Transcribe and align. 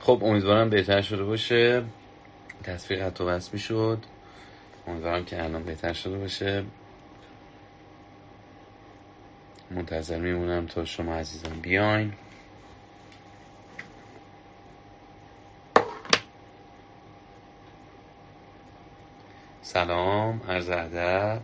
خب 0.00 0.20
امیدوارم 0.24 0.70
بهتر 0.70 1.02
شده 1.02 1.24
باشه. 1.24 1.84
تصویر 2.64 3.04
حتی 3.04 3.24
بس 3.24 3.56
شد 3.56 3.98
امیدوارم 4.86 5.24
که 5.24 5.44
الان 5.44 5.62
بهتر 5.64 5.92
شده 5.92 6.18
باشه. 6.18 6.64
منتظر 9.70 10.18
میمونم 10.18 10.66
تا 10.66 10.84
شما 10.84 11.14
عزیزان 11.14 11.60
بیاین. 11.60 12.12
سلام 19.62 20.40
عرض 20.48 20.68
ادب. 20.68 21.40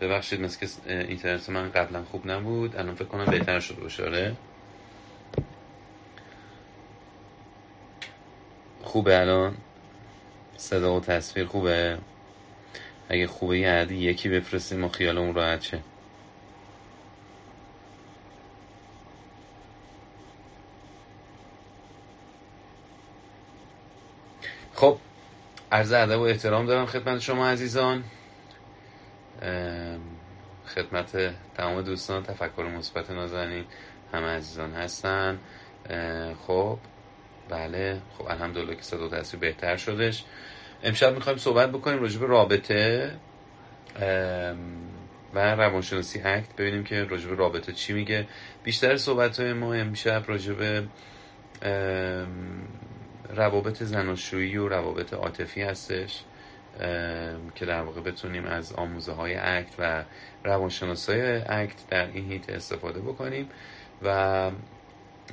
ببخشید 0.00 0.40
مثل 0.40 0.66
که 0.66 0.92
اینترنت 0.92 1.50
من 1.50 1.70
قبلا 1.70 2.04
خوب 2.04 2.30
نبود. 2.30 2.76
الان 2.76 2.94
فکر 2.94 3.04
کنم 3.04 3.24
بهتر 3.24 3.60
شده 3.60 3.80
باشه 3.80 4.36
خوبه 8.90 9.20
الان؟ 9.20 9.56
صدا 10.56 10.94
و 10.94 11.00
تصویر 11.00 11.46
خوبه؟ 11.46 11.98
اگه 13.08 13.26
خوبه 13.26 13.58
یه 13.58 13.68
عدی 13.70 13.96
یکی 13.96 14.28
بفرستیم 14.28 14.84
و 14.84 14.88
خیالمون 14.88 15.34
راحت 15.34 15.62
شه. 15.62 15.80
خب 24.74 24.98
عرض 25.72 25.92
ادب 25.92 26.18
و 26.18 26.22
احترام 26.22 26.66
دارم 26.66 26.86
خدمت 26.86 27.18
شما 27.18 27.48
عزیزان. 27.48 28.04
خدمت 30.66 31.34
تمام 31.54 31.82
دوستان 31.82 32.22
تفکر 32.22 32.62
مثبت 32.62 33.10
نازنین 33.10 33.64
همه 34.12 34.26
عزیزان 34.26 34.72
هستن. 34.72 35.38
خب 36.46 36.78
بله 37.50 38.00
خب 38.18 38.26
الحمدلله 38.26 38.74
که 38.76 38.82
صدا 38.82 39.08
تصویر 39.08 39.40
بهتر 39.40 39.76
شدش. 39.76 40.24
امشب 40.82 41.14
می‌خوایم 41.14 41.38
صحبت 41.38 41.68
بکنیم 41.68 42.00
راجع 42.00 42.20
رابطه 42.20 43.10
و 45.34 45.54
روانشناسی 45.54 46.20
اکت. 46.20 46.56
ببینیم 46.58 46.84
که 46.84 47.04
راجع 47.04 47.28
رابطه 47.28 47.72
چی 47.72 47.92
میگه. 47.92 48.26
بیشتر 48.64 48.96
صحبت 48.96 49.40
های 49.40 49.52
ما 49.52 49.74
امشب 49.74 50.24
راجع 50.26 50.82
روابط 53.34 53.82
زناشویی 53.82 54.56
و 54.56 54.68
روابط 54.68 55.14
عاطفی 55.14 55.62
هستش 55.62 56.22
که 57.54 57.66
در 57.66 57.82
واقع 57.82 58.00
بتونیم 58.00 58.44
از 58.46 58.72
آموزه 58.72 59.12
های 59.12 59.34
اکت 59.34 59.74
و 59.78 60.04
روانشناسای 60.44 61.20
اکت 61.48 61.88
در 61.90 62.06
این 62.06 62.32
هیت 62.32 62.50
استفاده 62.50 63.00
بکنیم. 63.00 63.48
و 64.02 64.50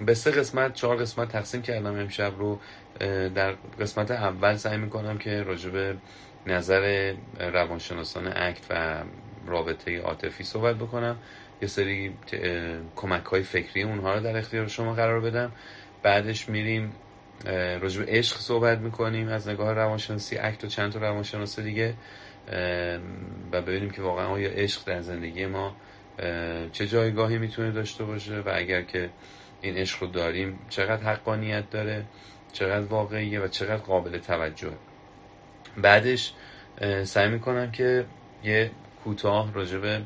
به 0.06 0.14
سه 0.14 0.32
قسمت 0.32 0.74
چهار 0.74 0.98
قسمت 0.98 1.30
تقسیم 1.30 1.62
کردم 1.62 2.00
امشب 2.00 2.34
رو 2.38 2.60
در 3.36 3.52
قسمت 3.80 4.12
اول 4.12 4.56
سعی 4.56 4.78
می‌کنم 4.78 5.18
که 5.18 5.44
راجع 5.44 5.70
به 5.70 5.98
نظر 6.46 7.14
روانشناسان 7.40 8.28
اکت 8.36 8.66
و 8.70 9.04
رابطه 9.46 10.02
عاطفی 10.02 10.44
صحبت 10.44 10.76
بکنم. 10.76 11.18
یه 11.62 11.68
سری 11.68 12.14
کمک 12.96 13.26
های 13.26 13.42
فکری 13.42 13.84
اونها 13.84 14.14
رو 14.14 14.20
در 14.20 14.38
اختیار 14.38 14.68
شما 14.68 14.94
قرار 14.94 15.20
بدم. 15.20 15.52
بعدش 16.04 16.50
میریم 16.50 16.94
راجع 17.82 18.06
به 18.06 18.12
عشق 18.12 18.38
صحبت 18.38 18.78
می‌کنیم 18.78 19.28
از 19.28 19.48
نگاه 19.48 19.74
روانشناسی 19.74 20.38
اکت 20.38 20.64
و 20.64 20.68
چند 20.68 20.92
تا 20.92 21.00
روانشناس 21.00 21.60
دیگه 21.60 21.94
و 23.52 23.62
ببینیم 23.62 23.90
که 23.90 24.02
واقعا 24.02 24.28
آیا 24.28 24.50
عشق 24.50 24.86
در 24.86 25.02
زندگی 25.02 25.46
ما 25.46 25.76
چه 26.72 26.88
جایگاهی 26.88 27.38
می‌تونه 27.38 27.72
داشته 27.72 28.04
باشه 28.04 28.40
و 28.40 28.52
اگر 28.54 28.82
که 28.82 29.10
این 29.62 29.78
عشق 29.78 30.04
رو 30.04 30.08
داریم. 30.08 30.60
چقدر 30.70 31.04
حقانیت 31.04 31.70
داره 31.70 32.06
چقدر 32.54 32.86
واقعیه 32.86 33.40
و 33.40 33.48
چقدر 33.48 33.78
قابل 33.78 34.18
توجه 34.18 34.74
بعدش 35.78 36.34
سعی 37.04 37.30
می‌کنم 37.30 37.72
که 37.72 38.06
یه 38.44 38.72
کوتاه 39.04 39.54
راجع 39.54 39.78
به 39.78 40.02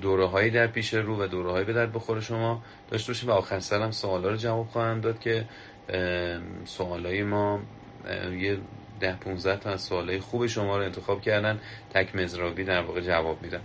دوره 0.00 0.26
هایی 0.26 0.50
در 0.50 0.66
پیش 0.66 0.94
رو 0.94 1.22
و 1.22 1.26
دوره 1.26 1.50
هایی 1.50 1.64
به 1.64 1.72
در 1.72 1.86
بخور 1.86 2.20
شما 2.20 2.62
داشته 2.90 3.12
باشیم 3.12 3.28
و 3.28 3.32
آخر 3.32 3.60
سرم 3.60 3.90
سوالا 3.90 4.28
رو 4.28 4.36
جواب 4.36 4.66
خواهم 4.66 5.00
داد 5.00 5.20
که 5.20 5.44
سوالای 6.64 7.22
ما 7.22 7.60
یه 8.38 8.58
ده 9.00 9.16
15 9.16 9.56
تا 9.56 9.70
از 9.70 9.82
سوالای 9.82 10.20
خوب 10.20 10.46
شما 10.46 10.76
رو 10.76 10.84
انتخاب 10.84 11.22
کردن 11.22 11.60
تک 11.94 12.16
مزرابی 12.16 12.64
در 12.64 12.82
واقع 12.82 13.00
جواب 13.00 13.38
میدم. 13.42 13.60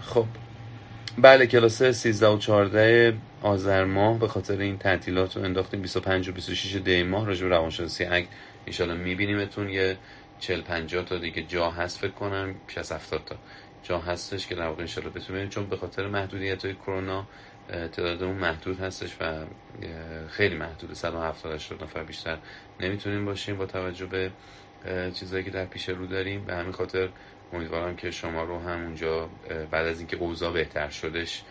خب. 0.00 0.26
بله 1.22 1.46
کلاس 1.46 1.82
13 1.82 2.26
و 2.28 2.38
14 2.38 3.16
آذر 3.42 3.84
ماه 3.84 4.18
به 4.18 4.28
خاطر 4.28 4.58
این 4.58 4.78
تعطیلات 4.78 5.36
رو 5.36 5.44
انداختیم. 5.44 5.82
25 5.82 6.28
و 6.28 6.32
26 6.32 6.74
دی 6.76 7.02
ماه 7.02 7.26
راجع 7.26 7.42
به 7.42 7.48
روانشناسی. 7.48 8.04
اگه 8.04 8.26
ان 8.80 8.96
میبینیمتون 8.96 9.68
یه 9.68 9.96
40 10.40 10.60
50 10.60 11.04
تا 11.04 11.18
دیگه 11.18 11.42
جا 11.42 11.70
هست 11.70 11.98
فکر 11.98 12.10
کنم 12.10 12.54
60 12.68 12.92
70 12.92 13.24
تا 13.24 13.36
جا 13.82 13.98
هستش 13.98 14.46
که 14.46 14.54
در 14.54 14.66
واقع 14.66 14.82
ان 14.82 15.10
بتونیم 15.14 15.48
چون 15.48 15.66
به 15.66 15.76
خاطر 15.76 16.06
محدودیت 16.06 16.64
های 16.64 16.74
کرونا 16.74 17.26
تعدادمون 17.68 18.36
محدود 18.36 18.80
هستش 18.80 19.16
و 19.20 19.44
خیلی 20.28 20.54
محدود 20.54 20.92
170 20.92 21.52
80 21.54 21.82
نفر 21.82 22.02
بیشتر 22.02 22.38
نمی‌تونیم 22.80 23.24
باشیم 23.24 23.56
با 23.56 23.66
توجه 23.66 24.06
به 24.06 24.30
چیزایی 25.14 25.44
که 25.44 25.50
در 25.50 25.64
پیش 25.64 25.88
رو 25.88 26.06
داریم. 26.06 26.44
به 26.44 26.54
همین 26.54 26.72
خاطر 26.72 27.08
امیدوارم 27.52 27.96
که 27.96 28.10
شما 28.10 28.44
رو 28.44 28.58
هم 28.58 28.84
اونجا 28.84 29.28
بعد 29.70 29.86
از 29.86 29.98
اینکه 29.98 30.16
اوضاع 30.16 30.52
بهتر 30.52 30.88
شدش 30.88 31.42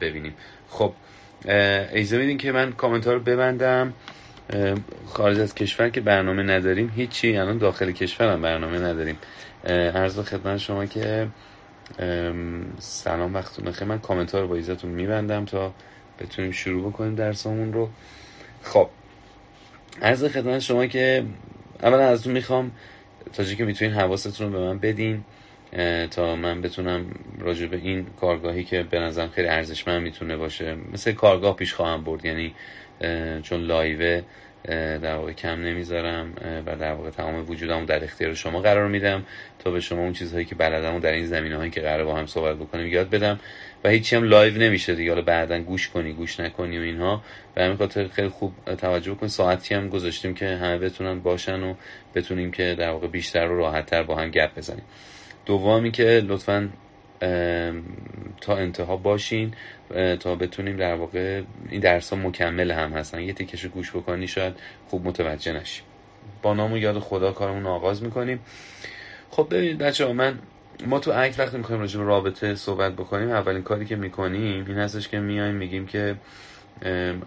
ببینیم. 0.00 0.36
خب 0.68 0.92
ایزه 1.92 2.18
میدین 2.18 2.38
که 2.38 2.52
من 2.52 2.72
کامنت 2.72 3.06
رو 3.06 3.20
ببندم. 3.20 3.94
خارج 5.06 5.38
از 5.38 5.54
کشور 5.54 5.88
که 5.88 6.00
برنامه 6.00 6.42
نداریم 6.42 6.92
هیچی. 6.96 7.36
الان 7.36 7.58
داخل 7.58 7.92
کشور 7.92 8.32
هم 8.32 8.42
برنامه 8.42 8.78
نداریم. 8.78 9.18
عرض 9.94 10.20
خدمت 10.20 10.56
شما 10.56 10.86
که 10.86 11.28
سلام 12.78 13.34
وقتون 13.34 13.64
بخیر 13.64 13.88
من 13.88 13.98
کامنت 13.98 14.34
رو 14.34 14.48
با 14.48 14.54
ایزتون 14.54 14.90
میبندم 14.90 15.44
تا 15.44 15.74
بتونیم 16.20 16.50
شروع 16.50 16.90
بکنیم 16.90 17.14
درسمون 17.14 17.72
رو. 17.72 17.90
خب 18.62 18.88
عرض 20.02 20.24
خدمت 20.24 20.58
شما 20.58 20.86
که 20.86 21.24
اولا 21.82 22.08
ازتون 22.08 22.32
می‌خوام 22.32 22.70
تا 23.32 23.44
که 23.44 23.64
می‌تونین 23.64 23.94
حواستون 23.94 24.52
رو 24.52 24.58
به 24.60 24.66
من 24.66 24.78
بدین. 24.78 25.24
تا 26.10 26.36
من 26.36 26.60
بتونم 26.60 27.06
راجع 27.38 27.66
به 27.66 27.76
این 27.76 28.06
کارگاهی 28.20 28.64
که 28.64 28.82
به 28.82 28.98
نظرم 28.98 29.28
خیلی 29.28 29.48
ارزشمند 29.48 30.02
می‌تونه 30.02 30.36
باشه. 30.36 30.76
مثل 30.92 31.12
کارگاه 31.12 31.56
پیش 31.56 31.74
خواهم 31.74 32.04
برد 32.04 32.24
یعنی 32.24 32.54
چون 33.42 33.60
لایوه 33.60 34.22
در 35.02 35.16
واقع 35.16 35.32
کم 35.32 35.60
نمی‌ذارم 35.60 36.32
و 36.66 36.76
در 36.76 36.92
واقع 36.92 37.10
تمام 37.10 37.50
وجودم 37.50 37.86
در 37.86 38.04
اختیار 38.04 38.34
شما 38.34 38.60
قرار 38.60 38.88
میدم 38.88 39.24
تا 39.58 39.70
به 39.70 39.80
شما 39.80 40.00
اون 40.00 40.12
چیزهایی 40.12 40.44
که 40.44 40.54
بلدم 40.54 40.94
و 40.94 41.00
در 41.00 41.12
این 41.12 41.26
زمینه 41.26 41.56
هایی 41.56 41.70
که 41.70 41.80
قراره 41.80 42.04
با 42.04 42.14
هم 42.14 42.26
صحبت 42.26 42.56
بکنیم 42.56 42.86
یاد 42.86 43.10
بدم. 43.10 43.40
و 43.84 43.88
هیچی 43.88 44.16
هم 44.16 44.24
لایو 44.24 44.58
نمیشه 44.58 44.94
دیگه. 44.94 45.10
حالا 45.10 45.22
بعدا 45.22 45.60
گوش 45.60 45.88
کنی 45.88 46.12
گوش 46.12 46.40
نکنی 46.40 46.78
و 46.78 46.82
اینها. 46.82 47.22
به 47.54 47.62
همین 47.62 47.76
خاطر 47.76 48.08
خیلی 48.08 48.28
خوب 48.28 48.52
توجه 48.78 49.14
کن 49.14 49.26
ساعتی 49.26 49.74
هم 49.74 49.88
گذاشتیم 49.88 50.34
که 50.34 50.46
همه 50.46 50.78
بتونن 50.78 51.20
باشن 51.20 51.62
و 51.62 51.74
بتونیم 52.14 52.50
که 52.50 52.74
در 52.78 52.90
واقع 52.90 53.06
بیشتر 53.06 53.48
و 53.48 53.58
راحتتر 53.58 54.02
با 54.02 54.16
هم 54.16 54.30
گپ 54.30 54.58
بزنیم. 54.58 54.84
دومی 55.46 55.90
که 55.90 56.04
لطفا 56.26 56.68
تا 58.40 58.56
انتها 58.56 58.96
باشین 58.96 59.54
تا 60.20 60.34
بتونیم 60.34 60.76
در 60.76 60.94
واقع 60.94 61.42
این 61.70 61.80
درس 61.80 62.12
ها 62.12 62.18
مکمل 62.18 62.70
هم 62.70 62.92
هستن. 62.92 63.20
یه 63.20 63.32
تیکش 63.32 63.66
گوش 63.66 63.90
بکنی 63.90 64.28
شاید 64.28 64.54
خوب 64.88 65.06
متوجه 65.06 65.52
نشی. 65.52 65.82
با 66.42 66.54
نام 66.54 66.72
و 66.72 66.78
یاد 66.78 66.98
خدا 66.98 67.32
کارمون 67.32 67.66
آغاز 67.66 68.02
می‌کنیم. 68.02 68.40
خب 69.30 69.46
ببینید 69.50 69.78
بچه 69.78 70.06
ها 70.06 70.12
من 70.12 70.38
ما 70.86 70.98
تو 70.98 71.12
اکت 71.14 71.38
وقتی 71.40 71.56
می‌خوایم 71.56 71.80
راجع 71.80 71.98
به 71.98 72.04
رابطه 72.04 72.54
صحبت 72.54 72.92
بکنیم 72.92 73.30
اولین 73.30 73.62
کاری 73.62 73.84
که 73.84 73.96
می‌کنیم 73.96 74.64
این 74.66 74.76
هستش 74.78 75.08
که 75.08 75.20
میایم 75.20 75.54
میگیم 75.54 75.86
که 75.86 76.16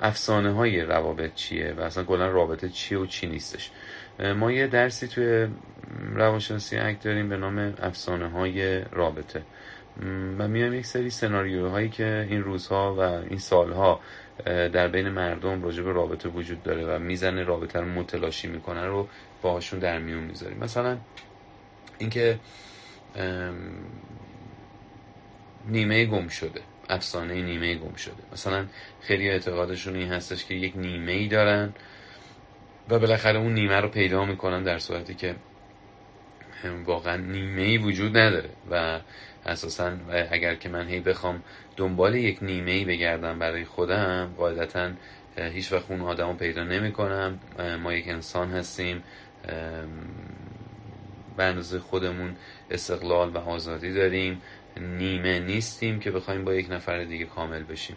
افسانه 0.01 0.51
های 0.51 0.81
روابط 0.81 1.33
چیه 1.33 1.73
و 1.77 1.81
اصلا 1.81 2.03
کلا 2.03 2.27
رابطه 2.27 2.69
چیه 2.69 2.97
و 2.97 3.05
چی 3.05 3.27
نیستش. 3.27 3.71
ما 4.19 4.51
یه 4.51 4.67
درسی 4.67 5.07
توی 5.07 5.47
روانشناسی 6.13 6.77
اکت 6.77 7.03
داریم 7.03 7.29
به 7.29 7.37
نام 7.37 7.73
افسانه 7.81 8.29
های 8.29 8.81
رابطه 8.81 9.41
و 10.39 10.47
میایم 10.47 10.73
یک 10.73 10.85
سری 10.85 11.09
سناریوهایی 11.09 11.89
که 11.89 12.27
این 12.29 12.43
روزها 12.43 12.95
و 12.95 12.99
این 12.99 13.39
سالها 13.39 13.99
در 14.45 14.87
بین 14.87 15.09
مردم 15.09 15.63
راجع 15.63 15.83
به 15.83 15.91
رابطه 15.91 16.29
وجود 16.29 16.63
داره 16.63 16.85
و 16.85 16.99
می‌زنه 16.99 17.43
رابطه 17.43 17.79
رو 17.79 17.85
متلاشی 17.85 18.47
می‌کنه 18.47 18.85
رو 18.85 19.07
باهاشون 19.41 19.79
در 19.79 19.99
میون 19.99 20.23
می‌ذاریم. 20.23 20.57
مثلا 20.57 20.97
اینکه 21.97 22.39
نیمه 25.67 26.05
گم 26.05 26.27
شده 26.27 26.61
افسانه 26.89 27.41
نیمه 27.41 27.75
گم 27.75 27.95
شده. 27.95 28.23
مثلا 28.33 28.65
خیلی 29.01 29.29
اعتقادشون 29.29 29.95
این 29.95 30.11
هستش 30.11 30.45
که 30.45 30.53
یک 30.53 30.73
نیمه 30.77 31.11
ای 31.11 31.27
دارن 31.27 31.73
و 32.89 32.99
بالاخره 32.99 33.39
اون 33.39 33.53
نیمه 33.53 33.81
رو 33.81 33.89
پیدا 33.89 34.25
می‌کنن 34.25 34.63
در 34.63 34.79
صورتی 34.79 35.13
که 35.13 35.35
واقعا 36.85 37.17
نیمه 37.17 37.61
ای 37.61 37.77
وجود 37.77 38.17
نداره 38.17 38.49
و 38.71 38.99
اساسا 39.45 39.91
اگر 40.31 40.55
که 40.55 40.69
من 40.69 40.87
هی 40.87 40.99
بخوام 40.99 41.43
دنبال 41.77 42.15
یک 42.15 42.43
نیمه 42.43 42.71
ای 42.71 42.85
بگردم 42.85 43.39
برای 43.39 43.65
خودم 43.65 44.33
قاعدتا 44.37 44.91
هیچ 45.37 45.71
وقت 45.71 45.91
اون 45.91 46.01
آدم 46.01 46.27
رو 46.27 46.33
پیدا 46.33 46.63
نمی 46.63 46.91
کنم 46.91 47.39
ما 47.83 47.93
یک 47.93 48.07
انسان 48.07 48.51
هستیم 48.51 49.03
به 51.37 51.43
اندازه 51.43 51.79
خودمون 51.79 52.35
استقلال 52.71 53.29
و 53.29 53.37
آزادی 53.37 53.93
داریم. 53.93 54.41
نیمه 54.77 55.39
نیستیم 55.39 55.99
که 55.99 56.11
بخوایم 56.11 56.43
با 56.43 56.53
یک 56.53 56.71
نفر 56.71 57.03
دیگه 57.03 57.25
کامل 57.25 57.63
بشیم. 57.63 57.95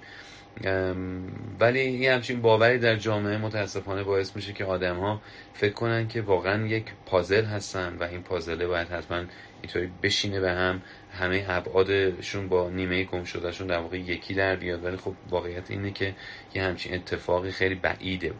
ولی 1.61 1.91
یه 1.91 2.15
همچین 2.15 2.43
باوری 2.43 2.79
در 2.79 2.97
جامعه 2.97 3.39
متاسفانه 3.39 4.03
باعث 4.03 4.37
میشه 4.37 4.53
که 4.53 4.65
آدم 4.65 4.97
ها 4.97 5.21
فکر 5.55 5.73
کنن 5.73 6.09
که 6.09 6.23
واقعا 6.23 6.67
یک 6.67 6.85
پازل 7.07 7.45
هستن 7.45 7.97
و 8.01 8.03
این 8.03 8.23
پازله 8.23 8.67
باید 8.67 8.89
حتما 8.89 9.25
اینطوری 9.63 9.91
بشینه 10.03 10.41
به 10.41 10.51
هم. 10.51 10.83
همه 11.13 11.45
ابعادشون 11.49 12.49
با 12.49 12.71
نیمه 12.71 13.05
گم 13.05 13.25
شدهشون 13.25 13.67
در 13.67 13.79
واقع 13.79 13.99
یکی 13.99 14.35
در 14.35 14.57
بیاد. 14.57 14.85
ولی 14.85 14.97
خب 14.97 15.15
واقعیت 15.31 15.71
اینه 15.71 15.91
که 15.91 16.15
یه 16.55 16.63
همچین 16.63 16.95
اتفاقی 16.95 17.51
خیلی 17.51 17.75
بعیده. 17.75 18.33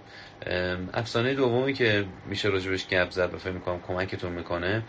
افسانه 0.95 1.35
دومی 1.35 1.73
که 1.73 2.05
میشه 2.27 2.49
راجبش 2.49 2.89
گپ 2.89 3.11
زد 3.11 3.35
و 3.35 3.39
فکر 3.39 3.53
می‌کنم 3.53 3.81
کمکتون 3.81 4.33
می‌کنه 4.33 4.83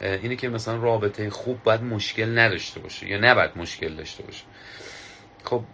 اینه 0.00 0.36
که 0.36 0.48
مثلا 0.48 0.76
رابطه 0.76 1.30
خوب 1.30 1.62
باید 1.62 1.82
مشکل 1.82 2.38
نداشته 2.38 2.80
باشه 2.80 3.08
یا 3.08 3.18
نباید 3.18 3.50
مشکل 3.56 3.94
داشته 3.94 4.22
باشه. 4.22 4.44
خب 5.44 5.64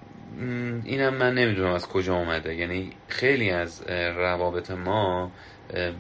اینم 0.85 1.15
من 1.15 1.35
نمی‌دونم 1.35 1.73
از 1.73 1.89
کجا 1.89 2.15
اومده. 2.15 2.55
یعنی 2.55 2.93
خیلی 3.09 3.51
از 3.51 3.83
روابط 4.17 4.71
ما 4.71 5.33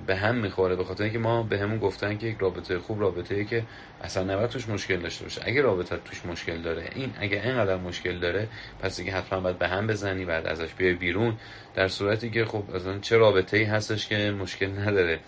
به 0.07 0.17
هم 0.17 0.35
می‌خوره 0.35 0.77
به 0.77 0.85
خاطر 0.85 1.05
اینکه 1.05 1.19
ما 1.19 1.43
به 1.43 1.59
همون 1.59 1.79
گفتن 1.79 2.19
که 2.19 2.27
یک 2.27 2.37
رابطه 2.41 2.79
خوب 2.79 3.01
رابطه 3.01 3.35
ای 3.35 3.45
که 3.45 3.63
اصلا 4.03 4.35
نباید 4.35 4.51
توش 4.51 4.69
مشکل 4.69 4.97
داشته 4.97 5.25
باشه. 5.25 5.41
اگه 5.45 5.63
رابطه 5.63 5.97
توش 6.05 6.27
مشکل 6.27 6.63
داره 6.63 6.89
این 6.95 7.13
اگه 7.21 7.43
اینقدر 7.45 7.77
مشکل 7.77 8.19
داره 8.19 8.49
پس 8.81 8.97
دیگه 8.97 9.13
حتما 9.13 9.41
باید 9.41 9.59
به 9.59 9.69
هم 9.69 9.87
بزنی 9.87 10.25
بعد 10.25 10.47
ازش 10.47 10.75
بیای 10.75 10.95
بیرون. 10.95 11.37
در 11.75 11.89
صورتی 11.89 12.31
که 12.31 12.45
خب 12.45 12.63
اصلا 12.75 12.99
چه 12.99 13.17
رابطه 13.17 13.57
ای 13.57 13.65
هستش 13.65 14.09
که 14.09 14.31
مشکل 14.31 14.79
نداره. 14.79 15.21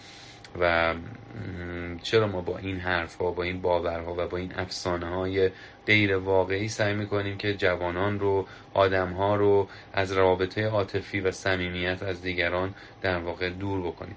و 0.61 0.95
چرا 2.03 2.27
ما 2.27 2.41
با 2.41 2.59
این 2.59 2.81
حرف 2.81 3.17
ها 3.17 3.31
با 3.31 3.43
این 3.43 3.61
باورها 3.61 4.15
و 4.19 4.29
با 4.29 4.37
این 4.37 4.55
افسانه 4.57 5.07
های 5.07 5.51
غیر 5.87 6.17
واقعی 6.17 6.69
سعی 6.69 6.95
می‌کنیم 6.95 7.39
که 7.39 7.55
جوانان 7.55 8.21
رو 8.21 8.47
آدم 8.75 9.13
ها 9.13 9.37
رو 9.37 9.69
از 9.93 10.13
رابطه 10.13 10.67
عاطفی 10.67 11.21
و 11.21 11.31
صمیمیت 11.31 12.03
از 12.03 12.23
دیگران 12.23 12.75
در 13.01 13.19
واقع 13.19 13.51
دور 13.51 13.81
بکنیم. 13.81 14.17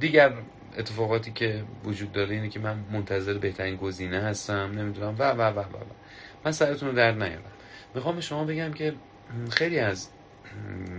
دیگر 0.00 0.32
اتفاقاتی 0.78 1.32
که 1.32 1.64
وجود 1.84 2.12
داره 2.12 2.34
اینه 2.34 2.48
که 2.48 2.60
من 2.60 2.76
منتظر 2.92 3.38
بهترین 3.38 3.76
گزینه 3.76 4.20
هستم 4.20 4.72
نمی‌دونم. 4.78 5.14
و 5.18 5.30
و 5.30 5.40
و 5.40 5.58
و, 5.58 5.60
و. 5.60 5.94
من 6.44 6.52
سرتون 6.52 6.88
رو 6.88 6.94
درد 6.94 7.22
نیارم. 7.22 7.52
می‌خوام 7.94 8.14
به 8.14 8.20
شما 8.20 8.44
بگم 8.44 8.72
که 8.72 8.94
خیلی 9.50 9.78
از 9.78 10.08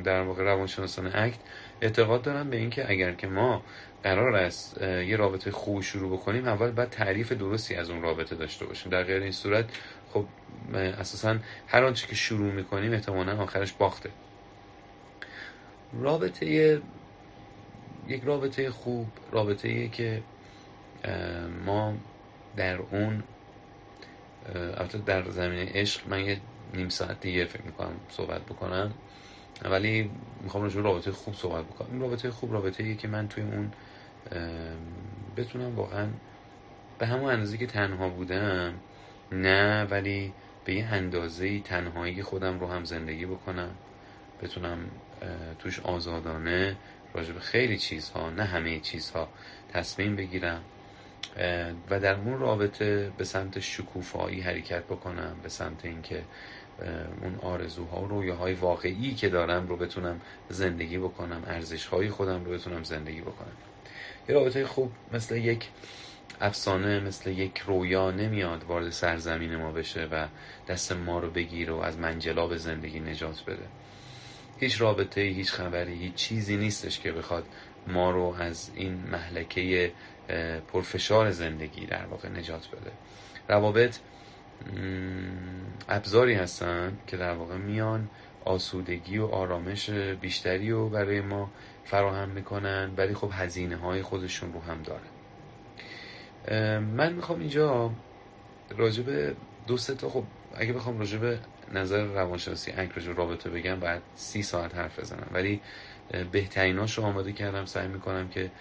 در 0.03 0.21
واقع 0.21 0.43
روانشناسان 0.43 1.07
اکت 1.15 1.39
اعتقاد 1.81 2.21
دارم 2.21 2.49
به 2.49 2.57
اینکه 2.57 2.91
اگر 2.91 3.11
که 3.11 3.27
ما 3.27 3.63
قرار 4.03 4.35
است 4.35 4.81
یه 4.81 5.15
رابطه 5.15 5.51
خوب 5.51 5.81
شروع 5.81 6.17
بکنیم 6.17 6.47
اول 6.47 6.71
باید 6.71 6.89
تعریف 6.89 7.31
درستی 7.31 7.75
از 7.75 7.89
اون 7.89 8.01
رابطه 8.01 8.35
داشته 8.35 8.65
باشیم. 8.65 8.91
در 8.91 9.03
غیر 9.03 9.21
این 9.21 9.31
صورت 9.31 9.65
خب 10.13 10.25
اساسا 10.73 11.37
هر 11.67 11.83
آنچه 11.83 12.07
که 12.07 12.15
شروع 12.15 12.51
می‌کنیم 12.51 12.93
احتمالا 12.93 13.37
آخرش 13.37 13.73
باخته. 13.73 14.09
رابطه 16.01 16.81
یک 18.07 18.23
رابطه 18.23 18.69
خوب 18.69 19.07
رابطه 19.31 19.87
که 19.87 20.23
ما 21.65 21.93
در 22.57 22.77
اون 22.77 23.23
البته 24.55 24.97
در 24.97 25.29
زمینه 25.29 25.71
عشق 25.73 26.07
من 26.07 26.25
یه 26.25 26.37
نیم 26.73 26.89
ساعت 26.89 27.19
دیگه 27.19 27.45
فکر 27.45 27.61
می‌کنم 27.61 27.99
صحبت 28.09 28.41
بکنم. 28.41 28.93
ولی 29.63 30.11
می‌خوام 30.41 30.63
راجع 30.63 30.81
رابطه 30.81 31.11
خوب 31.11 31.33
صحبت 31.33 31.65
بکنم. 31.65 31.87
این 31.91 32.01
رابطه 32.01 32.31
خوب 32.31 32.53
رابطه 32.53 32.83
ایه 32.83 32.95
که 32.95 33.07
من 33.07 33.27
توی 33.27 33.43
اون 33.43 33.71
بتونم 35.37 35.75
واقعا 35.75 36.07
به 36.99 37.07
همون 37.07 37.31
اندازه 37.31 37.57
که 37.57 37.67
تنها 37.67 38.09
بودم 38.09 38.73
نه 39.31 39.83
ولی 39.83 40.33
به 40.65 40.73
یه 40.73 40.85
اندازه 40.85 41.59
تنهایی 41.59 42.23
خودم 42.23 42.59
رو 42.59 42.67
هم 42.67 42.83
زندگی 42.83 43.25
بکنم 43.25 43.71
بتونم 44.41 44.79
توش 45.59 45.79
آزادانه 45.79 46.75
راجع 47.13 47.33
به 47.33 47.39
خیلی 47.39 47.77
چیزها 47.77 48.29
نه 48.29 48.43
همه 48.43 48.79
چیزها 48.79 49.27
تصمیم 49.73 50.15
بگیرم 50.15 50.61
و 51.89 51.99
در 51.99 52.15
اون 52.15 52.39
رابطه 52.39 53.11
به 53.17 53.23
سمت 53.23 53.59
شکوفایی 53.59 54.41
حرکت 54.41 54.83
بکنم 54.83 55.35
به 55.43 55.49
سمت 55.49 55.85
اینکه 55.85 56.23
اون 57.21 57.35
آرزوها 57.41 58.01
و 58.01 58.07
رویاهای 58.07 58.53
واقعی 58.53 59.15
که 59.15 59.29
دارم 59.29 59.67
رو 59.67 59.77
بتونم 59.77 60.21
زندگی 60.49 60.97
بکنم 60.97 61.43
ارزشهای 61.47 62.09
خودم 62.09 62.45
رو 62.45 62.51
بتونم 62.51 62.83
زندگی 62.83 63.21
بکنم. 63.21 63.53
یه 64.29 64.35
رابطه 64.35 64.65
خوب 64.65 64.91
مثل 65.13 65.35
یک 65.37 65.69
افسانه 66.41 66.99
مثل 66.99 67.29
یک 67.29 67.57
رویا 67.57 68.11
نمیاد 68.11 68.63
وارد 68.63 68.89
سرزمین 68.89 69.55
ما 69.55 69.71
بشه 69.71 70.07
و 70.11 70.27
دست 70.67 70.91
ما 70.91 71.19
رو 71.19 71.29
بگیره 71.29 71.73
و 71.73 71.77
از 71.77 71.97
منجلاب 71.97 72.57
زندگی 72.57 72.99
نجات 72.99 73.43
بده. 73.47 73.67
هیچ 74.59 74.81
رابطه 74.81 75.21
هیچ 75.21 75.51
خبری 75.51 75.93
هیچ 75.93 76.13
چیزی 76.13 76.57
نیستش 76.57 76.99
که 76.99 77.11
بخواد 77.11 77.45
ما 77.87 78.11
رو 78.11 78.35
از 78.39 78.71
این 78.75 78.93
محلکه 79.11 79.91
پرفشار 80.73 81.31
زندگی 81.31 81.85
در 81.85 82.05
واقع 82.05 82.29
نجات 82.29 82.67
بده. 82.67 82.91
روابط 83.49 83.97
ابزاری 85.89 86.33
هستن 86.33 86.99
که 87.07 87.17
در 87.17 87.33
واقع 87.33 87.57
میان 87.57 88.09
آسودگی 88.41 89.17
و 89.17 89.25
آرامش 89.25 89.89
بیشتری 89.89 90.71
رو 90.71 90.89
برای 90.89 91.21
ما 91.21 91.51
فراهم 91.83 92.29
می‌کنن 92.29 92.93
ولی 92.97 93.13
خب 93.13 93.29
هزینه 93.33 93.75
های 93.75 94.01
خودشون 94.01 94.53
رو 94.53 94.61
هم 94.61 94.83
داره 94.83 95.09
من 96.79 97.13
می‌خوام 97.13 97.39
اینجا 97.39 97.91
راجب 98.77 99.35
دو 99.67 99.77
تا 99.77 100.09
خب 100.09 100.23
اگه 100.55 100.73
بخوام 100.73 100.99
راجب 100.99 101.39
نظر 101.73 102.03
روانشناسی 102.05 102.71
انک 102.71 102.91
راجب 102.91 103.17
رابطه 103.17 103.49
بگم 103.49 103.79
باید 103.79 104.01
سی 104.15 104.43
ساعت 104.43 104.75
حرف 104.75 104.99
بزنم. 104.99 105.27
ولی 105.31 105.61
بهتریناش 106.31 106.97
رو 106.97 107.03
آماده 107.03 107.33
کردم 107.33 107.65
سعی 107.65 107.87
می‌کنم 107.87 108.29
که 108.29 108.51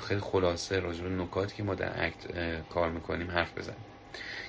خیلی 0.00 0.20
خلاصه 0.20 0.80
راجب 0.80 1.04
نکاتی 1.06 1.56
که 1.56 1.62
ما 1.62 1.74
در 1.74 2.06
اکت 2.06 2.26
کار 2.68 2.90
می‌کنیم 2.90 3.30
حرف 3.30 3.58
بزنیم. 3.58 3.84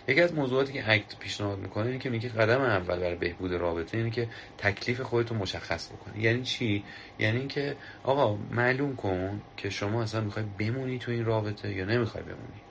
یکی 0.09 0.21
از 0.21 0.33
موضوعاتی 0.33 0.73
که 0.73 0.91
اکت 0.91 1.19
پیشنهاد 1.19 1.59
می‌کنه 1.59 1.85
اینه 1.85 1.99
که 1.99 2.09
میگه 2.09 2.29
قدم 2.29 2.61
اول 2.61 2.99
برای 2.99 3.15
بهبود 3.15 3.53
رابطه 3.53 3.97
اینه 3.97 4.09
که 4.09 4.27
تکلیف 4.57 5.01
خودتو 5.01 5.35
مشخص 5.35 5.91
بکنی. 5.91 6.23
یعنی 6.23 6.43
چی؟ 6.43 6.83
یعنی 7.19 7.39
اینکه 7.39 7.75
آقا 8.03 8.37
معلوم 8.51 8.95
کن 8.95 9.41
که 9.57 9.69
شما 9.69 10.03
اصلا 10.03 10.21
می‌خوای 10.21 10.45
بمونی 10.59 10.99
تو 10.99 11.11
این 11.11 11.25
رابطه 11.25 11.73
یا 11.73 11.85
نمی‌خوای 11.85 12.23
بمونی. 12.23 12.61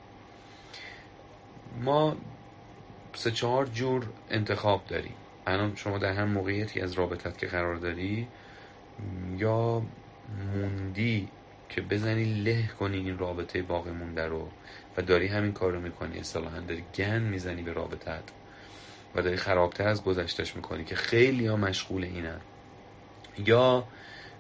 ما 1.81 2.17
سه 3.15 3.31
چهار 3.31 3.67
جور 3.67 4.07
انتخاب 4.31 4.87
داریم. 4.89 5.15
الان 5.47 5.77
شما 5.77 5.99
در 5.99 6.13
هر 6.13 6.25
موقعیتی 6.25 6.81
از 6.81 6.93
رابطت 6.93 7.39
که 7.39 7.47
قرار 7.47 7.77
داری 7.77 8.29
یا 9.39 9.83
موندی 10.55 11.29
که 11.69 11.81
بزنی 11.81 12.25
له 12.25 12.67
کنی 12.67 12.97
این 12.97 13.19
رابطه 13.19 13.63
باقی 13.63 13.91
مونده 13.91 14.27
رو. 14.27 14.49
و 14.99 15.03
داری 15.03 15.27
همین 15.27 15.53
کار 15.53 15.73
رو 15.73 15.81
می‌کنی. 15.81 16.19
اصطلاحا 16.19 16.61
داری 16.61 16.85
گن 16.95 17.23
می‌زنی 17.23 17.63
به 17.63 17.73
رابطت 17.73 18.23
و 19.15 19.23
داری 19.23 19.37
خرابتر 19.37 19.89
از 19.89 20.05
گذشتش 20.05 20.57
می‌کنی 20.57 20.85
که 20.85 20.97
خیلی 20.97 21.47
ها 21.47 21.57
مشغول 21.57 22.05
اینن. 22.05 22.41
یا 23.39 23.85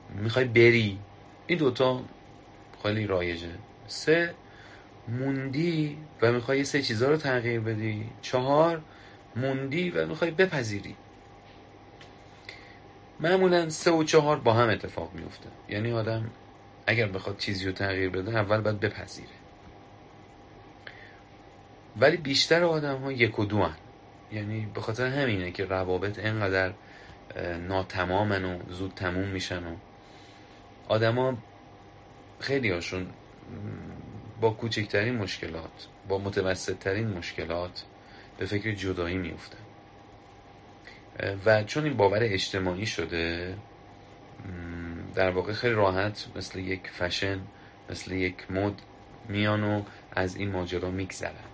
می‌خوای 0.09 0.45
بری. 0.45 0.99
این 1.47 1.59
دوتا 1.59 2.05
خیلی 2.83 3.07
رایجه. 3.07 3.49
سه 3.87 4.35
موندی 5.09 5.99
و 6.23 6.33
می‌خوای 6.33 6.65
سه 6.65 6.83
چیزها 6.83 7.09
رو 7.09 7.17
تغییر 7.17 7.61
بدی. 7.61 8.11
چهار 8.23 8.83
موندی 9.37 9.91
و 9.91 10.07
می‌خوای 10.07 10.31
بپذیری. 10.31 10.97
معمولا 13.21 13.71
سه 13.71 13.91
و 13.91 14.05
چهار 14.05 14.39
با 14.39 14.53
هم 14.53 14.69
اتفاق 14.69 15.15
میفته 15.15 15.49
یعنی 15.69 15.93
آدم 15.93 16.31
اگر 16.87 17.09
بخواد 17.09 17.39
چیزی 17.39 17.67
رو 17.67 17.73
تغییر 17.73 18.11
بده 18.11 18.39
اول 18.39 18.61
باید 18.61 18.81
بپذیره. 18.81 19.38
ولی 21.97 22.17
بیشتر 22.17 22.65
آدم 22.65 22.97
ها 22.97 23.13
یک 23.13 23.39
و 23.39 23.45
دو 23.45 23.63
هن. 23.63 23.77
یعنی 24.33 24.69
به 24.75 24.81
خاطر 24.81 25.07
همینه 25.07 25.51
که 25.51 25.65
روابط 25.65 26.19
اینقدر 26.19 26.73
ناتمامن 27.69 28.45
و 28.45 28.59
زود 28.73 28.93
تموم 28.97 29.29
میشن 29.29 29.67
و 29.67 29.77
آدما 30.89 31.39
خیلی 32.41 32.71
هاشون 32.71 33.07
با 34.41 34.51
کوچکترین 34.51 35.15
مشکلات 35.15 35.87
با 36.09 36.19
متوسطترین 36.19 37.09
مشکلات 37.09 37.85
به 38.39 38.47
فکر 38.47 38.73
جدایی 38.73 39.19
میفتن 39.19 39.59
و 41.47 41.65
چون 41.65 41.85
این 41.85 41.97
باور 41.97 42.19
اجتماعی 42.23 42.87
شده 42.87 43.55
در 45.15 45.31
واقع 45.31 45.53
خیلی 45.53 45.75
راحت 45.75 46.27
مثل 46.37 46.59
یک 46.59 46.91
فشن 46.91 47.41
مثل 47.91 48.13
یک 48.13 48.51
مد 48.51 48.83
میان 49.29 49.65
و 49.65 49.83
از 50.13 50.37
این 50.37 50.51
ماجرا 50.51 50.91
میگذرن 50.91 51.48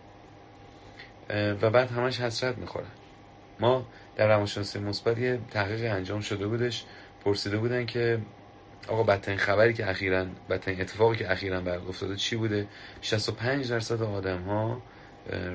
و 1.31 1.71
بعد 1.71 1.91
همش 1.91 2.21
حسرت 2.21 2.59
می‌خورن 2.59 2.87
ما 3.61 3.87
در 4.17 4.29
روانشناسی 4.29 4.79
مثبت 4.79 5.19
یه 5.19 5.41
تحقیق 5.51 5.93
انجام 5.93 6.21
شده 6.21 6.47
بودش. 6.47 6.85
پرسیده 7.25 7.57
بودن 7.57 7.87
که 7.87 8.19
آقا 8.89 9.03
بدترین 9.03 9.39
خبری 9.39 9.75
که 9.75 9.91
اخیرا 9.91 10.27
بدترین 10.51 10.81
اتفاقی 10.81 11.17
که 11.17 11.33
اخیرا 11.33 11.61
بر 11.61 11.79
افتاده 11.79 12.17
چی 12.17 12.37
بوده؟ 12.37 12.67
65 13.01 13.71
درصد 13.71 14.03
آدم 14.03 14.43
ها 14.43 14.83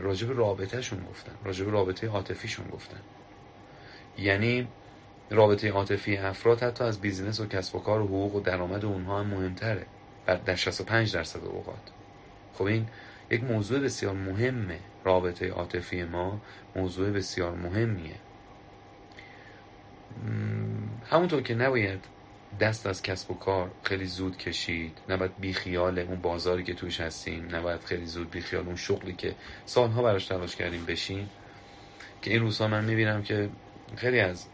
راجب 0.01 0.38
رابطهشون 0.38 1.05
گفتن. 1.09 1.31
راجب 1.43 1.71
رابطه 1.71 2.07
عاطفیشون 2.07 2.67
گفتن. 2.67 2.99
یعنی 4.17 4.67
رابطه 5.29 5.71
عاطفی 5.71 6.17
افراد 6.17 6.63
حتی 6.63 6.83
از 6.83 7.01
بیزینس 7.01 7.39
و 7.39 7.47
کسب 7.47 7.75
و 7.75 7.79
کار 7.79 8.01
و 8.01 8.05
حقوق 8.05 8.35
و 8.35 8.39
درآمد 8.39 8.85
اونها 8.85 9.19
هم 9.19 9.27
مهمتره. 9.27 9.85
در 10.45 10.55
65 10.55 11.13
درصد 11.13 11.45
اوقات. 11.45 11.91
خب 12.53 12.63
این 12.63 12.88
یک 13.31 13.43
موضوع 13.43 13.79
بسیار 13.79 14.13
مهمه. 14.13 14.79
رابطه 15.03 15.50
عاطفی 15.50 16.03
ما 16.03 16.41
موضوع 16.75 17.12
بسیار 17.12 17.56
مهمیه. 17.56 18.15
همونطور 21.10 21.41
که 21.41 21.56
نباید 21.56 22.06
دست 22.60 22.88
از 22.88 23.01
کسب 23.01 23.32
و 23.32 23.34
کار 23.34 23.72
خیلی 23.84 24.06
زود 24.06 24.38
کشید 24.38 24.98
نباید 25.10 25.32
بیخیال 25.39 26.00
اون 26.00 26.22
بازاری 26.22 26.63
که 26.63 26.74
توش 26.74 27.01
هستیم 27.01 27.56
نباید 27.56 27.84
خیلی 27.84 28.06
زود 28.06 28.32
بیخیال 28.32 28.65
اون 28.65 28.75
شغلی 28.75 29.13
که 29.13 29.36
سالها 29.65 30.03
براش 30.03 30.25
تلاش 30.25 30.56
کردیم 30.56 30.86
بشیم. 30.86 31.29
که 32.22 32.32
این 32.32 32.41
روزها 32.41 32.68
من 32.68 32.86
می‌بینم 32.86 33.24
که 33.24 33.50
خیلی 33.96 34.20
از 34.20 34.46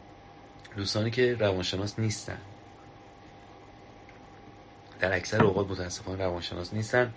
دوستانی 0.78 1.12
که 1.12 1.36
روانشناس 1.36 2.00
نیستن 2.00 2.38
در 5.00 5.16
اکثر 5.16 5.44
اوقات 5.44 5.70
متاسفانه 5.70 6.24
روانشناس 6.24 6.74
نیستن 6.74 7.14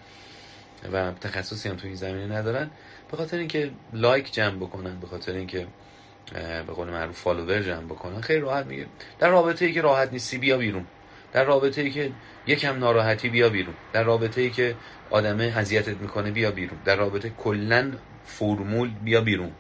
و 0.93 1.13
تخصصی 1.13 1.69
هم 1.69 1.77
توی 1.77 1.89
این 1.89 1.97
زمینه 1.97 2.37
ندارن. 2.37 2.71
به 3.11 3.17
خاطر 3.17 3.38
اینکه 3.38 3.71
لایک 3.93 4.33
جمع 4.33 4.57
بکنن 4.57 5.00
به 5.00 5.07
خاطر 5.07 5.33
اینکه 5.33 5.67
به 6.67 6.73
قول 6.73 6.88
معروف 6.88 7.21
فالوور 7.21 7.62
جمع 7.62 7.85
بکنن 7.85 8.21
خیلی 8.21 8.41
راحت 8.41 8.67
میگه. 8.67 8.87
در 9.19 9.29
رابطه 9.29 9.65
ای 9.65 9.73
که 9.73 9.81
راحت 9.81 10.12
نیستی 10.12 10.38
بیا 10.38 10.59
بیرون. 10.59 10.87
در 11.33 11.45
رابطه 11.45 11.81
ای 11.81 11.91
که 11.91 12.12
یکم 12.47 12.79
ناراحتی 12.79 13.29
بیا 13.29 13.49
بیرون. 13.49 13.75
در 13.93 14.03
رابطه 14.03 14.41
ای 14.41 14.50
که 14.50 14.75
آدمه 15.11 15.53
اذیتت 15.57 15.97
می‌کنه 15.97 16.31
بیا 16.31 16.50
بیرون. 16.50 16.79
در 16.85 16.97
رابطه 16.97 17.31
کلا 17.31 17.93
فرمول 18.25 18.91
بیا 19.05 19.21
بیرون. 19.21 19.53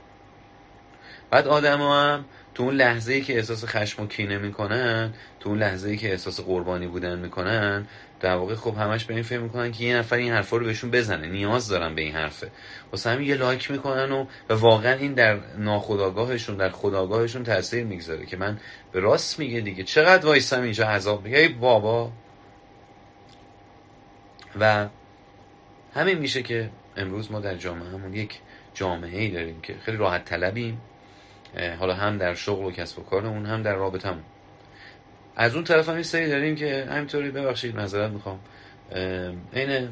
بعد 1.30 1.46
آدم 1.46 1.80
هم 1.80 2.24
تو 2.54 2.62
اون 2.62 2.74
لحظه 2.74 3.12
ای 3.12 3.20
که 3.20 3.36
احساس 3.36 3.64
خشم 3.64 4.02
و 4.02 4.06
کینه 4.06 4.38
می‌کنن 4.38 5.14
تو 5.40 5.48
اون 5.48 5.58
لحظه 5.58 5.88
ای 5.88 5.96
که 5.96 6.10
احساس 6.10 6.40
قربانی 6.40 6.86
بودن 6.86 7.18
می‌کنن 7.18 7.86
در 8.20 8.34
واقع 8.34 8.54
خب 8.54 8.74
همش 8.76 9.04
به 9.04 9.14
این 9.14 9.22
فکر 9.22 9.38
می‌کنن 9.38 9.72
که 9.72 9.84
یه 9.84 9.96
نفر 9.96 10.16
این 10.16 10.32
حرفا 10.32 10.56
رو 10.56 10.64
بهشون 10.64 10.90
بزنه. 10.90 11.26
نیاز 11.26 11.68
دارن 11.68 11.94
به 11.94 12.02
این 12.02 12.14
حرفه. 12.14 12.50
واسه 12.92 13.10
همین 13.10 13.28
یه 13.28 13.34
لایک 13.34 13.70
می‌کنن 13.70 14.12
و, 14.12 14.26
و 14.48 14.54
واقعا 14.54 14.92
این 14.92 15.14
در 15.14 15.38
ناخداگاهشون 15.58 16.56
در 16.56 16.70
خداگاهشون 16.70 17.42
تاثیر 17.42 17.84
می‌گذاره 17.84 18.26
که 18.26 18.36
من 18.36 18.58
به 18.92 19.00
راست 19.00 19.38
میگه 19.38 19.60
دیگه. 19.60 19.84
چقدر 19.84 20.26
وایسم 20.26 20.62
اینجا 20.62 20.86
عذاب 20.86 21.24
میگه؟ 21.24 21.48
بابا. 21.48 22.12
و 24.60 24.88
همین 25.94 26.18
میشه 26.18 26.42
که 26.42 26.70
امروز 26.96 27.32
ما 27.32 27.40
در 27.40 27.54
جامعه 27.54 27.88
همون 27.88 28.14
یک 28.14 28.40
جامعه 28.74 29.20
ای 29.20 29.30
داریم 29.30 29.60
که 29.60 29.74
خیلی 29.84 29.96
راحت 29.96 30.24
طلبیم. 30.24 30.80
حالا 31.78 31.94
هم 31.94 32.18
در 32.18 32.34
شغل 32.34 32.64
و 32.64 32.70
کسب 32.70 32.98
و 32.98 33.02
کارمون 33.02 33.46
هم 33.46 33.62
در 33.62 33.74
رابطمون 33.74 34.22
از 35.38 35.54
اون 35.54 35.64
طرف 35.64 35.88
هم 35.88 36.02
سری 36.02 36.28
داریم 36.28 36.54
که 36.54 36.88
همینطوری 36.90 37.30
ببخشید 37.30 37.76
معذرت 37.76 38.10
می‌خوام. 38.10 38.40
عین 39.52 39.88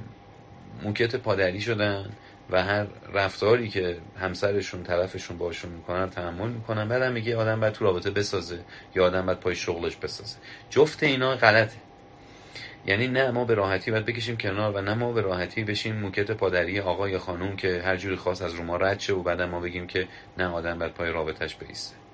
موکت 0.82 1.16
پادری 1.16 1.60
شدن 1.60 2.10
و 2.50 2.62
هر 2.62 2.86
رفتاری 3.12 3.68
که 3.68 3.96
همسرشون 4.20 4.82
طرفشون 4.82 5.38
باشون 5.38 5.70
می‌کنن 5.70 6.10
تحمل 6.10 6.48
می‌کنن. 6.48 6.88
بعدم 6.88 7.12
میگه 7.12 7.36
آدم 7.36 7.60
باید 7.60 7.72
تو 7.72 7.84
رابطه 7.84 8.10
بسازه 8.10 8.58
یا 8.94 9.06
آدم 9.06 9.26
باید 9.26 9.40
پای 9.40 9.54
شغلش 9.54 9.96
بسازه. 9.96 10.36
جفت 10.70 11.02
اینا 11.02 11.36
غلطه. 11.36 11.76
یعنی 12.86 13.08
نه 13.08 13.30
ما 13.30 13.44
به 13.44 13.54
راحتی 13.54 13.90
باید 13.90 14.04
بکشیم 14.04 14.36
کنار 14.36 14.76
و 14.76 14.80
نه 14.80 14.94
ما 14.94 15.12
به 15.12 15.20
راحتی 15.20 15.64
بشیم 15.64 15.96
موکت 15.96 16.30
پادری 16.30 16.80
آقا 16.80 17.08
یا 17.08 17.18
خانوم 17.18 17.56
که 17.56 17.82
هر 17.84 17.96
جوری 17.96 18.16
خواست 18.16 18.42
از 18.42 18.54
رو 18.54 18.64
ما 18.64 18.76
رد 18.76 19.00
شه 19.00 19.12
و 19.12 19.22
بعد 19.22 19.42
ما 19.42 19.60
بگیم 19.60 19.86
که 19.86 20.08
نه 20.38 20.46
آدم 20.46 20.78
باید 20.78 20.92
پای 20.92 21.10
رابطش 21.10 21.56
بیسته 21.56 22.05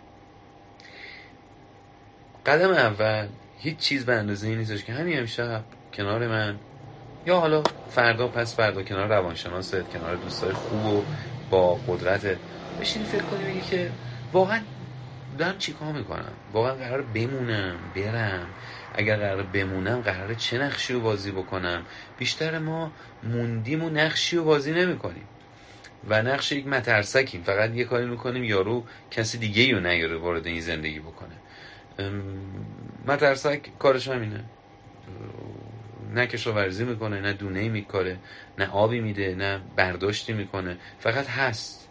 قدم 2.47 2.71
اول 2.71 3.29
هیچ 3.59 3.77
چیز 3.79 4.05
به 4.05 4.15
اندازه 4.15 4.49
این 4.49 4.59
نیستش 4.59 4.85
که 4.85 4.93
همین 4.93 5.19
امشب 5.19 5.65
کنار 5.93 6.29
من 6.29 6.59
یا 7.27 7.41
حالا 7.41 7.63
فردا 7.89 8.29
پس 8.29 8.57
فردا 8.57 8.83
کنار 8.83 9.09
روانشناست 9.09 9.91
کنار 9.91 10.17
دوستای 10.17 10.53
خوب 10.53 10.85
و 10.85 11.05
با 11.51 11.75
قدرت. 11.75 12.39
بشین 12.81 13.05
فکر 13.05 13.23
کنی 13.23 13.45
بگی 13.45 13.61
که 13.61 13.91
واقعا 14.33 14.61
دارم 15.39 15.59
چیکار 15.59 15.93
می‌کنم؟ 15.93 16.33
واقعا 16.53 16.75
قرار 16.75 17.03
بمونم 17.03 17.77
برم. 17.97 18.47
اگر 18.95 19.17
قرار 19.17 19.43
بمونم 19.43 20.01
قرار 20.01 20.35
چه 20.35 20.59
نقشی 20.59 20.93
رو 20.93 21.01
بازی 21.01 21.31
بکنم؟ 21.31 21.83
بیشتر 22.19 22.59
ما 22.59 22.93
موندیم 23.23 23.85
و 23.85 23.91
نقشی 23.91 24.37
رو 24.37 24.45
بازی 24.45 24.73
نمی‌کنیم. 24.73 25.29
و 26.09 26.23
نقش 26.23 26.53
یک 26.53 26.67
مترسکیم. 26.67 27.43
فقط 27.43 27.75
یه 27.75 27.85
کاری 27.85 28.07
می‌کنیم 28.07 28.45
یارو 28.45 28.85
کسی 29.11 29.39
دیگه 29.39 29.73
رو 29.73 29.81
نیاره 29.81 30.17
وارد 30.17 30.47
این 30.47 30.61
زندگی 30.61 31.01
بکنه. 31.01 31.35
مترسک 33.07 33.79
کارش 33.79 34.09
همینه. 34.09 34.45
نه 36.15 36.27
کشاورزی 36.27 36.85
می‌کنه 36.85 37.21
نه 37.21 37.33
دونه 37.33 37.69
میکاره 37.69 38.19
نه 38.59 38.71
آبی 38.71 39.01
میده 39.01 39.35
نه 39.35 39.59
برداشتی 39.77 40.33
می‌کنه. 40.33 40.79
فقط 40.99 41.27
هست. 41.27 41.91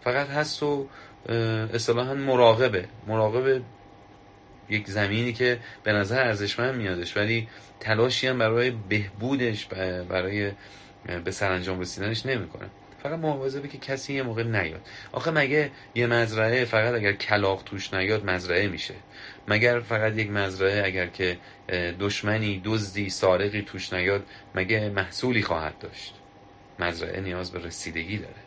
فقط 0.00 0.28
هست 0.28 0.62
و 0.62 0.88
اصطلاحا 1.74 2.14
مراقبه. 2.14 2.88
مراقبه 3.06 3.62
یک 4.68 4.90
زمینی 4.90 5.32
که 5.32 5.60
به 5.82 5.92
نظر 5.92 6.22
ارزشمند 6.26 6.74
میادش 6.74 7.16
ولی 7.16 7.48
تلاشی 7.80 8.26
هم 8.26 8.38
برای 8.38 8.70
بهبودش 8.70 9.66
برای 10.08 10.52
به 11.24 11.30
سرانجام 11.30 11.80
رسیدنش 11.80 12.26
نمی‌کنه. 12.26 12.70
فقط 13.04 13.18
مواظبه 13.18 13.68
که 13.68 13.78
کسی 13.78 14.14
یه 14.14 14.22
موقع 14.22 14.42
نیاد. 14.42 14.80
آخه 15.12 15.30
مگه 15.30 15.70
یه 15.94 16.06
مزرعه 16.06 16.64
فقط 16.64 16.94
اگر 16.94 17.12
کلاق 17.12 17.62
توش 17.62 17.94
نیاد 17.94 18.24
مزرعه 18.24 18.68
میشه؟ 18.68 18.94
مگر 19.48 19.80
فقط 19.80 20.18
یک 20.18 20.30
مزرعه 20.30 20.86
اگر 20.86 21.06
که 21.06 21.38
دشمنی 22.00 22.62
دزدی 22.64 23.10
سارقی 23.10 23.62
توش 23.62 23.92
نیاد 23.92 24.26
مگه 24.54 24.88
محصولی 24.88 25.42
خواهد 25.42 25.78
داشت؟ 25.78 26.14
مزرعه 26.78 27.20
نیاز 27.20 27.52
به 27.52 27.58
رسیدگی 27.58 28.18
داره. 28.18 28.42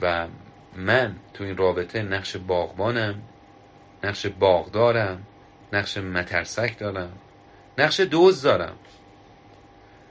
و 0.00 0.28
من 0.76 1.16
تو 1.34 1.44
این 1.44 1.56
رابطه 1.56 2.02
نقش 2.02 2.36
باغبانم 2.36 3.22
نقش 4.04 4.26
باغدارم 4.26 5.26
نقش 5.72 5.98
مترسک 5.98 6.78
دارم 6.78 7.12
نقش 7.78 8.00
دوز 8.00 8.42
دارم. 8.42 8.76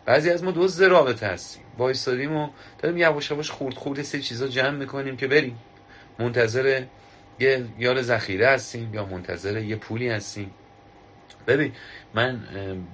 بعضی 0.05 0.29
از 0.29 0.43
ما 0.43 0.51
دوز 0.51 0.81
رابطه 0.81 1.27
هستیم. 1.27 1.63
وایستادیم 1.77 2.37
و 2.37 2.49
داریم 2.79 2.97
یواش 2.97 3.31
یواش 3.31 3.51
خورد 3.51 3.75
خورد 3.75 4.01
سه 4.01 4.19
چیزا 4.19 4.47
جمع 4.47 4.77
می‌کنیم 4.77 5.17
که 5.17 5.27
بریم. 5.27 5.57
منتظر 6.19 6.83
یه 7.39 7.65
یار 7.79 8.01
ذخیره 8.01 8.47
هستیم 8.47 8.93
یا 8.93 9.05
منتظر 9.05 9.57
یه 9.57 9.75
پولی 9.75 10.09
هستیم. 10.09 10.51
ببین 11.47 11.71
من 12.13 12.39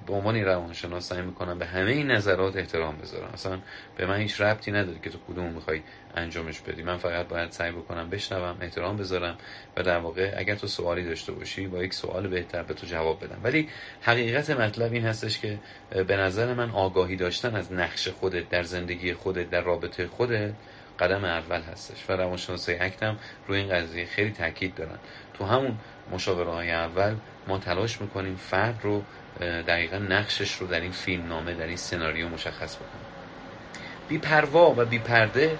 به 0.06 0.12
عنوان 0.12 0.36
روانشناس 0.44 1.08
سعی 1.08 1.22
می‌کنم 1.22 1.58
به 1.58 1.66
همه 1.66 1.90
این 1.90 2.10
نظرات 2.10 2.56
احترام 2.56 2.96
بذارم. 2.96 3.30
اصلا 3.34 3.58
به 3.96 4.06
من 4.06 4.16
هیچ 4.16 4.40
ربطی 4.40 4.72
نداره 4.72 4.98
که 5.02 5.10
تو 5.10 5.18
کدوم 5.28 5.52
می‌خوای 5.52 5.82
انجامش 6.16 6.60
بدی. 6.60 6.82
من 6.82 6.96
فقط 6.96 7.28
باید 7.28 7.50
سعی 7.50 7.72
بکنم 7.72 8.10
بشنوم 8.10 8.56
احترام 8.60 8.96
بذارم 8.96 9.38
و 9.76 9.82
در 9.82 9.98
واقع 9.98 10.34
اگر 10.36 10.54
تو 10.54 10.66
سوالی 10.66 11.04
داشته 11.04 11.32
باشی 11.32 11.66
با 11.66 11.82
یک 11.82 11.94
سوال 11.94 12.28
بهتر 12.28 12.62
به 12.62 12.74
تو 12.74 12.86
جواب 12.86 13.24
بدم. 13.24 13.40
ولی 13.42 13.68
حقیقت 14.00 14.50
مطلب 14.50 14.92
این 14.92 15.04
هستش 15.04 15.38
که 15.38 15.58
به 16.06 16.16
نظر 16.16 16.54
من 16.54 16.70
آگاهی 16.70 17.16
داشتن 17.16 17.54
از 17.54 17.72
نقش 17.72 18.08
خودت 18.08 18.48
در 18.48 18.62
زندگی 18.62 19.14
خودت 19.14 19.50
در 19.50 19.60
رابطه 19.60 20.06
خودت 20.06 20.52
قدم 20.98 21.24
اول 21.24 21.60
هستش 21.60 22.10
و 22.10 22.12
روانشناسی 22.12 22.72
اکتم 22.72 23.18
روی 23.46 23.58
این 23.58 23.68
قضیه 23.68 24.06
خیلی 24.06 24.30
تاکید 24.30 24.74
دارن. 24.74 24.98
تو 25.34 25.44
همون 25.44 25.78
مشاوره 26.12 26.50
های 26.50 26.70
اول 26.70 27.14
ما 27.48 27.58
تلاش 27.58 28.00
می‌کنیم 28.00 28.36
فرد 28.36 28.80
رو 28.82 29.02
دقیقا 29.40 29.98
نقشش 29.98 30.54
رو 30.54 30.66
در 30.66 30.80
این 30.80 30.92
فیلم 30.92 31.28
نامه 31.28 31.54
در 31.54 31.66
این 31.66 31.76
سناریو 31.76 32.28
مشخص 32.28 32.76
بکنیم. 32.76 33.06
بی 34.08 34.18
پروا 34.18 34.74
و 34.76 34.84
بی 34.84 34.98
پرده 34.98 35.58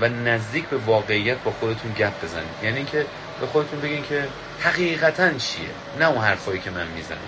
و 0.00 0.08
نزدیک 0.08 0.66
به 0.66 0.76
واقعیت 0.76 1.38
با 1.44 1.50
خودتون 1.50 1.92
گپ 1.92 2.24
بزنید. 2.24 2.48
یعنی 2.62 2.76
اینکه 2.76 3.06
به 3.40 3.46
خودتون 3.46 3.80
بگین 3.80 4.02
که 4.02 4.28
حقیقتا 4.60 5.32
چیه 5.32 5.68
نه 5.98 6.08
اون 6.08 6.24
حرفایی 6.24 6.60
که 6.60 6.70
من 6.70 6.86
می‌زنم. 6.86 7.18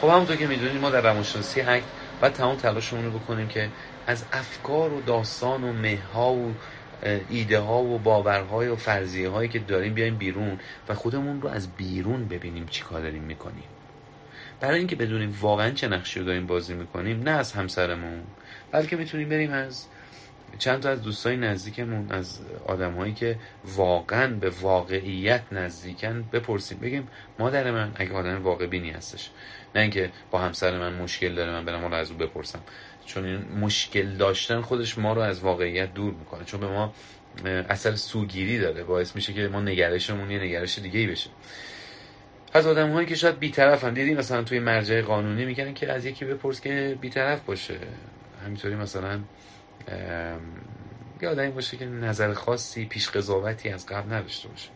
خب 0.00 0.08
همونطور 0.08 0.36
که 0.36 0.46
می‌دونید 0.46 0.80
ما 0.80 0.90
در 0.90 1.00
روانشناسی 1.00 1.60
اکت 1.60 1.84
باید 2.20 2.32
تمام 2.32 2.56
تلاشمون 2.56 3.04
رو 3.04 3.18
بکنیم 3.18 3.48
که 3.48 3.68
از 4.06 4.24
افکار 4.32 4.92
و 4.92 5.00
داستان 5.00 5.64
و 5.64 5.72
مهها 5.72 6.32
و 6.32 6.54
ایده 7.30 7.58
ها 7.58 7.82
و 7.82 7.98
باورهای 7.98 8.68
و 8.68 8.76
فرضیه 8.76 9.28
هایی 9.28 9.48
که 9.48 9.58
داریم 9.58 9.94
بیایم 9.94 10.16
بیرون 10.16 10.58
و 10.88 10.94
خودمون 10.94 11.42
رو 11.42 11.48
از 11.48 11.68
بیرون 11.68 12.28
ببینیم 12.28 12.66
چی 12.66 12.82
کار 12.82 13.00
داریم 13.00 13.22
می‌کنیم. 13.22 13.64
برای 14.60 14.78
اینکه 14.78 14.96
بدونیم 14.96 15.38
واقعا 15.40 15.70
چه 15.70 15.88
نقشی 15.88 16.20
رو 16.20 16.26
داریم 16.26 16.46
بازی 16.46 16.74
می‌کنیم 16.74 17.22
نه 17.22 17.30
از 17.30 17.52
همسرمون 17.52 18.22
بلکه 18.72 18.96
می‌تونیم 18.96 19.28
بریم 19.28 19.52
از 19.52 19.86
چند 20.58 20.80
تا 20.80 20.88
از 20.88 21.02
دوستای 21.02 21.36
نزدیکمون 21.36 22.12
از 22.12 22.40
آدمهایی 22.66 23.14
که 23.14 23.36
واقعا 23.64 24.26
به 24.34 24.50
واقعیت 24.50 25.42
نزدیکن 25.52 26.24
بپرسیم. 26.32 26.78
بگیم 26.78 27.08
مادر 27.38 27.70
من 27.70 27.92
اگه 27.94 28.12
آدم 28.12 28.42
واقع 28.42 28.66
بینی 28.66 28.90
هستش. 28.90 29.30
نه 29.74 29.80
اینکه 29.80 30.10
با 30.30 30.38
همسر 30.38 30.78
من 30.78 30.94
مشکل 30.94 31.34
داره 31.34 31.52
من 31.52 31.64
برم 31.64 31.84
رو 31.84 31.94
از 31.94 32.10
او 32.10 32.16
بپرسم. 32.16 32.60
چون 33.08 33.24
این 33.24 33.44
مشکل 33.60 34.16
داشتن 34.16 34.60
خودش 34.60 34.98
ما 34.98 35.12
رو 35.12 35.20
از 35.20 35.40
واقعیت 35.40 35.94
دور 35.94 36.14
می‌کنه. 36.14 36.44
چون 36.44 36.60
به 36.60 36.68
ما 36.68 36.94
اثر 37.44 37.94
سوگیری 37.94 38.58
داره 38.58 38.84
باعث 38.84 39.16
میشه 39.16 39.32
که 39.32 39.48
ما 39.48 39.60
نگرشمون 39.60 40.30
یه 40.30 40.38
نگرش 40.38 40.78
دیگه 40.78 41.00
ای 41.00 41.06
بشه. 41.06 41.30
از 42.52 42.66
آدم 42.66 42.92
هایی 42.92 43.06
که 43.06 43.14
شاید 43.14 43.38
بیطرف 43.38 43.84
هم 43.84 43.94
دیدیم 43.94 44.16
مثلا 44.16 44.42
توی 44.42 44.58
مرجع 44.58 45.02
قانونی 45.02 45.44
میگن 45.44 45.74
که 45.74 45.92
از 45.92 46.04
یکی 46.04 46.24
بپرس 46.24 46.60
که 46.60 46.98
بیطرف 47.00 47.40
باشه. 47.40 47.78
همینطوری 48.44 48.74
مثلا 48.74 49.20
یه 51.22 51.28
آدمی 51.28 51.50
باشه 51.50 51.76
که 51.76 51.86
نظر 51.86 52.32
خاصی 52.32 52.84
پیش 52.84 53.08
قضاوتی 53.10 53.68
از 53.68 53.86
قبل 53.86 54.12
نداشته 54.12 54.48
باشه. 54.48 54.68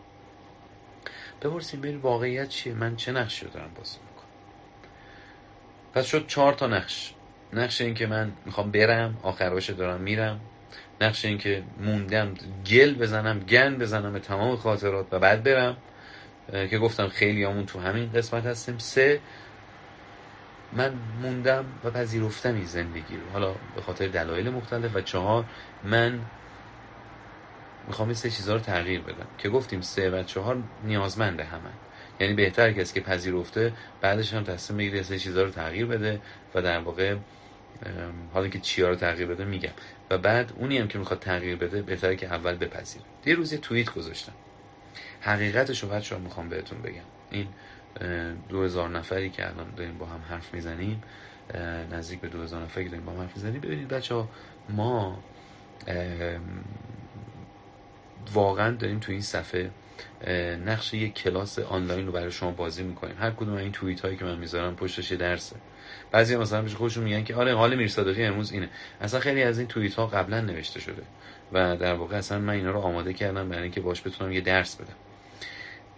بپرسیم 1.41 1.81
ببین 1.81 1.97
واقعیت 1.97 2.49
چیه؟ 2.49 2.73
من 2.73 2.95
چه 2.95 3.11
نقشی 3.11 3.45
رو 3.45 3.51
دارم 3.51 3.71
بازی 3.77 3.97
می‌کنم؟ 4.09 4.29
پس 5.93 6.05
شد 6.05 6.27
چهار 6.27 6.53
تا 6.53 6.67
نقش. 6.67 7.13
نقش 7.53 7.81
این 7.81 7.93
که 7.93 8.07
من 8.07 8.31
می‌خوام 8.45 8.71
برم 8.71 9.17
آخر 9.23 9.49
باشه 9.49 9.73
دارم 9.73 10.01
میرم. 10.01 10.39
نقش 11.01 11.25
این 11.25 11.37
که 11.37 11.63
موندم 11.79 12.33
گل 12.65 12.93
بزنم 12.93 13.39
گن 13.39 13.77
بزنم 13.77 14.19
تمام 14.19 14.55
خاطرات 14.55 15.07
و 15.11 15.19
بعد 15.19 15.43
برم. 15.43 15.77
که 16.69 16.77
گفتم 16.77 17.07
خیلی 17.07 17.43
همون 17.43 17.65
تو 17.65 17.79
همین 17.79 18.11
قسمت 18.11 18.45
هستیم. 18.45 18.77
سه 18.77 19.19
من 20.73 20.93
موندم 21.21 21.65
و 21.83 21.91
پذیرفتم 21.91 22.55
این 22.55 22.65
زندگی 22.65 23.15
رو. 23.15 23.31
حالا 23.33 23.55
به 23.75 23.81
خاطر 23.81 24.07
دلایل 24.07 24.49
مختلف. 24.49 24.95
و 24.95 25.01
چهار 25.01 25.45
من 25.83 26.19
می‌خوام 27.87 28.07
این 28.07 28.15
سه 28.15 28.29
چیزها 28.29 28.55
رو 28.55 28.61
تغییر 28.61 29.01
بدم. 29.01 29.27
که 29.37 29.49
گفتیم 29.49 29.81
سه 29.81 30.09
و 30.09 30.23
چهار 30.23 30.63
نیازمند 30.83 31.39
همه. 31.39 31.69
یعنی 32.19 32.33
بهتر 32.33 32.71
کسی 32.71 32.93
که 32.93 33.01
پذیرفته 33.01 33.73
بعدش 34.01 34.33
هم 34.33 34.43
تصمیم 34.43 34.77
بگیره 34.77 35.03
سه 35.03 35.19
چیزها 35.19 35.43
رو 35.43 35.49
تغییر 35.49 35.85
بده 35.85 36.21
و 36.55 36.61
در 36.61 36.79
واقع 36.79 37.15
حالا 38.33 38.47
که 38.47 38.59
چیا 38.59 38.89
رو 38.89 38.95
تغییر 38.95 39.27
بده 39.27 39.45
میگم. 39.45 39.73
و 40.09 40.17
بعد 40.17 40.53
اونی 40.55 40.77
هم 40.77 40.87
که 40.87 40.99
می‌خواد 40.99 41.19
تغییر 41.19 41.55
بده 41.55 41.81
بهتره 41.81 42.15
که 42.15 42.27
اول 42.27 42.55
بپذیره. 42.55 43.05
یه 43.25 43.35
روز 43.35 43.53
یه 43.53 43.59
توییت 43.59 43.89
گذاشتم. 43.93 44.33
حقیقتش 45.21 45.83
رو 45.83 45.89
بچه‌ها 45.89 46.21
می‌خوام 46.21 46.49
بهتون 46.49 46.81
بگم. 46.81 47.03
این 47.31 47.47
دو 48.49 48.63
هزار 48.63 48.89
نفری 48.89 49.29
که 49.29 49.47
الان 49.49 49.67
داریم 49.75 49.97
با 49.97 50.05
هم 50.05 50.21
حرف 50.29 50.53
می‌زنیم 50.53 51.01
نزدیک 51.91 52.19
به 52.19 52.27
دو 52.27 52.41
هزار 52.41 52.63
نفری 52.63 52.83
که 52.83 52.89
داریم 52.89 53.05
با 53.05 53.11
هم 53.11 53.19
حرف 53.19 53.35
می‌زنیم. 53.35 53.61
ببینید 53.61 53.87
بچه 53.87 54.15
ها 54.15 54.29
ما 54.69 55.23
واقعا 58.33 58.71
داریم 58.75 58.99
تو 58.99 59.11
این 59.11 59.21
صفحه 59.21 59.71
نقش 60.65 60.93
یک 60.93 61.13
کلاس 61.13 61.59
آنلاین 61.59 62.05
رو 62.05 62.11
برای 62.11 62.31
شما 62.31 62.51
بازی 62.51 62.83
می‌کنیم. 62.83 63.15
هر 63.19 63.31
کدوم 63.31 63.53
این 63.53 63.71
توییت 63.71 64.01
هایی 64.01 64.17
که 64.17 64.25
من 64.25 64.37
می‌ذارم 64.37 64.75
پشتش 64.75 65.11
یه 65.11 65.17
درسه. 65.17 65.55
بعضی 66.11 66.35
مثلا 66.35 66.61
میشه 66.61 66.75
خودشون 66.75 67.03
میگن 67.03 67.23
که 67.23 67.35
آره 67.35 67.55
حال 67.55 67.75
میرصادقی 67.75 68.23
امروز 68.23 68.51
اینه. 68.51 68.69
اصلا 69.01 69.19
خیلی 69.19 69.43
از 69.43 69.59
این 69.59 69.67
توییت 69.67 69.93
ها 69.93 70.07
قبلا 70.07 70.41
نوشته 70.41 70.79
شده. 70.79 71.03
و 71.53 71.77
در 71.77 71.93
واقع 71.93 72.17
اصلا 72.17 72.39
من 72.39 72.53
اینا 72.53 72.71
رو 72.71 72.79
آماده 72.79 73.13
کردم 73.13 73.49
برای 73.49 73.63
اینکه 73.63 73.81
باش 73.81 74.01
بتونم 74.01 74.31
یه 74.31 74.41
درس 74.41 74.75
بدم. 74.75 74.95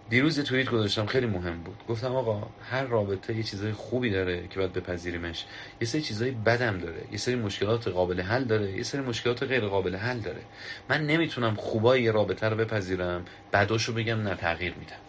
دیروز 0.08 0.40
توییت 0.40 0.68
گذاشتم 0.68 1.06
خیلی 1.06 1.26
مهم 1.26 1.62
بود. 1.62 1.76
گفتم 1.88 2.16
آقا 2.16 2.48
هر 2.70 2.84
رابطه 2.84 3.36
یه 3.36 3.42
چیزای 3.42 3.72
خوبی 3.72 4.10
داره 4.10 4.48
که 4.48 4.58
باید 4.58 4.72
بپذیریمش. 4.72 5.44
یه 5.80 5.86
سری 5.86 6.02
چیزای 6.02 6.30
بدم 6.30 6.78
داره. 6.78 7.04
یه 7.12 7.18
سری 7.18 7.34
مشکلات 7.34 7.88
قابل 7.88 8.20
حل 8.20 8.44
داره. 8.44 8.72
یه 8.72 8.82
سری 8.82 9.00
مشکلات 9.00 9.42
غیر 9.42 9.66
قابل 9.66 9.96
حل 9.96 10.18
داره. 10.18 10.40
من 10.88 11.06
نمی‌تونم 11.06 11.54
خوبای 11.54 12.02
یه 12.02 12.12
رابطه 12.12 12.48
رو 12.48 12.56
بپذیرم 12.56 13.24
بعداشو 13.52 13.92
بگم 13.92 14.22
نه 14.22 14.34
تغییر 14.34 14.74
میدم. 14.78 15.05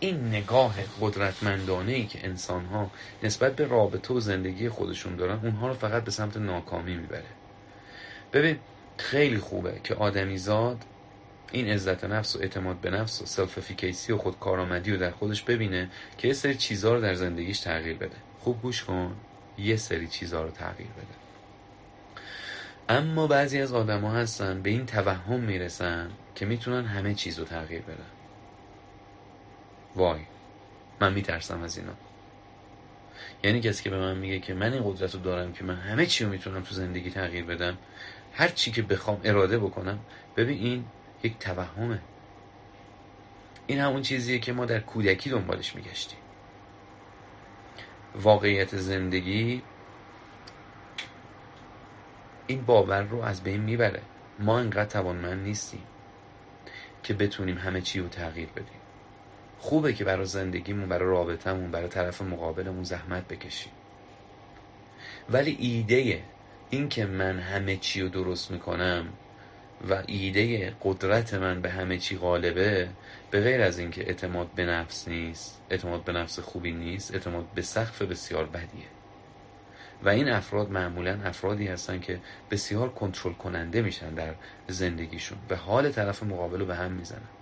این 0.00 0.28
نگاه 0.28 0.74
قدرتمندانه 1.00 1.92
ای 1.92 2.06
که 2.06 2.26
انسان 2.26 2.64
ها 2.64 2.90
نسبت 3.22 3.56
به 3.56 3.66
رابطه 3.66 4.14
و 4.14 4.20
زندگی 4.20 4.68
خودشون 4.68 5.16
دارن 5.16 5.40
اونها 5.42 5.68
رو 5.68 5.74
فقط 5.74 6.04
به 6.04 6.10
سمت 6.10 6.36
ناکامی 6.36 6.94
می‌بره. 6.94 7.24
ببین 8.32 8.58
خیلی 8.98 9.38
خوبه 9.38 9.80
که 9.84 9.94
آدمیزاد 9.94 10.84
این 11.52 11.68
عزت 11.68 12.04
نفس 12.04 12.36
و 12.36 12.38
اعتماد 12.38 12.76
به 12.76 12.90
نفس 12.90 13.22
و 13.22 13.26
self-efficacy 13.26 14.12
و 14.12 14.18
خود 14.18 14.38
کارآمدی 14.38 14.92
رو 14.92 14.98
در 14.98 15.10
خودش 15.10 15.42
ببینه 15.42 15.90
که 16.18 16.28
یه 16.28 16.34
سری 16.34 16.54
چیزها 16.54 16.94
رو 16.94 17.00
در 17.00 17.14
زندگیش 17.14 17.60
تغییر 17.60 17.96
بده. 17.96 18.16
خوب 18.40 18.62
گوش 18.62 18.84
کن 18.84 19.16
یه 19.58 19.76
سری 19.76 20.08
چیزها 20.08 20.42
رو 20.42 20.50
تغییر 20.50 20.88
بده. 20.88 21.16
اما 22.88 23.26
بعضی 23.26 23.60
از 23.60 23.72
آدما 23.72 24.12
هستن 24.12 24.62
به 24.62 24.70
این 24.70 24.86
توهم 24.86 25.40
می‌رسن 25.40 26.10
که 26.34 26.46
می‌تونن 26.46 26.84
همه 26.84 27.14
چیز 27.14 27.38
رو 27.38 27.44
تغییر 27.44 27.82
بدن. 27.82 28.15
وای 29.96 30.20
من 31.00 31.12
میترسم 31.12 31.62
از 31.62 31.78
اینا. 31.78 31.92
یعنی 33.44 33.60
کسی 33.60 33.84
که 33.84 33.90
به 33.90 33.98
من 33.98 34.18
میگه 34.18 34.38
که 34.38 34.54
من 34.54 34.72
این 34.72 34.82
قدرت 34.92 35.14
رو 35.14 35.20
دارم 35.20 35.52
که 35.52 35.64
من 35.64 35.76
همه 35.76 36.06
چی 36.06 36.24
رو 36.24 36.30
می‌تونم 36.30 36.62
تو 36.62 36.74
زندگی 36.74 37.10
تغییر 37.10 37.44
بدم 37.44 37.78
هر 38.32 38.48
چی 38.48 38.70
که 38.70 38.82
بخوام 38.82 39.20
اراده 39.24 39.58
بکنم 39.58 39.98
ببین 40.36 40.58
این 40.58 40.84
یک 41.22 41.38
توهمه. 41.38 42.00
این 43.66 43.78
همون 43.78 44.02
چیزیه 44.02 44.38
که 44.38 44.52
ما 44.52 44.64
در 44.64 44.80
کودکی 44.80 45.30
دنبالش 45.30 45.74
میگشتیم. 45.74 46.18
واقعیت 48.14 48.76
زندگی 48.76 49.62
این 52.46 52.64
باور 52.64 53.02
رو 53.02 53.22
از 53.22 53.42
بین 53.42 53.60
می‌بره. 53.60 54.02
ما 54.38 54.58
انقدر 54.58 54.84
توانمند 54.84 55.42
نیستیم 55.44 55.82
که 57.02 57.14
بتونیم 57.14 57.58
همه 57.58 57.80
چی 57.80 58.00
رو 58.00 58.08
تغییر 58.08 58.48
بدیم. 58.48 58.75
خوبه 59.66 59.92
که 59.92 60.04
برای 60.04 60.26
زندگیمون 60.26 60.88
برای 60.88 61.08
رابطمون 61.08 61.70
برای 61.70 61.88
طرف 61.88 62.22
مقابلمون 62.22 62.84
زحمت 62.84 63.28
بکشیم. 63.28 63.72
ولی 65.30 65.56
ایده 65.60 66.22
این 66.70 66.88
که 66.88 67.06
من 67.06 67.38
همه 67.38 67.76
چی 67.76 68.02
رو 68.02 68.08
درست 68.08 68.50
می‌کنم 68.50 69.08
و 69.90 70.02
ایده 70.06 70.74
قدرت 70.82 71.34
من 71.34 71.60
به 71.60 71.70
همه 71.70 71.98
چی 71.98 72.16
غالبه 72.16 72.88
به 73.30 73.40
غیر 73.40 73.62
از 73.62 73.78
اینکه 73.78 74.00
اعتماد 74.00 74.48
به 74.54 74.66
نفس 74.66 75.08
نیست 75.08 75.62
اعتماد 75.70 76.04
به 76.04 76.12
نفس 76.12 76.38
خوبی 76.38 76.72
نیست 76.72 77.14
اعتماد 77.14 77.44
به 77.54 77.62
سقف 77.62 78.02
بسیار 78.02 78.46
بدیه. 78.46 78.88
و 80.02 80.08
این 80.08 80.28
افراد 80.28 80.70
معمولا 80.70 81.18
افرادی 81.24 81.66
هستن 81.66 82.00
که 82.00 82.20
بسیار 82.50 82.88
کنترل 82.88 83.32
کننده 83.32 83.82
میشن 83.82 84.14
در 84.14 84.34
زندگیشون 84.68 85.38
به 85.48 85.56
حال 85.56 85.90
طرف 85.90 86.22
مقابل 86.22 86.60
رو 86.60 86.66
به 86.66 86.74
هم 86.74 86.92
می‌زنن. 86.92 87.35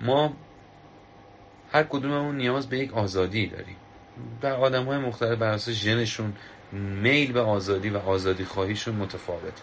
ما 0.00 0.32
هر 1.72 1.82
کدوممون 1.82 2.36
نیاز 2.36 2.68
به 2.68 2.78
یک 2.78 2.94
آزادی 2.94 3.46
داریم. 3.46 3.76
در 4.40 4.52
آدم 4.52 4.84
های 4.84 4.98
مختلف 4.98 5.38
بر 5.38 5.50
اساس 5.50 5.74
ژنشون 5.74 6.32
میل 6.72 7.32
به 7.32 7.40
آزادی 7.40 7.90
و 7.90 7.98
آزادی 7.98 8.44
خواهیشون 8.44 8.94
متفاوته. 8.94 9.62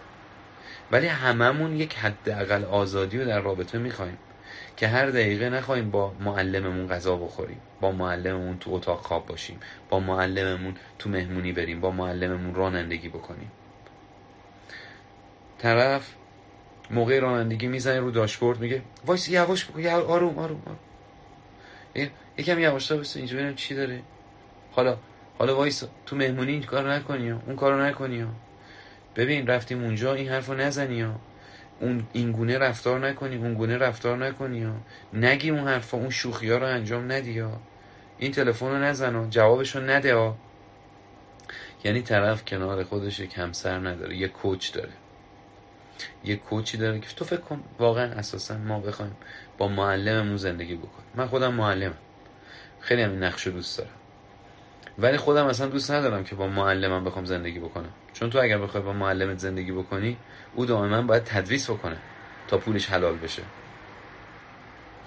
ولی 0.92 1.08
هممون 1.08 1.76
یک 1.76 1.96
حداقل 1.96 2.64
آزادی 2.64 3.18
رو 3.18 3.26
در 3.26 3.40
رابطه 3.40 3.78
می‌خوایم 3.78 4.18
که 4.78 4.88
هر 4.88 5.06
دقیقه 5.06 5.50
نخواهیم 5.50 5.92
با 5.92 6.14
معلممون 6.20 6.88
غذا 6.88 7.16
بخوریم 7.16 7.60
با 7.82 7.92
معلممون 7.92 8.60
تو 8.60 8.74
اتاق 8.74 9.00
خواب 9.00 9.26
باشیم 9.26 9.60
با 9.90 10.00
معلممون 10.00 10.76
تو 11.00 11.10
مهمونی 11.10 11.52
بریم 11.52 11.82
با 11.82 11.92
معلممون 11.92 12.56
رانندگی 12.56 13.10
بکنیم. 13.10 13.52
طرف 15.58 16.16
موقع 16.92 17.20
رانندگی 17.20 17.68
می‌زنه 17.68 18.00
رو 18.00 18.12
داشبورد 18.12 18.60
میگه 18.60 18.82
وایس 19.06 19.30
یواش 19.30 19.66
بکن 19.66 19.88
آروم 19.88 20.40
آروم 20.40 20.62
آروم. 20.66 20.80
یکم 22.38 22.60
یواشتر 22.60 22.98
بس 22.98 23.18
اینجا 23.18 23.38
ببینم 23.38 23.56
چی 23.56 23.76
داره. 23.76 24.02
حالا 24.72 24.98
حالا 25.38 25.56
وایس 25.56 25.84
تو 26.06 26.16
مهمونی 26.16 26.52
این 26.52 26.64
کارو 26.64 26.90
نکنی 26.90 27.32
اون 27.32 27.56
کارو 27.56 27.84
نکنی 27.84 28.26
ببین 29.16 29.48
رفتیم 29.48 29.84
اونجا 29.84 30.14
این 30.14 30.30
حرفو 30.30 30.54
نزنی 30.54 31.02
ها 31.02 31.20
اون 31.80 32.04
این 32.14 32.32
گونه 32.32 32.58
رفتار 32.58 33.00
نکنی 33.00 33.36
اون 33.36 33.54
گونه 33.54 33.78
رفتار 33.78 34.18
نکنی 34.18 34.64
ها 34.64 34.74
نگی 35.14 35.50
اون 35.50 35.68
حرفا 35.68 35.98
اون 35.98 36.10
شوخی 36.10 36.50
ها 36.50 36.58
رو 36.58 36.66
انجام 36.66 37.12
ندی 37.12 37.40
ها 37.40 37.62
این 38.18 38.32
تلفن 38.32 38.66
رو 38.66 38.78
نزن 38.78 39.16
ها 39.16 39.28
جوابشو 39.30 39.80
نده 39.80 40.16
ها. 40.16 40.36
یعنی 41.84 42.02
طرف 42.02 42.46
کنار 42.46 42.84
خودش 42.84 43.20
یک 43.20 43.38
همسر 43.38 43.80
نداره 43.80 44.18
یه 44.18 44.28
کوچ 44.28 44.74
داره. 44.74 45.03
یه 46.26 46.36
کوچی 46.36 46.78
داره 46.78 47.00
که 47.00 47.08
تو 47.16 47.26
فکر 47.26 47.42
کن 47.42 47.64
واقعا 47.80 48.12
اساسا 48.12 48.58
ما 48.58 48.80
بخوایم 48.80 49.16
با 49.58 49.68
معلممون 49.68 50.38
زندگی 50.38 50.76
بکنیم. 50.76 51.08
من 51.16 51.28
خودم 51.28 51.54
معلمم. 51.54 51.98
خیلی 52.80 53.02
هم 53.02 53.24
نقش 53.24 53.48
دوست 53.48 53.78
دارم. 53.78 53.92
ولی 55.00 55.18
خودم 55.18 55.46
اصلا 55.46 55.68
دوست 55.68 55.92
ندارم 55.92 56.24
که 56.24 56.36
با 56.36 56.48
معلمم 56.48 57.04
بخوام 57.04 57.26
زندگی 57.26 57.60
بکنم. 57.60 57.90
چون 58.14 58.30
تو 58.30 58.40
اگر 58.40 58.58
بخوای 58.58 58.84
با 58.84 58.94
معلمت 58.94 59.38
زندگی 59.38 59.72
بکنی 59.72 60.18
او 60.56 60.66
دائما 60.66 61.02
باید 61.02 61.24
تدریس 61.24 61.70
بکنه 61.70 61.98
تا 62.48 62.58
پولش 62.58 62.90
حلال 62.90 63.16
بشه. 63.16 63.44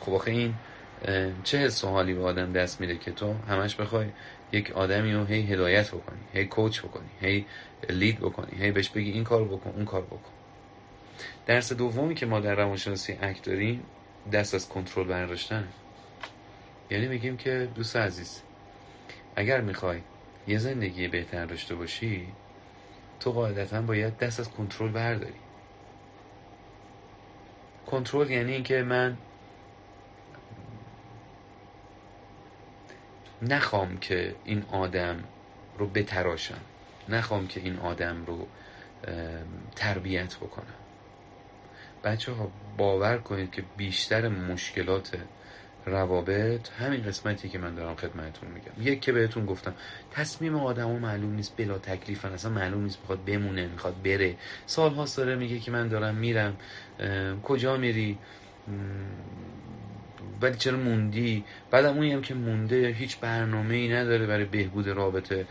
خب 0.00 0.14
آخه 0.14 0.30
این 0.30 0.54
چه 1.44 1.58
حس 1.58 1.84
و 1.84 1.88
حالی 1.88 2.14
به 2.14 2.22
آدم 2.22 2.52
دست 2.52 2.80
میده 2.80 2.96
که 2.96 3.12
تو 3.12 3.34
همش 3.48 3.76
بخوای 3.76 4.06
یک 4.52 4.70
آدمی 4.70 5.12
رو 5.12 5.24
هی 5.24 5.42
هدایت 5.52 5.88
بکنی 5.88 6.20
هی 6.32 6.44
کوچ 6.44 6.80
بکنی 6.80 7.08
هی 7.20 7.46
لید 7.90 8.18
بکنی 8.18 8.64
هی 8.64 8.70
بهش 8.70 8.88
بگی 8.88 9.10
این 9.10 9.24
کار 9.24 9.44
بکن 9.44 9.70
اون 9.76 9.84
کار 9.84 10.02
بکن. 10.02 10.35
درس 11.46 11.72
دومی 11.72 12.14
که 12.14 12.26
ما 12.26 12.40
در 12.40 12.54
روانشناسی 12.54 13.18
اک 13.22 13.42
داریم 13.42 13.82
دست 14.32 14.54
از 14.54 14.68
کنترل 14.68 15.06
برداشتن. 15.06 15.68
یعنی 16.90 17.08
میگیم 17.08 17.36
که 17.36 17.68
دوست 17.74 17.96
عزیز 17.96 18.42
اگر 19.36 19.60
می‌خوای 19.60 20.00
یه 20.46 20.58
زندگی 20.58 21.08
بهتر 21.08 21.46
داشته 21.46 21.74
باشی 21.74 22.28
تو 23.20 23.32
قاعدتا 23.32 23.82
باید 23.82 24.18
دست 24.18 24.40
از 24.40 24.50
کنترل 24.50 24.88
برداری. 24.88 25.34
کنترل 27.86 28.30
یعنی 28.30 28.52
اینکه 28.52 28.82
من 28.82 29.16
نخوام 33.42 33.98
که 33.98 34.34
این 34.44 34.64
آدم 34.72 35.24
رو 35.78 35.86
بتراشم. 35.86 36.60
نخوام 37.08 37.46
که 37.46 37.60
این 37.60 37.78
آدم 37.78 38.24
رو 38.26 38.46
تربیت 39.76 40.36
بکنم. 40.36 40.85
بچه 42.06 42.32
ها 42.32 42.50
باور 42.76 43.18
کنید 43.18 43.50
که 43.50 43.64
بیشتر 43.76 44.28
مشکلات 44.28 45.16
روابط 45.86 46.68
همین 46.78 47.02
قسمتی 47.02 47.48
که 47.48 47.58
من 47.58 47.74
دارم 47.74 47.94
خدمتتون 47.94 48.50
میگم. 48.50 48.90
یک 48.92 49.00
که 49.00 49.12
بهتون 49.12 49.46
گفتم 49.46 49.74
تصمیم 50.10 50.56
آدم 50.56 50.90
معلوم 50.90 51.34
نیست 51.34 51.56
بلا 51.56 51.78
تکلیفن 51.78 52.32
اصلا 52.32 52.50
معلوم 52.50 52.82
نیست 52.82 53.02
بخواد 53.02 53.24
بمونه 53.24 53.66
می‌خواد 53.66 54.02
بره. 54.02 54.36
سال 54.66 54.94
هاست 54.94 55.16
داره 55.16 55.36
میگه 55.36 55.58
که 55.58 55.70
من 55.70 55.88
دارم 55.88 56.14
میرم. 56.14 56.56
کجا 57.42 57.76
میری؟ 57.76 58.18
ولی 60.42 60.56
چرا 60.56 60.76
موندی؟ 60.76 61.44
بعدم 61.70 61.94
اونی 61.94 62.12
هم 62.12 62.22
که 62.22 62.34
مونده 62.34 62.88
هیچ 62.88 63.20
برنامه 63.20 63.74
ای 63.74 63.88
نداره 63.88 64.26
برای 64.26 64.44
بهبود 64.44 64.88
رابطه. 64.88 65.46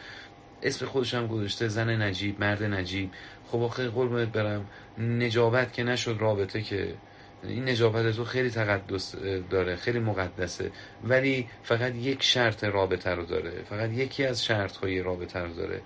اسم 0.61 0.85
خودش 0.85 1.13
هم 1.13 1.27
گذاشته 1.27 1.67
زن 1.67 2.01
نجیب 2.01 2.39
مرد 2.39 2.63
نجیب. 2.63 3.11
خب 3.47 3.61
آخه 3.61 3.89
قربونت 3.89 4.27
برم. 4.27 4.65
نجابت 4.97 5.73
که 5.73 5.83
نشد 5.83 6.17
رابطه 6.19 6.61
که 6.61 6.95
این 7.43 7.69
نجابت 7.69 8.15
تو 8.15 8.25
خیلی 8.25 8.49
تقدس 8.49 9.15
داره 9.49 9.75
خیلی 9.75 9.99
مقدسه. 9.99 10.71
ولی 11.03 11.47
فقط 11.63 11.95
یک 11.95 12.23
شرط 12.23 12.63
رابطه 12.63 13.09
رو 13.09 13.25
داره. 13.25 13.51
فقط 13.69 13.91
یکی 13.91 14.25
از 14.25 14.45
شرط 14.45 14.77
های 14.77 15.01
رابطه 15.01 15.39
رو 15.39 15.53
داره. 15.53 15.81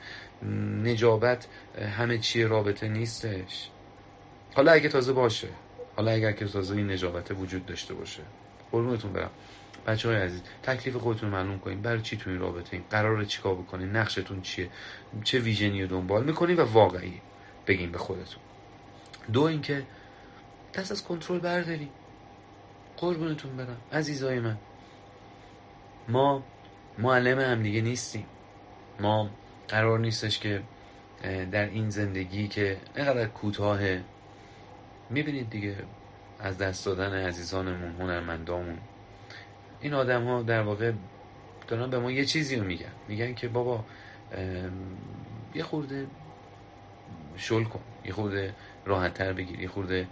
نجابت 0.83 1.47
همه 1.97 2.17
چی 2.17 2.43
رابطه 2.43 2.87
نیستش. 2.87 3.69
حالا 4.53 4.71
اگه 4.71 4.89
تازه 4.89 5.13
باشه. 5.13 5.47
حالا 5.95 6.11
اگر 6.11 6.31
که 6.31 6.45
تازه 6.45 6.75
این 6.75 6.91
نجابت 6.91 7.31
وجود 7.31 7.65
داشته 7.65 7.93
باشه. 7.93 8.21
قربونتون 8.71 9.13
برم. 9.13 9.31
بچه 9.87 10.09
های 10.09 10.17
عزیز 10.17 10.41
تکلیف 10.63 10.95
خودتون 10.95 11.29
معلوم 11.29 11.59
کنید 11.59 11.81
برای 11.81 12.01
چی 12.01 12.17
تو 12.17 12.29
این 12.29 12.39
رابطه 12.39 12.73
این؟ 12.73 12.83
قرار 12.89 13.25
چیکار 13.25 13.55
بکنید 13.55 13.97
نقشتون 13.97 14.41
چیه؟ 14.41 14.69
چه 15.23 15.39
ویژنی 15.39 15.81
رو 15.81 15.87
دنبال 15.87 16.23
می‌کنید 16.23 16.59
و 16.59 16.63
واقعی 16.63 17.21
بگین 17.67 17.91
به 17.91 17.97
خودتون. 17.97 18.43
دو 19.33 19.41
اینکه 19.41 19.83
دست 20.73 20.91
از 20.91 21.03
کنترل 21.03 21.39
برداری. 21.39 21.89
قربونتون 22.97 23.57
برم 23.57 23.77
عزیزای 23.91 24.39
من. 24.39 24.57
ما 26.07 26.43
معلم 26.97 27.39
هم 27.39 27.63
دیگه 27.63 27.81
نیستیم. 27.81 28.25
ما 28.99 29.29
قرار 29.67 29.99
نیستش 29.99 30.39
که 30.39 30.63
در 31.51 31.65
این 31.65 31.89
زندگی 31.89 32.47
که 32.47 32.77
اینقدر 32.95 33.25
کوتاه 33.25 33.79
می‌بینید 35.09 35.49
دیگه 35.49 35.75
از 36.39 36.57
دست 36.57 36.85
دادن 36.85 37.13
عزیزانمون 37.13 37.95
هنرمندامون. 37.99 38.77
این 39.81 39.93
آدم 39.93 40.25
ها 40.25 40.41
در 40.41 40.61
واقع 40.61 40.91
دارن 41.67 41.89
به 41.89 41.99
ما 41.99 42.11
یه 42.11 42.25
چیزی 42.25 42.55
رو 42.55 42.63
میگن. 42.63 42.91
میگن 43.07 43.33
که 43.33 43.47
بابا 43.47 43.85
یه 45.55 45.63
خورده 45.63 46.07
شل 47.37 47.63
کن 47.63 47.81
یه 48.05 48.13
خورده 48.13 48.55
راحت 48.85 49.13
تر 49.13 49.33
بگیر 49.33 49.59
یه 49.59 49.67
خورده 49.67 50.07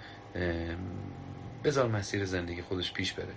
بذار 1.64 1.88
مسیر 1.88 2.26
زندگی 2.26 2.62
خودش 2.62 2.94
پیش 2.94 3.14
بره. 3.14 3.34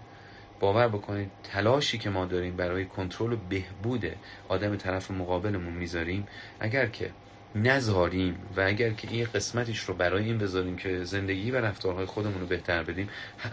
باور 0.61 0.89
بکنید 0.89 1.31
تلاشی 1.43 1.99
که 1.99 2.11
ما 2.11 2.27
داریم 2.27 2.57
برای 2.57 2.85
کنترل 2.85 3.33
و 3.33 3.37
بهبود 3.37 4.05
آدم 4.49 4.77
طرف 4.77 5.11
مقابلمون 5.11 5.73
می‌ذاریم 5.73 6.27
اگر 6.61 6.87
که 6.87 7.11
نذاریم 7.55 8.39
و 8.57 8.61
اگر 8.61 8.91
که 8.91 9.09
این 9.11 9.29
قسمتش 9.35 9.81
رو 9.81 9.95
برای 9.95 10.25
این 10.25 10.39
بذاریم 10.39 10.77
که 10.77 11.05
زندگی 11.05 11.51
و 11.51 11.57
رفتارهای 11.57 12.07
خودمون 12.07 12.41
رو 12.41 12.47
بهتر 12.47 12.83
بدیم 12.83 13.09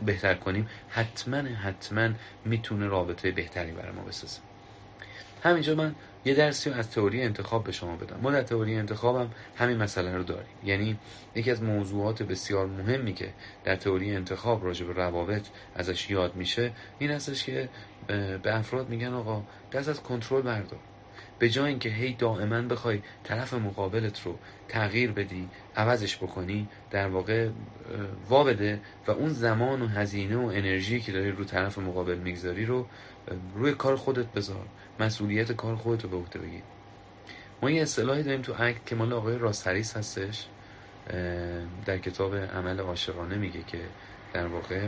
بهتر 0.05 0.33
کنیم 0.33 0.69
حتما 0.89 1.37
حتما 1.37 2.09
می‌تونه 2.45 2.87
رابطه 2.87 3.31
بهتری 3.31 3.71
برای 3.71 3.91
ما 3.91 4.01
بسازه. 4.01 4.39
همینجا 5.43 5.75
من 5.75 5.95
یه 6.27 6.33
درسی 6.33 6.69
از 6.69 6.91
تئوری 6.91 7.21
انتخاب 7.21 7.63
به 7.63 7.71
شما 7.71 7.95
بدم. 7.95 8.19
ما 8.21 8.31
در 8.31 8.41
تئوری 8.41 8.75
انتخابم 8.75 9.29
همین 9.55 9.77
مسئله 9.77 10.17
رو 10.17 10.23
داریم. 10.23 10.55
یعنی 10.63 10.97
یکی 11.35 11.51
از 11.51 11.63
موضوعات 11.63 12.23
بسیار 12.23 12.65
مهمی 12.65 13.13
که 13.13 13.33
در 13.63 13.75
تئوری 13.75 14.15
انتخاب 14.15 14.65
راجع 14.65 14.85
به 14.85 14.93
روابط 14.93 15.47
ازش 15.75 16.09
یاد 16.09 16.35
میشه 16.35 16.71
این 16.99 17.11
هستش 17.11 17.43
که 17.43 17.69
به 18.43 18.57
افراد 18.57 18.89
میگن 18.89 19.13
آقا 19.13 19.43
دست 19.71 19.89
از 19.89 20.03
کنترل 20.03 20.41
بردار. 20.41 20.79
به 21.39 21.49
جای 21.49 21.69
اینکه 21.69 21.89
هی 21.89 22.13
دائما 22.13 22.61
بخوای 22.61 23.01
طرف 23.23 23.53
مقابلت 23.53 24.21
رو 24.21 24.39
تغییر 24.67 25.11
بدی 25.11 25.49
عوضش 25.75 26.17
بکنی 26.17 26.67
در 26.91 27.07
واقع 27.07 27.49
وا 28.29 28.43
بده 28.43 28.79
و 29.07 29.11
اون 29.11 29.29
زمان 29.29 29.81
و 29.81 29.87
هزینه 29.87 30.37
و 30.37 30.45
انرژی 30.45 31.01
که 31.01 31.11
داری 31.11 31.31
رو 31.31 31.43
طرف 31.43 31.77
مقابل 31.77 32.17
می‌گذاری 32.17 32.65
رو 32.65 32.87
روی 33.55 33.71
کار 33.71 33.95
خودت 33.95 34.25
بذار. 34.25 34.65
مسئولیت 34.99 35.51
کار 35.51 35.75
خودت 35.75 36.03
رو 36.03 36.09
به 36.09 36.17
عهده 36.17 36.39
بگیر 36.39 36.61
ما 37.61 37.71
یه 37.71 37.81
اصطلاحی 37.81 38.23
داریم 38.23 38.41
تو 38.41 38.53
اکت 38.59 38.85
که 38.85 38.95
مال 38.95 39.13
آقای 39.13 39.37
راستریس 39.37 39.97
هستش 39.97 40.47
در 41.85 41.97
کتاب 41.97 42.35
عمل 42.35 42.79
عاشقانه 42.79 43.35
میگه 43.35 43.63
که 43.63 43.81
در 44.33 44.47
واقع 44.47 44.87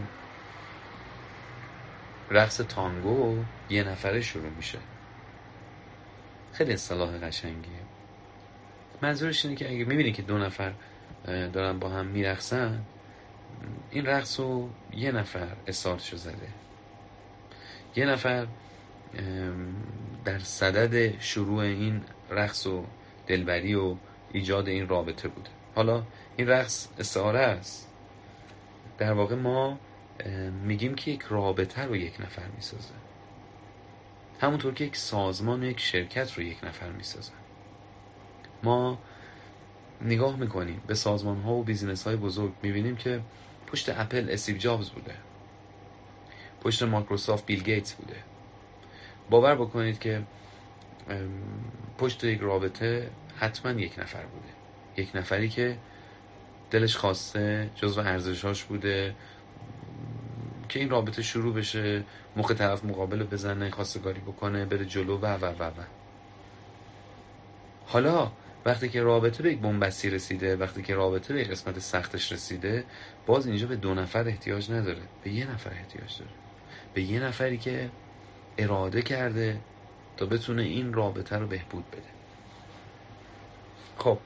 رقص 2.32 2.58
تانگو 2.58 3.44
یه 3.70 3.84
نفره 3.84 4.22
شروع 4.22 4.50
میشه. 4.50 4.80
خیلی 6.54 6.74
اصطلاح 6.74 7.18
قشنگیه. 7.18 7.80
منظورش 9.02 9.46
اینه 9.46 9.58
که 9.58 9.70
اگه 9.70 9.86
می‌بینی 9.86 10.12
که 10.12 10.22
دو 10.22 10.38
نفر 10.38 10.74
دارن 11.26 11.80
با 11.80 11.90
هم 11.90 12.06
میرقصن 12.06 12.82
این 13.92 14.06
رقص 14.06 14.40
رو 14.40 14.70
یه 14.94 15.12
نفر 15.12 15.48
استارتشو 15.68 16.18
زده. 16.18 16.48
یه 17.96 18.06
نفر 18.06 18.48
در 20.26 20.40
صدد 20.40 21.20
شروع 21.20 21.60
این 21.60 22.02
رقص 22.30 22.68
و 22.68 22.86
دلبری 23.28 23.76
و 23.76 23.96
ایجاد 24.32 24.68
این 24.68 24.88
رابطه 24.88 25.28
بوده. 25.28 25.50
حالا 25.76 26.04
این 26.38 26.48
رقص 26.48 26.88
استعاره 27.00 27.40
است. 27.40 27.88
در 28.98 29.14
واقع 29.14 29.36
ما 29.36 29.80
میگیم 30.64 30.96
که 30.96 31.12
یک 31.12 31.22
رابطه 31.22 31.82
رو 31.82 31.96
یک 31.96 32.22
نفر 32.22 32.48
می‌سازه. 32.56 32.94
همونطور 34.42 34.74
که 34.74 34.84
یک 34.84 34.96
سازمان 34.96 35.64
و 35.64 35.66
یک 35.66 35.80
شرکت 35.80 36.34
رو 36.34 36.44
یک 36.44 36.64
نفر 36.64 36.90
می‌سازن 36.90 37.34
ما 38.64 39.00
نگاه 40.02 40.36
می‌کنیم 40.36 40.82
به 40.88 40.96
سازمان 40.96 41.42
ها 41.42 41.54
و 41.54 41.64
business 41.64 42.04
های 42.04 42.16
بزرگ 42.16 42.54
می‌بینیم 42.62 42.96
که 42.96 43.22
پشت 43.68 43.90
اپل 43.90 44.30
اسیب 44.30 44.58
جابز 44.58 44.90
بوده. 44.90 45.16
پشت 46.62 46.84
مایکروسافت 46.84 47.46
بیل 47.46 47.64
گیتس 47.64 47.94
بوده. 47.94 48.16
باور 49.30 49.56
بکنید 49.56 50.00
که 50.00 50.22
پشت 51.98 52.24
یک 52.24 52.40
رابطه 52.42 53.10
حتما 53.38 53.72
یک 53.72 54.00
نفر 54.00 54.22
بوده. 54.26 54.54
یک 54.98 55.16
نفری 55.16 55.50
که 55.50 55.78
دلش 56.72 56.98
خواسته 56.98 57.70
جزو 57.76 58.02
ارزشاش 58.02 58.64
بوده 58.64 59.16
که 60.70 60.80
این 60.80 60.90
رابطه 60.90 61.22
شروع 61.22 61.54
بشه 61.54 62.04
موقع 62.36 62.54
طرف 62.54 62.86
مقابل 62.86 63.24
بزنه 63.24 63.70
خواستگاری 63.70 64.20
بکنه 64.20 64.66
بره 64.66 64.86
جلو 64.86 65.18
و 65.18 65.26
و 65.26 65.46
و 65.46 65.64
و. 65.64 65.84
حالا 67.86 68.32
وقتی 68.66 68.90
که 68.90 69.02
رابطه 69.02 69.44
به 69.44 69.52
یک 69.52 69.60
بنبستی 69.60 70.10
رسیده 70.10 70.56
وقتی 70.56 70.82
که 70.82 70.96
رابطه 70.96 71.34
به 71.34 71.44
قسمت 71.44 71.80
سختش 71.80 72.32
رسیده 72.32 72.86
باز 73.26 73.48
اینجا 73.48 73.68
به 73.68 73.76
دو 73.76 73.94
نفر 73.94 74.28
احتیاج 74.28 74.72
نداره 74.72 75.02
به 75.24 75.32
یه 75.32 75.52
نفر 75.52 75.70
احتیاج 75.70 76.20
داره. 76.20 76.32
به 76.94 77.02
یه 77.02 77.20
نفری 77.24 77.58
که 77.58 77.90
اراده 78.58 79.02
کرده 79.02 79.60
تا 80.18 80.26
بتونه 80.26 80.62
این 80.62 80.94
رابطه 80.94 81.38
رو 81.38 81.48
بهبود 81.48 81.92
بده. 81.92 82.02
خب 83.98 84.18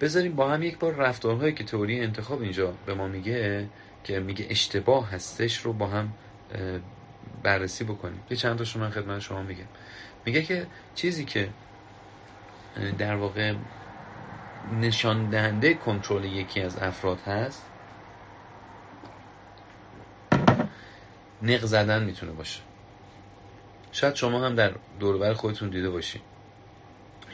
بذاریم 0.00 0.36
با 0.36 0.50
هم 0.50 0.62
یک 0.62 0.78
بار 0.78 0.94
رفتارهایی 0.94 1.52
که 1.52 1.64
تئوری 1.64 2.00
انتخاب 2.00 2.42
اینجا 2.42 2.74
به 2.86 2.94
ما 2.94 3.08
میگه 3.08 3.68
که 4.04 4.20
میگه 4.20 4.46
اشتباه 4.50 5.10
هستش 5.10 5.58
رو 5.58 5.72
با 5.72 5.86
هم 5.86 6.12
بررسی 7.42 7.84
بکنیم. 7.84 8.20
یه 8.30 8.36
چند 8.36 8.58
تاشو 8.58 8.80
من 8.80 8.90
خدمت 8.90 9.20
شما 9.20 9.42
میگم. 9.42 9.64
میگه 10.24 10.42
که 10.42 10.66
چیزی 10.94 11.24
که 11.24 11.48
در 12.98 13.14
واقع 13.14 13.54
نشان 14.80 15.30
دهنده 15.30 15.74
کنترل 15.74 16.24
یکی 16.24 16.60
از 16.60 16.78
افراد 16.78 17.20
هست 17.20 17.62
نق 21.42 21.64
زدن 21.64 22.04
می‌تونه 22.04 22.32
باشه. 22.32 22.67
شاید 23.92 24.14
شما 24.14 24.46
هم 24.46 24.54
در 24.54 24.72
دوربر 25.00 25.34
خودتون 25.34 25.70
دیده 25.70 25.90
باشین 25.90 26.22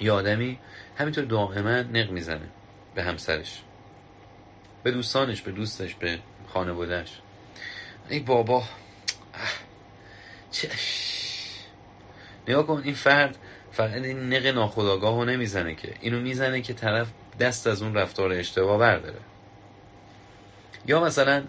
یه 0.00 0.12
آدمی 0.12 0.58
همینطور 0.96 1.24
دائما 1.24 1.70
نق 1.70 2.10
می‌زنه 2.10 2.48
به 2.94 3.02
همسرش. 3.02 3.62
به 4.82 4.90
دوستانش 4.90 5.42
به 5.42 5.52
دوستش 5.52 5.94
به 5.94 6.18
خانوادهش 6.48 7.20
ای 8.08 8.20
بابا 8.20 8.62
چه 10.50 10.68
نگاه 12.48 12.66
کن 12.66 12.82
این 12.84 12.94
فرد 12.94 13.38
فقط 13.72 14.02
این 14.02 14.32
نق 14.32 14.46
ناخداگاه 14.46 15.16
رو 15.16 15.24
نمی‌زنه 15.24 15.74
که. 15.74 15.94
اینو 16.00 16.20
می‌زنه 16.20 16.60
که 16.60 16.74
طرف 16.74 17.08
دست 17.40 17.66
از 17.66 17.82
اون 17.82 17.94
رفتار 17.94 18.32
اشتباه 18.32 18.78
برداره. 18.78 19.20
یا 20.86 21.00
مثلا 21.00 21.44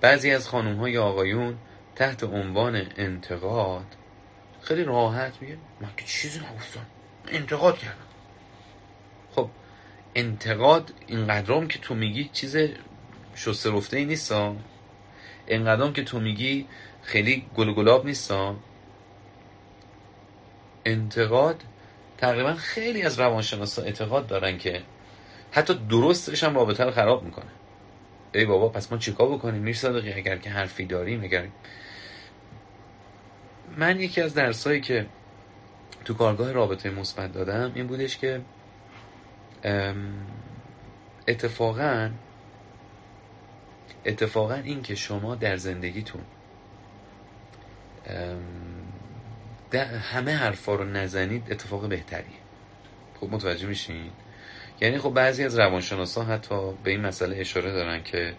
بعضی 0.00 0.30
از 0.30 0.48
خانوم 0.48 0.76
های 0.76 0.98
آقایون 0.98 1.58
تحت 1.96 2.24
عنوان 2.24 2.86
انتقاد 2.96 3.86
خیلی 4.66 4.84
راحت 4.84 5.32
میگه. 5.40 5.56
من 5.80 5.88
که 5.96 6.04
چیزی 6.04 6.38
نگفتم. 6.38 6.86
انتقاد 7.28 7.78
کردم. 7.78 8.06
خب 9.34 9.50
انتقاد 10.14 10.92
اینقدرام 11.06 11.68
که 11.68 11.78
تو 11.78 11.94
میگی 11.94 12.30
چیز 12.32 12.56
شسته 13.34 13.70
رفته 13.70 13.96
ای 13.96 14.04
نیست 14.04 14.34
اینقدرام 15.46 15.92
که 15.92 16.04
تو 16.04 16.20
میگی 16.20 16.66
خیلی 17.02 17.46
گل 17.56 17.72
گلاب 17.72 18.06
نیست 18.06 18.32
انتقاد 20.84 21.62
تقریبا 22.18 22.54
خیلی 22.54 23.02
از 23.02 23.20
روانشناسا 23.20 23.82
اعتقاد 23.82 24.26
دارن 24.26 24.58
که 24.58 24.82
حتی 25.50 25.74
درستش 25.74 26.44
هم 26.44 26.54
رابطه 26.54 26.84
رو 26.84 26.90
خراب 26.90 27.22
می‌کنه. 27.24 27.50
ای 28.34 28.44
بابا 28.44 28.68
پس 28.68 28.92
ما 28.92 28.98
چیکار 28.98 29.28
بکنیم؟ 29.28 29.62
میر 29.62 29.76
صادقی 29.76 30.12
اگر 30.12 30.36
که 30.36 30.50
حرفی 30.50 30.86
داریم 30.86 31.24
اگر 31.24 31.46
من 33.76 34.00
یکی 34.00 34.20
از 34.20 34.34
درسایی 34.34 34.80
که 34.80 35.06
تو 36.04 36.14
کارگاه 36.14 36.52
رابطه 36.52 36.90
مثبت 36.90 37.32
دادم 37.32 37.72
این 37.74 37.86
بودش 37.86 38.18
که 38.18 38.40
اتفاقا 41.28 42.10
اتفاقا 44.06 44.54
این 44.54 44.82
که 44.82 44.94
شما 44.94 45.34
در 45.34 45.56
زندگیتون 45.56 46.20
همه 50.12 50.34
حرفا 50.34 50.74
رو 50.74 50.84
نزنید 50.84 51.52
اتفاق 51.52 51.88
بهتریه. 51.88 52.36
خب 53.20 53.28
متوجه 53.30 53.66
میشین؟ 53.66 54.10
یعنی 54.80 54.98
خب 54.98 55.10
بعضی 55.10 55.44
از 55.44 55.58
روانشناسا 55.58 56.24
حتی 56.24 56.72
به 56.84 56.90
این 56.90 57.00
مسئله 57.00 57.36
اشاره 57.36 57.72
دارن 57.72 58.02
که 58.02 58.34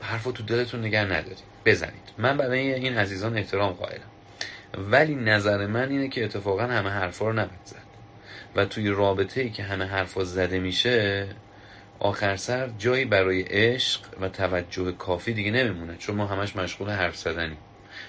حرف 0.00 0.24
تو 0.24 0.42
دلتون 0.42 0.80
نگه 0.80 1.04
ندارید. 1.04 1.38
بزنید. 1.64 2.12
من 2.18 2.36
برای 2.36 2.74
این 2.74 2.98
عزیزان 2.98 3.36
احترام 3.36 3.72
قائلم. 3.72 4.10
ولی 4.78 5.14
نظر 5.14 5.66
من 5.66 5.88
اینه 5.88 6.08
که 6.08 6.24
اتفاقا 6.24 6.62
همه 6.62 6.90
حرفا 6.90 7.26
رو 7.26 7.32
نباید 7.32 7.60
زد. 7.64 7.90
و 8.56 8.64
توی 8.64 8.88
رابطه 8.88 9.40
ای 9.40 9.50
که 9.50 9.62
همه 9.62 9.84
حرفا 9.84 10.24
زده 10.24 10.58
میشه 10.58 11.26
آخر 11.98 12.36
سر 12.36 12.70
جایی 12.78 13.04
برای 13.04 13.42
عشق 13.42 14.00
و 14.20 14.28
توجه 14.28 14.92
کافی 14.92 15.32
دیگه 15.32 15.50
نمیمونه. 15.50 15.96
چون 15.96 16.16
ما 16.16 16.26
همش 16.26 16.56
مشغول 16.56 16.90
حرف 16.90 17.16
زدنیم. 17.16 17.58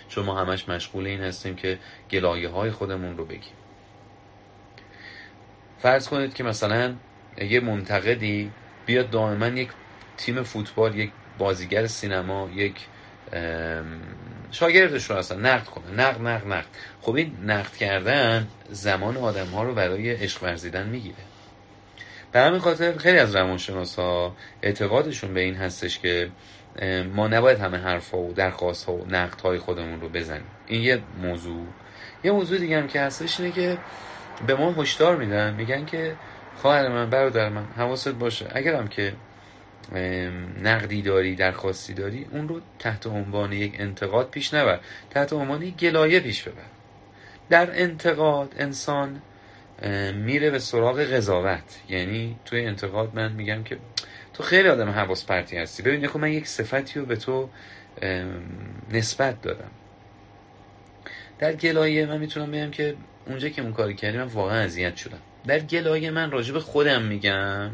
چون 0.10 0.26
ما 0.26 0.40
همش 0.40 0.70
مشغول 0.70 1.08
این 1.08 1.22
هستیم 1.22 1.56
که 1.56 1.80
گلایه 2.12 2.50
های 2.50 2.72
خودمون 2.72 3.18
رو 3.18 3.26
بگیم. 3.26 3.54
فرض 5.80 6.08
کنید 6.08 6.34
که 6.34 6.44
مثلا 6.44 6.96
یه 7.38 7.60
منتقدی 7.60 8.52
بیاد 8.86 9.10
دائما 9.10 9.48
یک 9.48 9.70
تیم 10.18 10.44
فوتبال 10.44 10.96
یک 10.96 11.12
بازیگر 11.38 11.88
سینما 11.88 12.50
یک 12.56 12.76
شاگردش 14.52 15.10
رو 15.10 15.16
اصلا 15.16 15.38
نقد 15.38 15.66
کنه. 15.66 15.92
نقد 15.92 16.22
نقد 16.22 16.48
نقد. 16.48 16.66
خب 17.02 17.16
این 17.16 17.38
نقد 17.46 17.76
کردن 17.76 18.48
زمان 18.70 19.18
آدم 19.18 19.48
ها 19.48 19.64
رو 19.64 19.74
برای 19.74 20.12
عشق 20.12 20.44
ورزیدن 20.44 20.88
می‌گیره. 20.88 21.16
به 22.32 22.40
همین 22.40 22.60
خاطر 22.60 22.98
خیلی 22.98 23.20
از 23.20 23.36
روانشناس 23.36 23.96
ها 23.96 24.36
اعتقادشون 24.62 25.34
به 25.34 25.42
این 25.42 25.56
هستش 25.56 26.00
که 26.00 26.30
ما 27.14 27.28
نباید 27.28 27.60
همه 27.60 27.78
حرف 27.78 28.12
ها 28.12 28.18
و 28.18 28.34
درخواست 28.34 28.86
ها 28.86 28.94
و 28.94 29.06
نقد 29.10 29.42
های 29.42 29.60
خودمون 29.60 30.02
رو 30.02 30.10
بزنیم. 30.10 30.46
این 30.68 30.82
یه 30.82 31.02
موضوع. 31.22 31.66
یه 32.24 32.32
موضوع 32.32 32.58
دیگه 32.58 32.78
هم 32.78 32.88
که 32.88 33.02
هستش 33.02 33.40
اینه 33.40 33.52
که 33.52 33.78
به 34.48 34.56
ما 34.56 34.72
هشدار 34.72 35.16
میدن 35.16 35.54
میگن 35.54 35.86
که 35.86 36.16
خواهر 36.58 36.88
من 36.88 37.10
برادر 37.10 37.50
من 37.50 37.66
حواست 37.78 38.10
باشه. 38.10 38.48
اگرم 38.52 38.88
که 38.88 39.14
نقدی 40.64 41.02
داری 41.02 41.36
درخواستی 41.36 41.94
داری 41.94 42.28
اون 42.32 42.48
رو 42.48 42.62
تحت 42.80 43.08
عنوان 43.08 43.54
یک 43.54 43.76
انتقاد 43.80 44.30
پیش 44.30 44.54
نبر. 44.54 44.80
تحت 45.10 45.34
عنوان 45.34 45.62
یک 45.62 45.78
گلایه 45.78 46.20
پیش 46.20 46.44
ببر. 46.44 46.62
در 47.50 47.82
انتقاد 47.82 48.56
انسان 48.58 49.22
میره 50.16 50.50
به 50.50 50.60
سراغ 50.60 51.00
قضاوت. 51.00 51.80
یعنی 51.90 52.36
توی 52.46 52.66
انتقاد 52.66 53.16
من 53.16 53.32
میگم 53.32 53.64
که 53.64 53.78
تو 54.34 54.44
خیلی 54.44 54.70
آدم 54.70 54.90
حواس 54.90 55.26
پرتی 55.26 55.58
هستی. 55.58 55.84
ببین 55.84 56.08
خب 56.08 56.20
من 56.20 56.32
یک 56.32 56.48
صفتی 56.48 57.00
رو 57.00 57.06
به 57.06 57.16
تو 57.16 57.50
نسبت 58.92 59.42
دارم 59.42 59.72
در 61.40 61.54
گلایه 61.54 62.06
من 62.06 62.18
می‌تونم 62.18 62.52
بگم 62.52 62.72
که 62.72 62.96
اونجا 63.28 63.50
که 63.50 63.62
اون 63.62 63.74
کاری 63.74 63.94
کردی 63.94 64.18
من 64.18 64.24
واقعا 64.24 64.60
اذیت 64.60 64.96
شدم. 64.96 65.20
در 65.48 65.60
گلایه 65.60 66.12
من 66.12 66.32
راجب 66.32 66.60
خودم 66.60 67.02
میگم. 67.02 67.72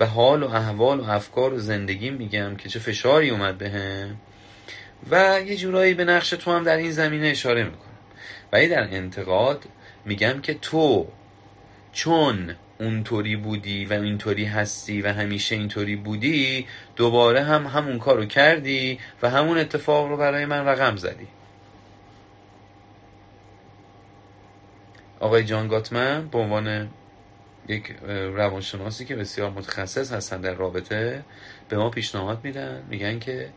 و 0.00 0.06
حال 0.06 0.42
و 0.42 0.50
احوال 0.50 1.00
و 1.00 1.10
افکار 1.10 1.54
و 1.54 1.58
زندگی 1.58 2.10
میگم 2.10 2.56
که 2.56 2.68
چه 2.68 2.78
فشاری 2.78 3.30
اومد 3.30 3.58
بهم. 3.58 4.16
و 5.10 5.40
یه 5.46 5.56
جورایی 5.56 5.94
به 5.94 6.04
نقش 6.04 6.30
تو 6.30 6.52
هم 6.52 6.64
در 6.64 6.76
این 6.76 6.90
زمینه 6.90 7.26
اشاره 7.26 7.64
می‌کنم. 7.64 7.80
ولی 8.52 8.68
در 8.68 8.82
انتقاد 8.82 9.64
میگم 10.04 10.40
که 10.40 10.54
تو 10.54 11.08
چون 11.92 12.54
اونطوری 12.80 13.36
بودی 13.36 13.84
و 13.84 13.92
اینطوری 13.92 14.44
هستی 14.44 15.02
و 15.02 15.12
همیشه 15.12 15.54
اینطوری 15.54 15.96
بودی 15.96 16.66
دوباره 16.96 17.42
هم 17.42 17.66
همون 17.66 17.98
کارو 17.98 18.24
کردی 18.24 18.98
و 19.22 19.30
همون 19.30 19.58
اتفاق 19.58 20.08
رو 20.08 20.16
برای 20.16 20.44
من 20.44 20.66
رقم 20.66 20.96
زدی. 20.96 21.26
آقای 25.20 25.44
جان 25.44 25.68
گاتمن 25.68 26.28
به 26.28 26.38
عنوان 26.38 26.88
یک 27.70 27.96
روانشناسی 28.34 29.04
که 29.04 29.16
بسیار 29.16 29.50
متخصص 29.50 30.12
هستن 30.12 30.40
در 30.40 30.54
رابطه 30.54 31.24
به 31.68 31.76
ما 31.76 31.90
پیشنهاد 31.90 32.44
میدن. 32.44 32.82
میگن 32.88 33.18
که 33.18 33.52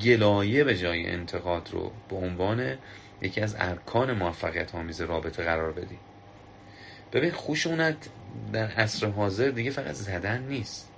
گلایه 0.00 0.64
به 0.64 0.78
جای 0.78 1.06
انتقاد 1.06 1.68
رو 1.72 1.92
به 2.08 2.16
عنوان 2.16 2.76
یکی 3.22 3.40
از 3.40 3.56
ارکان 3.58 4.12
موفقیت 4.12 4.74
آمیز 4.74 5.00
رابطه 5.00 5.44
قرار 5.44 5.72
بدی. 5.72 5.98
ببین 7.12 7.30
خوشونت 7.30 7.96
در 8.52 8.66
عصر 8.66 9.06
حاضر 9.06 9.48
دیگه 9.48 9.70
فقط 9.70 9.94
زدن 9.94 10.42
نیست. 10.42 10.92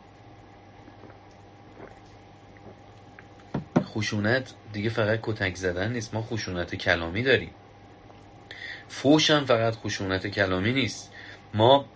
خوشونت 3.84 4.54
دیگه 4.72 4.90
فقط 4.90 5.18
کتک 5.22 5.54
زدن 5.56 5.92
نیست. 5.92 6.14
ما 6.14 6.22
خوشونت 6.22 6.74
کلامی 6.74 7.22
داریم. 7.22 7.50
فوش 8.88 9.30
هم 9.30 9.44
فقط 9.44 9.74
خشونت 9.74 10.26
کلامی 10.26 10.72
نیست. 10.72 11.12
ما 11.54 11.86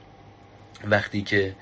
وقتی 0.84 1.22
که 1.22 1.56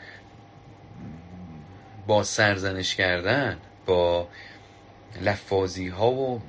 با 2.06 2.22
سرزنش 2.22 2.96
کردن 2.96 3.58
با 3.86 4.28
لفاظی 5.22 5.88
ها 5.88 6.10
و 6.10 6.42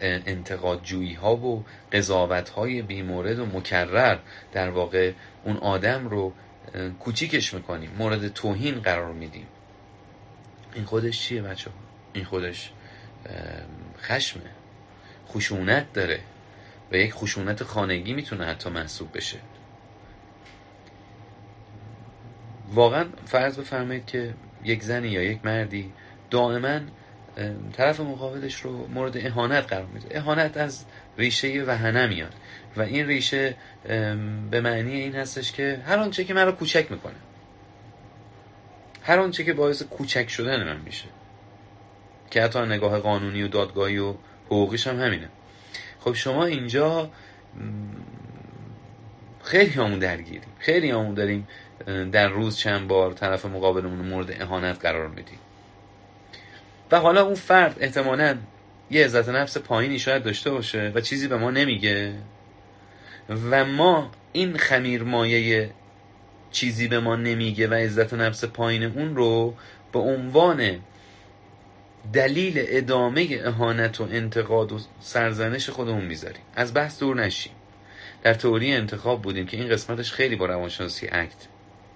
انتقاد 0.00 0.82
جویی 0.82 1.14
ها 1.14 1.36
و 1.36 1.64
قضاوت 1.92 2.48
های 2.48 2.82
بیمورد 2.82 3.38
و 3.38 3.46
مکرر 3.46 4.18
در 4.52 4.70
واقع 4.70 5.12
اون 5.44 5.56
آدم 5.56 6.08
رو 6.08 6.32
کوچیکش 7.00 7.54
می‌کنیم 7.54 7.90
مورد 7.98 8.28
توهین 8.28 8.80
قرار 8.80 9.12
میدیم. 9.12 9.46
این 10.74 10.84
خودش 10.84 11.20
چیه 11.20 11.42
بچه؟ 11.42 11.70
این 12.12 12.24
خودش 12.24 12.72
خشمه. 14.02 14.50
خشونت 15.28 15.92
داره 15.92 16.20
و 16.92 16.96
یک 16.96 17.14
خشونت 17.14 17.62
خانگی 17.62 18.14
می‌تونه 18.14 18.46
حتی 18.46 18.70
محسوب 18.70 19.16
بشه. 19.16 19.38
واقعا 22.74 23.04
فرض 23.26 23.58
بفرمایید 23.58 24.06
که 24.06 24.34
یک 24.64 24.82
زنی 24.82 25.08
یا 25.08 25.22
یک 25.22 25.44
مردی 25.44 25.92
دائما 26.30 26.80
طرف 27.72 28.00
مقابلش 28.00 28.60
رو 28.60 28.86
مورد 28.86 29.26
اهانت 29.26 29.66
قرار 29.66 29.86
میده. 29.86 30.18
اهانت 30.18 30.56
از 30.56 30.84
ریشه 31.18 31.64
وهنه 31.66 32.06
میاد 32.06 32.34
و 32.76 32.82
این 32.82 33.06
ریشه 33.06 33.54
به 34.50 34.60
معنی 34.60 34.94
این 34.94 35.14
هستش 35.14 35.52
که 35.52 35.82
هر 35.86 35.98
آنچه 35.98 36.24
که 36.24 36.34
من 36.34 36.46
رو 36.46 36.52
کوچک 36.52 36.92
می‌کنه 36.92 37.14
هر 39.02 39.18
آنچه 39.18 39.44
که 39.44 39.52
باعث 39.52 39.82
کوچک 39.82 40.28
شدن 40.28 40.64
من 40.64 40.80
میشه 40.84 41.08
که 42.30 42.42
حتی 42.42 42.58
نگاه 42.58 42.98
قانونی 42.98 43.42
و 43.42 43.48
دادگاهی 43.48 43.98
و 43.98 44.14
حقوقیش 44.46 44.86
هم 44.86 45.00
همینه. 45.00 45.28
خب 46.00 46.12
شما 46.12 46.44
اینجا 46.44 47.10
خیلی 49.42 49.70
همون 49.70 49.98
درگیریم. 49.98 50.52
خیلی 50.58 50.90
همون 50.90 51.14
داریم 51.14 51.48
در 52.12 52.28
روز 52.28 52.56
چند 52.56 52.88
بار 52.88 53.12
طرف 53.12 53.46
مقابلمون 53.46 54.08
مورد 54.08 54.42
اهانت 54.42 54.80
قرار 54.80 55.08
میدیم. 55.08 55.38
و 56.92 57.00
حالا 57.00 57.22
اون 57.22 57.34
فرد 57.34 57.76
احتمالا 57.80 58.36
یه 58.90 59.04
عزت 59.04 59.28
نفس 59.28 59.58
پایینی 59.58 59.98
شاید 59.98 60.22
داشته 60.22 60.50
باشه 60.50 60.92
و 60.94 61.00
چیزی 61.00 61.28
به 61.28 61.36
ما 61.36 61.50
نمیگه. 61.50 62.14
و 63.50 63.64
ما 63.64 64.10
این 64.32 64.56
خمیر 64.56 65.02
مایه 65.02 65.70
چیزی 66.50 66.88
به 66.88 67.00
ما 67.00 67.16
نمیگه 67.16 67.68
و 67.68 67.74
عزت 67.74 68.14
نفس 68.14 68.44
پایین 68.44 68.82
اون 68.82 69.16
رو 69.16 69.54
به 69.92 69.98
عنوان 69.98 70.78
دلیل 72.12 72.54
ادامه 72.56 73.40
اهانت 73.44 74.00
و 74.00 74.04
انتقاد 74.04 74.72
و 74.72 74.80
سرزنش 75.00 75.70
خودمون 75.70 76.04
می‌ذاریم. 76.04 76.42
از 76.56 76.74
بحث 76.74 77.00
دور 77.00 77.16
نشیم. 77.16 77.52
در 78.22 78.34
تئوری 78.34 78.72
انتخاب 78.72 79.22
بودیم 79.22 79.46
که 79.46 79.56
این 79.56 79.68
قسمتش 79.68 80.12
خیلی 80.12 80.36
با 80.36 80.46
روانشناسی 80.46 81.08
اکت 81.12 81.51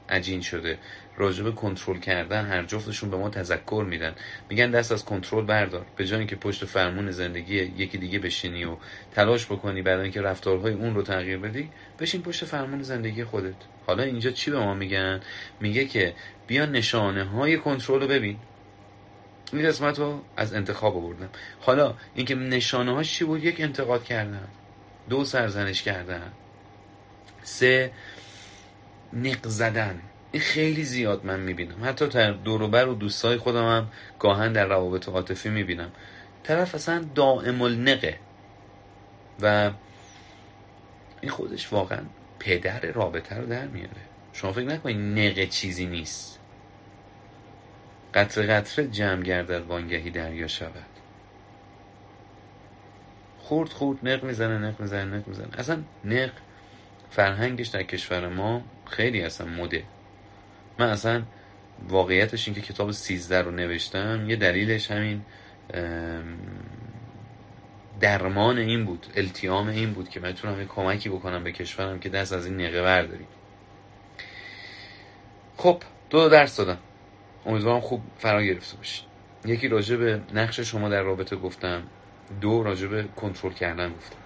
عجین 0.09 0.41
شده. 0.41 0.79
راجب 1.17 1.55
کنترل 1.55 1.99
کردن 1.99 2.47
هر 2.47 2.63
جفتشون 2.63 3.11
به 3.11 3.17
ما 3.17 3.31
تذکر 3.31 3.87
میدن. 3.89 4.15
میگن 4.51 4.71
دست 4.71 4.93
از 4.93 5.05
کنترل 5.05 5.45
بردار. 5.45 5.87
به 5.97 6.07
جای 6.07 6.19
اینکه 6.19 6.37
پشت 6.37 6.65
فرمون 6.65 7.11
زندگی 7.11 7.55
یکی 7.55 7.99
دیگه 7.99 8.19
بشینی 8.19 8.65
و 8.65 8.77
تلاش 9.15 9.47
بکنی 9.47 9.83
برای 9.83 10.03
اینکه 10.03 10.23
رفتارهای 10.23 10.73
اون 10.73 10.95
رو 10.95 11.03
تغییر 11.03 11.39
بدی 11.39 11.71
بشین 11.99 12.23
پشت 12.23 12.45
فرمون 12.45 12.83
زندگی 12.83 13.25
خودت. 13.25 13.55
حالا 13.87 14.03
اینجا 14.03 14.31
چی 14.31 14.51
به 14.51 14.59
ما 14.59 14.75
میگن؟ 14.75 15.21
میگه 15.61 15.85
که 15.85 16.15
بیا 16.47 16.67
نشانه 16.67 17.25
های 17.25 17.59
کنترل 17.59 18.01
رو 18.01 18.09
ببین. 18.09 18.37
این 19.53 19.69
قسمت 19.69 19.99
رو 19.99 20.23
از 20.37 20.55
انتخاب 20.55 20.97
آوردم. 20.97 21.29
حالا 21.61 21.95
اینکه 22.15 22.35
نشانه 22.35 22.95
هاش 22.95 23.15
چی 23.15 23.25
بود؟ 23.25 23.45
یک 23.45 23.61
انتقاد 23.61 24.05
کردن. 24.05 24.49
دو 25.09 25.25
سرزنش 25.25 25.83
کردن. 25.83 26.33
سه 27.43 27.93
نق 29.23 29.49
زدن. 29.49 30.01
این 30.33 30.43
خیلی 30.43 30.85
زیاد 30.85 31.25
من 31.25 31.41
می‌بینم. 31.41 31.85
حتی 31.85 32.09
در 32.09 32.31
دوروبر 32.31 32.89
و 32.89 32.95
دوستای 32.95 33.37
خودم 33.37 33.69
هم 33.69 33.89
گاهن 34.19 34.53
در 34.53 34.67
روابط 34.67 35.09
عاطفی 35.09 35.49
می‌بینم. 35.49 35.93
طرف 36.43 36.75
اصلا 36.75 37.05
دائم 37.15 37.63
النقه. 37.63 38.19
و 39.43 39.71
این 41.21 41.31
خودش 41.31 41.73
واقعا 41.73 42.01
پدر 42.39 42.81
رابطه 42.81 43.37
رو 43.37 43.47
در 43.47 43.67
میاره. 43.67 43.91
شما 44.33 44.53
فکر 44.53 44.65
نکنید 44.65 45.19
نقه 45.19 45.47
چیزی 45.47 45.87
نیست. 45.87 46.39
قطر 48.15 48.47
قطره 48.47 48.89
جمع 48.89 49.23
گردد 49.23 49.67
وانگهی 49.67 50.11
دریا 50.11 50.47
شود. 50.47 50.87
خورد 53.39 53.73
خورد 53.73 54.09
نق 54.09 54.25
می‌زنه 54.25 54.59
نق 54.59 54.81
می‌زنه 54.81 55.17
نق 55.17 55.29
می‌زنه. 55.29 55.49
اصلا 55.59 55.83
نق 56.05 56.31
فرهنگش 57.11 57.69
در 57.69 57.83
کشور 57.83 58.29
ما 58.29 58.63
خیلی 58.87 59.23
اصلا 59.23 59.47
مده 59.47 59.85
من 60.79 60.89
اصلا 60.89 61.23
واقعیتش 61.89 62.49
این 62.49 62.55
که 62.55 62.61
کتاب 62.61 62.91
سیزده 62.91 63.43
رو 63.43 63.51
نوشتم 63.51 64.31
یه 64.31 64.37
دلیلش 64.37 64.91
همین 64.91 65.23
درمان 68.01 68.59
این 68.59 68.85
بود 68.85 69.07
التیام 69.17 69.69
این 69.69 69.93
بود 69.93 70.09
که 70.09 70.21
بتونم 70.21 70.61
یه 70.61 70.67
کمکی 70.67 71.09
بکنم 71.09 71.45
به 71.45 71.53
کشورم 71.53 71.99
که 71.99 72.09
دست 72.09 72.33
از 72.33 72.47
این 72.47 72.61
نقه 72.61 72.83
برداریم. 72.83 73.27
خب 75.57 75.83
دو 76.11 76.29
درس 76.29 76.57
دادم. 76.57 76.79
امیدوارم 77.47 77.81
خوب 77.81 78.03
فرا 78.19 78.43
گرفته 78.43 78.77
باشید 78.77 79.05
یکی 79.45 79.69
راجع 79.69 79.97
به 79.97 80.21
نقش 80.35 80.61
شما 80.61 80.89
در 80.89 81.03
رابطه 81.03 81.37
گفتم. 81.37 81.83
دو 82.41 82.63
راجع 82.63 82.87
به 82.87 83.05
کنترل 83.17 83.53
کردن 83.53 83.93
گفتم. 83.93 84.19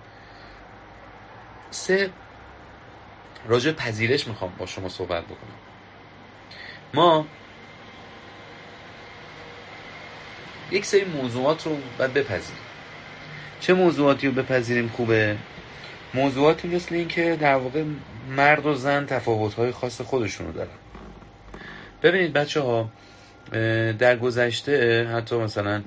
سه 1.70 2.11
راجع 3.48 3.72
پذیرش 3.72 4.29
می‌خوام 4.29 4.53
با 4.59 4.66
شما 4.66 4.88
صحبت 4.88 5.24
بکنم. 5.24 5.59
ما 6.94 7.26
یک 10.70 10.85
سری 10.85 11.05
موضوعات 11.05 11.66
رو 11.66 11.79
باید 11.98 12.14
بپذیریم. 12.14 12.62
چه 13.61 13.74
موضوعاتی 13.74 14.26
رو 14.26 14.33
بپذیریم 14.33 14.88
خوبه؟ 14.88 15.37
موضوعاتی 16.14 16.68
مثل 16.68 16.94
این 16.94 17.09
که 17.09 17.37
در 17.40 17.55
واقع 17.55 17.85
مرد 18.29 18.66
و 18.66 18.74
زن 18.74 19.07
تفاوت‌های 19.07 19.72
خاص 19.72 20.00
خودشون 20.00 20.46
رو 20.46 20.53
دارن. 20.53 20.70
ببینید 22.03 22.33
بچه 22.33 22.61
ها 22.61 22.90
در 23.98 24.16
گذشته 24.16 25.05
حتی 25.14 25.37
مثلا 25.37 25.83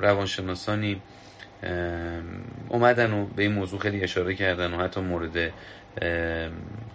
روانشناسانی 0.00 1.02
اومدن 2.68 3.12
و 3.12 3.26
به 3.26 3.42
این 3.42 3.52
موضوع 3.52 3.80
خیلی 3.80 4.02
اشاره 4.02 4.34
کردن 4.34 4.74
و 4.74 4.82
حتی 4.82 5.00
مورد 5.00 5.52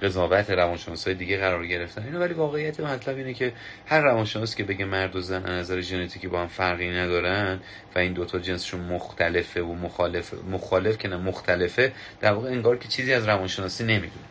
قضاوت 0.02 0.50
روانشناس 0.50 1.06
های 1.06 1.14
دیگه 1.14 1.38
قرار 1.38 1.68
گرفتن. 1.68 2.04
اینو 2.04 2.20
ولی 2.20 2.34
واقعیت 2.34 2.80
مطلب 2.80 3.18
اینه 3.18 3.34
که 3.34 3.54
هر 3.86 4.02
روانشناس 4.02 4.56
که 4.56 4.64
بگه 4.64 4.86
مرد 4.86 5.16
و 5.16 5.22
زن 5.22 5.46
از 5.46 5.60
نظر 5.60 5.82
ژنتیکی 5.82 6.28
با 6.28 6.42
هم 6.42 6.48
فرقی 6.48 6.90
ندارن 6.90 7.60
و 7.96 8.00
این 8.00 8.14
دوتا 8.14 8.40
جنسشون 8.40 8.80
مختلفه 8.80 9.62
و 9.62 9.74
مخالف 9.74 10.34
مخالف 10.52 10.98
که 10.98 11.08
نه 11.08 11.18
مختلفه 11.18 11.92
در 12.22 12.34
واقع 12.34 12.50
انگار 12.50 12.78
که 12.78 12.88
چیزی 12.88 13.14
از 13.14 13.28
روانشناسی 13.28 13.84
نمی‌دونه. 13.84 14.26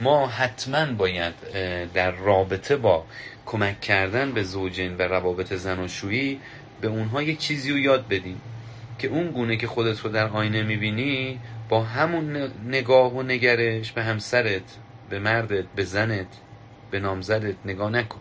ما 0.00 0.26
حتما 0.26 0.86
باید 0.92 1.34
در 1.94 2.10
رابطه 2.10 2.76
با 2.76 3.04
کمک 3.46 3.80
کردن 3.80 4.32
به 4.32 4.42
زوجین 4.42 4.96
و 4.96 5.02
روابط 5.02 5.52
زناشویی 5.52 6.40
به 6.80 6.88
اونها 6.88 7.22
یک 7.22 7.38
چیزی 7.38 7.70
رو 7.70 7.78
یاد 7.78 8.08
بدیم 8.08 8.40
که 8.98 9.08
اون 9.08 9.30
گونه 9.30 9.56
که 9.56 9.66
خودت 9.66 10.00
رو 10.00 10.10
در 10.10 10.26
آینه 10.26 10.62
می‌بینی 10.62 11.40
با 11.72 11.82
همون 11.82 12.52
نگاه 12.66 13.12
و 13.14 13.22
نگرش 13.22 13.92
به 13.92 14.02
همسرت 14.02 14.62
به 15.10 15.18
مردت 15.18 15.64
به 15.76 15.84
زنت 15.84 16.26
به 16.90 17.00
نامزدت 17.00 17.54
نگاه 17.64 17.90
نکن. 17.90 18.20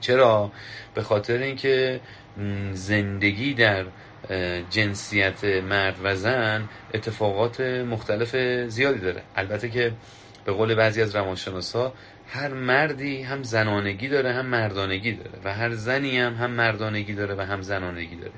چرا؟ 0.00 0.52
به 0.94 1.02
خاطر 1.02 1.38
اینکه 1.38 2.00
زندگی 2.72 3.54
در 3.54 3.84
جنسیت 4.70 5.44
مرد 5.44 5.96
و 6.04 6.16
زن 6.16 6.68
اتفاقات 6.94 7.60
مختلف 7.60 8.36
زیادی 8.68 8.98
داره. 8.98 9.22
البته 9.36 9.68
که 9.68 9.92
به 10.44 10.52
قول 10.52 10.74
بعضی 10.74 11.02
از 11.02 11.16
روانشناسا 11.16 11.92
هر 12.28 12.48
مردی 12.48 13.22
هم 13.22 13.42
زنانگی 13.42 14.08
داره 14.08 14.32
هم 14.32 14.46
مردانگی 14.46 15.12
داره 15.12 15.38
و 15.44 15.54
هر 15.54 15.74
زنی 15.74 16.18
هم 16.18 16.34
هم 16.34 16.50
مردانگی 16.50 17.14
داره 17.14 17.34
و 17.34 17.40
هم 17.40 17.62
زنانگی 17.62 18.16
داره. 18.16 18.34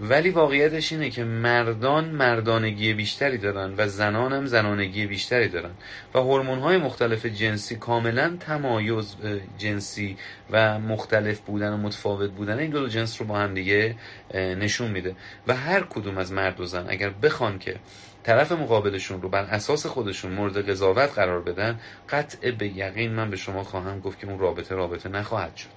ولی 0.00 0.30
واقعیتش 0.30 0.92
اینه 0.92 1.10
که 1.10 1.24
مردان 1.24 2.04
مردانگی 2.04 2.94
بیشتری 2.94 3.38
دارن 3.38 3.74
و 3.76 3.88
زنان 3.88 4.32
هم 4.32 4.46
زنانگی 4.46 5.06
بیشتری 5.06 5.48
دارن. 5.48 5.70
و 6.14 6.18
هورمون 6.18 6.58
های 6.58 6.76
مختلف 6.76 7.26
جنسی 7.26 7.76
کاملا 7.76 8.36
تمایز 8.40 9.16
جنسی 9.58 10.16
و 10.50 10.78
مختلف 10.78 11.40
بودن 11.40 11.72
و 11.72 11.76
متفاوت 11.76 12.30
بودن 12.30 12.58
این 12.58 12.70
دو 12.70 12.88
جنس 12.88 13.20
رو 13.20 13.26
با 13.26 13.38
هم 13.38 13.54
دیگه 13.54 13.96
نشون 14.34 14.90
میده. 14.90 15.16
و 15.46 15.56
هر 15.56 15.80
کدوم 15.80 16.18
از 16.18 16.32
مرد 16.32 16.60
و 16.60 16.64
زن 16.64 16.86
اگر 16.88 17.10
بخوان 17.10 17.58
که 17.58 17.76
طرف 18.22 18.52
مقابلشون 18.52 19.22
رو 19.22 19.28
بر 19.28 19.42
اساس 19.42 19.86
خودشون 19.86 20.32
مورد 20.32 20.70
قضاوت 20.70 21.14
قرار 21.14 21.40
بدن 21.40 21.80
قطع 22.08 22.50
به 22.50 22.66
یقین 22.66 23.12
من 23.12 23.30
به 23.30 23.36
شما 23.36 23.64
خواهم 23.64 24.00
گفت 24.00 24.18
که 24.18 24.26
اون 24.26 24.38
رابطه 24.38 24.74
رابطه 24.74 25.08
نخواهد 25.08 25.56
شد. 25.56 25.68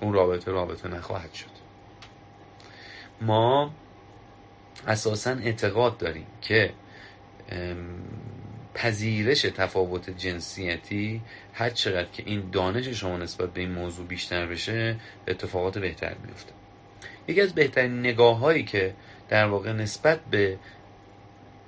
اون 0.00 0.12
رابطه 0.12 0.50
رابطه 0.52 0.88
نخواهد 0.88 1.32
شد. 1.34 1.53
ما 3.20 3.74
اساسا 4.86 5.30
اعتقاد 5.30 5.98
داریم 5.98 6.26
که 6.40 6.72
پذیرش 8.74 9.42
تفاوت 9.42 10.10
جنسیتی 10.10 11.22
هر 11.52 11.70
چقدر 11.70 12.08
که 12.08 12.22
این 12.26 12.50
دانش 12.50 12.88
شما 12.88 13.16
نسبت 13.16 13.52
به 13.52 13.60
این 13.60 13.72
موضوع 13.72 14.06
بیشتر 14.06 14.46
بشه 14.46 14.96
اتفاقات 15.28 15.78
بهتر 15.78 16.14
میفته 16.26 16.52
یکی 17.28 17.40
از 17.40 17.54
بهترین 17.54 18.00
نگاه 18.00 18.38
هایی 18.38 18.64
که 18.64 18.94
در 19.28 19.46
واقع 19.46 19.72
نسبت 19.72 20.20
به 20.30 20.58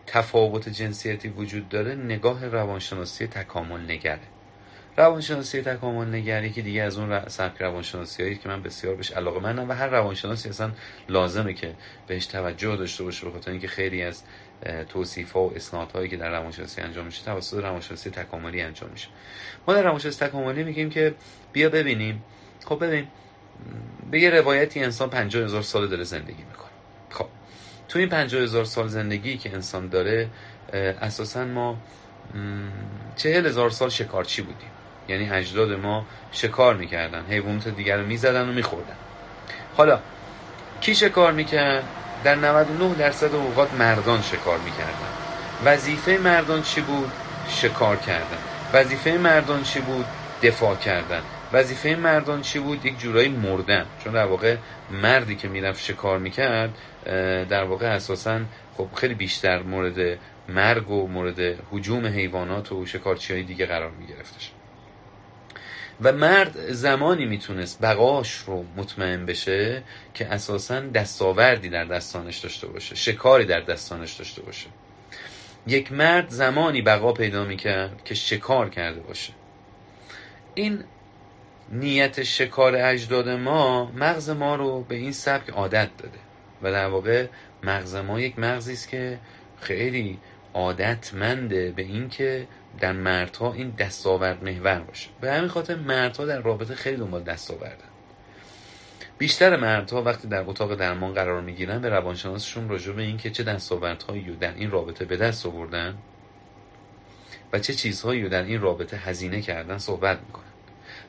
تفاوت 0.07 0.69
جنسیتی 0.69 1.29
وجود 1.29 1.69
داره 1.69 1.95
نگاه 1.95 2.47
روانشناسی 2.47 3.27
تکامل 3.27 3.81
نگره. 3.81 4.36
روانشناسی 4.97 5.63
تکامل 5.63 6.15
نگری 6.15 6.51
که 6.51 6.63
دیگه 6.63 6.83
از 6.83 6.99
اون 6.99 7.29
سبک 7.29 7.63
روانشناسی 7.63 8.23
هایی 8.23 8.37
که 8.37 8.49
من 8.49 8.63
بسیار 8.63 8.95
بهش 8.95 9.11
علاقه 9.11 9.41
منم 9.41 9.69
و 9.69 9.73
هر 9.73 9.87
روانشناسی 9.87 10.49
اصلا 10.49 10.71
لازمه 11.09 11.55
که 11.55 11.75
بهش 12.07 12.27
توجه 12.27 12.77
داشته 12.77 13.05
باشه 13.05 13.27
بخاطر 13.27 13.51
اینکه 13.51 13.69
خیلی 13.69 14.03
از 14.03 14.23
توصیف 14.89 15.33
ها 15.33 15.47
و 15.47 15.53
هایی 15.95 16.09
که 16.09 16.17
در 16.17 16.31
روانشناسی 16.31 16.81
انجام 16.81 17.07
میشه 17.07 17.25
توسط 17.25 17.59
روانشناسی 17.59 18.11
تکاملی 18.11 18.61
انجام 18.61 18.91
میشه. 18.91 19.09
ما 19.69 19.75
در 19.75 19.83
روانشناسی 19.83 20.27
تکاملی 20.27 20.65
میگیم 20.65 20.91
که 20.91 21.15
بیا 21.53 21.69
ببینیم. 21.69 22.23
خب 22.65 22.85
ببین 22.85 23.07
به 24.11 24.21
یه 24.21 24.31
روایتی 24.31 24.85
انسان 24.85 25.11
50 25.11 25.45
هزار 25.45 25.63
سال 25.63 25.89
داره 25.89 26.05
زندگی 26.05 26.43
می‌کنه. 26.51 26.71
خب 27.11 27.27
تو 27.89 27.99
این 27.99 28.09
50 28.09 28.43
هزار 28.43 28.65
سال 28.65 28.89
زندگی 28.89 29.37
که 29.37 29.53
انسان 29.55 29.89
داره 29.89 30.31
اساسا 30.73 31.45
ما 31.45 31.79
چهل 33.17 33.47
هزار 33.47 33.71
سال 33.71 33.89
شکارچی 33.89 34.43
بودیم. 34.43 34.71
یعنی 35.09 35.31
اجداد 35.31 35.73
ما 35.73 36.07
شکار 36.31 36.77
می‌کردن. 36.77 37.27
حیوانات 37.27 37.69
دیگر 37.69 37.97
رو 37.97 38.07
می‌زدن 38.07 38.49
و 38.49 38.53
میخوردن. 38.53 38.97
حالا 39.77 40.03
کی 40.81 40.95
شکار 40.95 41.33
می‌کرد؟ 41.33 41.85
در 42.23 42.35
99 42.35 42.95
درصد 42.95 43.35
اوقات 43.35 43.75
مردان 43.75 44.23
شکار 44.23 44.59
می‌کردن. 44.59 45.13
وظیفه 45.61 46.19
مردان 46.19 46.63
چی 46.63 46.81
بود؟ 46.81 47.13
شکار 47.45 47.97
کردن. 47.97 48.43
وظیفه 48.73 49.11
مردان 49.11 49.63
چی 49.63 49.81
بود؟ 49.81 50.07
دفاع 50.43 50.77
کردن. 50.77 51.23
وظیفه 51.53 51.97
مردان 51.97 52.43
چی 52.43 52.59
بود؟ 52.59 52.85
یک 52.87 52.99
جورایی 52.99 53.29
مردن. 53.29 53.87
چون 53.99 54.13
در 54.13 54.27
واقع 54.27 54.57
مردی 54.91 55.37
که 55.37 55.49
می‌رفت 55.49 55.85
شکار 55.85 56.19
می‌کرد 56.19 56.79
در 57.49 57.65
واقع 57.65 57.87
اساسا 57.87 58.41
خب 58.77 58.89
خیلی 58.95 59.15
بیشتر 59.15 59.63
مورد 59.63 60.19
مرگ 60.49 60.91
و 60.91 61.09
مورد 61.09 61.41
حجوم 61.71 62.07
حیوانات 62.07 62.73
و 62.73 62.87
شکارچی 62.87 63.33
های 63.33 63.43
دیگه 63.43 63.67
قرار 63.67 63.91
میگرفتش. 63.91 64.53
و 66.03 66.13
مرد 66.13 66.73
زمانی 66.73 67.27
می‌تونست 67.27 67.83
بقاش 67.83 68.35
رو 68.35 68.65
مطمئن 68.77 69.27
بشه 69.27 69.83
که 70.15 70.27
اساسا 70.27 70.81
دستاوردی 70.81 71.69
در 71.69 71.85
دستانش 71.85 72.39
داشته 72.39 72.67
باشه 72.67 72.95
شکاری 72.95 73.45
در 73.45 73.61
دستانش 73.61 74.15
داشته 74.15 74.43
باشه. 74.43 74.67
یک 75.67 75.93
مرد 75.93 76.29
زمانی 76.29 76.83
بقا 76.83 77.13
پیدا 77.13 77.45
می‌کرد 77.45 78.05
که 78.05 78.15
شکار 78.15 78.71
کرده 78.71 79.01
باشه. 79.01 79.33
این 80.55 80.85
نیت 81.73 82.23
شکار 82.23 82.77
اجداد 82.77 83.29
ما 83.29 83.93
مغز 83.95 84.31
ما 84.31 84.57
رو 84.57 84.81
به 84.81 84.95
این 84.95 85.13
سبک 85.13 85.51
عادت 85.51 85.89
داده 85.99 86.19
و 86.63 86.73
در 86.73 86.87
واقع 86.87 87.27
مغز 87.63 87.95
ما 87.95 88.21
یک 88.21 88.39
مغزی 88.39 88.73
است 88.73 88.89
که 88.89 89.19
خیلی 89.61 90.19
عادتمنده 90.55 91.73
به 91.77 91.83
اینکه 91.83 92.47
در 92.81 92.93
مردها 92.93 93.53
این 93.53 93.71
دستاورد 93.71 94.45
محور 94.45 94.81
باشه. 94.81 95.09
به 95.21 95.33
همین 95.33 95.49
خاطر 95.49 95.75
مردها 95.75 96.27
در 96.27 96.41
رابطه 96.41 96.75
خیلی 96.75 96.97
دنبال 96.97 97.23
دستاوردن. 97.23 97.89
بیشتر 99.19 99.57
مردها 99.57 100.03
وقتی 100.03 100.29
در 100.29 100.45
اتاق 100.47 100.75
درمان 100.75 101.15
قرار 101.15 101.41
می‌گیرن 101.41 101.81
به 101.81 101.89
روانشناسشون 101.89 102.69
راجع 102.69 102.93
به 102.93 103.03
اینکه 103.03 103.31
چه 103.31 103.43
دستاوردهایی 103.43 104.37
در 104.41 104.55
این 104.55 104.71
رابطه 104.71 105.05
به 105.05 105.17
دست 105.17 105.47
آوردن 105.47 105.99
و 107.53 107.59
چه 107.59 107.75
چیزهایی 107.75 108.23
رو 108.23 108.29
در 108.29 108.43
این 108.43 108.61
رابطه 108.61 108.97
هزینه 108.97 109.41
کردن 109.41 109.79
صحبت 109.79 110.19
می‌کنن. 110.27 110.45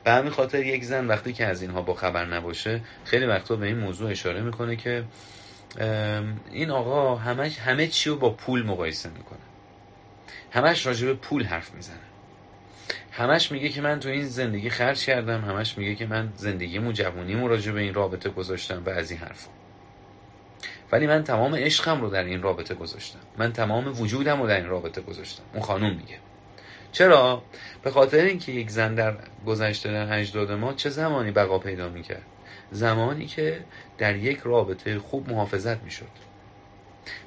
به 0.04 0.10
همین 0.10 0.30
خاطر 0.30 0.66
یک 0.66 0.84
زن 0.84 1.06
وقتی 1.06 1.32
که 1.32 1.46
از 1.46 1.62
اینها 1.62 1.82
با 1.82 1.94
خبر 1.94 2.24
نباشه 2.24 2.80
خیلی 3.04 3.26
وقتا 3.26 3.56
به 3.56 3.66
این 3.66 3.78
موضوع 3.78 4.10
اشاره 4.10 4.40
می‌کنه 4.40 4.76
که 4.76 5.04
این 6.52 6.70
آقا 6.70 7.16
همه 7.16 7.48
همه 7.48 7.86
چی 7.86 8.10
رو 8.10 8.16
با 8.16 8.30
پول 8.30 8.62
مقایسه 8.66 9.08
می‌کنه. 9.08 9.38
همش 10.52 10.86
راجع 10.86 11.06
به 11.06 11.14
پول 11.14 11.44
حرف 11.44 11.74
می‌زنه. 11.74 11.96
همش 13.12 13.52
میگه 13.52 13.68
که 13.68 13.80
من 13.80 14.00
تو 14.00 14.08
این 14.08 14.24
زندگی 14.24 14.70
خرج 14.70 15.04
کردم 15.04 15.44
همش 15.44 15.78
میگه 15.78 15.94
که 15.94 16.06
من 16.06 16.32
زندگیمو 16.36 16.92
جوونیمو 16.92 17.48
راجع 17.48 17.72
به 17.72 17.80
این 17.80 17.94
رابطه 17.94 18.30
گذاشتم 18.30 18.82
و 18.86 18.90
از 18.90 19.10
این 19.10 19.20
حرفا 19.20 19.50
ولی 20.92 21.06
من 21.06 21.24
تمام 21.24 21.54
عشقم 21.54 22.00
رو 22.00 22.10
در 22.10 22.24
این 22.24 22.42
رابطه 22.42 22.74
گذاشتم. 22.74 23.18
من 23.38 23.52
تمام 23.52 24.00
وجودم 24.00 24.42
رو 24.42 24.48
در 24.48 24.56
این 24.56 24.66
رابطه 24.66 25.00
گذاشتم. 25.00 25.42
اون 25.52 25.62
خانوم 25.62 25.96
میگه. 25.96 26.18
چرا؟ 26.92 27.42
به 27.82 27.90
خاطر 27.90 28.24
اینکه 28.24 28.52
یک 28.52 28.70
زن 28.70 28.94
در 28.94 29.16
گذشته 29.46 29.92
در 29.92 30.18
اجداد 30.18 30.52
ما 30.52 30.72
چه 30.72 30.90
زمانی 30.90 31.30
بقا 31.30 31.58
پیدا 31.58 31.88
می‌کرد؟ 31.88 32.22
زمانی 32.70 33.26
که 33.26 33.60
در 33.98 34.16
یک 34.16 34.40
رابطه 34.44 34.98
خوب 34.98 35.30
محافظت 35.30 35.82
می‌شد. 35.82 36.28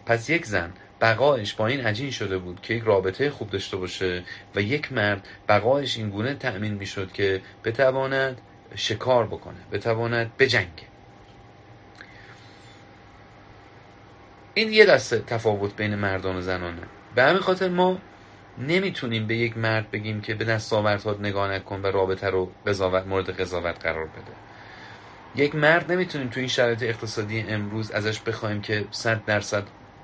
پس 0.05 0.29
یک 0.29 0.45
زن 0.45 0.73
بقایش 1.01 1.53
با 1.53 1.67
این 1.67 1.85
عجین 1.85 2.11
شده 2.11 2.37
بود 2.37 2.61
که 2.61 2.73
یک 2.73 2.83
رابطه 2.83 3.29
خوب 3.29 3.49
داشته 3.49 3.77
باشه 3.77 4.23
و 4.55 4.61
یک 4.61 4.93
مرد 4.93 5.27
بقایش 5.49 5.97
این 5.97 6.09
گونه 6.09 6.33
تأمین 6.33 6.73
می‌شد 6.73 7.11
که 7.11 7.41
بتواند 7.63 8.41
شکار 8.75 9.27
بکنه 9.27 9.57
بتواند 9.71 10.31
بجنگه. 10.39 10.91
این 14.53 14.73
یه 14.73 14.85
دسته 14.85 15.19
تفاوت 15.19 15.75
بین 15.75 15.95
مردان 15.95 16.35
و 16.35 16.41
زنانه. 16.41 16.81
به 17.15 17.23
همین 17.23 17.41
خاطر 17.41 17.69
ما 17.69 17.97
نمی‌تونیم 18.57 19.27
به 19.27 19.35
یک 19.35 19.57
مرد 19.57 19.91
بگیم 19.91 20.21
که 20.21 20.35
به 20.35 20.45
دستاوردها 20.45 21.13
نگاه 21.13 21.51
نکن 21.51 21.81
و 21.81 21.87
رابطه 21.87 22.29
رو 22.29 22.51
قضاوت 22.67 23.07
مورد 23.07 23.41
قضاوت 23.41 23.85
قرار 23.85 24.05
بده. 24.05 24.33
یک 25.35 25.55
مرد 25.55 25.91
نمی‌تونیم 25.91 26.29
تو 26.29 26.39
این 26.39 26.49
شرایط 26.49 26.83
اقتصادی 26.83 27.39
امروز 27.39 27.91
ازش 27.91 28.19
بخوایم 28.19 28.61
که 28.61 28.85
صد 28.91 29.25
درصد 29.25 29.63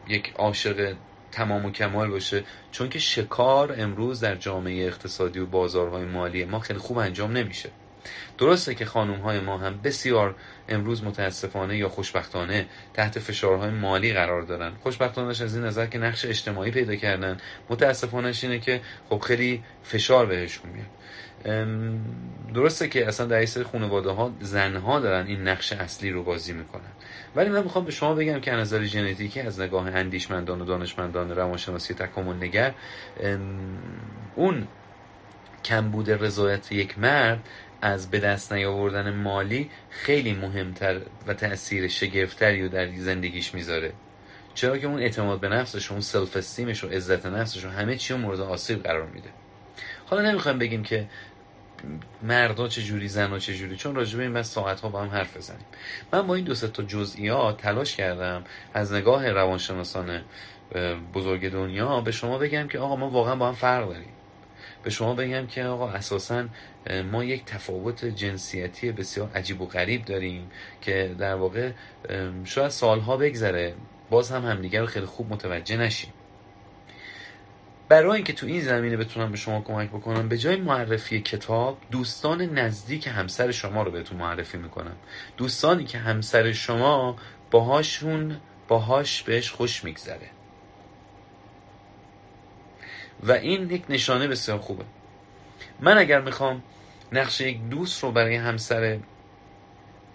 یک 0.09 0.33
عاشق 0.35 0.95
تمام 1.31 1.65
و 1.65 1.71
کمال 1.71 2.09
باشه. 2.09 2.43
چون 2.71 2.89
که 2.89 2.99
شکار 2.99 3.75
امروز 3.77 4.19
در 4.19 4.35
جامعه 4.35 4.87
اقتصادی 4.87 5.39
و 5.39 5.45
بازارهای 5.45 6.05
مالی 6.05 6.45
ما 6.45 6.59
خیلی 6.59 6.79
خوب 6.79 6.97
انجام 6.97 7.37
نمیشه. 7.37 7.69
درسته 8.37 8.75
که 8.75 8.85
خانوم 8.85 9.19
های 9.19 9.39
ما 9.39 9.57
هم 9.57 9.79
بسیار 9.83 10.35
امروز 10.69 11.03
متاسفانه 11.03 11.77
یا 11.77 11.89
خوشبختانه 11.89 12.65
تحت 12.93 13.19
فشارهای 13.19 13.69
مالی 13.69 14.13
قرار 14.13 14.41
دارن. 14.41 14.71
خوشبختانش 14.83 15.41
از 15.41 15.55
این 15.55 15.65
نظر 15.65 15.85
که 15.85 15.97
نقش 15.97 16.25
اجتماعی 16.25 16.71
پیدا 16.71 16.95
کردن. 16.95 17.37
متاسفانهش 17.69 18.43
اینه 18.43 18.59
که 18.59 18.81
خب 19.09 19.19
خیلی 19.19 19.63
فشار 19.83 20.25
بهشون 20.25 20.71
میاد. 20.71 20.87
درسته 22.53 22.87
که 22.87 23.07
اصلا 23.07 23.25
در 23.25 23.45
سری 23.45 23.63
خانواده 23.63 24.09
ها 24.09 24.31
زنها 24.39 24.99
دارن 24.99 25.27
این 25.27 25.47
نقش 25.47 25.73
اصلی 25.73 26.11
رو 26.11 26.23
بازی 26.23 26.53
می‌کنن. 26.53 26.91
ولی 27.37 27.49
من 27.49 27.63
می‌خوام 27.63 27.85
به 27.85 27.91
شما 27.91 28.13
بگم 28.13 28.39
که 28.39 28.51
از 28.51 28.59
نظر 28.59 28.83
ژنتیکی 28.83 29.41
از 29.41 29.59
نگاه 29.59 29.87
اندیشمندان 29.87 30.61
و 30.61 30.65
دانشمندان 30.65 31.35
روانشناسی 31.35 31.93
تکامل 31.93 32.35
نگر 32.35 32.73
اون 34.35 34.67
کمبود 35.65 36.11
رضایت 36.11 36.71
یک 36.71 36.99
مرد 36.99 37.39
از 37.81 38.11
به 38.11 38.19
دست 38.19 38.53
نیاوردن 38.53 39.13
مالی 39.13 39.69
خیلی 39.89 40.33
مهمتر 40.33 41.01
و 41.27 41.33
تاثیر 41.33 41.87
شگفتری 41.87 42.63
رو 42.63 42.69
در 42.69 42.87
زندگیش 42.95 43.53
می‌ذاره. 43.53 43.93
چرا 44.53 44.77
که 44.77 44.87
اون 44.87 44.99
اعتماد 44.99 45.39
به 45.39 45.49
نفسش 45.49 45.91
اون 45.91 46.01
self-esteem 46.01 46.37
ش 46.37 46.83
و 46.83 46.87
عزت 46.87 47.25
نفسش 47.25 47.65
و 47.65 47.69
همه 47.69 47.95
چی 47.95 48.13
رو 48.13 48.19
مورد 48.19 48.39
آسیب 48.39 48.83
قرار 48.83 49.07
میده. 49.07 49.29
حالا 50.05 50.31
نمی‌خوایم 50.31 50.59
بگیم 50.59 50.83
که 50.83 51.07
مردا 52.21 52.67
چه 52.67 52.81
جوری 52.81 53.07
زن 53.07 53.39
چه 53.39 53.55
جوری 53.55 53.77
چون 53.77 53.95
راجبه 53.95 54.23
این 54.23 54.33
بس 54.33 54.51
ساعت 54.51 54.79
ها 54.79 54.89
با 54.89 55.01
هم 55.01 55.09
حرف 55.09 55.37
بزنیم. 55.37 55.65
من 56.13 56.27
با 56.27 56.35
این 56.35 56.45
دو 56.45 56.55
تا 56.55 56.83
جزئیات 56.83 57.61
تلاش 57.61 57.95
کردم 57.95 58.43
از 58.73 58.93
نگاه 58.93 59.31
روانشناسان 59.31 60.21
بزرگ 61.13 61.51
دنیا 61.51 62.01
به 62.01 62.11
شما 62.11 62.37
بگم 62.37 62.67
که 62.67 62.79
آقا 62.79 62.95
ما 62.95 63.09
واقعا 63.09 63.35
با 63.35 63.47
هم 63.47 63.53
فرق 63.53 63.87
داریم. 63.87 64.13
به 64.83 64.89
شما 64.89 65.15
بگم 65.15 65.47
که 65.47 65.63
آقا 65.63 65.89
اساسا 65.89 66.47
ما 67.11 67.23
یک 67.23 67.45
تفاوت 67.45 68.05
جنسیتی 68.05 68.91
بسیار 68.91 69.31
عجیب 69.35 69.61
و 69.61 69.65
غریب 69.65 70.05
داریم 70.05 70.51
که 70.81 71.15
در 71.19 71.35
واقع 71.35 71.71
شاید 72.43 72.69
سالها 72.69 73.17
بگذره 73.17 73.75
باز 74.09 74.31
هم 74.31 74.45
همدیگر 74.45 74.81
رو 74.81 74.87
خیلی 74.87 75.05
خوب 75.05 75.33
متوجه 75.33 75.77
نشیم. 75.77 76.13
برای 77.89 78.15
اینکه 78.15 78.33
تو 78.33 78.47
این 78.47 78.61
زمینه 78.61 78.97
بتونم 78.97 79.31
به 79.31 79.37
شما 79.37 79.61
کمک 79.61 79.89
بکنم 79.89 80.29
به 80.29 80.37
جای 80.37 80.55
معرفی 80.55 81.21
کتاب 81.21 81.77
دوستان 81.91 82.41
نزدیک 82.41 83.07
همسر 83.07 83.51
شما 83.51 83.83
رو 83.83 83.91
بهتون 83.91 84.17
معرفی 84.17 84.57
می‌کنم. 84.57 84.95
دوستانی 85.37 85.83
که 85.83 85.97
همسر 85.97 86.51
شما 86.51 87.15
باهاشون 87.51 88.37
باهاش 88.67 89.23
بهش 89.23 89.51
خوش 89.51 89.83
میگذره. 89.83 90.29
و 93.23 93.31
این 93.31 93.71
یک 93.71 93.83
نشانه 93.89 94.27
بسیار 94.27 94.57
خوبه. 94.59 94.83
من 95.79 95.97
اگر 95.97 96.21
می‌خوام 96.21 96.63
نقش 97.11 97.41
یک 97.41 97.69
دوست 97.69 98.03
رو 98.03 98.11
برای 98.11 98.35
همسر 98.35 98.99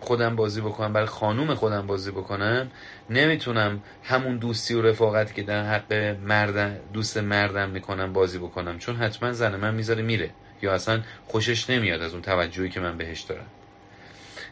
خودم 0.02 0.36
بازی 0.36 0.60
بکنم 0.60 0.92
برای 0.92 1.06
خانوم 1.06 1.54
خودم 1.54 1.86
بازی 1.86 2.10
بکنم 2.10 2.70
نمی‌تونم 3.10 3.82
همون 4.02 4.36
دوستی 4.36 4.74
و 4.74 4.82
رفاقتی 4.82 5.34
که 5.34 5.42
در 5.42 5.64
حق 5.64 5.92
مرد 6.24 6.80
دوست 6.92 7.16
مردم 7.16 7.70
می‌کنم 7.70 8.12
بازی 8.12 8.38
بکنم. 8.38 8.78
چون 8.78 8.96
حتما 8.96 9.32
زن 9.32 9.56
من 9.56 9.74
می‌ذاره 9.74 10.02
میره. 10.02 10.30
یا 10.62 10.72
اصلا 10.72 11.00
خوشش 11.26 11.70
نمیاد 11.70 12.02
از 12.02 12.12
اون 12.12 12.22
توجهی 12.22 12.68
که 12.68 12.80
من 12.80 12.98
بهش 12.98 13.20
دارم. 13.20 13.46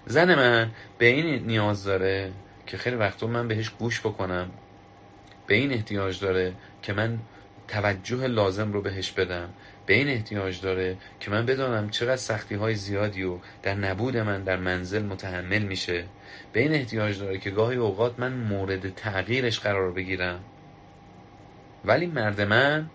زن 0.06 0.34
من 0.34 0.70
به 0.98 1.06
این 1.06 1.46
نیاز 1.46 1.84
داره 1.84 2.32
که 2.66 2.76
خیلی 2.76 2.96
وقتا 2.96 3.26
من 3.26 3.48
بهش 3.48 3.70
گوش 3.70 4.00
بکنم. 4.00 4.50
به 5.46 5.54
این 5.54 5.72
احتیاج 5.72 6.20
داره 6.20 6.52
که 6.82 6.92
من 6.92 7.18
توجه 7.68 8.26
لازم 8.26 8.72
رو 8.72 8.82
بهش 8.82 9.10
بدم. 9.10 9.48
به 9.90 9.96
این 9.96 10.08
احتیاج 10.08 10.60
داره 10.60 10.96
که 11.20 11.30
من 11.30 11.46
بدانم 11.46 11.90
چقدر 11.90 12.16
سختی 12.16 12.54
های 12.54 12.74
زیادی 12.74 13.22
و 13.22 13.38
در 13.62 13.74
نبود 13.74 14.16
من 14.16 14.42
در 14.42 14.56
منزل 14.56 15.02
متحمل 15.02 15.62
میشه. 15.62 16.04
به 16.52 16.60
این 16.60 16.72
احتیاج 16.74 17.18
داره 17.18 17.38
که 17.38 17.50
گاهی 17.50 17.76
اوقات 17.76 18.20
من 18.20 18.32
مورد 18.32 18.94
تغییرش 18.94 19.60
قرار 19.60 19.92
بگیرم. 19.92 20.40
ولی 21.84 22.06
مرد 22.06 22.40
من 22.40 22.90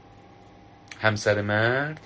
همسر 1.00 1.42
مرد 1.42 2.00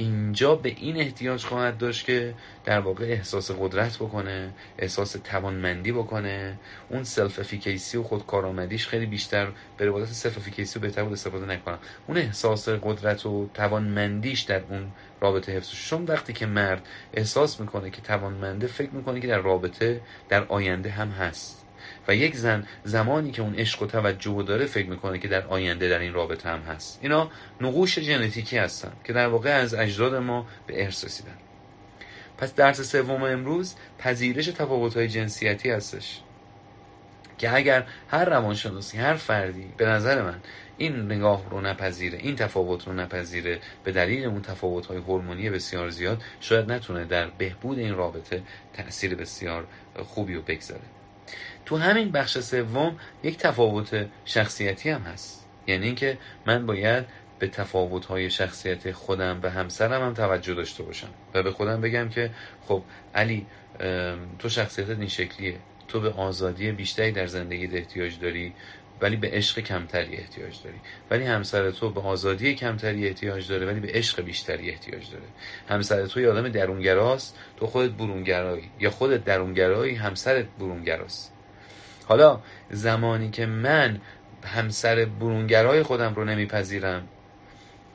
اینجا 0.00 0.54
به 0.54 0.68
این 0.68 0.96
احتیاج 0.96 1.44
خواهد 1.44 1.78
داشت 1.78 2.06
که 2.06 2.34
در 2.64 2.80
واقع 2.80 3.04
احساس 3.04 3.50
قدرت 3.50 3.96
بکنه 3.96 4.52
احساس 4.78 5.16
توانمندی 5.24 5.92
بکنه. 5.92 6.58
اون 6.88 7.04
self-efficacy 7.04 7.96
و 7.96 8.02
خودکارآمدیش 8.02 8.88
خیلی 8.88 9.06
بیشتر 9.06 9.48
به 9.76 9.86
روایت 9.86 10.06
self-efficacy 10.06 10.78
بهتر 10.78 11.04
بود 11.04 11.12
استفاده 11.12 11.46
نکنم. 11.46 11.78
اون 12.06 12.18
احساس 12.18 12.68
قدرت 12.68 13.26
و 13.26 13.48
توانمندیش 13.54 14.40
در 14.40 14.62
اون 14.68 14.88
رابطه 15.20 15.52
حفظ 15.52 15.70
چون 15.70 16.04
وقتی 16.04 16.32
که 16.32 16.46
مرد 16.46 16.86
احساس 17.14 17.60
می‌کنه 17.60 17.90
که 17.90 18.02
توانمنده 18.02 18.66
فکر 18.66 18.90
می‌کنه 18.90 19.20
که 19.20 19.26
در 19.26 19.38
رابطه 19.38 20.00
در 20.28 20.44
آینده 20.44 20.90
هم 20.90 21.08
هست. 21.08 21.67
و 22.08 22.14
یک 22.14 22.36
زن 22.36 22.66
زمانی 22.84 23.30
که 23.30 23.42
اون 23.42 23.54
عشق 23.54 23.82
و 23.82 23.86
توجه 23.86 24.42
داره 24.42 24.66
فکر 24.66 24.88
می‌کنه 24.88 25.18
که 25.18 25.28
در 25.28 25.46
آینده 25.46 25.88
در 25.88 25.98
این 25.98 26.12
رابطه 26.12 26.48
هم 26.48 26.60
هست. 26.60 26.98
اینا 27.02 27.30
نقوش 27.60 27.98
ژنتیکی 27.98 28.58
هستن 28.58 28.92
که 29.04 29.12
در 29.12 29.26
واقع 29.26 29.50
از 29.50 29.74
اجداد 29.74 30.14
ما 30.14 30.46
به 30.66 30.84
ارث 30.84 31.04
رسیدن. 31.04 31.36
پس 32.38 32.54
درس 32.54 32.80
سوم 32.80 33.22
امروز 33.22 33.74
پذیرش 33.98 34.46
تفاوت‌های 34.46 35.08
جنسیتی 35.08 35.70
هستش. 35.70 36.20
که 37.38 37.54
اگر 37.54 37.86
هر 38.08 38.24
روانشناسی 38.24 38.98
هر 38.98 39.14
فردی 39.14 39.72
به 39.76 39.86
نظر 39.86 40.22
من 40.22 40.38
این 40.78 41.12
نگاه 41.12 41.50
رو 41.50 41.60
نپذیره 41.60 42.18
این 42.18 42.36
تفاوت 42.36 42.86
رو 42.86 42.92
نپذیره 42.92 43.60
به 43.84 43.92
دلیل 43.92 44.24
اون 44.24 44.42
تفاوت 44.42 44.86
های 44.86 44.98
هورمونی 44.98 45.50
بسیار 45.50 45.90
زیاد 45.90 46.22
شاید 46.40 46.72
نتونه 46.72 47.04
در 47.04 47.26
بهبود 47.26 47.78
این 47.78 47.94
رابطه 47.94 48.42
تاثیر 48.72 49.14
بسیار 49.14 49.66
خوبی 50.04 50.34
رو 50.34 50.42
بگذاره. 50.42 50.97
تو 51.68 51.76
همین 51.76 52.10
بخش 52.10 52.38
سوم 52.38 52.96
یک 53.22 53.38
تفاوت 53.38 54.06
شخصیتی 54.24 54.90
هم 54.90 55.00
هست. 55.00 55.46
یعنی 55.66 55.86
اینکه 55.86 56.18
من 56.46 56.66
باید 56.66 57.04
به 57.38 57.48
تفاوت 57.48 58.04
های 58.04 58.30
شخصیت 58.30 58.92
خودم 58.92 59.40
و 59.42 59.50
همسرم 59.50 60.02
هم 60.02 60.14
توجه 60.14 60.54
داشته 60.54 60.82
باشم 60.82 61.08
و 61.34 61.42
به 61.42 61.50
خودم 61.50 61.80
بگم 61.80 62.08
که 62.08 62.30
خب 62.68 62.82
علی 63.14 63.46
تو 64.38 64.48
شخصیتت 64.48 64.98
این 64.98 65.08
شکلیه. 65.08 65.56
تو 65.88 66.00
به 66.00 66.10
آزادی 66.10 66.72
بیشتری 66.72 67.12
در 67.12 67.26
زندگی 67.26 67.76
احتیاج 67.76 68.18
داری 68.18 68.54
ولی 69.00 69.16
به 69.16 69.30
عشق 69.30 69.60
کمتری 69.60 70.16
احتیاج 70.16 70.62
داری. 70.64 70.80
ولی 71.10 71.24
همسر 71.24 71.70
تو 71.70 71.90
به 71.90 72.00
آزادی 72.00 72.54
کمتری 72.54 73.06
احتیاج 73.08 73.48
داره 73.48 73.66
ولی 73.66 73.80
به 73.80 73.88
عشق 73.92 74.22
بیشتری 74.22 74.70
احتیاج 74.70 75.10
داره. 75.10 75.24
همسر 75.68 76.06
تو 76.06 76.20
یه 76.20 76.30
آدم 76.30 76.48
درونگراست 76.48 77.38
تو 77.56 77.66
خودت 77.66 77.90
برونگرایی. 77.90 78.70
یا 78.80 78.90
خودت 78.90 79.24
درونگرایی 79.24 79.94
همسرت 79.94 80.46
برونگراست. 80.58 81.37
حالا 82.08 82.40
زمانی 82.70 83.30
که 83.30 83.46
من 83.46 84.00
همسر 84.44 85.04
برونگرای 85.04 85.82
خودم 85.82 86.14
رو 86.14 86.24
نمیپذیرم 86.24 87.02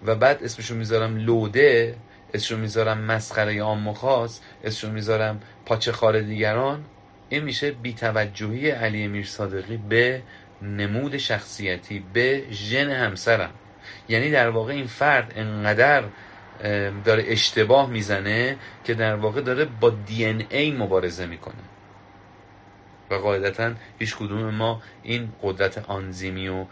و 0.05 0.15
بعد 0.15 0.43
اسمشو 0.43 0.75
می‌ذارم 0.75 1.17
لوده 1.17 1.95
اسمشو 2.33 2.57
می‌ذارم 2.57 2.97
مسخره 2.97 3.61
عام 3.61 3.93
خاص 3.93 4.39
اسمشو 4.63 4.91
می‌ذارم 4.91 5.41
پاچه 5.65 5.91
خار 5.91 6.21
دیگران 6.21 6.83
این 7.29 7.43
میشه 7.43 7.71
بیتوجهی 7.71 8.69
علی 8.69 9.07
میر 9.07 9.25
صادقی 9.25 9.77
به 9.77 10.21
نمود 10.61 11.17
شخصیتی 11.17 12.05
به 12.13 12.43
ژن 12.51 12.89
همسرم. 12.89 13.53
یعنی 14.09 14.31
در 14.31 14.49
واقع 14.49 14.73
این 14.73 14.87
فرد 14.87 15.33
انقدر 15.35 16.03
داره 17.05 17.23
اشتباه 17.27 17.89
می‌زنه 17.89 18.57
که 18.83 18.93
در 18.93 19.15
واقع 19.15 19.41
داره 19.41 19.65
با 19.65 19.89
دی 19.89 20.25
ان 20.25 20.43
ای 20.49 20.71
مبارزه 20.71 21.25
می‌کنه. 21.25 21.72
و 23.09 23.15
قاعدتا 23.15 23.73
هیچ 23.99 24.15
کدوم 24.15 24.55
ما 24.55 24.81
این 25.03 25.29
قدرت 25.43 25.89
آنزیمی 25.89 26.47
و 26.47 26.65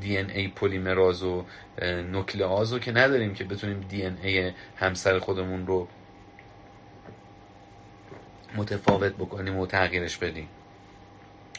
دی 0.00 0.18
ان 0.18 0.30
ای 0.30 0.48
پلیمراز 0.48 1.22
و 1.22 1.44
نوکلئاز 1.82 2.72
رو 2.72 2.78
که 2.78 2.92
نداریم 2.92 3.34
که 3.34 3.44
بتونیم 3.44 3.80
دی 3.80 4.02
ان 4.02 4.18
ای 4.22 4.52
همسر 4.76 5.18
خودمون 5.18 5.66
رو 5.66 5.88
متفاوت 8.56 9.12
بکنیم 9.12 9.56
و 9.56 9.66
تغییرش 9.66 10.16
بدیم. 10.16 10.48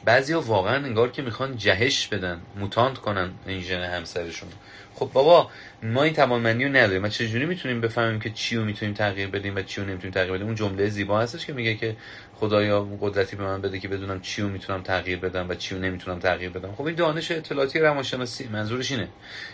ها 0.08 0.41
واقعا 0.41 0.76
انگار 0.76 1.12
که 1.12 1.22
می‌خوان 1.22 1.58
جهش 1.58 2.08
بدن 2.08 2.41
موتانت 2.56 2.97
کنن 2.97 3.32
این 3.47 3.62
ژن 3.62 3.84
همسرشون. 3.84 4.50
خب 4.95 5.10
بابا 5.14 5.50
ما 5.84 6.04
این 6.04 6.14
توانمندی 6.14 6.66
رو 6.66 6.70
نداریم. 6.70 7.02
ما 7.02 7.10
چجوری 7.10 7.45
می‌تونیم 7.45 7.82
بفهمیم 7.82 8.20
که 8.20 8.30
چی 8.30 8.56
رو 8.56 8.66
می‌تونیم 8.66 8.93
تغییر 8.93 9.28
بدیم 9.28 9.56
و 9.56 9.62
چی 9.62 9.82
رو 9.82 9.88
نمی‌تونیم 9.88 10.14
تغییر 10.14 10.34
بدیم؟ 10.34 10.45
اون 10.45 10.56
جمله 10.56 10.89
زیبا 10.89 11.20
هستش 11.20 11.45
که 11.45 11.54
میگه 11.54 11.76
که 11.76 11.95
خدایا 12.36 12.88
قدرتی 13.02 13.36
به 13.36 13.43
من 13.43 13.62
بده 13.62 13.80
که 13.80 13.88
بدونم 13.88 14.22
چی 14.22 14.41
رو 14.41 14.50
می‌تونم 14.50 14.82
تغییر 14.84 15.20
بدم 15.20 15.50
و 15.50 15.56
چی 15.56 15.76
رو 15.76 15.82
نمی‌تونم 15.82 16.20
تغییر 16.20 16.50
بدم. 16.50 16.72
خب 16.76 16.86
این 16.86 16.95
دانش 16.95 17.32
اطلاعاتی 17.32 17.80
روانشناسی 17.80 18.47
منظورش 18.47 18.91
اینه. 18.91 19.08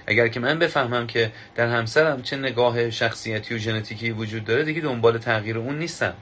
اگر 0.07 0.27
که 0.27 0.39
من 0.39 0.59
بفهمم 0.59 1.07
که 1.07 1.31
در 1.55 1.67
همسرم 1.67 2.21
چه 2.21 2.37
نگاه 2.37 2.89
شخصیتی 2.89 3.55
و 3.55 3.57
ژنتیکی 3.57 4.11
وجود 4.11 4.45
داره 4.45 4.63
دیگه 4.63 4.81
دنبال 4.81 5.17
تغییر 5.17 5.57
اون 5.57 5.79
نیستم. 5.79 6.13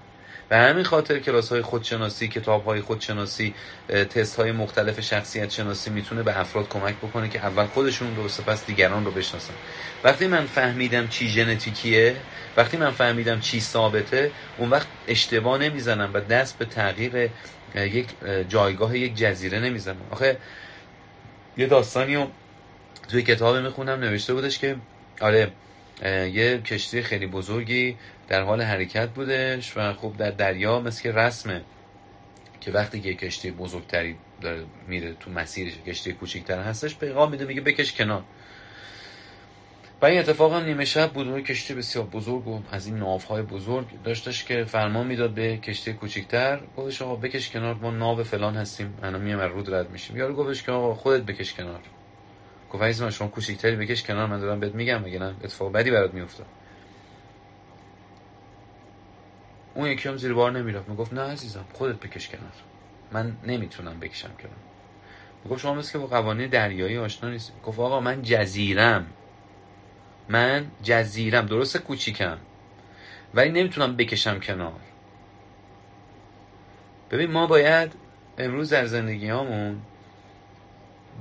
به 0.54 0.60
همین 0.60 0.84
خاطر 0.84 1.20
کلاس 1.20 1.50
های 1.50 1.62
خودشناسی 1.62 2.28
کتاب 2.28 2.66
های 2.66 2.82
خودشناسی 2.82 3.54
تست 3.90 4.36
های 4.36 4.52
مختلف 4.52 5.00
شخصیت 5.00 5.52
شناسی 5.52 5.90
می‌تونه 5.90 6.24
به 6.24 6.40
افراد 6.40 6.70
کمک 6.70 6.96
بکنه 6.96 7.30
که 7.30 7.40
اول 7.40 7.66
خودشون 7.66 8.16
رو 8.16 8.28
سپس 8.28 8.66
دیگران 8.66 9.06
رو 9.06 9.12
بشناسن. 9.12 9.54
وقتی 10.04 10.28
من 10.28 10.46
فهمیدم 10.46 11.08
چی 11.08 11.30
ژنتیکیه 11.30 12.16
وقتی 12.58 12.78
من 12.78 12.92
فهمیدم 12.92 13.40
چی 13.40 13.60
ثابته 13.60 14.32
اون 14.58 14.70
وقت 14.70 14.88
اشتباه 15.08 15.58
نمی‌زنم 15.58 16.10
و 16.14 16.20
دست 16.20 16.58
به 16.58 16.66
تغییر 16.66 17.30
یک 17.76 18.08
جایگاه 18.50 18.98
یک 18.98 19.16
جزیره 19.16 19.60
نمی‌زنم. 19.60 20.08
آخه 20.12 20.38
یه 21.58 21.68
داستانی 21.68 22.28
توی 23.10 23.24
کتاب 23.24 23.56
می‌خونم 23.56 24.00
نوشته 24.00 24.34
بودش 24.34 24.60
که 24.60 24.76
آره 25.22 25.52
یه 26.34 26.62
کشتی 26.66 27.02
خیلی 27.02 27.28
بزرگی 27.28 27.98
در 28.28 28.42
حال 28.42 28.62
حرکت 28.62 29.10
بودش 29.10 29.78
و 29.78 29.94
خب 29.94 30.14
در 30.18 30.32
دریا 30.32 30.80
مثل 30.80 31.04
که 31.04 31.12
رسمه 31.12 31.62
که 32.62 32.72
وقتی 32.72 33.02
که 33.02 33.14
کشتی 33.14 33.52
بزرگتری 33.52 34.16
داره 34.42 34.64
میره 34.88 35.14
تو 35.14 35.32
مسیرش 35.32 35.74
کشتی 35.88 36.14
کوچیکتر 36.14 36.62
هستش 36.62 36.98
پیغام 36.98 37.32
میده 37.32 37.46
میگه 37.46 37.62
بکش 37.62 37.94
کنار. 37.94 38.24
و 40.02 40.06
این 40.06 40.20
اتفاق 40.20 40.54
هم 40.54 40.64
نیمه 40.64 40.86
شب 40.86 41.14
بود 41.14 41.44
کشتی 41.44 41.74
بسیار 41.74 42.06
بزرگ 42.06 42.48
و 42.48 42.62
از 42.72 42.88
این 42.88 42.98
ناوهای 42.98 43.42
بزرگ 43.42 43.86
داشتش 44.04 44.44
که 44.44 44.64
فرمان 44.64 45.08
می‌داد 45.08 45.32
به 45.32 45.58
کشتی 45.58 45.94
کوچیکتر 45.94 46.60
گفتش 46.78 47.02
آقا 47.02 47.16
بکش 47.16 47.50
کنار 47.50 47.76
ما 47.76 47.92
ناو 47.92 48.24
فلان 48.24 48.56
هستیم 48.56 48.94
الان 49.04 49.22
میام 49.22 49.40
رود 49.40 49.74
رد 49.74 49.92
میشیم. 49.92 50.18
یارو 50.18 50.36
گفتش 50.36 50.64
که 50.64 50.72
آقا 50.72 50.94
خودت 50.94 51.24
بکش 51.24 51.54
کنار. 51.54 51.80
گفت 52.72 52.84
عزیز 52.84 53.02
من 53.02 53.10
شما 53.10 53.28
کوچیکتری 53.28 53.76
بکش 53.76 54.04
کنار 54.04 54.26
من 54.26 54.40
دارم 54.40 54.60
بهت 54.60 54.76
میگم 54.76 55.02
مگه 55.02 55.20
نه؟ 55.20 55.36
اتفاق 55.44 55.72
بدی 55.72 55.92
برات 55.92 56.14
میفته 56.14 56.44
اون 59.76 59.88
یکی 59.88 60.10
هم 60.10 60.18
زیر 60.18 60.34
بار 60.34 60.52
نمی‌رفت. 60.52 60.90
می‌گفت 60.90 61.14
نه 61.14 61.22
عزیزم 61.22 61.66
خودت 61.74 61.96
بکش 61.96 62.30
کنار. 62.30 62.52
من 63.12 63.38
نمی‌تونم 63.44 64.00
بکشم 64.00 64.32
کنار 64.40 64.56
می‌گفت 65.44 65.62
شما 65.62 65.74
مثل 65.74 65.92
که 65.92 65.98
با 65.98 66.08
قوانین 66.08 66.50
دریایی 66.50 66.98
آشنا 66.98 67.30
نیست 67.30 67.54
گفت 67.64 67.80
آقا 67.80 68.00
من 68.00 68.22
جزیرم 68.22 69.06
من 70.30 70.72
جزیرم 70.84 71.46
درست 71.46 71.78
کوچیکم. 71.78 72.38
ولی 73.34 73.50
نمی‌تونم 73.50 73.96
بکشم 73.96 74.40
کنار. 74.40 74.80
ببین 77.12 77.32
ما 77.32 77.48
باید 77.48 77.94
امروز 78.38 78.70
در 78.70 78.86
زندگی 78.86 79.30
هامون 79.30 79.82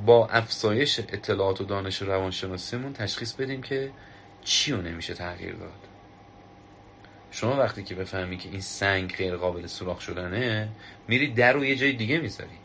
با 0.06 0.28
افزایش 0.28 0.98
اطلاعات 0.98 1.60
و 1.60 1.64
دانش 1.64 2.02
روانشناسیمون 2.02 2.92
تشخیص 2.92 3.32
بدیم 3.32 3.62
که 3.62 3.90
چی 4.44 4.72
رو 4.72 4.82
نمیشه 4.82 5.14
تغییر 5.14 5.54
داد. 5.54 5.91
شما 7.32 7.56
وقتی 7.56 7.82
که 7.82 7.94
بفهمی 7.94 8.36
که 8.36 8.48
این 8.48 8.60
سنگ 8.60 9.14
غیر 9.16 9.36
قابل 9.36 9.66
سوراخ 9.66 10.00
شدنه 10.00 10.68
میری 11.08 11.32
در 11.32 11.52
رو 11.52 11.64
یه 11.64 11.76
جای 11.76 11.92
دیگه 11.92 12.18
می‌ذاری. 12.18 12.58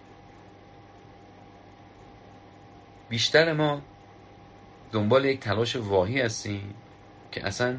بیشتر 3.10 3.54
ما 3.54 3.82
دنبال 4.92 5.26
یک 5.26 5.40
تلاش 5.40 5.76
واهی 5.76 6.22
هستیم 6.22 6.74
که 7.32 7.48
اصلا 7.48 7.78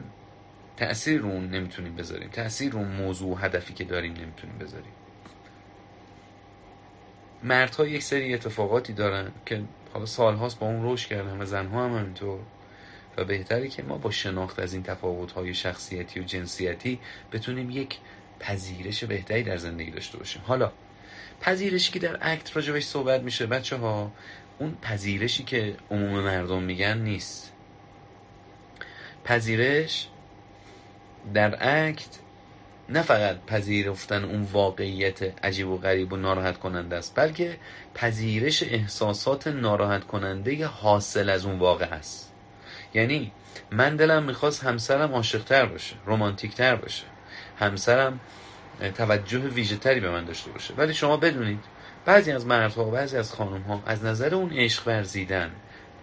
تأثیر 0.76 1.20
رو 1.20 1.40
نمی‌تونیم 1.40 1.96
بذاریم. 1.96 2.28
تأثیر 2.28 2.72
رو 2.72 2.84
موضوع 2.84 3.32
و 3.32 3.34
هدفی 3.34 3.74
که 3.74 3.84
داریم 3.84 4.12
نمی‌تونیم 4.12 4.58
بذاریم. 4.58 4.92
مردها 7.42 7.86
یک 7.86 8.02
سری 8.02 8.34
اتفاقاتی 8.34 8.92
دارن 8.92 9.32
که 9.46 9.62
حالا 9.92 10.06
سالهاست 10.06 10.58
با 10.58 10.66
اون 10.66 10.92
رشد 10.92 11.08
کردن 11.08 11.42
و 11.42 11.44
زنها 11.44 11.84
هم 11.84 11.98
همینطور. 11.98 12.40
و 13.18 13.24
بهتره 13.24 13.68
که 13.68 13.82
ما 13.82 13.98
با 13.98 14.10
شناخت 14.10 14.58
از 14.58 14.74
این 14.74 14.84
های 15.34 15.54
شخصیتی 15.54 16.20
و 16.20 16.22
جنسیتی 16.22 16.98
بتونیم 17.32 17.70
یک 17.70 17.98
پذیرش 18.40 19.04
بهتری 19.04 19.42
در 19.42 19.56
زندگی 19.56 19.90
داشته 19.90 20.18
باشیم. 20.18 20.42
حالا 20.46 20.72
پذیرشی 21.40 21.92
که 21.92 21.98
در 21.98 22.18
اکت 22.20 22.56
راجبش 22.56 22.84
صحبت 22.84 23.22
میشه. 23.22 23.46
بچه 23.46 23.76
ها 23.76 24.12
اون 24.58 24.76
پذیرشی 24.82 25.44
که 25.44 25.76
عموم 25.90 26.20
مردم 26.20 26.62
میگن 26.62 26.98
نیست. 26.98 27.52
پذیرش 29.24 30.08
در 31.34 31.58
اکت 31.60 32.18
نه 32.88 33.02
فقط 33.02 33.36
پذیرفتن 33.46 34.24
اون 34.24 34.42
واقعیت 34.42 35.44
عجیب 35.44 35.68
و 35.68 35.78
غریب 35.78 36.12
و 36.12 36.16
ناراحت 36.16 36.58
کننده 36.58 36.96
است 36.96 37.14
بلکه 37.14 37.56
پذیرش 37.94 38.62
احساسات 38.62 39.46
ناراحت 39.46 40.04
کننده 40.04 40.66
حاصل 40.66 41.30
از 41.30 41.46
اون 41.46 41.58
واقع 41.58 41.84
است. 41.84 42.27
یعنی 42.94 43.32
من 43.70 43.96
دلم 43.96 44.22
می‌خواست 44.22 44.64
همسرم 44.64 45.12
عاشقتر 45.12 45.66
باشه 45.66 45.96
رومانتیکتر 46.06 46.76
باشه. 46.76 47.04
همسرم 47.58 48.20
توجه 48.94 49.38
ویژه 49.38 49.76
به 49.76 50.10
من 50.10 50.24
داشته 50.24 50.50
باشه. 50.50 50.74
ولی 50.74 50.94
شما 50.94 51.16
بدونید 51.16 51.64
بعضی 52.04 52.32
از 52.32 52.46
مردها 52.46 52.84
و 52.84 52.90
بعضی 52.90 53.16
از 53.16 53.32
خانم 53.32 53.62
ها 53.62 53.82
از 53.86 54.04
نظر 54.04 54.34
اون 54.34 54.52
عشق 54.52 54.88
ورزیدن 54.88 55.50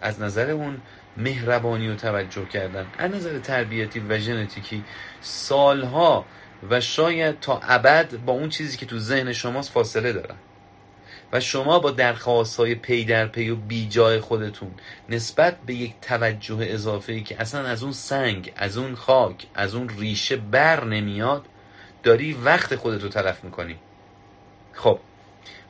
از 0.01 0.21
نظر 0.21 0.49
اون 0.49 0.81
مهربانی 1.17 1.89
و 1.89 1.95
توجه 1.95 2.45
کردن 2.45 2.86
از 2.97 3.11
نظر 3.11 3.39
تربیتی 3.39 3.99
و 3.99 4.19
ژنتیکی 4.19 4.83
سالها 5.21 6.25
و 6.69 6.81
شاید 6.81 7.39
تا 7.39 7.59
ابد 7.63 8.17
با 8.25 8.33
اون 8.33 8.49
چیزی 8.49 8.77
که 8.77 8.86
تو 8.86 8.99
ذهن 8.99 9.33
شماست 9.33 9.71
فاصله 9.71 10.13
دارن. 10.13 10.36
و 11.32 11.39
شما 11.39 11.80
با 11.80 11.91
درخواست 11.91 12.57
های 12.57 12.76
پی 12.76 13.05
در 13.05 13.28
پی 13.28 13.49
و 13.49 13.55
بی 13.55 13.88
جای 13.88 14.19
خودتون 14.19 14.71
نسبت 15.09 15.57
به 15.65 15.73
یک 15.73 15.93
توجه 16.01 16.57
اضافه 16.61 17.13
ای 17.13 17.23
که 17.23 17.41
اصلا 17.41 17.67
از 17.67 17.84
اون 17.84 17.91
سنگ 17.91 18.53
از 18.55 18.78
اون 18.78 18.95
خاک 18.95 19.47
از 19.55 19.76
اون 19.76 19.89
ریشه 19.89 20.36
بر 20.36 20.84
نمیاد 20.84 21.45
داری 22.03 22.34
وقت 22.34 22.76
خودتو 22.76 23.09
تلف 23.09 23.43
می‌کنی. 23.43 23.76
خب 24.73 24.99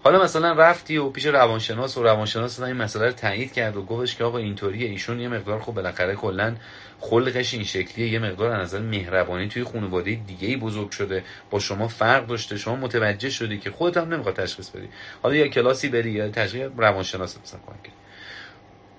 حالا 0.05 0.23
مثلا 0.23 0.53
رفتی 0.53 0.97
و 0.97 1.09
پیش 1.09 1.25
روانشناس 1.25 1.97
و 1.97 2.03
روانشناس 2.03 2.59
این 2.59 2.77
مسئله 2.77 3.05
رو 3.05 3.11
تایید 3.11 3.53
کرد 3.53 3.77
و 3.77 3.81
گفتش 3.81 4.15
که 4.15 4.23
آقا 4.23 4.37
اینطوریه 4.37 4.89
ایشون 4.89 5.19
یه 5.19 5.27
مقدار 5.27 5.59
خب 5.59 5.71
بالاخره 5.71 6.15
کلا 6.15 6.55
خلقش 6.99 7.53
این 7.53 7.63
شکلیه 7.63 8.07
یه 8.07 8.19
مقدار 8.19 8.51
از 8.51 8.61
نظر 8.61 8.79
مهربانی 8.79 9.47
توی 9.47 9.63
خانواده 9.63 10.15
دیگه 10.15 10.47
ای 10.47 10.57
بزرگ 10.57 10.91
شده 10.91 11.23
با 11.49 11.59
شما 11.59 11.87
فرق 11.87 12.27
داشته 12.27 12.57
شما 12.57 12.75
متوجه 12.75 13.29
شدی 13.29 13.57
که 13.57 13.71
خودت 13.71 13.97
هم 13.97 14.13
نمی‌خواد 14.13 14.35
تشخیص 14.35 14.69
بدی. 14.69 14.89
حالا 15.23 15.35
یا 15.35 15.47
کلاسی 15.47 15.89
بری 15.89 16.11
یا 16.11 16.29
تشخیص 16.29 16.69
روانشناس 16.77 17.37
مثلا 17.43 17.59
کنی. 17.59 17.93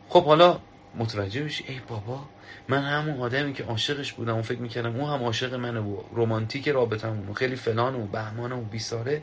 خب 0.09 0.24
حالا 0.24 0.61
متوجه 0.94 1.42
میشی 1.42 1.64
ای 1.68 1.80
بابا 1.88 2.20
من 2.68 2.82
همون 2.82 3.20
آدمی 3.20 3.52
که 3.52 3.64
عاشقش 3.64 4.12
بودم 4.12 4.38
و 4.38 4.42
فکر 4.42 4.59
می‌کردم 4.59 4.96
اون 4.96 5.11
هم 5.11 5.24
عاشق 5.24 5.54
منه 5.54 5.80
و 5.80 5.96
رمانتیک 6.16 6.68
رابطمون 6.68 7.34
خیلی 7.34 7.57
فلان 7.57 7.94
و 7.94 8.07
بهمان 8.07 8.52
و 8.52 8.61
بیساره. 8.61 9.22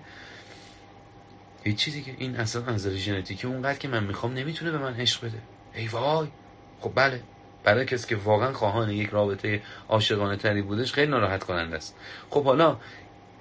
هیچ 1.64 1.78
چیزی 1.78 2.02
که 2.02 2.16
این 2.18 2.36
اصلا 2.36 2.66
از 2.66 2.74
نظر 2.74 2.96
ژنتیکی 2.96 3.48
اونقدر 3.48 3.80
که 3.80 3.88
من 3.88 4.04
می‌خوام 4.04 4.34
نمی‌تونه 4.34 4.72
به 4.72 4.78
من 4.78 4.94
عشق 4.94 5.26
بده. 5.26 5.38
ای 5.76 5.88
وای. 5.88 6.28
خب 6.82 6.92
بله. 6.96 7.22
برای 7.64 7.86
کسی 7.86 8.08
که 8.08 8.16
واقعا 8.16 8.54
خواهان 8.54 8.90
یک 8.90 9.10
رابطه 9.10 9.62
عاشقانه 9.90 10.38
تری 10.38 10.62
بودش 10.62 10.94
خیلی 10.94 11.12
ناراحت 11.12 11.44
کننده 11.44 11.76
است. 11.76 11.96
خب 12.30 12.44
حالا 12.44 12.78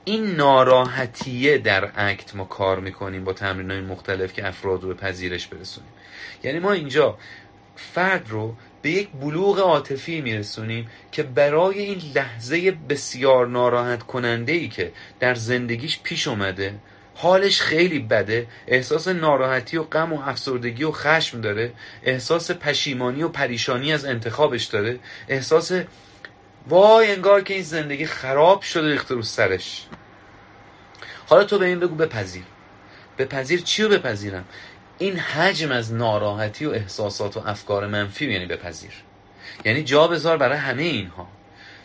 این 0.05 0.27
ناراحتیه 0.27 1.59
در 1.59 1.91
اکت 1.97 2.35
ما 2.37 2.45
کار 2.45 2.81
می‌کنیم 2.81 3.25
با 3.25 3.33
تمرین 3.33 3.70
های 3.70 3.81
مختلف 3.81 4.33
که 4.33 4.49
افراد 4.49 4.83
رو 4.83 4.89
به 4.89 4.95
پذیرش 4.95 5.47
برسونیم. 5.47 5.91
یعنی 6.45 6.59
ما 6.59 6.73
اینجا 6.73 7.18
فرد 7.77 8.31
رو 8.31 8.57
به 8.83 8.91
یک 8.91 9.09
بلوغ 9.11 9.59
عاطفی 9.59 10.20
میرسونیم 10.20 10.91
که 11.12 11.23
برای 11.23 11.79
این 11.79 12.03
لحظه 12.14 12.70
بسیار 12.70 13.47
ناراحت 13.47 14.03
کننده 14.03 14.53
ای 14.53 14.68
که 14.68 14.93
در 15.20 15.35
زندگیش 15.35 16.01
پیش 16.03 16.29
اومده 16.29 16.75
حالش 17.15 17.61
خیلی 17.61 17.99
بده. 17.99 18.47
احساس 18.67 19.09
ناراحتی 19.09 19.77
و 19.77 19.83
غم 19.83 20.13
و 20.13 20.23
افسردگی 20.25 20.85
و 20.85 20.91
خشم 20.93 21.41
داره. 21.41 21.73
احساس 22.03 22.51
پشیمانی 22.51 23.23
و 23.23 23.29
پریشانی 23.29 23.93
از 23.93 24.05
انتخابش 24.05 24.65
داره. 24.65 24.99
احساس 25.29 25.73
وای 26.69 27.13
انگار 27.13 27.43
که 27.43 27.55
این 27.55 27.63
زندگی 27.63 28.07
خراب 28.07 28.63
شده 28.63 28.91
ریخته 28.91 29.15
رو 29.15 29.23
سرش. 29.23 29.87
حالا 31.27 31.45
تو 31.45 31.59
به 31.59 31.67
این 31.67 31.81
بگو 31.81 31.95
بپذیر. 31.95 32.45
بپذیر 33.19 33.61
چی 33.61 33.83
رو 33.83 33.89
بپذیرم؟ 33.89 34.45
این 34.99 35.19
حجم 35.19 35.73
از 35.73 35.95
ناراحتی 35.95 36.67
و 36.67 36.71
احساسات 36.71 37.37
و 37.37 37.43
افکار 37.47 37.87
منفی 37.87 38.33
یعنی 38.33 38.47
بپذیر. 38.47 38.93
یعنی 39.65 39.83
جا 39.83 40.09
بذار 40.09 40.37
برای 40.37 40.59
همه 40.59 40.83
اینها. 40.83 41.29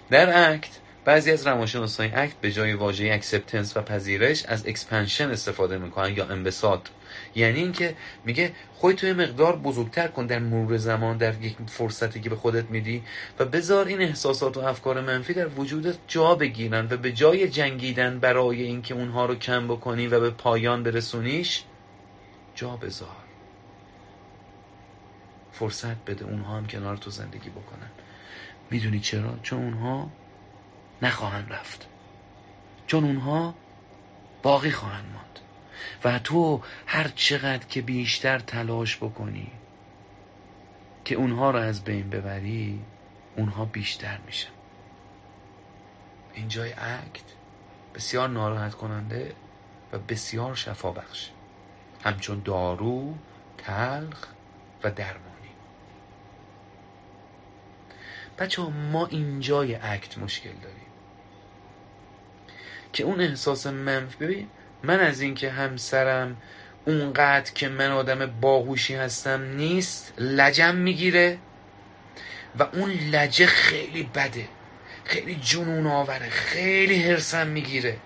در 0.10 0.52
ACT 0.52 0.70
بعضی 1.08 1.32
از 1.32 1.48
روانشناسان 1.48 2.10
ACT 2.14 2.36
به 2.42 2.52
جای 2.52 2.74
واژه 2.74 3.10
acceptance 3.14 3.78
و 3.78 3.82
پذیرش 3.82 4.46
از 4.46 4.68
expansion 4.68 5.32
استفاده 5.32 5.78
می‌کنن 5.78 6.14
یا 6.18 6.26
انبساط. 6.26 6.90
یعنی 7.36 7.60
اینکه 7.60 7.96
میگه 8.26 8.52
تو 8.82 9.08
یه 9.08 9.14
مقدار 9.14 9.56
بزرگتر 9.56 10.08
کن 10.08 10.26
در 10.26 10.40
مرور 10.40 10.78
زمان 10.78 11.18
در 11.18 11.42
یک 11.42 11.56
فرصتی 11.68 12.22
که 12.22 12.30
به 12.30 12.36
خودت 12.36 12.66
میدی 12.70 13.04
و 13.40 13.46
بذار 13.46 13.86
این 13.88 14.02
احساسات 14.02 14.58
و 14.58 14.60
افکار 14.60 15.02
منفی 15.02 15.34
در 15.34 15.48
وجودت 15.48 15.96
جا 16.08 16.36
بگیرن 16.36 16.88
و 16.92 16.98
به 16.98 17.12
جای 17.12 17.50
جنگیدن 17.50 18.20
برای 18.20 18.64
اینکه 18.64 18.94
اونها 18.94 19.26
رو 19.26 19.36
کم 19.36 19.68
بکنی 19.68 20.08
و 20.08 20.20
به 20.20 20.30
پایان 20.30 20.84
برسونیش 20.84 21.64
جا 22.56 22.76
بذار. 22.76 23.16
فرصت 25.52 26.06
بده 26.08 26.26
اونها 26.26 26.58
هم 26.58 26.68
کنار 26.68 26.98
تو 26.98 27.10
زندگی 27.10 27.50
بکنن. 27.50 27.90
می‌دونی 28.72 29.00
چرا؟ 29.00 29.40
چون 29.44 29.64
اونها 29.64 30.12
نخواهند 31.02 31.54
رفت. 31.54 31.88
چون 32.88 33.04
اونها 33.04 33.56
باقی 34.44 34.72
خواهند 34.72 35.06
ماند. 35.14 35.40
و 36.04 36.20
تو 36.20 36.62
هر 36.86 37.08
چقدر 37.08 37.66
که 37.66 37.82
بیشتر 37.82 38.40
تلاش 38.40 38.98
بکنی 38.98 39.52
که 41.06 41.16
اونها 41.16 41.52
رو 41.52 41.60
از 41.60 41.84
بین 41.84 42.10
ببری 42.10 42.82
اونها 43.36 43.66
بیشتر 43.66 44.18
میشن. 44.26 44.50
اینجای 46.34 46.74
اکت 46.74 47.24
بسیار 47.96 48.30
ناراحت 48.30 48.74
کننده 48.74 49.36
و 49.94 50.00
بسیار 50.00 50.56
شفا 50.56 50.92
بخش. 50.92 51.30
همچون 52.04 52.42
دارو 52.46 53.16
تلخ 53.58 54.28
و 54.84 54.92
درمانی. 54.92 55.52
بچه 58.38 58.62
ما 58.62 59.06
اینجای 59.06 59.76
اکت 59.76 60.18
مشکل 60.18 60.54
داریم. 60.54 60.87
که 62.94 63.04
اون 63.04 63.22
احساس 63.22 63.68
منفی 63.68 64.18
ببین 64.26 64.48
من 64.84 65.00
از 65.00 65.22
اینکه 65.22 65.50
همسرم 65.50 66.38
اونقدر 66.86 67.52
که 67.52 67.70
من 67.70 67.92
آدم 67.92 68.26
باهوشی 68.26 68.96
هستم 68.96 69.42
نیست 69.44 70.14
لجم 70.18 70.76
می‌گیره 70.76 71.38
و 72.60 72.64
اون 72.64 72.92
لجه 72.92 73.46
خیلی 73.46 74.04
بده 74.04 74.48
خیلی 75.06 75.36
جنون 75.36 75.88
آوره 75.88 76.30
خیلی 76.30 77.04
هرسم 77.04 77.48
می‌گیره. 77.48 77.98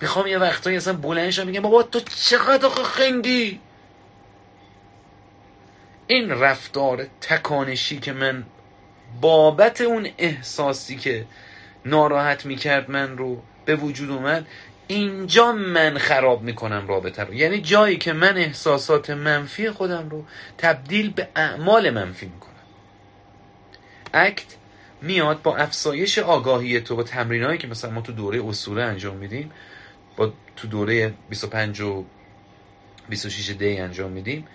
می‌خوام 0.00 0.26
یه 0.26 0.38
وقتایی 0.38 0.76
اصلا 0.76 0.92
بلندشم 0.92 1.46
میگم 1.46 1.60
بابا 1.60 1.82
تو 1.82 2.00
چقدر 2.00 2.66
آخه 2.66 2.82
خنگی 2.82 3.60
این 6.06 6.30
رفتار 6.30 7.06
تکانشی 7.20 7.98
که 7.98 8.12
من 8.12 8.44
بابت 9.20 9.80
اون 9.80 10.08
احساسی 10.18 10.96
که 10.96 11.26
ناراحت 11.84 12.46
می‌کرد 12.46 12.90
من 12.90 13.18
رو 13.18 13.42
به 13.64 13.76
وجود 13.76 14.10
اومد. 14.10 14.46
اینجا 14.86 15.52
من 15.52 15.98
خراب 15.98 16.42
می‌کنم 16.42 16.88
رابطه 16.88 17.24
رو. 17.24 17.34
یعنی 17.34 17.60
جایی 17.60 17.96
که 17.96 18.12
من 18.12 18.36
احساسات 18.36 19.10
منفی 19.10 19.70
خودم 19.70 20.08
رو 20.08 20.24
تبدیل 20.58 21.10
به 21.10 21.28
اعمال 21.36 21.90
منفی 21.90 22.26
می‌کنم. 22.26 22.48
اکت 24.14 24.46
میاد 25.02 25.42
با 25.42 25.56
افزایش 25.56 26.18
آگاهی 26.18 26.80
تو 26.80 26.96
با 26.96 27.02
تمرینایی 27.02 27.58
که 27.58 27.68
مثلا 27.68 27.90
ما 27.90 28.00
تو 28.00 28.12
دوره 28.12 28.48
اصوله 28.48 28.82
انجام 28.82 29.16
میدیم 29.16 29.50
با 30.16 30.32
تو 30.56 30.68
دوره 30.68 31.14
25 31.28 31.80
و 31.80 32.04
26 33.08 33.50
دی 33.50 33.78
انجام 33.78 34.10
میدیم. 34.10 34.46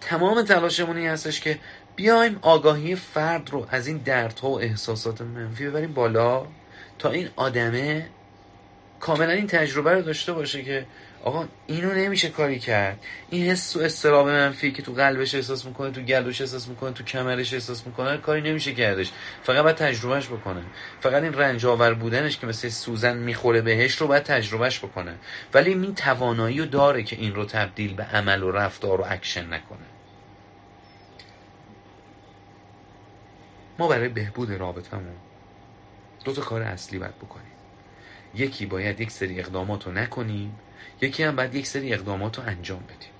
تمام 0.00 0.42
تلاشمون 0.42 0.96
این 0.96 1.08
هستش 1.08 1.40
که 1.40 1.58
بیایم 1.96 2.38
آگاهی 2.42 2.94
فرد 2.94 3.50
رو 3.50 3.66
از 3.70 3.86
این 3.86 3.96
دردها 3.96 4.50
و 4.50 4.60
احساسات 4.60 5.20
منفی 5.20 5.66
ببریم 5.66 5.92
بالا. 5.94 6.46
تا 7.00 7.10
این 7.10 7.28
آدمه 7.36 8.08
کاملا 9.00 9.32
این 9.32 9.46
تجربه 9.46 9.92
رو 9.92 10.02
داشته 10.02 10.32
باشه 10.32 10.62
که 10.62 10.86
آقا 11.24 11.48
اینو 11.66 11.94
نمیشه 11.94 12.28
کاری 12.28 12.58
کرد. 12.58 12.98
این 13.30 13.46
حس 13.46 13.76
و 13.76 13.80
استراب 13.80 14.28
منفی 14.28 14.72
که 14.72 14.82
تو 14.82 14.92
قلبش 14.92 15.34
احساس 15.34 15.66
می‌کنه 15.66 15.90
تو 15.90 16.00
گلوش 16.00 16.40
احساس 16.40 16.68
می‌کنه 16.68 16.92
تو 16.92 17.04
کمرش 17.04 17.54
احساس 17.54 17.86
می‌کنه 17.86 18.16
کاری 18.16 18.40
نمیشه 18.40 18.72
کردش. 18.74 19.12
فقط 19.42 19.62
باید 19.62 19.76
تجربهش 19.76 20.26
بکنه. 20.26 20.62
فقط 21.00 21.22
این 21.22 21.34
رنج 21.34 21.66
آور 21.66 21.94
بودنش 21.94 22.38
که 22.38 22.46
مثل 22.46 22.68
سوزن 22.68 23.16
می‌خوره 23.16 23.60
بهش 23.60 23.94
رو 23.94 24.06
باید 24.06 24.22
تجربهش 24.22 24.78
بکنه. 24.78 25.14
ولی 25.54 25.70
این 25.70 25.94
توانایی 25.94 26.58
رو 26.58 26.66
داره 26.66 27.02
که 27.02 27.16
این 27.16 27.34
رو 27.34 27.44
تبدیل 27.44 27.94
به 27.94 28.02
عمل 28.02 28.42
و 28.42 28.50
رفتار 28.50 29.00
و 29.00 29.04
اکشن 29.08 29.46
نکنه. 29.46 29.86
ما 33.78 33.88
برای 33.88 34.08
بهبود 34.08 34.50
رابطمون 34.50 35.29
دو 36.24 36.32
تا 36.32 36.42
کار 36.42 36.62
اصلی 36.62 36.98
باید 36.98 37.18
بکنیم. 37.18 37.52
یکی 38.34 38.66
باید 38.66 39.00
یک 39.00 39.10
سری 39.10 39.40
اقدامات 39.40 39.88
نکنیم 39.88 40.58
یکی 41.00 41.22
هم 41.22 41.36
باید 41.36 41.54
یک 41.54 41.66
سری 41.66 41.94
اقدامات 41.94 42.38
انجام 42.38 42.82
بدیم. 42.84 43.10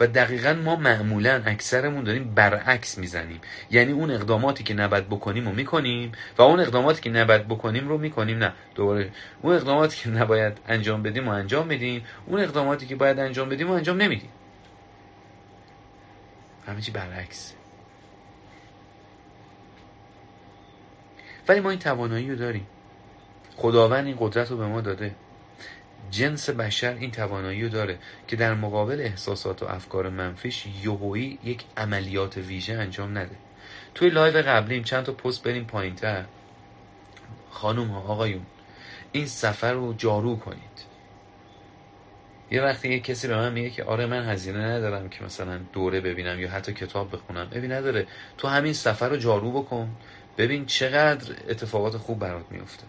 و 0.00 0.06
دقیقا 0.06 0.52
ما 0.52 0.76
معمولا 0.76 1.42
اکثرمون 1.46 2.04
داریم 2.04 2.34
برعکس 2.34 2.98
می‌زنیم. 2.98 3.40
یعنی 3.70 3.92
اون 3.92 4.10
اقداماتی 4.10 4.64
که 4.64 4.74
نباید 4.74 5.08
بکنیم 5.08 5.48
رو 5.48 5.54
می‌کنیم 5.54 6.12
و 6.38 6.42
اون 6.42 6.60
اقداماتی 6.60 7.02
که 7.02 7.10
نباید 7.10 7.48
بکنیم 7.48 7.88
رو 7.88 7.98
می‌کنیم. 7.98 8.38
نه 8.38 8.52
دوباره. 8.74 9.10
اون 9.42 9.54
اقداماتی 9.54 10.02
که 10.02 10.10
نباید 10.10 10.58
انجام 10.68 11.02
بدیم 11.02 11.28
و 11.28 11.30
انجام 11.30 11.66
میدیم 11.66 12.04
اون 12.26 12.40
اقداماتی 12.40 12.86
که 12.86 12.96
باید 12.96 13.18
انجام 13.18 13.48
بدیم 13.48 13.70
و 13.70 13.72
انجام 13.72 14.02
نمیدیم. 14.02 14.30
همه 16.66 16.80
چی 16.80 16.90
برعکس 16.90 17.54
ولی 21.48 21.60
ما 21.60 21.70
این 21.70 21.78
توانایی 21.78 22.30
رو 22.30 22.36
داریم. 22.36 22.66
خداوند 23.56 24.06
این 24.06 24.16
قدرت 24.20 24.50
رو 24.50 24.56
به 24.56 24.66
ما 24.66 24.80
داده. 24.80 25.14
جنس 26.10 26.50
بشر 26.50 26.94
این 26.94 27.10
توانایی 27.10 27.62
رو 27.62 27.68
داره 27.68 27.98
که 28.28 28.36
در 28.36 28.54
مقابل 28.54 29.00
احساسات 29.00 29.62
و 29.62 29.66
افکار 29.66 30.08
منفیش 30.08 30.66
یهویی 30.82 31.38
یک 31.44 31.64
عملیات 31.76 32.36
ویژه 32.36 32.74
انجام 32.74 33.18
نده. 33.18 33.36
توی 33.94 34.10
live 34.10 34.42
قبلیم 34.42 34.82
چند 34.82 35.04
تا 35.04 35.12
پست 35.12 35.42
بریم 35.42 35.64
پایینتر. 35.64 36.24
خانم 37.50 37.88
ها 37.88 38.00
آقایون 38.00 38.46
این 39.12 39.26
صفحه 39.26 39.72
رو 39.72 39.92
جارو 39.92 40.36
کنید. 40.36 40.88
یه 42.50 42.62
وقتی 42.62 42.88
یه 42.88 43.00
کسی 43.00 43.28
به 43.28 43.36
من 43.36 43.52
میگه 43.52 43.70
که 43.70 43.84
آره 43.84 44.06
من 44.06 44.28
هزینه 44.28 44.58
ندارم 44.58 45.08
که 45.08 45.24
مثلا 45.24 45.58
دوره 45.72 46.00
ببینم 46.00 46.40
یا 46.40 46.50
حتی 46.50 46.72
کتاب 46.72 47.12
بخونم. 47.12 47.48
ببین 47.50 47.72
نداره 47.72 48.06
تو 48.38 48.48
همین 48.48 48.72
صفحه 48.72 49.08
رو 49.08 49.16
جارو 49.16 49.62
بکن. 49.62 49.96
ببین 50.38 50.66
چقدر 50.66 51.34
اتفاقات 51.48 51.96
خوب 51.96 52.18
برات 52.18 52.44
میفته 52.50 52.84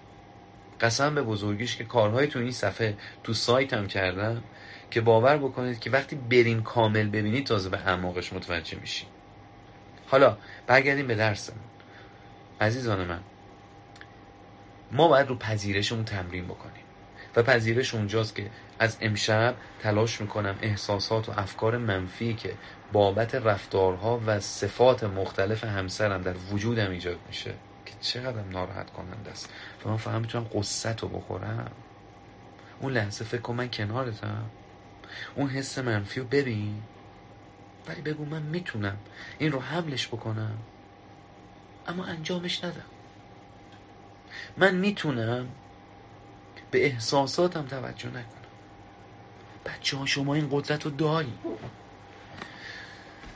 قسم 0.82 1.16
به 1.16 1.22
بزرگیش 1.22 1.76
که 1.76 1.84
کارهای 1.84 2.28
تو 2.28 2.40
این 2.40 2.52
صفحه 2.52 2.98
تو 3.24 3.34
سایتم 3.34 3.88
کردم 3.88 4.44
که 4.92 5.02
باور 5.02 5.38
بکنید 5.38 5.80
که 5.80 5.90
وقتی 5.90 6.16
برین 6.16 6.64
کامل 6.64 7.10
ببینید 7.10 7.46
تازه 7.46 7.70
به 7.70 7.78
اعماقش 7.78 8.34
متوجه 8.34 8.80
میشی 8.80 9.06
حالا 10.08 10.38
برگردیم 10.68 11.08
به 11.08 11.16
درسمون. 11.16 11.60
عزیزان 12.62 13.06
من 13.06 13.20
ما 14.92 15.08
باید 15.08 15.28
رو 15.28 15.36
پذیرشمون 15.36 16.06
تمرین 16.06 16.46
بکنیم 16.46 16.84
و 17.36 17.44
پذیرش 17.44 17.96
اونجاست 17.96 18.36
که 18.36 18.50
از 18.80 18.98
امشب 19.02 19.56
تلاش 19.80 20.22
می‌کنم 20.22 20.56
احساسات 20.62 21.30
و 21.30 21.32
افکار 21.38 21.78
منفی 21.78 22.34
که 22.34 22.54
بابت 22.94 23.36
رفتارها 23.36 24.22
و 24.26 24.40
صفات 24.40 25.04
مختلف 25.04 25.64
همسرم 25.64 26.22
در 26.22 26.36
وجودم 26.52 26.92
ایجاد 26.92 27.20
میشه 27.28 27.54
که 27.86 27.94
چقدر 28.02 28.44
ناراحت 28.44 28.90
کننده 28.90 29.32
است. 29.32 29.50
و 29.86 29.90
من 29.90 29.98
فهم 29.98 30.22
می‌تونم 30.22 30.48
قصت 30.54 31.02
رو 31.02 31.08
بخورم. 31.08 31.72
اون 32.80 32.94
لحظه 32.94 33.26
فکر 33.26 33.42
کن 33.42 33.56
من 33.56 33.70
کنارتم. 33.70 34.46
اون 35.36 35.50
حس 35.50 35.78
منفی 35.78 36.20
رو 36.20 36.26
ببین. 36.26 36.82
ولی 37.88 38.02
بگو 38.02 38.26
من 38.26 38.42
می‌تونم 38.42 38.98
این 39.40 39.52
رو 39.52 39.60
حملش 39.60 40.08
بکنم. 40.08 40.58
اما 41.88 42.06
انجامش 42.06 42.64
ندم. 42.64 42.86
من 44.58 44.76
می‌تونم 44.76 45.48
به 46.72 46.86
احساساتم 46.86 47.66
توجه 47.66 48.10
نکنم. 48.10 48.24
بچه 49.66 49.98
ها 49.98 50.06
شما 50.06 50.34
این 50.34 50.48
قدرت 50.52 50.86
رو 50.86 50.92
داری 50.92 51.34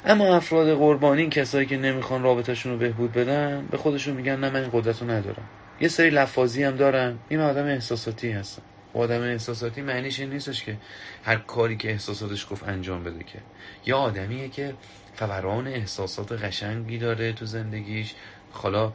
اما 0.05 0.35
افراد 0.35 0.77
قربانی 0.77 1.29
کسایی 1.29 1.65
که 1.65 1.77
نمی‌خوان 1.77 2.23
رابطهشون 2.23 2.71
رو 2.71 2.77
بهبود 2.77 3.11
بدن 3.13 3.67
به 3.71 3.77
خودشون 3.77 4.13
میگن 4.13 4.35
نه 4.39 4.49
من 4.49 4.61
این 4.61 4.69
قدرت 4.73 5.01
رو 5.01 5.09
ندارم. 5.09 5.49
یه 5.81 5.87
سری 5.87 6.09
لفاظی 6.09 6.63
هم 6.63 6.75
دارن. 6.75 7.19
این 7.29 7.39
آدم 7.39 7.65
احساساتی 7.65 8.31
هستن. 8.31 8.63
آدم 8.93 9.21
احساساتی 9.21 9.81
معنیش 9.81 10.19
این 10.19 10.29
نیستش 10.29 10.63
که 10.63 10.77
هر 11.23 11.35
کاری 11.35 11.77
که 11.77 11.91
احساساتش 11.91 12.47
گفت 12.51 12.67
انجام 12.67 13.03
بده 13.03 13.23
که. 13.23 13.39
یا 13.85 13.97
آدمیه 13.97 14.49
که 14.49 14.73
فوران 15.15 15.67
احساسات 15.67 16.31
قشنگی 16.31 16.97
داره 16.97 17.33
تو 17.33 17.45
زندگیش. 17.45 18.15
حالا 18.55 18.93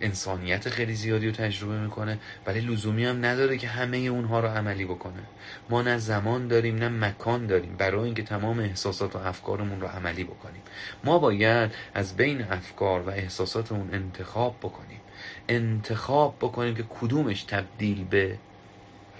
انسانیت 0.00 0.68
خیلی 0.68 0.94
زیادی 0.94 1.26
رو 1.26 1.32
تجربه 1.32 1.78
می‌کنه 1.78 2.18
ولی 2.46 2.60
لزومی 2.60 3.04
هم 3.04 3.24
نداره 3.24 3.58
که 3.58 3.68
همه 3.68 3.96
اونها 3.96 4.40
رو 4.40 4.48
عملی 4.48 4.84
بکنه. 4.84 5.22
ما 5.70 5.82
نه 5.82 5.98
زمان 5.98 6.48
داریم 6.48 6.76
نه 6.76 6.88
مکان 6.88 7.46
داریم 7.46 7.76
برای 7.78 8.04
اینکه 8.04 8.22
تمام 8.22 8.58
احساسات 8.58 9.16
و 9.16 9.18
افکارمون 9.18 9.80
رو 9.80 9.86
عملی 9.86 10.24
بکنیم. 10.24 10.62
ما 11.04 11.18
باید 11.18 11.70
از 11.94 12.16
بین 12.16 12.42
افکار 12.42 13.00
و 13.00 13.10
احساساتمون 13.10 13.94
انتخاب 13.94 14.56
بکنیم. 14.62 15.00
انتخاب 15.48 16.36
بکنیم 16.40 16.74
که 16.74 16.84
کدومش 17.00 17.42
تبدیل 17.42 18.04
به 18.04 18.38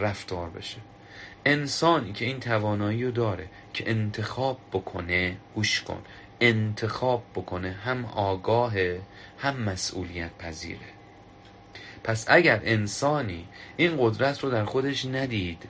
رفتار 0.02 0.50
بشه. 0.50 0.78
انسانی 1.44 2.12
که 2.12 2.24
این 2.24 2.40
توانایی 2.40 3.04
رو 3.04 3.10
داره 3.10 3.48
که 3.72 3.90
انتخاب 3.90 4.58
بکنه 4.72 5.36
گوش 5.54 5.82
کن. 5.82 6.02
انتخاب 6.40 7.22
بکنه 7.34 7.72
هم 7.72 8.04
آگاهه 8.04 9.00
هم 9.38 9.56
مسئولیت 9.56 10.30
پذیره 10.38 11.02
پس 12.04 12.24
اگر 12.28 12.60
انسانی 12.64 13.48
این 13.76 13.96
قدرت 13.98 14.40
رو 14.40 14.50
در 14.50 14.64
خودش 14.64 15.04
ندید 15.04 15.62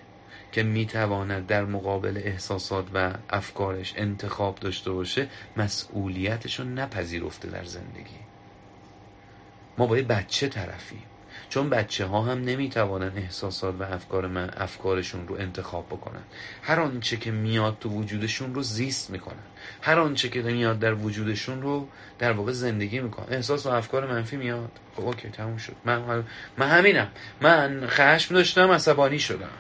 که 0.53 0.63
می‌تواند 0.63 1.47
در 1.47 1.65
مقابل 1.65 2.21
احساسات 2.25 2.87
و 2.95 3.13
افکارش 3.31 3.95
انتخاب 3.97 4.55
داشته 4.55 4.91
باشه 4.91 5.29
مسئولیتش 5.57 6.61
رو 6.61 6.65
نپذیرفته 6.65 7.49
در 7.49 7.65
زندگی. 7.65 8.19
ما 9.79 9.87
با 9.87 9.97
یه 9.97 10.03
بچه 10.03 10.49
طرفیم. 10.49 11.03
چون 11.53 11.71
بچه 11.71 12.07
ها 12.07 12.23
هم 12.23 12.45
نمی‌توانن 12.45 13.13
احساسات 13.17 13.75
و 13.81 13.83
افکار 13.83 14.27
من 14.27 14.51
افکارشون 14.57 15.29
رو 15.29 15.35
انتخاب 15.35 15.87
بکنن. 15.87 16.23
هر 16.63 16.81
آنچه 16.81 17.17
که 17.17 17.31
میاد 17.31 17.77
تو 17.81 17.89
وجودشون 17.89 18.55
رو 18.55 18.63
زیست 18.63 19.11
می‌کنن. 19.11 19.43
هر 19.83 19.99
آنچه 19.99 20.29
که 20.29 20.43
میاد 20.43 20.79
در 20.79 20.95
وجودشون 20.95 21.63
رو 21.63 21.89
در 22.19 22.33
واقع 22.33 22.53
زندگی 22.53 23.01
می‌کنن 23.01 23.27
احساس 23.31 23.67
و 23.67 23.69
افکار 23.69 24.07
منفی 24.07 24.37
میاد. 24.37 24.71
خب 24.97 25.05
اوکی 25.05 25.29
تموم 25.29 25.57
شد. 25.57 25.73
من, 25.85 26.25
من 26.59 26.69
همینم. 26.69 27.09
من 27.41 27.87
خشم 27.87 28.35
داشتم 28.35 28.71
عصبانی 28.71 29.19
شدم. 29.19 29.51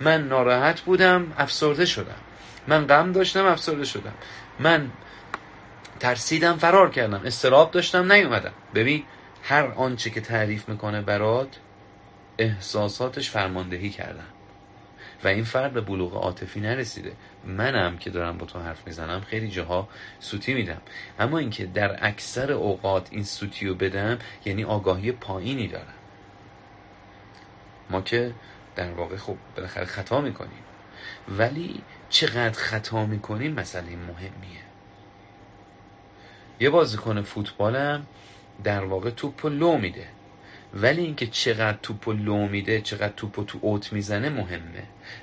من 0.00 0.28
ناراحت 0.28 0.80
بودم 0.80 1.32
افسرده 1.38 1.84
شدم. 1.84 2.20
من 2.68 2.86
غم 2.86 3.12
داشتم 3.12 3.46
افسرده 3.46 3.84
شدم. 3.84 4.14
من 4.58 4.90
ترسیدم 6.00 6.56
فرار 6.56 6.90
کردم. 6.90 7.20
استراب 7.24 7.70
داشتم 7.70 8.12
نیومدم. 8.12 8.52
ببین 8.74 9.04
هر 9.42 9.64
آنچه 9.64 10.10
که 10.10 10.20
تعریف 10.20 10.68
می‌کنه 10.68 11.00
برات 11.00 11.58
احساساتش 12.38 13.30
فرماندهی 13.30 13.90
کردن. 13.90 14.26
و 15.24 15.28
این 15.28 15.44
فرد 15.44 15.72
به 15.72 15.80
بلوغ 15.80 16.14
عاطفی 16.14 16.60
نرسیده. 16.60 17.12
منم 17.44 17.98
که 17.98 18.10
دارم 18.10 18.38
با 18.38 18.46
تو 18.46 18.58
حرف 18.58 18.86
می‌زنم 18.86 19.20
خیلی 19.20 19.48
جاها 19.48 19.88
سوتی 20.20 20.54
میدم. 20.54 20.80
اما 21.18 21.38
اینکه 21.38 21.66
در 21.66 22.06
اکثر 22.06 22.52
اوقات 22.52 23.08
این 23.10 23.24
سوتی 23.24 23.66
رو 23.66 23.74
بدم 23.74 24.18
یعنی 24.44 24.64
آگاهی 24.64 25.12
پایینی 25.12 25.68
دارم. 25.68 25.94
ما 27.90 28.00
که 28.00 28.34
در 28.76 28.90
واقع 28.90 29.16
خب 29.16 29.36
بالاخره 29.56 29.84
خطا 29.84 30.20
می‌کنیم. 30.20 30.62
ولی 31.28 31.82
چقدر 32.08 32.58
خطا 32.58 33.06
می‌کنیم؟ 33.06 33.52
مسئله 33.52 33.96
مهمیه. 33.96 34.62
یه 36.60 36.70
بازیکن 36.70 37.22
فوتبالم 37.22 38.06
در 38.64 38.84
واقع 38.84 39.10
توپ 39.10 39.46
لو 39.46 39.78
میده. 39.78 40.06
ولی 40.74 41.02
اینکه 41.02 41.26
چقدر 41.26 41.78
توپ 41.82 42.08
لو 42.08 42.48
میده 42.48 42.80
چقدر 42.80 43.12
توپ 43.16 43.46
تو 43.46 43.58
اوت 43.62 43.92
می‌زنه 43.92 44.28
مهمه. 44.28 44.82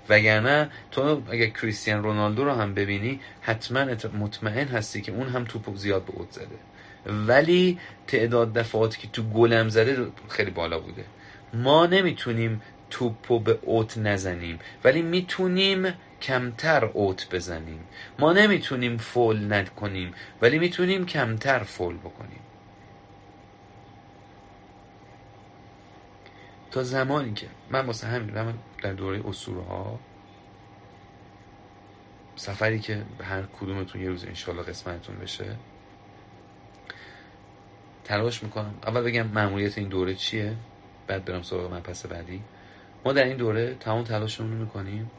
وگرنه 0.09 0.69
تو 0.91 1.21
اگر 1.31 1.45
کریستیان 1.45 2.03
رونالدو 2.03 2.43
رو 2.43 2.51
هم 2.51 2.73
ببینی 2.73 3.19
حتما 3.41 3.85
مطمئن 4.19 4.67
هستی 4.67 5.01
که 5.01 5.11
اون 5.11 5.27
هم 5.27 5.43
توپ 5.43 5.75
زیاد 5.75 6.05
به 6.05 6.13
اوت 6.15 6.31
زده. 6.31 6.57
ولی 7.05 7.79
تعداد 8.07 8.53
دفعاتی 8.53 9.01
که 9.01 9.07
تو 9.07 9.23
گلم 9.23 9.69
زده 9.69 10.07
خیلی 10.29 10.51
بالا 10.51 10.79
بوده. 10.79 11.05
ما 11.53 11.85
نمی‌تونیم 11.85 12.61
توپو 12.89 13.39
به 13.39 13.59
اوت 13.61 13.97
نزنیم 13.97 14.59
ولی 14.83 15.01
می‌تونیم 15.01 15.93
کمتر 16.21 16.85
اوت 16.85 17.27
بزنیم. 17.31 17.79
ما 18.19 18.33
نمی‌تونیم 18.33 18.97
فول 18.97 19.53
نکنیم 19.53 20.13
ولی 20.41 20.59
می‌تونیم 20.59 21.05
کمتر 21.05 21.59
فول 21.59 21.97
بکنیم. 21.97 22.39
تا 26.71 26.83
زمانی 26.83 27.33
که 27.33 27.47
من 27.69 27.85
واسه 27.85 28.07
همین 28.07 28.41
من 28.41 28.53
در 28.83 28.93
دوره 28.93 29.21
اصوره 29.27 29.63
ها 29.63 29.99
سفری 32.35 32.79
که 32.79 33.03
هر 33.23 33.43
کدومتون 33.59 34.01
یه 34.01 34.09
روز 34.09 34.25
انشالله 34.25 34.63
قسمتتون 34.63 35.15
بشه. 35.15 35.55
تلاش 38.03 38.43
می‌کنم. 38.43 38.73
اول 38.87 39.01
بگم 39.01 39.27
معمولیت 39.27 39.77
این 39.77 39.87
دوره 39.87 40.15
چیه؟ 40.15 40.55
بعد 41.07 41.25
برم 41.25 41.41
سراغ 41.41 41.71
من 41.71 41.79
پس 41.79 42.05
بعدی. 42.05 42.41
ما 43.05 43.13
در 43.13 43.23
این 43.23 43.37
دوره 43.37 43.75
تمام 43.75 44.03
تلاشمون 44.03 44.51
رو 44.51 44.57
می‌کنیم 44.57 45.11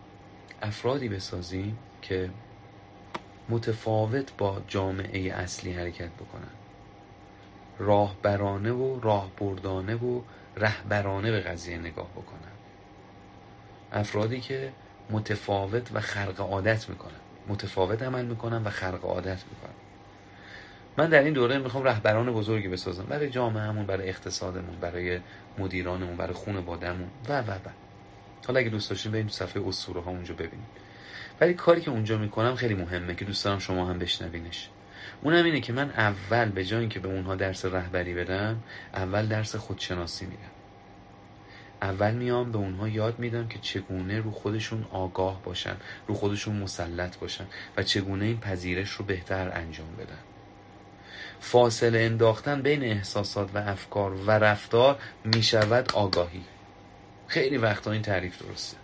افرادی 0.63 1.09
بسازیم 1.09 1.79
که 2.03 2.31
متفاوت 3.49 4.37
با 4.39 4.63
جامعه 4.69 5.33
اصلی 5.33 5.73
حرکت 5.73 6.11
بکنن. 6.11 6.53
راهبرانه 7.79 8.73
و 8.73 9.01
راهبردانه 9.01 9.95
و 9.95 10.21
رهبرانه 10.57 11.31
به 11.31 11.41
قضیه 11.41 11.79
نگاه 11.79 12.11
بکنن. 12.11 12.53
افرادی 13.93 14.41
که 14.41 14.73
متفاوت 15.11 15.91
و 15.95 16.01
خرق 16.01 16.41
عادت 16.41 16.89
می‌کنن. 16.89 17.21
متفاوت 17.47 18.03
عمل 18.03 18.25
می‌کنن 18.25 18.63
و 18.65 18.71
خرق 18.71 19.05
عادت 19.05 19.39
می‌کنن. 19.51 19.75
من 20.99 21.09
در 21.09 21.23
این 21.23 21.33
دوره 21.33 21.59
می‌خوام 21.59 21.85
رهبران 21.85 22.33
بزرگی 22.33 22.69
بسازم. 22.69 23.05
برای 23.05 23.31
جامعهمون 23.31 23.87
برای 23.87 24.09
اقتصادمون 24.09 24.81
برای 24.81 25.21
مدیرانمون 25.59 26.17
برای 26.17 26.35
خون 26.35 26.61
بادمون. 26.61 27.11
و 27.29 27.41
و 27.41 27.51
و. 27.51 27.71
حالا 28.47 28.61
اگه 28.61 28.71
دوست 28.71 28.91
داشتین 28.91 29.13
بریم 29.13 29.29
صفحه 29.29 29.69
اسطوره 29.69 30.01
ها 30.01 30.11
اونجا 30.11 30.35
ببینیم. 30.35 30.69
ولی 31.41 31.55
کاری 31.55 31.81
که 31.81 31.91
اونجا 31.91 32.19
می‌کنم 32.19 32.55
خیلی 32.55 32.75
مهمه 32.75 33.15
که 33.15 33.25
دوست 33.25 33.45
دارم 33.45 33.59
شما 33.59 33.87
هم 33.87 33.99
بشنوینش. 33.99 34.71
اونم 35.23 35.45
اینه 35.45 35.61
که 35.61 35.73
من 35.73 35.91
اول 35.91 36.49
به 36.49 36.65
جای 36.65 36.81
اینکه 36.81 37.01
به 37.01 37.09
اونها 37.09 37.35
درس 37.35 37.65
رهبری 37.65 38.15
بدم 38.15 38.63
اول 38.95 39.27
درس 39.27 39.57
خودشناسی 39.57 40.27
میدم. 40.27 40.51
اول 41.83 42.15
میام 42.15 42.53
به 42.53 42.59
اونها 42.59 42.89
یاد 42.89 43.19
میدم 43.19 43.49
که 43.49 43.59
چگونه 43.59 44.21
رو 44.21 44.31
خودشون 44.31 44.85
آگاه 44.93 45.43
باشن 45.43 45.77
رو 46.07 46.15
خودشون 46.15 46.57
مسلط 46.57 47.19
باشن 47.19 47.47
و 47.77 47.83
چگونه 47.83 48.25
این 48.25 48.41
پذیرش 48.41 48.91
رو 48.91 49.05
بهتر 49.05 49.51
انجام 49.55 49.97
بدن. 49.97 50.19
فاصله 51.41 52.01
انداختن 52.01 52.63
بین 52.63 52.83
احساسات 52.83 53.51
و 53.55 53.59
افکار 53.59 54.13
و 54.13 54.31
رفتار 54.31 54.99
می‌شود 55.25 55.93
آگاهی. 55.93 56.45
خیلی 57.27 57.57
وقتا 57.57 57.93
این 57.93 58.03
تعریف 58.03 58.43
درسته. 58.43 58.77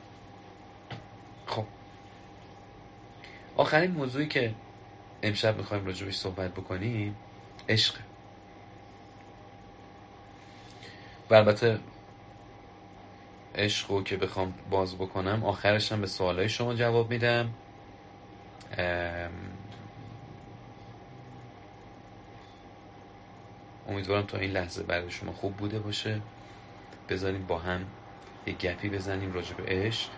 خب. 1.46 1.64
آخرین 3.56 3.90
موضوعی 3.90 4.26
که 4.26 4.54
امشب 5.22 5.56
می‌خوایم 5.56 5.86
راجبش 5.86 6.16
صحبت 6.16 6.50
بکنیم. 6.54 7.16
عشق. 7.68 8.00
و 11.30 11.34
البته 11.34 11.78
عشق 13.54 13.90
رو 13.90 14.02
که 14.02 14.16
بخوام 14.16 14.54
باز 14.70 14.94
بکنم 14.94 15.44
آخرش 15.44 15.92
هم 15.92 16.00
به 16.00 16.06
سوالای 16.06 16.48
شما 16.48 16.74
جواب 16.74 17.10
میدم. 17.10 17.52
امیدوارم 23.88 24.26
تا 24.26 24.38
این 24.38 24.50
لحظه 24.50 24.82
برای 24.82 25.10
شما 25.10 25.32
خوب 25.32 25.56
بوده 25.56 25.78
باشه. 25.78 26.20
بذاریم 27.08 27.46
با 27.46 27.58
هم 27.58 27.86
یک 28.46 28.58
گپی 28.58 28.88
بزنیم 28.88 29.32
راجع 29.32 29.54
به 29.54 29.62
عشق. 29.66 30.10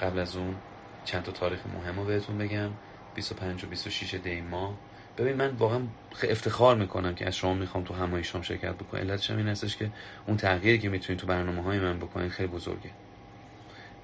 قبل 0.00 0.18
از 0.18 0.36
اون 0.36 0.56
چند 1.04 1.22
تا 1.22 1.32
تاریخ 1.32 1.66
مهم 1.66 1.98
رو 1.98 2.04
بهتون 2.04 2.38
بگم. 2.38 2.70
25 3.14 3.64
و 3.64 3.66
26 3.66 4.14
دی 4.14 4.40
ماه 4.40 4.74
ببین 5.18 5.36
من 5.36 5.48
واقعا 5.50 5.80
افتخار 6.22 6.76
می‌کنم 6.76 7.14
که 7.14 7.26
از 7.26 7.36
شما 7.36 7.54
می‌خوام 7.54 7.84
تو 7.84 7.94
همایشام 7.94 8.42
شرکت 8.42 8.74
بکنم 8.74 9.00
علتش 9.00 9.30
این 9.30 9.48
هستش 9.48 9.76
که 9.76 9.90
اون 10.26 10.36
تغییری 10.36 10.78
که 10.78 10.88
می‌تونید 10.88 11.20
تو 11.20 11.26
برنامه 11.26 11.62
های 11.62 11.78
من 11.78 11.98
بکنید 11.98 12.30
خیلی 12.30 12.48
بزرگه. 12.48 12.90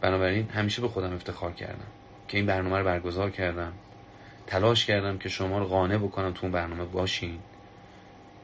بنابراین 0.00 0.48
همیشه 0.48 0.82
به 0.82 0.88
خودم 0.88 1.14
افتخار 1.14 1.52
کردم 1.52 1.86
که 2.28 2.36
این 2.36 2.46
برنامه 2.46 2.78
رو 2.78 2.84
برگزار 2.84 3.30
کردم. 3.30 3.72
تلاش 4.46 4.86
کردم 4.86 5.18
که 5.18 5.28
شما 5.28 5.58
رو 5.58 5.64
قانع 5.64 5.98
بکنم 5.98 6.32
تو 6.32 6.40
اون 6.42 6.52
برنامه 6.52 6.84
باشین. 6.84 7.38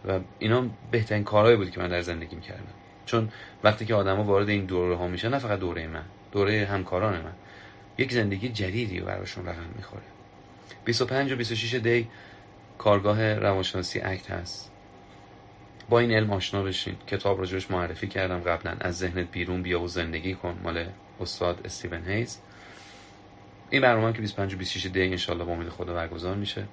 و 0.08 0.20
اینا 0.38 0.66
بهترین 0.90 1.24
کارهایی 1.24 1.56
بود 1.56 1.70
که 1.70 1.80
من 1.80 1.88
در 1.88 2.00
زندگیم 2.00 2.40
کردم. 2.40 2.74
چون 3.06 3.28
وقتی 3.64 3.84
که 3.84 3.94
آدما 3.94 4.24
وارد 4.24 4.48
این 4.48 4.64
دوره 4.64 4.96
ها 4.96 5.08
میشن 5.08 5.28
نه 5.28 5.38
فقط 5.38 5.58
دوره 5.58 5.86
من 5.86 6.04
دوره 6.32 6.66
همکاران 6.70 7.20
من 7.20 7.32
یک 7.98 8.12
زندگی 8.12 8.48
جدیدی 8.48 9.00
براشون 9.00 9.46
رقم 9.46 9.66
می‌خوره. 9.76 10.02
25 10.84 11.32
و 11.32 11.36
26 11.36 11.74
دی 11.74 12.08
کارگاه 12.78 13.34
روانشناسی 13.34 14.00
اکت 14.00 14.30
هست. 14.30 14.70
با 15.88 15.98
این 15.98 16.12
علم 16.12 16.30
آشنا 16.30 16.62
بشین. 16.62 16.96
کتاب 17.06 17.38
راجبش 17.38 17.70
معرفی 17.70 18.06
کردم. 18.06 18.40
قبلا 18.40 18.76
از 18.80 18.98
ذهنت 18.98 19.30
بیرون 19.32 19.62
بیا 19.62 19.80
و 19.80 19.88
زندگی 19.88 20.34
کن. 20.34 20.58
مال 20.62 20.86
استاد 21.20 21.60
استیون 21.64 22.04
هیز. 22.06 22.38
این 23.70 23.82
برنامه 23.82 24.12
که 24.12 24.20
25 24.20 24.54
و 24.54 24.56
26 24.56 24.86
دی 24.86 25.02
انشالله 25.02 25.44
با 25.44 25.52
امید 25.52 25.68
خدا 25.68 25.94
برگزار 25.94 26.36
میشه. 26.36 26.64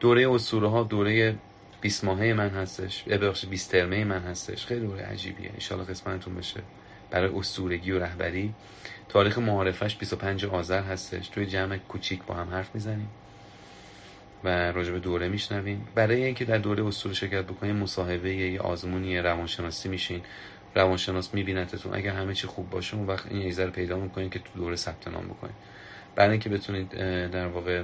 دوره 0.00 0.30
اسطوره 0.30 0.68
ها 0.68 0.82
دوره 0.82 1.36
20 1.80 2.04
ماهه 2.04 2.32
من 2.32 2.48
هستش. 2.48 3.02
ببخشید 3.02 3.50
20 3.50 3.72
ترمه 3.72 4.04
من 4.04 4.22
هستش. 4.22 4.66
خیلی 4.66 4.80
دوره 4.80 5.02
عجیبیه. 5.02 5.50
انشالله 5.54 5.84
قسمتتون 5.84 6.34
بشه. 6.34 6.62
برای 7.10 7.30
اسطورگی 7.34 7.92
و 7.92 7.98
رهبری. 7.98 8.54
تاریخ 9.08 9.38
معارفش 9.38 9.96
25 9.96 10.44
آذر 10.44 10.82
هستش. 10.82 11.28
توی 11.28 11.46
جمع 11.46 11.76
کوچیک 11.76 12.22
با 12.22 12.34
هم 12.34 12.50
حرف 12.50 12.74
می‌زنیم 12.74 13.08
و 14.44 14.72
راجع 14.72 14.92
به 14.92 14.98
دوره 14.98 15.28
میشنویم. 15.28 15.88
برای 15.94 16.24
اینکه 16.24 16.44
در 16.44 16.58
دوره 16.58 16.86
اصول 16.86 17.12
شرکت 17.12 17.44
بکنیم 17.44 17.76
مصاحبه 17.76 18.34
یه 18.34 18.60
آزمونی 18.60 19.18
روانشناسی 19.18 19.88
میشین. 19.88 20.20
روانشناس 20.74 21.34
میبینتتون. 21.34 21.94
اگر 21.94 22.12
همه 22.12 22.34
چی 22.34 22.46
خوب 22.46 22.70
باشه 22.70 22.96
اون 22.96 23.06
وقت 23.06 23.26
این 23.26 23.42
ایزه 23.42 23.64
رو 23.64 23.70
پیدا 23.70 23.96
می‌کنین 23.96 24.30
که 24.30 24.38
تو 24.38 24.50
دوره 24.56 24.76
ثبت 24.76 25.08
نام 25.08 25.24
بکنین. 25.24 25.54
برای 26.14 26.30
اینکه 26.30 26.48
بتونید 26.48 26.88
در 27.30 27.46
واقع 27.46 27.82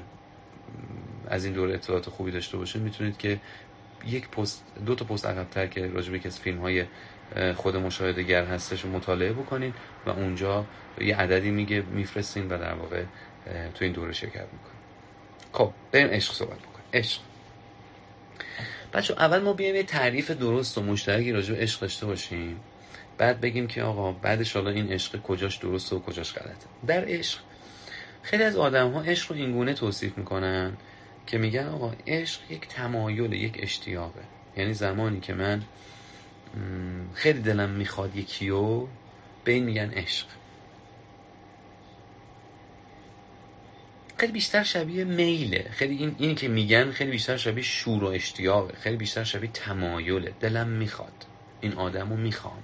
از 1.29 1.45
این 1.45 1.55
دوره 1.55 1.75
اطلاعات 1.75 2.11
خوبی 2.11 2.31
داشته 2.31 2.57
باشین 2.57 2.83
می‌تونید 2.83 3.17
که 3.17 3.41
یک 4.07 4.29
پست 4.29 4.65
دو 4.87 4.95
تا 4.95 5.05
پست 5.05 5.27
عقبتر 5.27 5.67
که 5.67 5.87
راجع 5.87 6.13
به 6.13 6.21
از 6.25 6.41
فیلم 6.41 6.59
های 6.59 6.85
خود 7.57 7.77
مشاهده 7.77 8.23
گر 8.23 8.45
هستش 8.45 8.81
رو 8.81 8.91
مطالعه 8.91 9.33
بکنین 9.33 9.75
و 10.07 10.11
اونجا 10.11 10.67
یه 11.01 11.17
عددی 11.17 11.51
میگه 11.51 11.81
میفرستین 11.81 12.49
و 12.49 12.59
در 12.59 12.75
واقع 12.75 13.05
تو 13.75 13.85
این 13.85 13.93
دوره 13.93 14.13
شرکت 14.13 14.47
می‌کنین. 14.53 14.81
خب 15.53 15.73
بریم 15.93 16.09
عشق 16.09 16.33
صحبت 16.33 16.59
بکنیم. 16.59 16.87
عشق. 16.93 17.21
بچه 18.93 19.15
اول 19.15 19.39
ما 19.39 19.53
بیایم 19.53 19.77
یه 19.77 19.83
تعریف 19.83 20.31
درست 20.31 20.79
و 20.79 20.83
مشترکی 20.83 21.33
راجع 21.33 21.55
به 21.55 21.61
عشق 21.61 21.81
داشته 21.81 22.07
باشیم. 22.07 22.61
بعد 23.19 23.41
بگیم 23.41 23.67
که 23.67 23.83
آقا 23.83 24.13
بعدش 24.13 24.57
حالا 24.57 24.71
این 24.71 24.93
عشق 24.93 25.23
کجاش 25.23 25.57
درسته 25.57 25.97
و 25.97 26.01
کجاش 26.01 26.35
غلطه. 26.35 26.67
در 26.87 27.05
عشق 27.09 27.39
خیلی 28.23 28.43
از 28.43 28.57
آدم 28.57 28.91
ها 28.91 29.01
عشق 29.01 29.33
رو 29.33 29.39
اینگونه 29.39 29.75
توصیف 29.75 30.19
می‌کنن 30.19 30.77
که 31.27 31.39
میگن 31.39 31.69
آقا 31.69 31.93
عشق 32.07 32.41
یک 32.51 32.69
تمایل 32.69 33.33
یک 33.33 33.59
اشتیاقه. 33.63 34.23
یعنی 34.57 34.75
زمانی 34.75 35.21
که 35.21 35.35
من 35.35 35.63
خیلی 37.15 37.41
دلم 37.41 37.71
می‌خواد 37.71 38.17
یکیو. 38.17 38.87
به 39.45 39.53
این 39.53 39.65
میگن 39.65 39.91
عشق. 39.91 40.27
خیلی 44.19 44.33
بیشتر 44.33 44.63
شبیه 44.63 45.05
میله. 45.05 45.71
خیلی 45.71 45.97
این 45.97 46.17
اینی 46.19 46.35
که 46.35 46.49
میگن 46.49 46.91
خیلی 46.91 47.11
بیشتر 47.11 47.37
شبیه 47.37 47.65
شور 47.65 48.05
و 48.05 48.07
اشتیاقه. 48.07 48.75
خیلی 48.77 48.97
بیشتر 48.97 49.25
شبیه 49.25 49.51
تمایله. 49.51 50.33
دلم 50.41 50.69
می‌خواد. 50.69 51.27
این 51.61 51.73
آدم 51.73 52.11
رو 52.11 52.17
می‌خوام. 52.17 52.63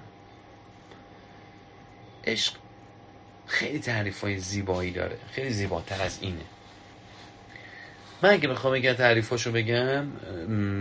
عشق 2.27 2.53
خیلی 3.47 3.79
تعریف 3.79 4.21
های 4.21 4.39
زیبایی 4.39 4.91
داره. 4.91 5.17
خیلی 5.31 5.49
زیباتر 5.49 6.01
از 6.01 6.19
اینه. 6.21 6.45
من 8.21 8.29
اگه 8.29 8.47
بخوام 8.47 8.75
یکی 8.75 8.93
تعریفاشو 8.93 9.51
بگم 9.51 10.07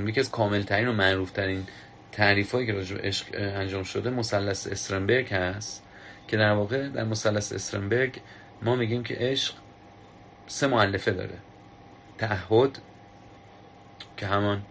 یکی 0.09 0.21
از 0.21 0.31
کاملترین 0.31 0.89
و 0.89 0.93
معروفترین 0.93 1.67
تعریف 2.13 2.53
هایی 2.53 2.67
که 2.67 2.73
راجع 2.73 2.97
عشق 2.97 3.27
انجام 3.35 3.83
شده 3.83 4.11
مثلث 4.11 4.67
استرنبرگ 4.67 5.35
هست 5.35 5.83
که 6.29 6.37
در 6.37 6.53
واقع 6.53 6.89
در 6.89 7.05
مثلث 7.05 7.53
استرنبرگ 7.53 8.21
ما 8.63 8.77
میگیم 8.77 9.03
که 9.03 9.17
عشق 9.19 9.55
سه 10.47 10.67
معلفه 10.67 11.11
داره. 11.11 11.39
تعهد 12.19 12.79
که 14.17 14.27
همان 14.27 14.63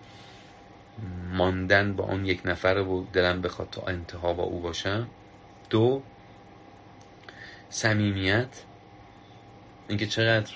ماندن 1.32 1.94
با 1.96 2.04
اون 2.04 2.26
یک 2.26 2.42
نفر 2.46 2.78
و 2.78 3.08
دلم 3.14 3.42
بخواد 3.42 3.70
تا 3.70 3.82
انتها 3.88 4.34
با 4.34 4.44
او 4.44 4.60
باشم. 4.60 5.08
دو 5.70 6.02
صمیمیت. 7.70 8.64
اینکه 9.88 10.08
چقدر 10.08 10.52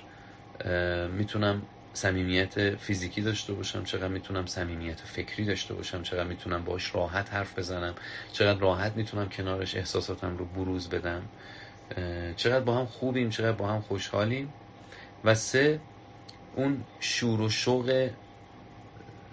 می‌تونم 1.07 1.61
صمیمیت 1.95 2.75
فیزیکی 2.75 3.21
داشته 3.21 3.53
باشم 3.53 3.83
چقدر 3.83 4.07
می‌تونم 4.07 4.45
صمیمیت 4.45 4.99
فکری 4.99 5.45
داشته 5.45 5.73
باشم 5.73 6.03
چقدر 6.03 6.23
می‌تونم 6.27 6.63
باش 6.63 6.95
راحت 6.95 7.33
حرف 7.33 7.59
بزنم 7.59 7.95
چقدر 8.31 8.59
راحت 8.59 8.95
می‌تونم 8.95 9.29
کنارش 9.29 9.75
احساساتم 9.75 10.37
رو 10.37 10.45
بروز 10.45 10.89
بدم. 10.89 11.21
چقدر 12.35 12.59
با 12.59 12.77
هم 12.77 12.85
خوبیم 12.85 13.29
چقدر 13.29 13.51
با 13.51 13.67
هم 13.67 13.81
خوشحالیم. 13.81 14.53
و 15.23 15.35
سه 15.35 15.79
اون 16.55 16.83
شور 16.99 17.41
و 17.41 17.49
شوق 17.49 18.09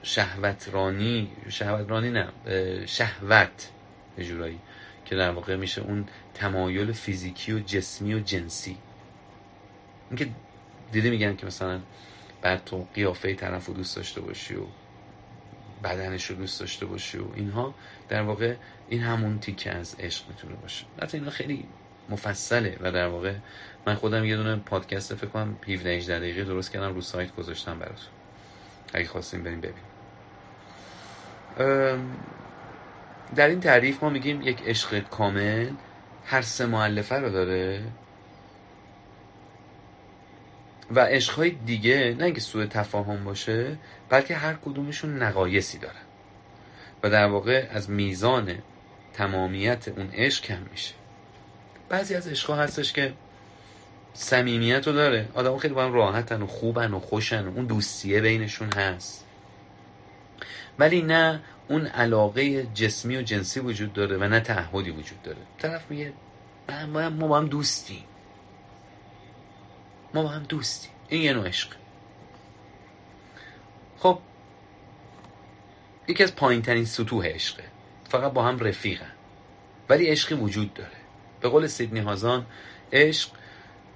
شهوترانی 0.02 1.28
شهوترانی 1.48 2.10
نه 2.10 2.28
شهوت 2.86 3.70
جورایی 4.18 4.58
که 5.04 5.16
در 5.16 5.30
واقع 5.30 5.56
میشه 5.56 5.82
اون 5.82 6.08
تمایل 6.34 6.92
فیزیکی 6.92 7.52
و 7.52 7.58
جسمی 7.58 8.14
و 8.14 8.20
جنسی. 8.20 8.76
اینکه 10.10 10.28
دیده 10.92 11.10
میگن 11.10 11.36
که 11.36 11.46
مثلا 11.46 11.80
بعد 12.42 12.64
تو 12.64 12.86
قیافه 12.94 13.34
طرف 13.34 13.66
رو 13.66 13.74
دوست 13.74 13.96
داشته 13.96 14.20
باشی 14.20 14.54
و 14.54 14.62
بدنش 15.84 16.24
رو 16.24 16.36
دوست 16.36 16.60
داشته 16.60 16.86
باشی 16.86 17.18
و 17.18 17.24
اینها 17.34 17.74
در 18.08 18.22
واقع 18.22 18.54
این 18.88 19.00
همون 19.00 19.38
تیکه 19.38 19.70
از 19.70 19.96
عشق 20.00 20.28
می‌تونه 20.28 20.54
باشه. 20.54 20.84
حتی 21.02 21.18
اینا 21.18 21.30
خیلی 21.30 21.68
مفصله 22.10 22.78
و 22.80 22.92
در 22.92 23.06
واقع 23.06 23.34
من 23.86 23.94
خودم 23.94 24.24
یه 24.24 24.36
دونه 24.36 24.56
پادکست 24.56 25.14
فکر 25.14 25.26
کنم 25.26 25.56
17 25.68 25.90
18 25.90 26.18
دقیقه 26.18 26.44
درست 26.44 26.72
کردم 26.72 26.94
رو 26.94 27.00
سایت 27.00 27.36
گذاشتم 27.36 27.78
براتون. 27.78 28.08
اگه 28.94 29.06
خواستیم 29.06 29.42
بریم 29.42 29.60
ببینیم. 29.60 29.82
در 33.34 33.48
این 33.48 33.60
تعریف 33.60 34.02
ما 34.02 34.10
میگیم 34.10 34.42
یک 34.42 34.62
عشق 34.66 34.98
کامل 34.98 35.70
هر 36.24 36.42
سه 36.42 36.66
معلفه 36.66 37.14
رو 37.14 37.30
داره. 37.30 37.82
و 40.90 41.00
عشقهای 41.00 41.50
دیگه 41.50 42.16
نه 42.18 42.24
اینکه 42.24 42.40
سوء 42.40 42.66
تفاهم 42.66 43.24
باشه 43.24 43.78
بلکه 44.08 44.34
هر 44.34 44.54
کدومشون 44.54 45.22
نقایسی 45.22 45.78
دارن. 45.78 46.02
و 47.02 47.10
در 47.10 47.26
واقع 47.26 47.68
از 47.70 47.90
میزان 47.90 48.54
تمامیت 49.12 49.88
اون 49.88 50.10
عشق 50.14 50.44
کم 50.44 50.62
میشه. 50.70 50.94
بعضی 51.88 52.14
از 52.14 52.28
عشقها 52.28 52.56
هستش 52.56 52.92
که 52.92 53.12
صمیمیت 54.14 54.86
رو 54.86 54.92
داره. 54.92 55.28
آدم 55.34 55.58
خیلی 55.58 55.74
با 55.74 55.84
هم 55.84 55.92
راحتن 55.92 56.42
و 56.42 56.46
خوبن 56.46 56.94
و 56.94 57.00
خوشن 57.00 57.46
و 57.46 57.52
اون 57.56 57.66
دوستیه 57.66 58.20
بینشون 58.20 58.72
هست. 58.72 59.26
ولی 60.78 61.02
نه 61.02 61.40
اون 61.68 61.86
علاقه 61.86 62.66
جسمی 62.74 63.16
و 63.16 63.22
جنسی 63.22 63.60
وجود 63.60 63.92
داره 63.92 64.16
و 64.16 64.24
نه 64.24 64.40
تعهدی 64.40 64.90
وجود 64.90 65.22
داره. 65.22 65.38
طرف 65.58 65.90
میگه 65.90 66.12
ما 66.92 67.10
با 67.10 67.38
هم 67.38 67.46
دوستیم. 67.46 68.04
ما 70.14 70.22
با 70.22 70.28
هم 70.28 70.42
دوستیم. 70.42 70.90
این 71.08 71.22
یه 71.22 71.32
نوع 71.32 71.48
عشق. 71.48 71.68
خب 73.98 74.18
یکی 76.08 76.24
از 76.24 76.36
پایین 76.36 76.62
ترین 76.62 76.84
سطوح 76.84 77.26
عشقه. 77.26 77.64
فقط 78.08 78.32
با 78.32 78.42
هم 78.42 78.58
رفیقن. 78.58 79.12
ولی 79.88 80.06
عشقی 80.06 80.34
وجود 80.34 80.74
داره. 80.74 80.90
به 81.40 81.48
قول 81.48 81.66
سیدنی 81.66 82.00
هازان 82.00 82.46
عشق 82.92 83.30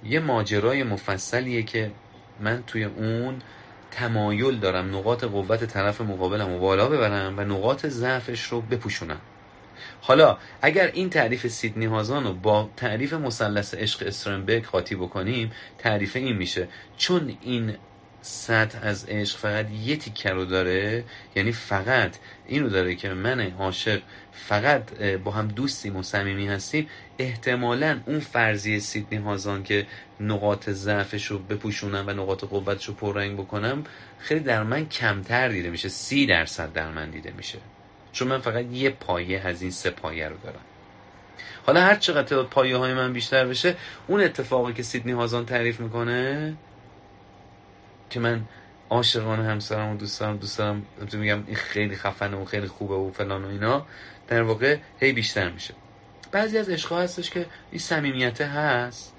یه 0.03 0.19
ماجرای 0.19 0.83
مفصلیه 0.83 1.63
که 1.63 1.91
من 2.39 2.63
توی 2.67 2.83
اون 2.83 3.41
تمایل 3.91 4.59
دارم 4.59 4.97
نقاط 4.97 5.23
قوت 5.23 5.65
طرف 5.65 6.01
مقابلم 6.01 6.53
رو 6.53 6.59
بالا 6.59 6.89
ببرم 6.89 7.33
و 7.37 7.41
نقاط 7.41 7.85
ضعفش 7.85 8.43
رو 8.43 8.61
بپوشونم. 8.61 9.21
حالا 10.01 10.37
اگر 10.61 10.91
این 10.93 11.09
تعریف 11.09 11.47
سیدنی 11.47 11.85
هازان 11.85 12.23
رو 12.23 12.33
با 12.33 12.69
تعریف 12.77 13.13
مثلث 13.13 13.73
عشق 13.73 14.03
استرنبرگ 14.07 14.65
خاطی 14.65 14.95
بکنیم 14.95 15.51
تعریف 15.77 16.15
این 16.15 16.35
میشه. 16.35 16.67
چون 16.97 17.37
این 17.41 17.75
سطح 18.21 18.79
از 18.81 19.05
عشق 19.05 19.37
فقط 19.37 19.71
یه 19.71 19.95
تیکه 19.95 20.29
رو 20.29 20.45
داره 20.45 21.03
یعنی 21.35 21.51
فقط 21.51 22.17
اینو 22.47 22.69
داره 22.69 22.95
که 22.95 23.09
من 23.09 23.51
عاشق 23.51 24.01
فقط 24.31 24.93
با 25.01 25.31
هم 25.31 25.47
دوستیم 25.47 25.95
و 25.95 26.03
صمیمی 26.03 26.47
هستیم 26.47 26.87
احتمالا 27.19 27.99
اون 28.05 28.19
فرضیه 28.19 28.79
سیدنی 28.79 29.19
هازان 29.19 29.63
که 29.63 29.87
نقاط 30.19 30.69
ضعفش 30.69 31.25
رو 31.25 31.39
بپوشونم 31.39 32.03
و 32.07 32.11
نقاط 32.11 32.43
قوتش 32.43 32.85
رو 32.85 32.93
پررنگ 32.93 33.37
بکنم 33.37 33.83
خیلی 34.19 34.39
در 34.39 34.63
من 34.63 34.89
کمتر 34.89 35.49
دیده 35.49 35.69
میشه. 35.69 35.89
سی 35.89 36.25
درصد 36.25 36.73
در 36.73 36.91
من 36.91 37.09
دیده 37.09 37.33
میشه. 37.37 37.57
چون 38.17 38.27
من 38.27 38.39
فقط 38.39 38.65
یه 38.71 38.89
پایه 38.89 39.41
از 39.45 39.61
این 39.61 39.71
سه 39.71 39.89
پایه 39.89 40.27
رو 40.27 40.37
دارم. 40.37 40.59
حالا 41.65 41.81
هر 41.81 41.95
چقدر 41.95 42.43
پایه 42.43 42.77
های 42.77 42.93
من 42.93 43.13
بیشتر 43.13 43.45
بشه 43.45 43.75
اون 44.07 44.21
اتفاقی 44.21 44.73
که 44.73 44.83
سیدنی 44.83 45.11
هازان 45.11 45.45
تعریف 45.45 45.79
می‌کنه 45.79 46.53
که 48.09 48.19
من 48.19 48.43
عاشقانه 48.89 49.43
همسرم 49.43 49.93
و 49.93 49.97
دوست 49.97 50.19
دارم 50.19 50.37
دوست 50.37 50.57
دارم 50.57 50.85
میگم 51.13 51.43
این 51.47 51.55
خیلی 51.55 51.95
خفنه 51.95 52.37
و 52.37 52.45
خیلی 52.45 52.67
خوبه 52.67 52.95
و 52.95 53.11
فلان 53.11 53.45
و 53.45 53.47
اینا 53.47 53.85
در 54.27 54.41
واقع 54.41 54.77
هی 54.99 55.13
بیشتر 55.13 55.49
میشه. 55.49 55.73
بعضی 56.31 56.57
از 56.57 56.69
عشقها 56.69 57.01
هستش 57.01 57.29
که 57.29 57.45
این 57.71 57.79
صمیمیت 57.79 58.41
هست. 58.41 59.13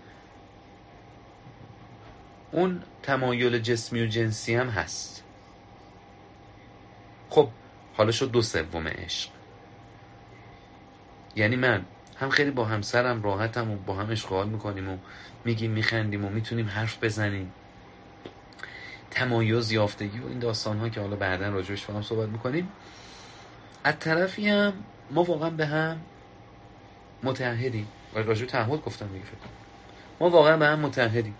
اون 2.52 2.82
تمایل 3.02 3.58
جسمی 3.58 4.02
و 4.02 4.06
جنسی 4.06 4.54
هم 4.54 4.68
هست. 4.68 5.24
خب 7.30 7.48
حالا 7.98 8.10
شد 8.10 8.30
دو 8.30 8.42
سوم 8.42 8.88
عشق. 8.88 9.30
یعنی 11.36 11.56
من 11.56 11.84
هم 12.16 12.30
خیلی 12.30 12.50
با 12.50 12.64
همسرم 12.64 13.22
راحتم 13.22 13.70
و 13.70 13.76
با 13.76 13.94
هم 13.94 14.10
اشغال 14.10 14.48
می‌کنیم 14.48 14.88
و 14.88 14.98
میگیم 15.44 15.70
میخندیم 15.70 16.24
و 16.24 16.28
می‌تونیم 16.28 16.68
حرف 16.68 17.04
بزنیم. 17.04 17.52
تمایز 19.10 19.72
یافتگی 19.72 20.18
و 20.18 20.28
این 20.28 20.38
داستان 20.38 20.78
ها 20.78 20.88
که 20.88 21.00
حالا 21.00 21.16
بعدا 21.16 21.48
راجبش 21.48 21.86
با 21.86 21.94
هم 21.94 22.02
صحبت 22.02 22.28
می‌کنیم. 22.28 22.68
از 23.84 23.94
طرفی 23.98 24.48
هم 24.48 24.72
ما 25.10 25.22
واقعا 25.22 25.50
به 25.50 25.66
هم 25.66 26.00
متحدیم 27.22 27.88
و 28.14 28.18
راجب 28.18 28.46
تعهد 28.46 28.82
گفتم 28.82 29.08
دیگه 29.08 29.24
ما 30.20 30.30
واقعا 30.30 30.56
به 30.56 30.66
هم 30.66 30.80
متحدیم 30.80 31.34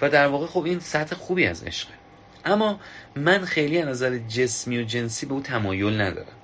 و 0.00 0.10
در 0.10 0.26
واقع 0.26 0.46
خب 0.46 0.64
این 0.64 0.80
سطح 0.80 1.16
خوبی 1.16 1.46
از 1.46 1.64
عشقه. 1.64 2.05
اما 2.46 2.80
من 3.16 3.44
خیلی 3.44 3.78
از 3.78 3.88
نظر 3.88 4.18
جسمی 4.18 4.78
و 4.78 4.82
جنسی 4.82 5.26
به 5.26 5.34
او 5.34 5.40
تمایل 5.40 6.00
ندارم. 6.00 6.36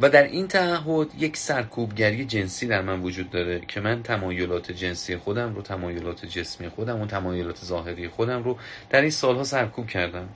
و 0.00 0.10
در 0.10 0.22
این 0.22 0.48
تعهد 0.48 1.08
یک 1.18 1.36
سرکوبگری 1.36 2.24
جنسی 2.24 2.66
در 2.66 2.82
من 2.82 3.00
وجود 3.00 3.30
داره 3.30 3.60
که 3.68 3.80
من 3.80 4.02
تمایلات 4.02 4.72
جنسی 4.72 5.16
خودم 5.16 5.54
رو 5.54 5.62
تمایلات 5.62 6.26
جسمی 6.26 6.68
خودم 6.68 7.00
و 7.00 7.06
تمایلات 7.06 7.64
ظاهری 7.64 8.08
خودم 8.08 8.42
رو 8.42 8.58
در 8.90 9.00
این 9.00 9.10
سالها 9.10 9.44
سرکوب 9.44 9.86
کردم. 9.86 10.28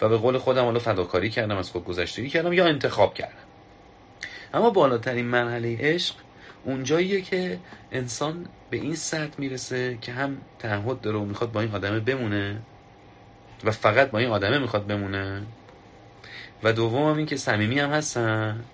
و 0.00 0.08
به 0.08 0.16
قول 0.16 0.38
خودم 0.38 0.64
حالا 0.64 0.78
فداکاری 0.78 1.30
کردم 1.30 1.56
از 1.56 1.70
خود 1.70 1.84
گذشتگی 1.84 2.28
کردم 2.28 2.52
یا 2.52 2.66
انتخاب 2.66 3.14
کردم. 3.14 3.32
اما 4.54 4.70
بالاترین 4.70 5.24
مرحله 5.24 5.76
عشق 5.80 6.14
اونجاییه 6.64 7.20
که 7.20 7.58
انسان 7.92 8.46
به 8.70 8.76
این 8.76 8.94
سطح 8.94 9.34
می‌رسه 9.38 9.98
که 10.00 10.12
هم 10.12 10.36
تعهد 10.58 11.00
داره 11.00 11.18
و 11.18 11.24
می‌خواد 11.24 11.52
با 11.52 11.60
این 11.60 11.74
آدمه 11.74 12.00
بمونه 12.00 12.58
و 13.64 13.70
فقط 13.70 14.10
با 14.10 14.18
این 14.18 14.28
آدمه 14.28 14.58
می‌خواد 14.58 14.86
بمونه. 14.86 15.42
و 16.62 16.72
دوم 16.72 17.16
این 17.16 17.26
که 17.26 17.36
صمیمی 17.36 17.78
هم 17.78 17.90
هستن. 17.90 18.64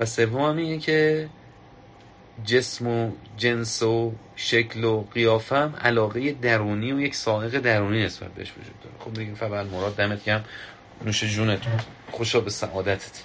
و 0.00 0.06
سوم 0.06 0.42
هم 0.42 0.56
اینه 0.56 0.78
که 0.78 1.28
جسم 2.44 2.86
و 2.86 3.12
جنس 3.36 3.82
و 3.82 4.12
شکل 4.36 4.84
و 4.84 5.02
قیافم 5.02 5.74
علاقه 5.80 6.32
درونی 6.32 6.92
و 6.92 7.00
یک 7.00 7.14
سائق 7.14 7.58
درونی 7.58 8.04
نسبت 8.04 8.30
بهش 8.30 8.52
وجود 8.52 8.80
داره. 8.82 8.94
خب 8.98 9.14
دیگه 9.14 9.34
فبل 9.34 9.66
مراد 9.66 9.96
دمت 9.96 10.24
گرم. 10.24 10.44
نوش 11.04 11.24
جونت 11.24 11.60
خوشا 12.10 12.40
به 12.40 12.50
سعادتت. 12.50 13.22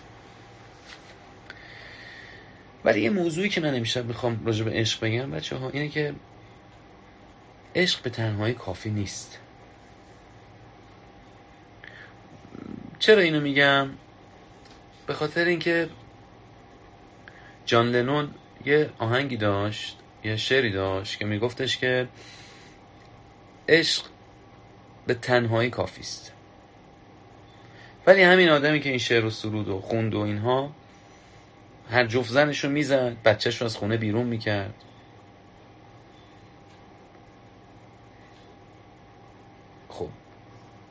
ولی 2.85 3.01
یه 3.01 3.09
موضوعی 3.09 3.49
که 3.49 3.61
من 3.61 3.75
امشب 3.75 4.05
می‌خوام 4.05 4.45
راجع 4.45 4.65
به 4.65 4.71
عشق 4.71 5.05
بگم 5.05 5.31
بچه 5.31 5.55
ها 5.55 5.69
اینه 5.69 5.89
که 5.89 6.13
عشق 7.75 8.01
به 8.01 8.09
تنهایی 8.09 8.53
کافی 8.53 8.89
نیست. 8.89 9.39
چرا 12.99 13.21
اینو 13.21 13.41
میگم؟ 13.41 13.89
به 15.07 15.13
خاطر 15.13 15.45
اینکه 15.45 15.89
جان 17.65 17.91
لنون 17.91 18.29
یه 18.65 18.89
آهنگی 18.99 19.37
داشت 19.37 19.99
یه 20.23 20.37
شعری 20.37 20.71
داشت 20.71 21.19
که 21.19 21.25
میگفتش 21.25 21.77
که 21.77 22.07
عشق 23.69 24.05
به 25.07 25.13
تنهایی 25.13 25.69
کافی 25.69 26.01
است 26.01 26.33
ولی 28.07 28.21
همین 28.21 28.49
آدمی 28.49 28.79
که 28.79 28.89
این 28.89 28.97
شعر 28.97 29.25
و 29.25 29.29
سرود 29.29 29.67
و 29.67 29.81
خوند 29.81 30.15
و 30.15 30.19
اینها 30.19 30.71
هر 31.89 32.05
جفت 32.05 32.29
زنش 32.29 32.63
رو 32.63 32.69
می‌زد 32.69 33.17
بچهش 33.25 33.61
رو 33.61 33.65
از 33.65 33.77
خونه 33.77 33.97
بیرون 33.97 34.25
می‌کرد 34.25 34.73
خب 39.89 40.09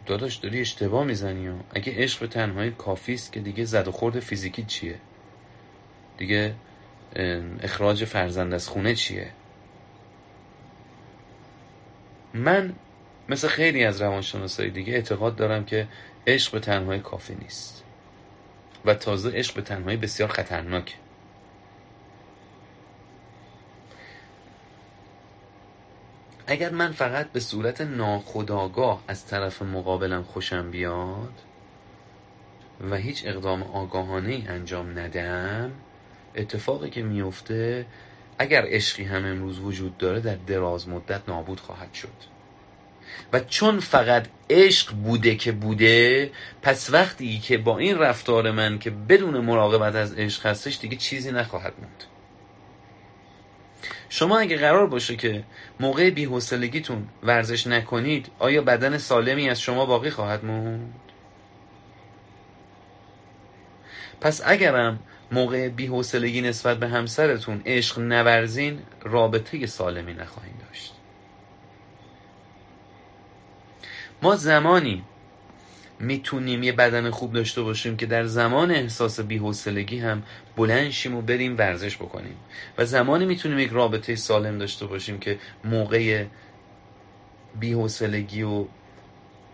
داداش 0.07 0.37
داری 0.37 0.61
اشتباه 0.61 1.05
می‌زنی 1.05 1.49
و 1.49 1.55
اگه 1.71 1.93
عشق 1.97 2.21
به 2.21 2.27
تنهایی 2.27 2.71
کافی 2.71 3.15
است 3.15 3.33
که 3.33 3.41
دیگه 3.41 3.65
زد 3.65 3.89
و 3.89 3.93
خورد 3.93 4.21
فیزیکی 4.21 4.63
چیه؟ 4.63 4.99
دیگه 6.19 6.55
اخراج 7.63 8.05
فرزند 8.05 8.55
از 8.55 8.69
خونه 8.69 8.95
چیه؟ 8.95 9.31
من 12.35 12.75
مثل 13.29 13.49
خیلی 13.49 13.85
از 13.85 14.03
روانشناسایی 14.03 14.71
دیگه 14.71 14.93
اعتقاد 14.93 15.37
دارم 15.37 15.65
که 15.65 15.89
عشق 16.27 16.53
به 16.53 16.61
تنهایی 16.61 17.01
کافی 17.01 17.35
نیست. 17.35 17.85
و 18.85 18.95
تازه 18.95 19.31
عشق 19.31 19.55
به 19.55 19.63
تنهایی 19.63 19.97
بسیار 19.97 20.29
خطرناکه. 20.29 21.02
اگر 26.47 26.71
من 26.71 26.93
فقط 26.93 27.33
به 27.33 27.41
صورت 27.41 27.81
ناخداگاه 27.81 29.05
از 29.09 29.27
طرف 29.27 29.63
مقابلم 29.63 30.23
خوشم 30.23 30.71
بیاد 30.71 31.33
و 32.91 32.97
هیچ 32.97 33.23
اقدام 33.27 33.63
آگاهانه 33.63 34.45
انجام 34.49 34.99
ندم 34.99 35.73
اتفاقی 36.35 36.91
که 36.91 37.03
میفته 37.03 37.87
اگر 38.39 38.65
عشقی 38.67 39.05
هم 39.05 39.25
امروز 39.25 39.59
وجود 39.59 39.99
داره 39.99 40.21
در 40.21 40.35
دراز 40.35 40.89
مدت 40.89 41.29
نابود 41.29 41.61
خواهد 41.61 41.95
شد. 41.95 42.33
و 43.33 43.41
چون 43.41 43.81
فقط 43.81 44.27
عشق 44.51 44.95
بوده 44.95 45.35
که 45.35 45.53
بوده 45.53 46.31
پس 46.63 46.91
وقتی 46.91 47.39
که 47.39 47.59
با 47.59 47.79
این 47.79 47.99
رفتار 47.99 48.51
من 48.51 48.79
که 48.79 48.91
بدون 48.91 49.39
مراقبت 49.39 49.95
از 49.95 50.15
عشق 50.15 50.47
هستش 50.47 50.79
دیگه 50.81 50.97
چیزی 50.97 51.33
نخواهد 51.33 51.73
موند. 51.79 52.05
شما 54.09 54.39
اگه 54.39 54.57
قرار 54.57 54.87
باشه 54.87 55.17
که 55.17 55.45
موقع 55.81 56.11
بیحسلگیتون 56.11 57.09
ورزش 57.23 57.67
نکنید 57.67 58.31
آیا 58.39 58.63
بدن 58.63 58.99
سالمی 58.99 59.51
از 59.51 59.61
شما 59.61 59.87
باقی 59.87 60.11
خواهد 60.11 60.45
موند؟ 60.45 60.95
پس 64.21 64.41
اگرم 64.45 65.01
موقع 65.33 65.69
بیحسلگی 65.69 66.41
نسبت 66.41 66.79
به 66.79 66.89
همسرتون 66.89 67.63
عشق 67.67 67.99
نورزین 67.99 68.83
رابطه 69.03 69.67
سالمی 69.67 70.15
نخواهید 70.15 70.55
داشت 70.69 70.95
ما 74.23 74.37
زمانی 74.37 75.05
می‌تونیم 76.01 76.63
یه 76.63 76.73
بدن 76.73 77.11
خوب 77.11 77.33
داشته 77.33 77.63
باشیم 77.63 77.97
که 77.97 78.07
در 78.07 78.25
زمان 78.27 78.71
احساس 78.71 79.21
بی‌حوصلگی 79.21 79.99
هم 79.99 80.23
بلند 80.57 80.91
شیم 80.91 81.15
و 81.15 81.23
بریم 81.23 81.59
ورزش 81.59 81.97
بکنیم. 81.97 82.37
و 82.79 82.85
زمانی 82.85 83.25
می‌تونیم 83.25 83.59
یک 83.59 83.71
رابطه 83.71 84.17
سالم 84.17 84.59
داشته 84.59 84.87
باشیم 84.87 85.19
که 85.19 85.39
موقع 85.65 86.25
بی‌حوصلگی 87.61 88.43
و 88.43 88.65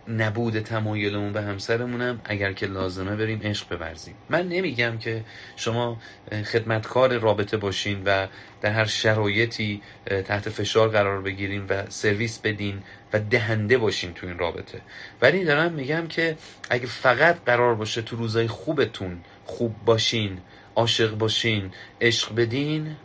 نبود 0.09 0.59
تمایلمون 0.59 1.33
به 1.33 1.41
همسرمونم 1.41 2.21
اگر 2.23 2.53
که 2.53 2.65
لازمه 2.65 3.15
بریم 3.15 3.39
عشق 3.43 3.77
بورزیم. 3.77 4.15
من 4.29 4.47
نمیگم 4.47 4.97
که 4.97 5.23
شما 5.55 5.97
خدمتکار 6.45 7.17
رابطه 7.17 7.57
باشین 7.57 8.01
و 8.05 8.27
در 8.61 8.71
هر 8.71 8.85
شرایطی 8.85 9.81
تحت 10.25 10.49
فشار 10.49 10.89
قرار 10.89 11.21
بگیرین 11.21 11.65
و 11.69 11.83
سرویس 11.89 12.39
بدین 12.39 12.83
و 13.13 13.19
دهنده 13.19 13.77
باشین 13.77 14.13
تو 14.13 14.27
این 14.27 14.37
رابطه. 14.37 14.81
ولی 15.21 15.45
دارم 15.45 15.73
میگم 15.73 16.07
که 16.07 16.37
اگه 16.69 16.87
فقط 16.87 17.43
قرار 17.45 17.75
باشه 17.75 18.01
تو 18.01 18.15
روزای 18.15 18.47
خوبتون 18.47 19.19
خوب 19.45 19.75
باشین 19.85 20.37
عاشق 20.75 21.17
باشین 21.17 21.71
عشق 22.01 22.35
بدین 22.35 22.95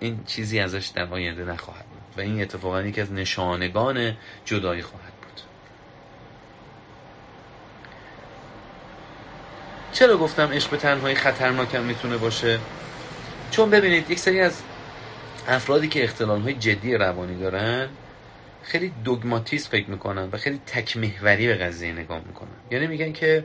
این 0.00 0.24
چیزی 0.24 0.60
ازش 0.60 0.86
در 0.86 1.04
آینده 1.04 1.44
نخواهد. 1.44 1.87
و 2.18 2.20
این 2.20 2.42
اتفاقا 2.42 2.82
یکی 2.82 3.00
از 3.00 3.12
نشانگان 3.12 4.16
جدایی 4.44 4.82
خواهد 4.82 5.12
بود. 5.22 5.40
چرا 9.92 10.16
گفتم 10.16 10.52
عشق 10.52 10.70
به 10.70 10.76
تنهایی 10.76 11.14
خطرناکم 11.14 11.82
می‌تونه 11.82 12.16
باشه؟ 12.16 12.60
چون 13.50 13.70
ببینید 13.70 14.10
یک 14.10 14.18
سری 14.18 14.40
از 14.40 14.62
افرادی 15.48 15.88
که 15.88 16.04
اختلال 16.04 16.40
های 16.40 16.54
جدی 16.54 16.94
روانی 16.94 17.40
دارن 17.40 17.88
خیلی 18.62 18.92
دوگماتیز 19.04 19.68
فکر 19.68 19.90
می‌کنن 19.90 20.28
و 20.32 20.36
خیلی 20.36 20.60
تکمهوری 20.66 21.46
به 21.46 21.54
قضیه 21.54 21.92
نگاه 21.92 22.22
می‌کنن. 22.26 22.56
یعنی 22.70 22.86
میگن 22.86 23.12
که 23.12 23.44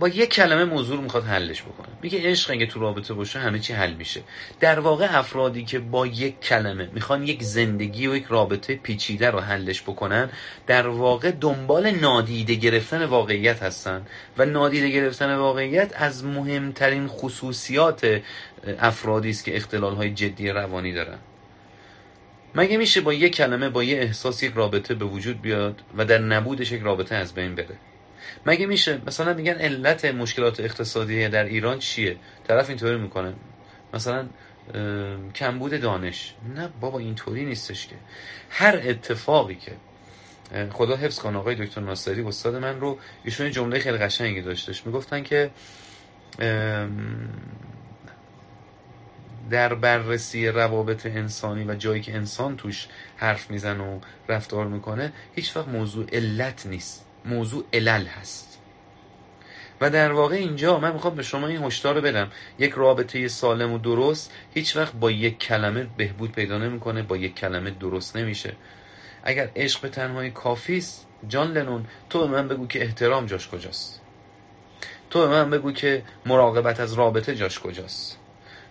با 0.00 0.08
یک 0.08 0.30
کلمه 0.30 0.64
موضوع 0.64 0.96
رو 0.96 1.02
می‌خواد 1.02 1.24
حلش 1.24 1.62
بکنه. 1.62 1.88
میگه 2.02 2.30
عشق 2.30 2.50
اگه 2.50 2.66
تو 2.66 2.80
رابطه 2.80 3.14
باشه 3.14 3.38
همه 3.38 3.58
چی 3.58 3.72
حل 3.72 3.94
میشه. 3.94 4.20
در 4.60 4.80
واقع 4.80 5.18
افرادی 5.18 5.64
که 5.64 5.78
با 5.78 6.06
یک 6.06 6.40
کلمه 6.40 6.88
می‌خوان 6.92 7.22
یک 7.22 7.42
زندگی 7.42 8.06
و 8.06 8.16
یک 8.16 8.24
رابطه 8.28 8.74
پیچیده 8.76 9.30
رو 9.30 9.40
حلش 9.40 9.82
بکنن 9.82 10.30
در 10.66 10.88
واقع 10.88 11.30
دنبال 11.30 11.90
نادیده 11.90 12.54
گرفتن 12.54 13.04
واقعیت 13.04 13.62
هستن. 13.62 14.06
و 14.38 14.44
نادیده 14.44 14.90
گرفتن 14.90 15.34
واقعیت 15.34 15.92
از 15.96 16.24
مهمترین 16.24 17.06
خصوصیات 17.06 18.20
افرادی 18.78 19.30
است 19.30 19.44
که 19.44 19.56
اختلال 19.56 19.94
های 19.94 20.10
جدی 20.10 20.50
روانی 20.50 20.92
دارن. 20.92 21.18
مگه 22.54 22.76
میشه 22.76 23.00
با 23.00 23.12
یک 23.12 23.34
کلمه 23.34 23.68
با 23.68 23.84
یه 23.84 23.98
احساس 23.98 24.42
یک 24.42 24.52
رابطه 24.54 24.94
به 24.94 25.04
وجود 25.04 25.42
بیاد 25.42 25.82
و 25.96 26.04
در 26.04 26.18
نبودش 26.18 26.72
یک 26.72 26.82
رابطه 26.82 27.14
از 27.14 27.34
بین 27.34 27.54
بره؟ 27.54 27.78
مگه 28.46 28.66
میشه؟ 28.66 29.00
مثلا 29.06 29.34
میگن 29.34 29.52
علت 29.52 30.04
مشکلات 30.04 30.60
اقتصادی 30.60 31.28
در 31.28 31.44
ایران 31.44 31.78
چیه؟ 31.78 32.16
طرف 32.48 32.68
اینطوری 32.68 32.98
می‌کنه. 32.98 33.34
مثلا 33.94 34.28
کمبود 35.34 35.80
دانش. 35.80 36.34
نه 36.56 36.68
بابا 36.80 36.98
اینطوری 36.98 37.44
نیستش 37.44 37.86
که. 37.86 37.96
هر 38.50 38.80
اتفاقی 38.84 39.54
که 39.54 39.72
خدا 40.72 40.96
حفظ 40.96 41.18
کن 41.18 41.36
آقای 41.36 41.54
دکتر 41.54 41.80
ناصری 41.80 42.22
استاد 42.22 42.56
من 42.56 42.80
رو 42.80 42.98
ایشون 43.24 43.50
جمله 43.50 43.78
خیلی 43.78 43.98
قشنگی 43.98 44.42
داشتش. 44.42 44.86
می‌گفتن 44.86 45.22
که 45.22 45.50
در 49.50 49.74
بررسی 49.74 50.48
روابط 50.48 51.06
انسانی 51.06 51.64
و 51.64 51.74
جایی 51.74 52.00
که 52.02 52.14
انسان 52.14 52.56
توش 52.56 52.88
حرف 53.16 53.50
میزن 53.50 53.80
و 53.80 54.00
رفتار 54.28 54.66
می‌کنه 54.66 55.12
هیچ 55.34 55.56
وقت 55.56 55.68
موضوع 55.68 56.06
علت 56.12 56.66
نیست. 56.66 57.07
موضوع 57.28 57.64
علل 57.72 58.06
هست. 58.06 58.58
و 59.80 59.90
در 59.90 60.12
واقع 60.12 60.36
اینجا 60.36 60.78
من 60.78 60.92
می‌خوام 60.92 61.14
به 61.14 61.22
شما 61.22 61.46
این 61.46 61.62
هشدار 61.62 61.94
رو 61.94 62.00
بدم. 62.00 62.30
یک 62.58 62.72
رابطه 62.72 63.28
سالم 63.28 63.72
و 63.72 63.78
درست 63.78 64.32
هیچ 64.54 64.76
وقت 64.76 64.92
با 64.92 65.10
یک 65.10 65.38
کلمه 65.38 65.86
بهبود 65.96 66.32
پیدا 66.32 66.58
نمی‌کنه 66.58 67.02
با 67.02 67.16
یک 67.16 67.34
کلمه 67.34 67.70
درست 67.70 68.16
نمیشه. 68.16 68.52
اگر 69.24 69.50
عشق 69.56 69.80
به 69.80 69.88
تنهایی 69.88 70.30
کافی 70.30 70.78
است 70.78 71.06
جان 71.28 71.52
لنون 71.52 71.86
تو 72.10 72.20
به 72.20 72.26
من 72.26 72.48
بگو 72.48 72.66
که 72.66 72.82
احترام 72.82 73.26
جاش 73.26 73.48
کجاست. 73.48 74.00
تو 75.10 75.20
به 75.20 75.28
من 75.28 75.50
بگو 75.50 75.72
که 75.72 76.02
مراقبت 76.26 76.80
از 76.80 76.92
رابطه 76.92 77.34
جاش 77.34 77.60
کجاست. 77.60 78.18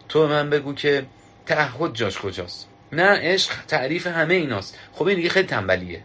تو 0.10 0.28
به 0.28 0.28
من 0.28 0.50
بگو 0.50 0.74
که 0.74 1.06
تعهد 1.46 1.94
جاش 1.94 2.20
کجاست. 2.20 2.70
نه 2.92 3.20
عشق 3.22 3.66
تعریف 3.66 4.08
همه 4.08 4.34
ایناست. 4.34 4.80
خب 4.94 5.08
این 5.08 5.16
دیگه 5.16 5.30
خیلی 5.30 5.48
تنبلیه. 5.48 6.04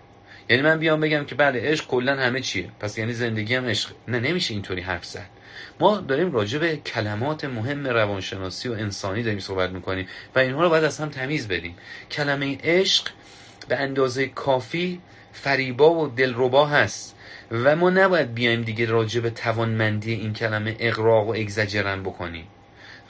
یعنی 0.52 0.62
من 0.62 0.78
بیام 0.78 1.00
بگم 1.00 1.24
که 1.24 1.34
بله 1.34 1.60
عشق 1.60 1.86
کلا 1.86 2.16
همه 2.16 2.40
چیه. 2.40 2.68
پس 2.80 2.98
یعنی 2.98 3.12
زندگی 3.12 3.54
هم 3.54 3.66
عشق. 3.66 3.90
نه 4.08 4.20
نمیشه 4.20 4.54
اینطوری 4.54 4.80
حرف 4.80 5.04
زد. 5.04 5.26
ما 5.80 6.00
داریم 6.00 6.32
راجع 6.32 6.58
به 6.58 6.76
کلمات 6.76 7.44
مهم 7.44 7.86
روانشناسی 7.86 8.68
و 8.68 8.72
انسانی 8.72 9.22
داریم 9.22 9.38
صحبت 9.38 9.70
می‌کنیم 9.70 10.08
و 10.34 10.38
اینها 10.38 10.62
رو 10.62 10.68
باید 10.68 10.84
از 10.84 10.98
هم 10.98 11.08
تمیز 11.08 11.48
بدیم. 11.48 11.74
کلمه 12.10 12.58
عشق 12.64 13.08
به 13.68 13.76
اندازه 13.76 14.26
کافی 14.26 15.00
فریبا 15.32 15.94
و 15.94 16.08
دلربا 16.08 16.66
هست 16.66 17.16
و 17.50 17.76
ما 17.76 17.90
نباید 17.90 18.34
بیایم 18.34 18.62
دیگه 18.62 18.86
راجع 18.86 19.20
به 19.20 19.30
توانمندی 19.30 20.12
این 20.12 20.32
کلمه 20.32 20.76
اقراق 20.78 21.28
و 21.28 21.30
اگزجرن 21.30 22.02
بکنیم. 22.02 22.46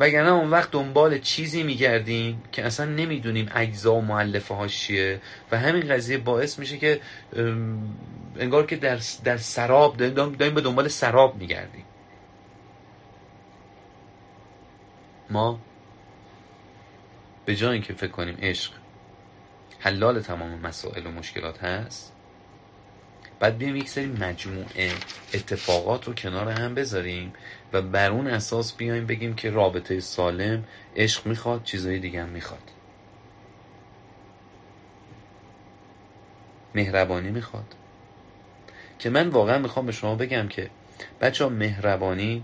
وگرنه 0.03 0.33
اون 0.33 0.51
وقت 0.51 0.71
دنبال 0.71 1.19
چیزی 1.19 1.63
میگردیم 1.63 2.43
که 2.53 2.65
اصلا 2.65 2.87
نمی‌دونیم 2.87 3.49
اجزا 3.55 3.95
و 3.95 4.01
معلفه 4.01 4.69
چیه. 4.69 5.21
و 5.51 5.59
همین 5.59 5.89
قضیه 5.89 6.19
باعث 6.19 6.59
میشه 6.59 6.79
که 6.79 7.01
انگار 8.39 8.67
که 8.67 8.77
در, 8.77 8.99
در 9.25 9.37
سراب 9.37 9.97
داریم 9.97 10.55
به 10.55 10.61
دنبال 10.61 10.89
سراب 10.89 11.37
میگردیم. 11.37 11.85
ما 15.31 15.61
به 17.45 17.57
جای 17.57 17.73
اینکه 17.73 17.95
فکر 17.95 18.11
کنیم 18.11 18.37
عشق 18.43 18.73
حلال 19.79 20.21
تمام 20.21 20.61
مسائل 20.61 21.07
و 21.07 21.11
مشکلات 21.11 21.65
هست 21.65 22.13
بعد 23.41 23.59
بیایم 23.59 23.77
یک 23.77 23.89
سری 23.89 24.07
مجموعه 24.07 24.91
اتفاقات 25.35 26.05
رو 26.05 26.15
کنار 26.15 26.49
هم 26.49 26.75
بذاریم 26.75 27.33
و 27.73 27.83
بر 27.83 28.11
اون 28.11 28.27
اساس 28.27 28.77
بیایم 28.77 29.07
بگیم 29.07 29.35
که 29.35 29.51
رابطه 29.51 30.01
سالم 30.01 30.65
عشق 30.97 31.27
می‌خواد 31.27 31.65
چیزایی 31.65 31.99
دیگه 31.99 32.25
می‌خواد. 32.25 32.71
مهربانی 36.75 37.31
می‌خواد. 37.31 37.75
که 38.99 39.11
من 39.11 39.29
واقعا 39.29 39.59
می‌خوام 39.59 39.87
به 39.87 39.93
شما 39.93 40.15
بگم 40.15 40.49
که 40.49 40.71
بچه 41.21 41.45
ها 41.45 41.51
مهربانی 41.51 42.43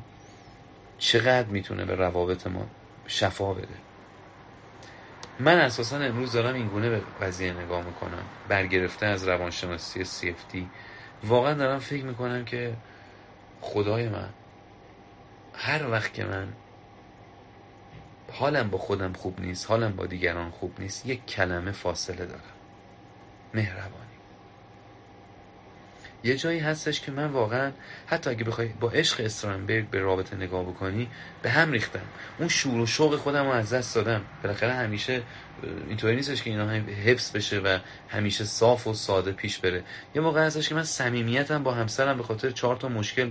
چقدر 0.99 1.49
می‌تونه 1.49 1.85
به 1.85 1.95
روابط 1.95 2.47
ما 2.47 2.67
شفا 3.07 3.55
بده؟ 3.55 3.69
من 5.41 5.59
اساسا 5.59 5.97
امروز 5.97 6.33
دارم 6.33 6.55
این 6.55 6.69
گونه 6.69 6.91
به 6.91 7.01
قضیه 7.21 7.53
نگاه 7.53 7.83
می‌کنم 7.83 8.23
برگرفته 8.49 9.07
از 9.07 9.29
روانشناسی 9.29 10.05
CFT 10.05 10.57
واقعا 11.25 11.55
دارم 11.55 11.79
فکر 11.79 12.05
می‌کنم 12.05 12.45
که 12.45 12.73
خدای 13.61 14.09
من 14.09 14.29
هر 15.61 15.91
وقت 15.91 16.15
که 16.15 16.25
من 16.25 16.49
حالم 18.33 18.71
با 18.71 18.79
خودم 18.79 19.13
خوب 19.13 19.41
نیست 19.41 19.71
حالم 19.71 19.97
با 19.97 20.07
دیگران 20.07 20.51
خوب 20.51 20.81
نیست 20.81 21.07
یک 21.07 21.27
کلمه 21.27 21.73
فاصله 21.73 22.27
دارم. 22.27 22.41
مهربانی 23.55 24.08
یه 26.29 26.37
جایی 26.37 26.59
هستش 26.59 27.01
که 27.01 27.13
من 27.13 27.27
واقعا 27.27 27.73
حتی 28.07 28.31
اگه 28.31 28.45
بخوای 28.45 28.69
با 28.69 28.91
عشق 28.91 29.21
استرانبرگ 29.25 29.91
به 29.91 30.01
رابطه 30.01 30.37
نگاه 30.37 30.65
بکنی 30.65 31.09
به 31.43 31.51
هم 31.51 31.73
ریختم. 31.73 32.03
اون 32.39 32.49
شور 32.49 32.81
و 32.81 32.87
شوق 32.87 33.17
خودم 33.17 33.45
رو 33.45 33.51
از 33.51 33.73
دست 33.73 33.95
دادم. 33.95 34.21
بالاخره 34.43 34.73
همیشه 34.73 35.23
اینطوری 35.89 36.17
نیستش 36.17 36.43
که 36.43 36.51
اینا 36.51 36.71
حفظ 37.05 37.33
بشه 37.33 37.59
و 37.59 37.79
همیشه 38.09 38.45
صاف 38.45 38.87
و 38.87 38.95
ساده 38.95 39.33
پیش 39.33 39.59
بره. 39.59 39.83
یه 40.15 40.23
موقع 40.23 40.47
هستش 40.47 40.69
که 40.69 40.75
من 40.75 40.85
صمیمیتم 40.85 41.63
با 41.63 41.75
همسرم 41.75 42.17
به 42.17 42.23
خاطر 42.23 42.51
چهار 42.51 42.77
تا 42.77 42.89
مشکل 42.89 43.31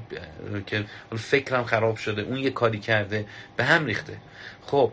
که 0.66 0.86
فکرم 1.18 1.64
خراب 1.64 1.98
شده 1.98 2.22
اون 2.22 2.38
یه 2.38 2.50
کاری 2.50 2.80
کرده 2.80 3.26
به 3.58 3.64
هم 3.64 3.86
ریخته. 3.86 4.18
خب 4.66 4.92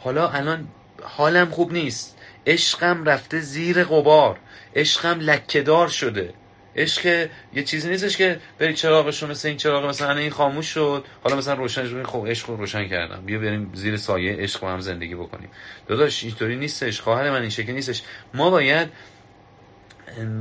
حالا 0.00 0.28
الان 0.28 0.68
حالم 1.02 1.50
خوب 1.50 1.72
نیست. 1.72 2.16
عشقم 2.46 3.04
رفته 3.04 3.40
زیر 3.40 3.84
قبار 3.84 4.38
عشقم 4.76 5.20
لکهدار 5.20 5.88
شده. 5.88 6.34
عشق 6.76 7.28
یه 7.54 7.62
چیزی 7.62 7.88
نیستش 7.88 8.16
که 8.16 8.40
بری 8.58 8.74
چراغشو 8.74 9.26
مثل 9.26 9.48
این 9.48 9.56
چراغ 9.56 9.84
مثلا 9.84 10.16
این 10.16 10.30
خاموش 10.30 10.66
شد. 10.66 11.04
حالا 11.22 11.36
مثلا 11.36 11.54
روشنش 11.54 11.90
ببین 11.90 12.04
خب 12.04 12.26
عشق 12.28 12.50
رو 12.50 12.56
روشن 12.56 12.88
کردم. 12.88 13.22
بیا 13.26 13.38
بریم 13.38 13.70
زیر 13.74 13.96
سایه 13.96 14.36
عشق 14.36 14.60
با 14.60 14.70
هم 14.70 14.80
زندگی 14.80 15.14
بکنیم. 15.14 15.48
داداش 15.86 16.24
اینطوری 16.24 16.56
نیستش. 16.56 17.00
خواهر 17.00 17.30
من 17.30 17.40
این 17.40 17.50
شکلی 17.50 17.72
نیستش. 17.72 18.02
ما 18.34 18.50
باید 18.50 18.88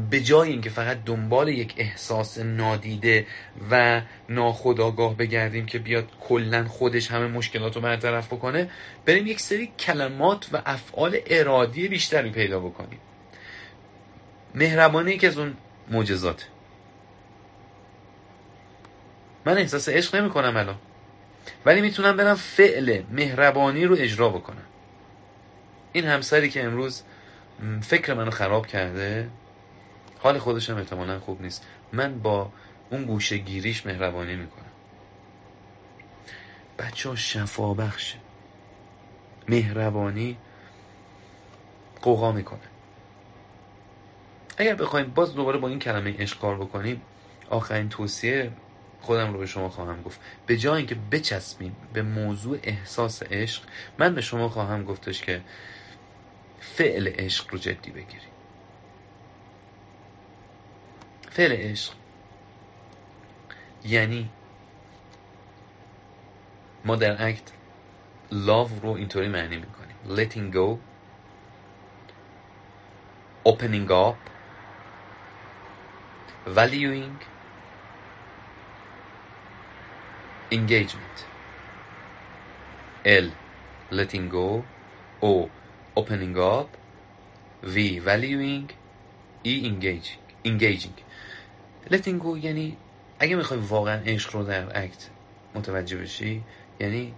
به 0.09 0.19
جای 0.19 0.49
اینکه 0.49 0.69
فقط 0.69 0.97
دنبال 1.05 1.47
یک 1.47 1.73
احساس 1.77 2.37
نادیده 2.37 3.25
و 3.71 4.01
ناخودآگاه 4.29 5.17
بگردیم 5.17 5.65
که 5.65 5.79
بیاد 5.79 6.07
کلا 6.21 6.67
خودش 6.67 7.11
همه 7.11 7.27
مشکلات 7.27 7.75
رو 7.75 7.81
برطرف 7.81 8.27
بکنه 8.27 8.69
بریم 9.05 9.27
یک 9.27 9.39
سری 9.39 9.71
کلمات 9.79 10.47
و 10.53 10.61
افعال 10.65 11.17
ارادی 11.27 11.87
بیشتری 11.87 12.29
پیدا 12.29 12.59
بکنیم. 12.59 12.99
مهربانی 14.55 15.17
که 15.17 15.27
از 15.27 15.37
اون 15.37 15.53
معجزات. 15.89 16.47
من 19.45 19.57
احساس 19.57 19.89
عشق 19.89 20.15
نمی 20.15 20.29
کنم 20.29 20.57
الان. 20.57 20.77
ولی 21.65 21.81
می‌تونم 21.81 22.17
برم 22.17 22.35
فعل 22.35 23.03
مهربانی 23.11 23.85
رو 23.85 23.95
اجرا 23.99 24.29
بکنم. 24.29 24.65
این 25.93 26.05
همسری 26.05 26.49
که 26.49 26.63
امروز 26.63 27.03
فکر 27.81 28.13
منو 28.13 28.31
خراب 28.31 28.67
کرده 28.67 29.29
حال 30.19 30.39
خودش 30.39 30.69
هم 30.69 30.77
احتمالا 30.77 31.19
خوب 31.19 31.41
نیست. 31.41 31.65
من 31.93 32.19
با 32.19 32.51
اون 32.89 33.05
گوشه 33.05 33.37
گیریش 33.37 33.85
مهربانی 33.85 34.35
می‌کنم. 34.35 34.65
بچه 36.79 37.09
ها 37.09 37.15
شفا 37.15 37.73
بخشه 37.73 38.17
مهربانی 39.47 40.37
قوقا 42.01 42.31
می‌کنه. 42.31 42.68
اگر 44.59 44.75
بخوایم 44.75 45.11
باز 45.15 45.35
دوباره 45.35 45.57
با 45.57 45.67
این 45.67 45.79
کلمه 45.79 46.17
عشق 46.17 46.39
کار 46.39 46.55
بکنیم 46.55 47.01
آخرین 47.49 47.89
توصیه 47.89 48.51
خودم 49.01 49.33
رو 49.33 49.39
به 49.39 49.45
شما 49.45 49.69
خواهم 49.69 50.01
گفت. 50.01 50.19
به 50.45 50.57
جای 50.57 50.77
اینکه 50.77 50.95
بچسبیم 51.11 51.75
به 51.93 52.01
موضوع 52.01 52.59
احساس 52.63 53.23
عشق 53.23 53.63
من 53.99 54.15
به 54.15 54.21
شما 54.21 54.49
خواهم 54.49 54.83
گفتش 54.83 55.21
که 55.21 55.41
فعل 56.59 57.07
عشق 57.07 57.51
رو 57.51 57.57
جدی 57.57 57.91
بگیری 57.91 58.27
فعل 61.29 61.51
عشق 61.51 61.93
یعنی 63.85 64.29
ما 66.85 66.95
در 66.95 67.27
اکت 67.27 67.51
love 68.31 68.81
رو 68.83 68.89
اینطوری 68.89 69.27
معنی 69.27 69.57
می‌کنیم. 69.57 69.95
Letting 70.15 70.55
go. 70.55 70.77
Opening 73.49 73.91
up. 73.91 74.38
Valuing 76.45 77.17
engagement. 80.51 81.17
L 83.05 83.27
letting 83.91 84.29
go. 84.29 84.63
O 85.21 85.49
opening 85.95 86.37
up. 86.37 86.77
V 87.63 87.99
valuing. 87.99 88.69
E 89.43 89.65
engaging 89.65 90.19
engaging. 90.45 90.97
Letting 91.89 92.19
go 92.19 92.37
یعنی 92.37 92.77
اگه 93.19 93.35
می‌خوای 93.35 93.59
واقعا 93.59 94.01
عشق 94.05 94.35
رو 94.35 94.43
در 94.43 94.83
اکت 94.83 95.09
متوجه 95.55 95.97
بشی 95.97 96.43
یعنی 96.79 97.13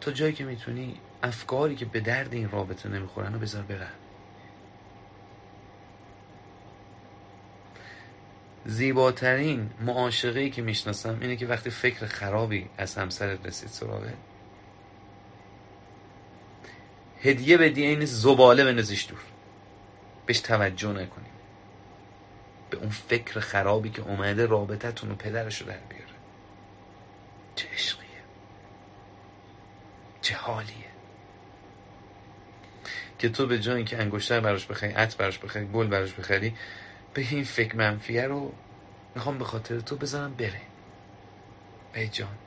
تا 0.00 0.12
جایی 0.12 0.32
که 0.32 0.44
می‌تونی 0.44 1.00
افکاری 1.22 1.76
که 1.76 1.84
به 1.84 2.00
درد 2.00 2.34
این 2.34 2.50
رابطه 2.50 2.88
نمی‌خورن 2.88 3.32
رو 3.32 3.38
بذار 3.38 3.62
برن 3.62 3.99
زیباترین 8.70 9.70
معاشقه 9.80 10.50
که 10.50 10.62
می‌شناسم 10.62 11.18
اینه 11.20 11.36
که 11.36 11.46
وقتی 11.46 11.70
فکر 11.70 12.06
خرابی 12.06 12.70
از 12.78 12.94
همسرت 12.94 13.46
رسید 13.46 13.68
سراغه 13.68 14.14
هدیه 17.22 17.56
بدی 17.56 17.82
این 17.82 18.04
زباله 18.04 18.64
بندازیش 18.64 19.08
دور. 19.08 19.18
بهش 20.26 20.40
توجه 20.40 20.88
نکنیم. 20.88 21.32
به 22.70 22.76
اون 22.76 22.88
فکر 22.88 23.40
خرابی 23.40 23.90
که 23.90 24.02
اومده 24.02 24.46
رابطتون 24.46 25.10
رو 25.10 25.16
پدرش 25.16 25.62
در 25.62 25.64
بیاره. 25.64 26.14
چه 27.54 27.68
عشقیه. 27.72 28.06
چه 30.22 30.34
حالیه. 30.34 30.90
که 33.18 33.28
تو 33.28 33.46
به 33.46 33.58
جای 33.58 33.84
که 33.84 33.98
انگشتر 33.98 34.40
براش 34.40 34.66
بخری 34.66 34.92
عط 34.92 35.16
براش 35.16 35.38
بخری 35.38 35.66
گل 35.66 35.86
براش 35.86 36.12
بخری 36.12 36.54
به 37.14 37.26
این 37.30 37.44
فکر 37.44 37.76
منفیه 37.76 38.26
رو 38.26 38.52
می‌خوام 39.14 39.38
به 39.38 39.44
خاطر 39.44 39.80
تو 39.80 39.96
بزنم 39.96 40.34
بره. 40.34 40.60
ای 41.94 42.08
جان 42.08 42.38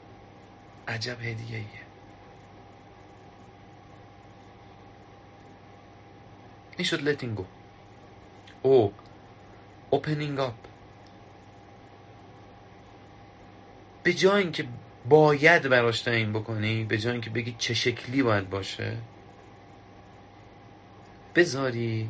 عجب 0.88 1.22
هدیه 1.22 1.58
ایه 1.58 1.84
این 6.78 6.86
شد 6.86 7.36
go. 7.36 7.44
او 8.64 8.94
opening 9.92 10.40
up. 10.40 10.68
به 14.04 14.14
جای 14.14 14.42
اینکه 14.42 14.66
باید 15.10 15.70
براش 15.70 16.02
تعیین 16.02 16.34
بکنی 16.34 16.84
به 16.84 16.98
جای 16.98 17.12
اینکه 17.12 17.30
بگی 17.30 17.56
چه 17.58 17.74
شکلی 17.74 18.24
باید 18.24 18.50
باشه 18.50 18.98
بذاری 21.36 22.10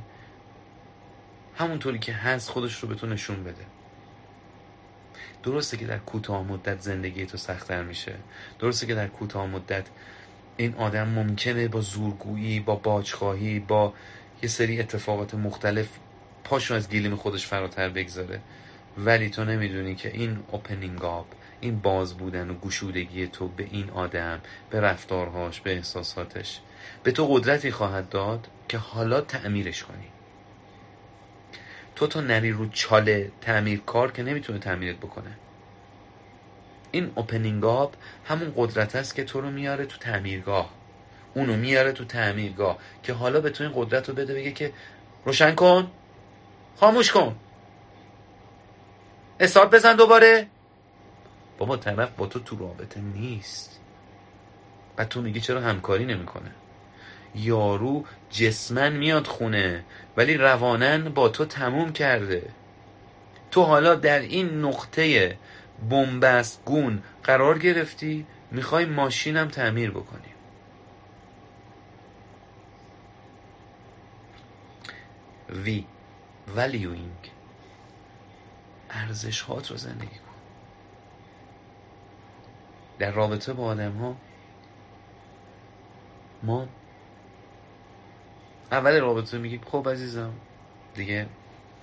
همونطوری 1.58 2.00
که 2.00 2.14
هست 2.14 2.50
خودش 2.50 2.80
رو 2.80 2.90
به 2.90 2.96
تو 2.96 3.08
نشون 3.08 3.44
بده. 3.44 3.66
درسته 5.44 5.78
که 5.78 5.86
در 5.86 5.98
کوتاه 5.98 6.44
مدت 6.44 6.80
زندگی 6.80 7.26
تو 7.26 7.38
سختتر 7.38 7.84
میشه. 7.84 8.16
درسته 8.60 8.88
که 8.88 8.96
در 8.96 9.08
کوتاه 9.08 9.48
مدت 9.48 9.86
این 10.58 10.76
آدم 10.76 11.08
ممکنه 11.08 11.68
با 11.68 11.82
زورگویی 11.82 12.60
با 12.60 12.76
باجخواهی 12.76 13.60
با 13.60 13.94
یه 14.44 14.50
سری 14.50 14.80
اتفاقات 14.80 15.34
مختلف 15.34 15.88
پاشو 16.44 16.74
از 16.74 16.90
گیلیم 16.90 17.16
خودش 17.16 17.48
فراتر 17.48 17.90
بگذاره. 17.90 18.40
ولی 18.98 19.30
تو 19.30 19.44
نمی‌دونی 19.46 19.96
که 19.96 20.10
این 20.14 20.40
اوپنینگ 20.52 21.04
آپ 21.04 21.26
این 21.62 21.80
باز 21.80 22.18
بودن 22.18 22.50
و 22.50 22.54
گشودگی 22.54 23.28
تو 23.28 23.48
به 23.48 23.68
این 23.72 23.90
آدم 23.90 24.42
به 24.70 24.82
رفتارهاش 24.82 25.62
به 25.62 25.76
احساساتش 25.76 26.60
به 27.04 27.12
تو 27.12 27.28
قدرتی 27.28 27.72
خواهد 27.72 28.10
داد 28.10 28.48
که 28.68 28.78
حالا 28.78 29.22
تعمیرش 29.22 29.84
کنی. 29.84 30.13
تو 31.96 32.08
تا 32.08 32.22
نری 32.22 32.52
رو 32.52 32.70
چاله 32.70 33.32
تعمیر 33.42 33.82
کار 33.86 34.12
که 34.12 34.24
نمی‌تونه 34.24 34.60
تعمیرت 34.60 34.98
بکنه. 34.98 35.38
این 36.92 37.12
اوپنینگ 37.16 37.66
آپ 37.66 37.96
همون 38.26 38.54
قدرت 38.56 38.96
است 38.96 39.16
که 39.16 39.24
تو 39.24 39.42
رو 39.42 39.52
میاره 39.52 39.86
تو 39.86 39.98
تعمیرگاه. 39.98 40.70
اونو 41.34 41.56
میاره 41.56 41.92
تو 41.92 42.06
تعمیرگاه 42.06 42.78
که 43.04 43.14
حالا 43.14 43.42
به 43.42 43.50
تو 43.50 43.64
این 43.64 43.74
قدرت 43.76 44.10
رو 44.10 44.16
بده 44.16 44.34
بگه 44.34 44.52
که 44.52 44.74
روشن 45.26 45.56
کن 45.56 45.92
خاموش 46.76 47.12
کن. 47.12 47.36
استارت 49.40 49.70
بزن 49.70 49.96
دوباره. 49.96 50.48
بابا 51.58 51.78
طرف 51.78 52.12
با 52.12 52.26
تو 52.26 52.40
تو 52.40 52.58
رابطه 52.58 53.02
نیست. 53.02 53.80
و 54.98 55.06
تو 55.06 55.22
میگی 55.22 55.42
چرا 55.42 55.62
همکاری 55.62 56.06
نمی‌کنه؟ 56.06 56.52
یارو 57.36 58.06
جسمن 58.30 58.94
میاد 58.94 59.28
خونه 59.28 59.84
ولی 60.18 60.38
روانن 60.38 61.10
با 61.10 61.30
تو 61.30 61.46
تموم 61.46 61.94
کرده. 61.94 62.50
تو 63.52 63.64
حالا 63.64 63.96
در 63.96 64.20
این 64.20 64.62
نقطه 64.62 65.38
بنبست 65.90 66.62
گون 66.66 67.04
قرار 67.24 67.60
گرفتی 67.60 68.26
می‌خوای 68.52 68.86
ماشینم 68.86 69.48
تعمیر 69.48 69.92
بکنی. 69.92 70.34
وی 75.50 75.86
valuing. 76.58 77.28
ارزش 78.90 79.42
هات 79.42 79.72
رو 79.72 79.78
زندگی 79.78 80.06
کن. 80.06 80.34
در 83.00 83.12
رابطه 83.12 83.54
با 83.54 83.64
آدم 83.64 83.92
ها 83.92 84.16
ما 86.44 86.68
اول 88.74 89.00
رابطه 89.00 89.38
میگیم 89.38 89.62
خب 89.66 89.90
عزیزم. 89.90 90.34
دیگه 90.96 91.28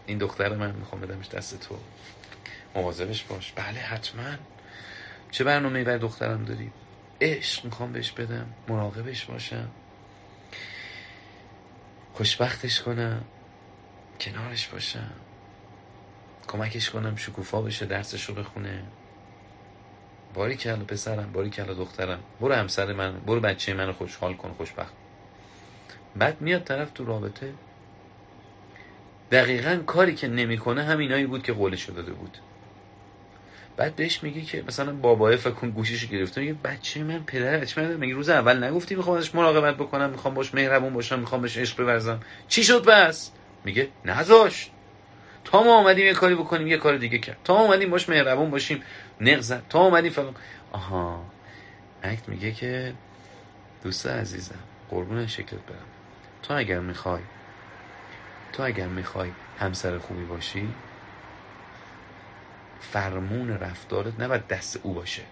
این 0.07 0.19
دختر 0.19 0.57
من 0.57 0.75
می‌خوام 0.75 1.01
بدمش 1.01 1.29
دست 1.29 1.61
تو. 1.61 1.79
مواظبش 2.75 3.25
باش. 3.25 3.53
بله 3.53 3.81
حتما. 3.81 4.35
چه 5.31 5.45
برنامه 5.45 5.85
برای 5.85 5.99
دخترم 5.99 6.45
داری؟ 6.45 6.71
عشق 7.21 7.65
می‌خوام 7.65 7.93
بهش 7.93 8.12
بدم. 8.12 8.47
مراقبش 8.69 9.25
باشم. 9.25 9.69
خوشبختش 12.12 12.83
کنم. 12.83 13.25
کنارش 14.21 14.69
باشم. 14.69 15.11
کمکش 16.49 16.91
کنم 16.91 17.17
شکوفا 17.17 17.62
بشه 17.62 17.87
درسش 17.87 18.25
رو 18.25 18.35
بخونه. 18.35 18.83
باری 20.35 20.57
کلا 20.57 20.85
پسرم 20.85 21.33
باری 21.33 21.51
کلا 21.51 21.75
دخترم. 21.75 22.21
برو 22.41 22.55
همسر 22.55 22.93
من 22.93 23.12
برو 23.21 23.41
بچه 23.41 23.75
منو 23.75 23.93
خوشحال 23.93 24.35
کن 24.35 24.53
خوشبخت 24.53 25.00
بعد 26.16 26.41
میاد 26.41 26.65
طرف 26.65 26.91
تو 26.91 27.05
رابطه. 27.05 27.53
دقیقا 29.31 29.82
کاری 29.87 30.15
که 30.15 30.28
نمی‌کنه 30.28 30.82
همینایی 30.82 31.27
بود 31.27 31.43
که 31.43 31.53
قولش 31.53 31.85
داده 31.85 32.12
بود. 32.12 32.39
بعد 33.77 33.97
بهش 33.97 34.23
میگه 34.23 34.41
که 34.41 34.65
مثلا 34.69 34.93
بابای 34.93 35.37
فکر 35.37 35.51
کن 35.51 35.70
گوشیش 35.70 36.07
گرفته. 36.07 36.41
میگه 36.41 36.53
بچه 36.65 37.05
من 37.05 37.24
پدر 37.27 37.59
بچه 37.59 37.82
من 37.82 37.97
میگه 37.97 38.15
روز 38.15 38.28
اول 38.28 38.65
نگفتی 38.65 38.95
می‌خوام 38.95 39.16
ازش 39.16 39.35
مراقبت 39.35 39.77
بکنم 39.77 40.11
می‌خوام 40.11 40.35
باش 40.35 40.55
مهربون 40.55 40.93
باشم 40.93 41.19
می‌خوام 41.19 41.43
بهش 41.43 41.59
عشق 41.59 41.77
بورزم. 41.77 42.20
چی 42.49 42.65
شد 42.65 42.85
بس؟ 42.85 43.31
میگه 43.65 43.89
نذاشت 44.05 44.70
تا 45.45 45.62
ما 45.62 45.78
اومدیم 45.78 46.07
یه 46.07 46.12
کاری 46.12 46.35
بکنیم 46.35 46.66
یه 46.66 46.77
کار 46.77 46.97
دیگه 46.97 47.19
کرد. 47.19 47.37
تا 47.45 47.55
ما 47.55 47.61
اومدیم 47.61 47.91
باش 47.91 48.09
مهربون 48.09 48.51
باشیم 48.51 48.82
نغزن 49.20 49.62
تا 49.69 49.81
اومدیم 49.81 50.11
فلان. 50.11 50.35
آها. 50.73 51.24
اکت 52.03 52.28
میگه 52.28 52.53
که 52.53 52.95
دوست 53.82 54.07
عزیزم 54.07 54.59
قربون 54.91 55.27
شکلت 55.27 55.66
برم. 55.66 56.00
تو 56.43 56.55
اگر 56.55 56.81
می‌خوای 56.81 57.25
تو 58.53 58.62
اگر 58.62 58.89
می‌خوای 58.89 59.37
همسر 59.57 59.99
خوبی 59.99 60.25
باشی 60.25 60.85
فرمون 62.81 63.51
رفتارت 63.51 64.21
نباید 64.21 64.47
دست 64.47 64.77
او 64.77 64.95
باشه. 64.95 65.27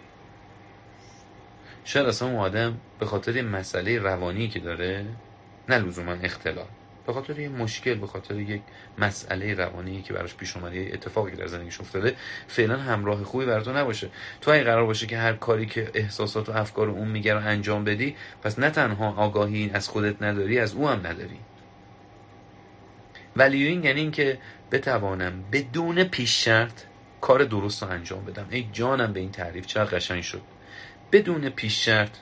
شاید 1.85 2.07
اصلا 2.07 2.29
اون 2.29 2.39
آدم 2.39 2.83
به 2.99 3.07
خاطر 3.07 3.43
مسئله 3.43 3.99
روانی 3.99 4.49
که 4.49 4.61
داره 4.61 5.23
نه 5.69 5.79
لزوما 5.79 6.13
اختلال. 6.13 6.78
به 7.09 7.15
خاطر 7.15 7.39
یه 7.39 7.49
مشکل 7.49 7.95
به 7.95 8.07
خاطر 8.07 8.35
یک 8.35 8.63
مسئله 8.99 9.55
روانی 9.55 10.03
که 10.03 10.13
براش 10.13 10.35
پیش 10.35 10.57
اومده 10.57 10.91
اتفاقی 10.93 11.37
در 11.37 11.47
زندگیش 11.47 11.81
افتاده 11.81 12.17
فعلا 12.49 12.77
همراه 12.77 13.25
خوبی 13.25 13.47
بر 13.47 13.61
تو 13.61 13.73
نباشه. 13.73 14.11
تو 14.41 14.51
این 14.51 14.65
قرار 14.65 14.87
باشه 14.87 15.07
که 15.07 15.19
هر 15.19 15.33
کاری 15.33 15.67
که 15.67 15.91
احساسات 15.95 16.49
و 16.49 16.53
افکار 16.53 16.89
اون 16.89 17.09
میگه 17.09 17.35
رو 17.35 17.41
انجام 17.41 17.85
بدی 17.85 18.17
پس 18.43 18.59
نه 18.59 18.71
تنها 18.71 19.15
آگاهی 19.15 19.71
از 19.75 19.89
خودت 19.89 20.23
نداری 20.23 20.59
از 20.59 20.75
او 20.75 20.89
هم 20.89 21.07
نداری. 21.07 21.39
ولی 23.37 23.67
این 23.67 23.85
یعنی 23.85 24.01
اینکه 24.01 24.39
بتوانم 24.71 25.45
بدون 25.53 26.05
پیش 26.05 26.45
شرط 26.45 26.83
کار 27.21 27.45
درست 27.45 27.83
رو 27.83 27.89
انجام 27.89 28.25
بدم. 28.25 28.47
ای 28.51 28.69
جانم 28.73 29.13
به 29.13 29.21
این 29.21 29.33
تعریف 29.33 29.67
چقدر 29.67 29.97
قشنگ 29.97 30.23
شد. 30.23 30.43
بدون 31.13 31.49
پیش 31.49 31.85
شرط 31.85 32.17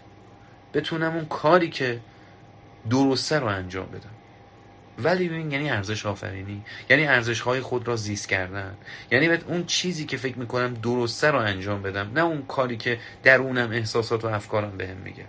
بتونم 0.74 1.14
اون 1.14 1.24
کاری 1.24 1.70
که 1.70 2.00
درسته 2.90 3.38
رو 3.38 3.46
انجام 3.46 3.86
بدم. 3.86 4.15
ولی 4.98 5.28
ببین 5.28 5.50
یعنی 5.50 5.70
ارزش 5.70 6.06
آفرینی. 6.06 6.62
یعنی 6.90 7.06
ارزش 7.06 7.40
های 7.40 7.60
خود 7.60 7.88
را 7.88 7.96
زیست 7.96 8.28
کردن. 8.28 8.76
یعنی 9.10 9.28
باید 9.28 9.44
اون 9.48 9.66
چیزی 9.66 10.06
که 10.06 10.16
فکر 10.16 10.38
می‌کنم 10.38 10.74
درسته 10.74 11.30
رو 11.30 11.38
انجام 11.38 11.82
بدم 11.82 12.10
نه 12.14 12.20
اون 12.20 12.42
کاری 12.42 12.76
که 12.76 12.98
درونم 13.22 13.70
احساسات 13.70 14.24
و 14.24 14.28
افکارم 14.28 14.76
بهم 14.76 14.96
میگه. 14.96 15.24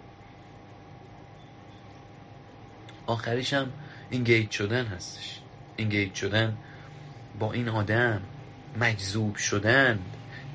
آخریشم 3.05 3.71
اینگیج 4.09 4.51
شدن 4.51 4.85
هستش. 4.85 5.39
اینگیج 5.75 6.13
شدن 6.13 6.57
با 7.39 7.53
این 7.53 7.69
آدم 7.69 8.21
مجذوب 8.79 9.35
شدن 9.35 9.99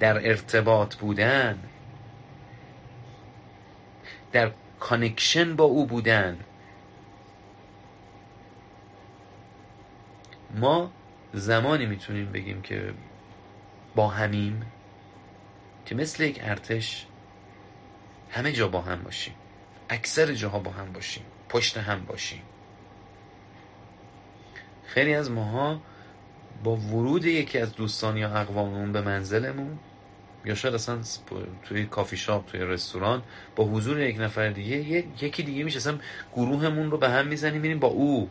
در 0.01 0.29
ارتباط 0.29 0.95
بودن 0.95 1.59
در 4.33 4.51
connection 4.81 5.57
با 5.57 5.65
او 5.65 5.87
بودن. 5.87 6.37
ما 10.53 10.91
زمانی 11.33 11.87
می‌تونیم 11.87 12.33
بگیم 12.33 12.62
که 12.62 12.95
با 13.95 14.09
همیم 14.09 14.73
که 15.87 15.95
مثل 15.95 16.23
یک 16.23 16.39
ارتش 16.43 17.07
همه 18.31 18.53
جا 18.53 18.69
با 18.69 18.81
هم 18.81 19.03
باشیم. 19.03 19.35
اکثر 19.91 20.33
جاها 20.33 20.59
با 20.59 20.70
هم 20.70 20.93
باشیم. 20.93 21.24
پشت 21.49 21.77
هم 21.77 22.05
باشیم. 22.05 22.43
خیلی 24.85 25.15
از 25.15 25.31
ماها 25.31 25.81
با 26.65 26.77
ورود 26.77 27.24
یکی 27.24 27.59
از 27.59 27.74
دوستان 27.74 28.16
یا 28.16 28.29
اقواممون 28.29 28.93
به 28.93 29.01
منزلمون 29.01 29.79
یا 30.45 30.55
شاید 30.55 30.74
اصلا 30.74 31.01
توی 31.62 31.87
کافی 31.87 32.16
شاپ 32.16 32.47
توی 32.47 32.61
رستوران 32.61 33.23
با 33.57 33.65
حضور 33.65 34.01
یک 34.01 34.20
نفر 34.20 34.51
دیگه 34.51 34.77
یکی 35.23 35.43
دیگه 35.43 35.65
میشه 35.65 35.77
اصلا 35.77 35.99
گروهمون 36.33 36.91
رو 36.91 36.99
به 36.99 37.09
هم 37.11 37.27
می‌زنیم 37.27 37.61
میریم 37.61 37.79
با 37.79 37.89
او. 37.89 38.31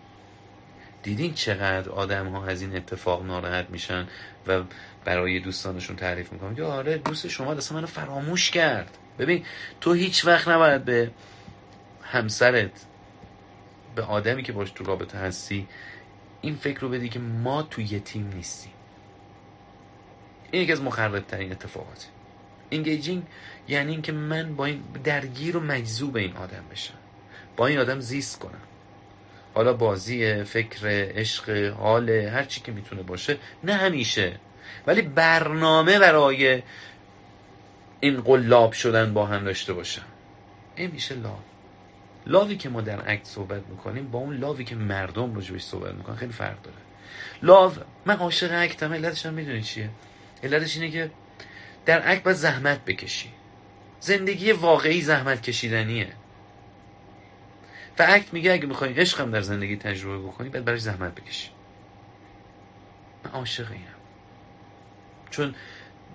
دیدین 1.04 1.34
چقدر 1.34 1.90
آدم 1.90 2.28
ها 2.28 2.46
از 2.46 2.62
این 2.62 2.76
اتفاق 2.76 3.26
ناراحت 3.26 3.70
میشن 3.70 4.08
و 4.48 4.64
برای 5.06 5.40
دوستانشون 5.40 5.96
تعریف 5.96 6.34
می‌کنن؟ 6.34 6.56
که 6.56 6.64
آره 6.64 6.98
دوست 6.98 7.28
شما 7.28 7.54
اصلا 7.54 7.78
منو 7.78 7.88
فراموش 7.88 8.52
کرد. 8.52 8.98
ببین 9.20 9.46
تو 9.82 9.94
هیچ 9.94 10.26
وقت 10.26 10.48
نباید 10.48 10.86
به 10.86 11.12
همسرت 12.04 12.86
به 13.96 14.04
آدمی 14.04 14.44
که 14.44 14.54
باش 14.54 14.72
تو 14.72 14.84
رابطه 14.84 15.18
هستی 15.18 15.68
این 16.42 16.56
فکر 16.56 16.80
رو 16.80 16.90
بدی 16.90 17.10
که 17.10 17.20
ما 17.20 17.64
تو 17.64 17.82
یه 17.82 18.00
تیم 18.00 18.32
نیستیم. 18.36 18.74
این 20.52 20.64
یکی 20.64 20.72
از 20.72 20.82
مخرب 20.82 21.20
ترین 21.20 21.52
اتفاقاتی 21.52 22.08
اینگیجینگ 22.70 23.24
یعنی 23.68 23.92
اینکه 23.92 24.12
من 24.12 24.56
با 24.56 24.66
این 24.66 24.84
درگیر 25.04 25.58
و 25.58 25.60
مجذوب 25.60 26.16
این 26.16 26.38
آدم 26.38 26.64
بشم. 26.72 26.94
با 27.58 27.68
این 27.68 27.80
آدم 27.80 28.00
زیست 28.00 28.40
کنم. 28.40 28.62
حالا 29.54 29.74
بازی 29.74 30.44
فکر 30.44 30.88
عشق 31.16 31.74
حال 31.74 32.10
هر 32.10 32.44
چی 32.44 32.62
که 32.62 32.72
می‌تونه 32.72 33.04
باشه 33.04 33.38
نه 33.64 33.74
همیشه. 33.74 34.40
ولی 34.88 35.02
برنامه 35.02 36.00
برای 36.00 36.64
این 38.00 38.22
قلاب 38.22 38.72
شدن 38.72 39.14
با 39.14 39.26
هم 39.26 39.44
داشته 39.44 39.74
باشم 39.74 40.06
این 40.76 40.92
میشه 40.92 41.16
لاو. 41.16 41.38
لاوی 42.28 42.56
که 42.58 42.70
ما 42.70 42.82
در 42.82 43.02
عکس 43.02 43.30
صحبت 43.30 43.62
می‌کنیم 43.70 44.12
با 44.12 44.20
اون 44.20 44.38
لاوی 44.38 44.64
که 44.64 44.76
مردم 44.76 45.36
راجبش 45.36 45.62
صحبت 45.62 45.94
می‌کنن 45.94 46.16
خیلی 46.16 46.34
فرق 46.34 46.62
داره. 46.62 46.78
لاو 47.44 47.74
من 48.06 48.16
عاشق 48.16 48.54
عکتم 48.54 48.94
علتش 48.94 49.26
هم 49.26 49.34
می‌دونی 49.34 49.62
چیه؟ 49.62 49.90
علتش 50.44 50.78
اینه 50.78 50.92
که 50.92 51.12
در 51.86 52.00
عکس 52.00 52.22
باید 52.22 52.38
زحمت 52.38 52.86
بکشی. 52.86 53.30
زندگی 54.00 54.52
واقعی 54.52 55.02
زحمت 55.02 55.42
کشیدنیه. 55.42 56.08
و 58.00 58.04
عکت 58.04 58.34
میگه 58.34 58.54
اگه 58.54 58.66
می‌خوای 58.66 58.94
عشقم 58.94 59.32
در 59.32 59.42
زندگی 59.42 59.78
تجربه 59.78 60.28
بکنی 60.28 60.50
باید 60.50 60.66
برای 60.66 60.80
زحمت 60.80 61.16
بکشی. 61.16 61.50
من 63.26 63.32
عاشق 63.32 63.72
اینم 63.72 63.86
چون 65.30 65.56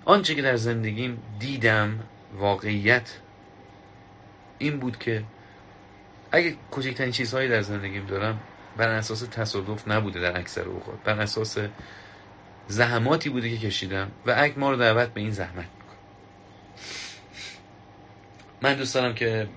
آنچه 0.05 0.35
که 0.35 0.41
در 0.41 0.55
زندگیم 0.55 1.23
دیدم 1.39 1.99
واقعیت 2.33 3.17
این 4.57 4.79
بود 4.79 4.99
که 4.99 5.23
اگه 6.31 6.55
کوچکترین 6.71 7.11
چیزهایی 7.11 7.49
در 7.49 7.61
زندگیم 7.61 8.05
دارم 8.05 8.39
بر 8.77 8.89
اساس 8.89 9.21
تصادف 9.21 9.87
نبوده 9.87 10.19
در 10.19 10.39
اکثر 10.39 10.61
اوقات. 10.61 11.03
بر 11.03 11.19
اساس 11.19 11.57
زحماتی 12.67 13.29
بوده 13.29 13.49
که 13.49 13.67
کشیدم 13.67 14.11
و 14.25 14.33
اگه 14.37 14.59
ما 14.59 14.71
رو 14.71 14.77
دعوت 14.77 15.09
به 15.09 15.21
این 15.21 15.31
زحمت 15.31 15.55
می‌کنه. 15.55 15.97
من 18.61 18.73
دوست 18.73 18.95
دارم 18.95 19.15
که 19.15 19.47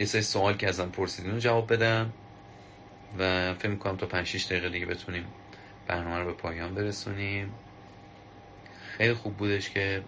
یه 0.00 0.06
سری 0.06 0.22
سوال 0.22 0.56
که 0.56 0.68
ازم 0.68 0.88
پرسیدین 0.88 1.32
رو 1.32 1.38
جواب 1.38 1.72
بدم 1.72 2.12
و 3.18 3.54
فکر 3.54 3.68
می‌کنم 3.68 3.96
تا 3.96 4.06
5 4.06 4.26
6 4.26 4.44
دقیقه 4.46 4.68
دیگه 4.68 4.86
بتونیم 4.86 5.24
برنامه 5.86 6.18
رو 6.18 6.26
به 6.26 6.32
پایان 6.32 6.74
برسونیم. 6.74 7.54
خیلی 8.96 9.14
خوب 9.14 9.36
بودش 9.36 9.70
که 9.70 10.02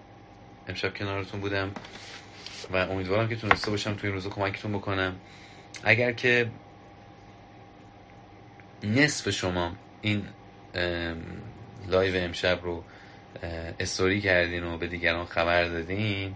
امشب 0.68 0.94
کنارتون 0.94 1.40
بودم 1.40 1.70
و 2.72 2.76
امیدوارم 2.76 3.28
که 3.28 3.36
تونسته 3.36 3.70
باشم 3.70 3.94
توی 3.94 4.08
این 4.08 4.14
روزا 4.14 4.30
کمکتون 4.30 4.72
بکنم. 4.72 5.16
اگر 5.84 6.12
که 6.12 6.50
نصف 8.82 9.30
شما 9.30 9.72
این 10.02 10.24
live 11.88 12.24
امشب 12.24 12.60
رو 12.62 12.84
استوری 13.80 14.20
کردین 14.20 14.64
و 14.64 14.78
به 14.78 14.86
دیگران 14.86 15.26
خبر 15.26 15.64
دادین 15.64 16.34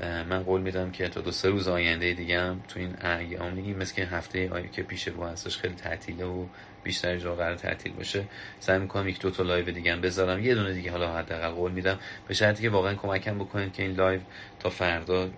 من 0.00 0.42
قول 0.42 0.60
میدم 0.60 0.90
که 0.90 1.08
تا 1.08 1.20
دو 1.20 1.30
سه 1.32 1.48
روز 1.48 1.68
آینده 1.68 2.12
دیگه 2.12 2.40
هم 2.40 2.62
تو 2.68 2.80
این 2.80 3.06
ایامی 3.06 3.74
مثل 3.74 3.94
که 3.94 4.04
هفته‌ایه 4.04 4.68
که 4.68 4.82
پیش 4.82 5.08
رو 5.08 5.24
هستش 5.24 5.58
خیلی 5.58 5.74
تعطیله 5.74 6.24
و 6.24 6.46
بیشتر 6.82 7.16
جا 7.16 7.34
قرار 7.34 7.56
تعطیل 7.56 7.92
باشه 7.92 8.24
سعی 8.60 8.78
می‌کنم 8.78 9.08
یک 9.08 9.20
دو 9.20 9.30
تا 9.30 9.42
live 9.42 9.70
دیگه 9.70 9.92
هم 9.92 10.00
بذارم. 10.00 10.44
یه 10.44 10.54
دونه 10.54 10.72
دیگه 10.72 10.90
حالا 10.90 11.16
حداقل 11.16 11.48
قول 11.48 11.72
میدم. 11.72 11.98
به 12.28 12.34
شرطی 12.34 12.62
که 12.62 12.70
واقعا 12.70 12.94
کمکم 12.94 13.38
بکنید 13.38 13.72
که 13.72 13.82
این 13.82 13.92
live 13.92 14.20
تا 14.58 14.70
فردا 14.70 15.30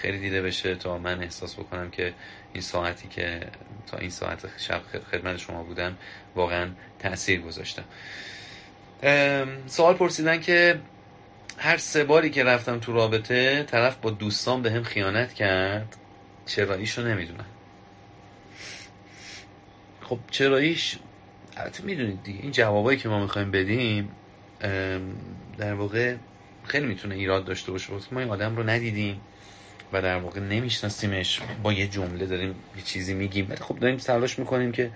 خیلی 0.00 0.18
دیده 0.18 0.42
بشه 0.42 0.74
تا 0.74 0.98
من 0.98 1.22
احساس 1.22 1.58
بکنم 1.58 1.90
که 1.90 2.14
این 2.52 2.62
ساعتی 2.62 3.08
که 3.08 3.40
تا 3.86 3.98
این 3.98 4.10
ساعت 4.10 4.48
شب 4.58 4.82
خدمت 5.10 5.36
شما 5.36 5.62
بودم 5.62 5.96
واقعا 6.34 6.70
تاثیر 6.98 7.40
گذاشتم. 7.40 7.84
سوال 9.66 9.94
پرسیدن 9.94 10.40
که 10.40 10.80
هر 11.58 11.76
سه 11.76 12.04
باری 12.04 12.30
که 12.30 12.44
رفتم 12.44 12.78
تو 12.78 12.92
رابطه 12.92 13.62
طرف 13.62 13.96
با 13.96 14.10
دوستان 14.10 14.62
به 14.62 14.70
هم 14.70 14.82
خیانت 14.82 15.34
کرد. 15.34 15.96
چراییشو 16.46 17.02
نمی‌دونم. 17.02 17.46
خب 20.00 20.18
چراییش 20.30 20.98
البته 21.56 21.84
می‌دونید 21.84 22.22
دیگه 22.22 22.40
این 22.42 22.52
جوابایی 22.52 22.98
که 22.98 23.08
ما 23.08 23.20
می‌خوایم 23.20 23.50
بدیم 23.50 24.08
در 25.58 25.74
واقع 25.74 26.14
خیلی 26.64 26.86
می‌تونه 26.86 27.14
ایراد 27.14 27.44
داشته 27.44 27.72
باشه. 27.72 27.92
ما 28.12 28.20
این 28.20 28.30
آدم 28.30 28.56
رو 28.56 28.62
ندیدیم 28.70 29.20
و 29.92 30.02
در 30.02 30.16
واقع 30.16 30.40
نمیشناسیمش. 30.40 31.40
با 31.62 31.72
یه 31.72 31.88
جمله 31.88 32.26
داریم 32.26 32.54
یه 32.76 32.82
چیزی 32.82 33.14
میگیم. 33.14 33.46
ولی 33.48 33.60
خب 33.60 33.78
داریم 33.78 33.96
تلاش 33.96 34.38
می‌کنیم 34.38 34.72
که 34.72 34.90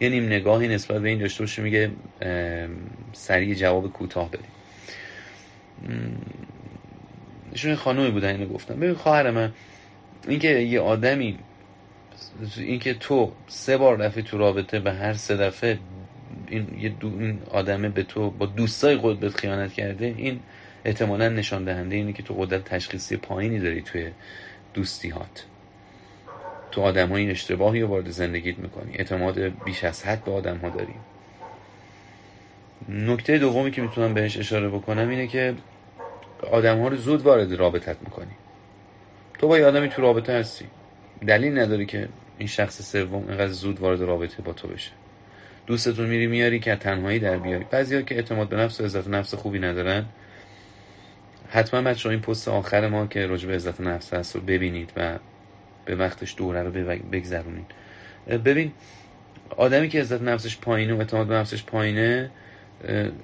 یه 0.00 0.08
نیم 0.08 0.26
نگاهی 0.26 0.68
نسبت 0.68 1.02
به 1.02 1.08
این 1.08 1.18
داشته 1.18 1.42
باشه 1.42 1.62
میگه 1.62 1.90
سریع 3.12 3.54
جواب 3.54 3.92
کوتاه 3.92 4.30
بدیم. 4.30 4.50
ایشون 7.52 7.74
خانومی 7.74 8.10
بودن 8.10 8.28
اینو 8.28 8.46
گفتم. 8.46 8.74
ببین 8.74 8.94
خواهر 8.94 9.30
من 9.30 9.52
اینکه 10.28 10.48
یه 10.48 10.80
آدمی 10.80 11.38
اینکه 12.56 12.94
تو 12.94 13.32
سه 13.46 13.76
بار 13.76 13.96
دفعه 13.96 14.22
تو 14.22 14.38
رابطه 14.38 14.80
به 14.80 14.92
هر 14.92 15.12
سه 15.12 15.36
دفعه 15.36 15.78
این 16.48 16.66
یه 16.80 16.88
دو 16.88 17.06
این 17.18 17.38
آدمه 17.50 17.88
به 17.88 18.02
تو 18.02 18.30
با 18.30 18.46
دوستای 18.46 18.96
خود 18.96 19.28
خیانت 19.28 19.72
کرده 19.72 20.14
این 20.16 20.40
احتمالا 20.84 21.28
نشان 21.28 21.64
دهنده 21.64 21.96
اینه 21.96 22.12
که 22.12 22.22
تو 22.22 22.34
قدرت 22.34 22.64
تشخیصی 22.64 23.16
پایینی 23.16 23.58
داری 23.58 23.82
توی 23.82 24.10
دوستی 24.74 25.08
هات 25.08 25.46
تو 26.72 26.80
آدم 26.80 27.08
ها 27.08 27.16
این 27.16 27.30
اشتباهی 27.30 27.80
رو 27.80 27.88
وارد 27.88 28.10
زندگیت 28.10 28.58
می‌کنی. 28.58 28.92
اعتماد 28.94 29.38
بیش 29.38 29.84
از 29.84 30.04
حد 30.04 30.24
به 30.24 30.32
آدم 30.32 30.56
ها 30.56 30.68
داری. 30.68 30.94
نکته 32.88 33.38
دومی 33.38 33.70
که 33.70 33.82
می‌تونم 33.82 34.14
بهش 34.14 34.38
اشاره 34.38 34.68
بکنم 34.68 35.08
اینه 35.08 35.26
که 35.26 35.54
آدم 36.50 36.80
ها 36.80 36.88
رو 36.88 36.96
زود 36.96 37.22
وارد 37.22 37.52
رابطت 37.54 37.96
می‌کنی. 38.00 38.32
تو 39.38 39.48
با 39.48 39.58
یه 39.58 39.66
آدمی 39.66 39.88
تو 39.88 40.02
رابطه 40.02 40.32
هستی. 40.32 40.66
دلیل 41.26 41.58
نداری 41.58 41.86
که 41.86 42.08
این 42.38 42.48
شخص 42.48 42.92
سوم 42.92 43.28
اینقدر 43.28 43.48
زود 43.52 43.80
وارد 43.80 44.00
رابطه 44.00 44.42
با 44.42 44.52
تو 44.52 44.68
بشه. 44.68 44.90
دوستتون 45.66 46.06
میری 46.06 46.26
میاری 46.26 46.60
که 46.60 46.76
تنهایی 46.76 47.18
در 47.18 47.38
بیاری 47.38 47.66
بعضیا 47.70 48.02
که 48.02 48.14
اعتماد 48.14 48.48
به 48.48 48.56
نفس 48.56 48.80
و 48.80 48.84
عزت 48.84 49.08
نفس 49.08 49.34
خوبی 49.34 49.58
ندارن 49.58 50.04
حتما 51.48 51.82
بچه 51.82 52.08
این 52.08 52.20
پست 52.20 52.48
آخر 52.48 52.88
ما 52.88 53.06
که 53.06 53.26
راجع 53.26 53.48
به 53.48 53.54
عزت 53.54 53.80
نفس 53.80 54.14
هست 54.14 54.36
رو 54.36 54.42
ببینید 54.42 54.92
و 54.96 55.18
به 55.84 55.96
وقتش 55.96 56.34
دوره 56.36 56.62
رو 56.62 56.70
بگذرونید. 57.12 57.66
ببین 58.44 58.72
آدمی 59.56 59.88
که 59.88 60.00
عزت 60.00 60.22
نفسش 60.22 60.58
پایینه 60.58 60.94
و 60.94 60.98
اعتماد 60.98 61.26
به 61.26 61.34
نفسش 61.34 61.64
پایینه 61.64 62.30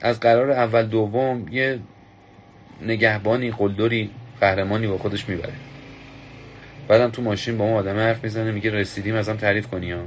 از 0.00 0.20
قرار 0.20 0.50
اول 0.50 0.86
دوم 0.86 1.46
یه 1.50 1.78
نگهبانی 2.82 3.50
قلدری 3.50 4.10
قهرمانی 4.40 4.86
با 4.86 4.98
خودش 4.98 5.28
می‌بره. 5.28 5.52
بعدم 6.88 7.10
تو 7.10 7.22
ماشین 7.22 7.58
با 7.58 7.64
اون 7.64 7.74
آدم 7.74 7.96
حرف 7.96 8.24
می‌زنه 8.24 8.50
میگه 8.50 8.70
رسیدیم 8.70 9.14
ازم 9.14 9.36
تعریف 9.36 9.66
کنی 9.66 9.92
ها. 9.92 10.02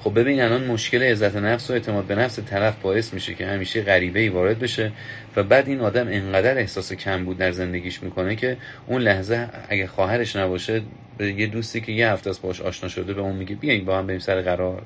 خب 0.00 0.20
ببین 0.20 0.42
الان 0.42 0.64
مشکل 0.64 1.02
عزت 1.02 1.36
نفس 1.36 1.70
و 1.70 1.72
اعتماد 1.72 2.04
به 2.04 2.14
نفس 2.14 2.38
طرف 2.38 2.82
باعث 2.82 3.14
میشه 3.14 3.34
که 3.34 3.46
همیشه 3.46 3.82
غریبه 3.82 4.20
ای 4.20 4.28
وارد 4.28 4.58
بشه 4.58 4.92
و 5.36 5.42
بعد 5.42 5.68
این 5.68 5.80
آدم 5.80 6.08
انقدر 6.08 6.58
احساس 6.58 6.92
کم 6.92 7.24
بود 7.24 7.38
در 7.38 7.52
زندگیش 7.52 8.02
می‌کنه 8.02 8.36
که 8.36 8.56
اون 8.86 9.02
لحظه 9.02 9.48
اگه 9.68 9.86
خواهرش 9.86 10.36
نباشه 10.36 10.82
به 11.18 11.32
یه 11.32 11.46
دوستی 11.46 11.80
که 11.80 11.92
یه 11.92 12.08
هفته 12.08 12.30
از 12.30 12.42
باش 12.42 12.60
آشنا 12.60 12.88
شده 12.88 13.14
به 13.14 13.20
اون 13.20 13.36
میگه 13.36 13.54
بیاین 13.54 13.84
با 13.84 13.98
هم 13.98 14.06
بریم 14.06 14.18
سر 14.18 14.42
قرار. 14.42 14.82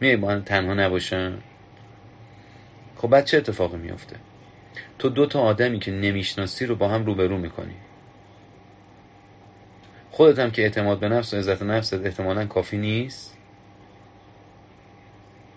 میای 0.00 0.16
با 0.16 0.30
هم 0.30 0.42
تنها 0.42 0.74
نباشن. 0.74 1.32
خب 2.96 3.08
بعد 3.08 3.24
چه 3.24 3.36
اتفاقی 3.36 3.76
میافته؟ 3.76 4.16
تو 4.98 5.08
دو 5.08 5.26
تا 5.26 5.40
آدمی 5.40 5.78
که 5.78 5.90
نمی‌شناسی 5.90 6.66
رو 6.66 6.76
با 6.76 6.88
هم 6.88 7.06
روبرو 7.06 7.38
می‌کنی. 7.38 7.74
خودت 10.10 10.38
هم 10.38 10.50
که 10.50 10.62
اعتماد 10.62 10.98
به 10.98 11.08
نفس 11.08 11.34
و 11.34 11.36
عزت 11.36 11.62
نفست 11.62 11.94
احتمالا 11.94 12.46
کافی 12.46 12.78
نیست؟ 12.78 13.36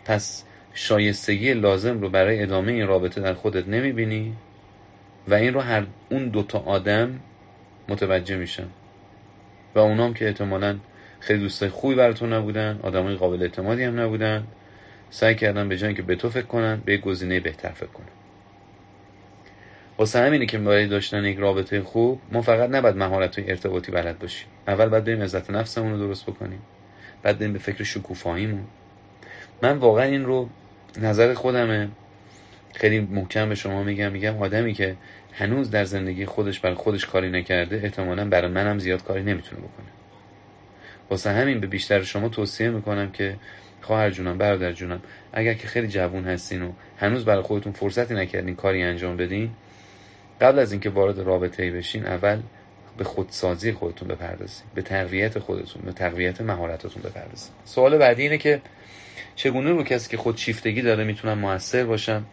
پس 0.06 0.44
شایستگی 0.74 1.54
لازم 1.54 2.02
رو 2.02 2.10
برای 2.10 2.44
ادامه 2.44 2.72
این 2.72 2.88
رابطه 2.88 3.22
در 3.22 3.34
خودت 3.34 3.68
نمی‌بینی؟ 3.68 4.34
و 5.28 5.34
این 5.34 5.54
رو 5.54 5.60
هر 5.60 5.86
اون 6.10 6.30
دوتا 6.30 6.60
آدم 6.60 7.20
متوجه 7.90 8.38
میشن. 8.38 8.68
و 9.76 9.80
اونام 9.80 10.14
که 10.14 10.28
احتمالا 10.28 10.78
خیلی 11.20 11.40
دوستای 11.40 11.70
خوبی 11.70 11.96
براتون 11.96 12.34
نبودن 12.34 12.80
آدمای 12.84 13.16
قابل 13.16 13.42
اعتمادی 13.42 13.84
هم 13.84 14.00
نبودن 14.00 14.48
سعی 15.10 15.36
کردن 15.36 15.70
به 15.70 15.78
جای 15.78 15.94
که 15.94 16.02
به 16.02 16.16
تو 16.16 16.30
فکر 16.30 16.46
کنن 16.46 16.82
به 16.86 16.98
گزینه 16.98 17.40
بهتر 17.40 17.70
فکر 17.70 17.88
کنن. 17.88 18.08
واسه 19.98 20.20
همینه 20.20 20.46
که 20.46 20.58
برای 20.58 20.88
داشتن 20.88 21.26
یک 21.26 21.38
رابطه 21.38 21.82
خوب 21.82 22.22
ما 22.32 22.42
فقط 22.42 22.70
نباید 22.70 22.96
مهارت 22.96 23.40
های 23.40 23.50
ارتباطی 23.50 23.92
بلد 23.92 24.20
باشیم. 24.20 24.48
اول 24.68 24.90
باید 24.90 25.04
بریم 25.04 25.22
عزت 25.22 25.52
نفسمون 25.52 25.92
رو 25.92 25.98
درست 25.98 26.26
بکنیم. 26.26 26.62
بعد 27.24 27.40
بریم 27.40 27.54
به 27.54 27.60
فکر 27.60 27.84
شکوفاییمون. 27.84 28.64
من 29.62 29.78
واقعا 29.78 30.06
این 30.06 30.26
رو 30.26 30.50
نظر 31.02 31.34
خودمه. 31.34 31.90
خیلی 32.76 33.00
محکم 33.00 33.50
به 33.50 33.56
شما 33.56 33.84
میگم. 33.84 34.12
میگم 34.12 34.38
آدمی 34.38 34.74
که 34.74 34.96
هنوز 35.34 35.72
در 35.72 35.84
زندگی 35.84 36.26
خودش 36.26 36.60
برای 36.60 36.76
خودش 36.76 37.06
کاری 37.06 37.30
نکرده 37.30 37.82
احتمالا 37.84 38.26
برای 38.26 38.52
منم 38.52 38.80
زیاد 38.80 39.04
کاری 39.04 39.24
نمی‌تونه 39.24 39.62
بکنه. 39.62 39.88
واسه 41.10 41.30
همین 41.30 41.60
به 41.60 41.68
بیشتر 41.68 42.04
شما 42.04 42.30
توصیه 42.30 42.70
می‌کنم 42.70 43.12
که 43.12 43.36
خواهر 43.82 44.10
جونم 44.10 44.38
برادر 44.38 44.72
جونم 44.72 45.02
اگر 45.34 45.54
که 45.54 45.68
خیلی 45.68 45.88
جوون 45.88 46.26
هستین 46.26 46.62
و 46.62 46.72
هنوز 46.98 47.26
برای 47.26 47.42
خودتون 47.42 47.74
فرصتی 47.74 48.14
نکردین 48.14 48.56
کاری 48.56 48.84
انجام 48.84 49.18
بدین 49.18 49.50
قبل 50.42 50.60
از 50.60 50.72
اینکه 50.72 50.90
وارد 50.90 51.20
رابطه 51.20 51.64
ای 51.64 51.72
بشین 51.72 52.06
اول 52.06 52.40
به 52.98 53.04
خودسازی 53.04 53.72
خودتون 53.72 54.08
بپردازید 54.08 54.64
به 54.76 54.82
تقویت 54.82 55.40
خودتون 55.40 55.82
به 55.82 55.92
تقویت 55.92 56.42
مهارتاتون 56.42 57.04
بپردازید. 57.04 57.52
سوال 57.66 57.98
بعدی 57.98 58.22
اینه 58.22 58.38
که 58.38 58.62
چگونه 59.36 59.70
رو 59.70 59.84
کسی 59.84 60.10
که 60.10 60.18
خود 60.18 60.38
شیفتگی 60.38 60.82
داره 60.82 61.04
می‌تونم 61.04 61.40
موثر 61.40 61.84
باشم؟ 61.84 62.26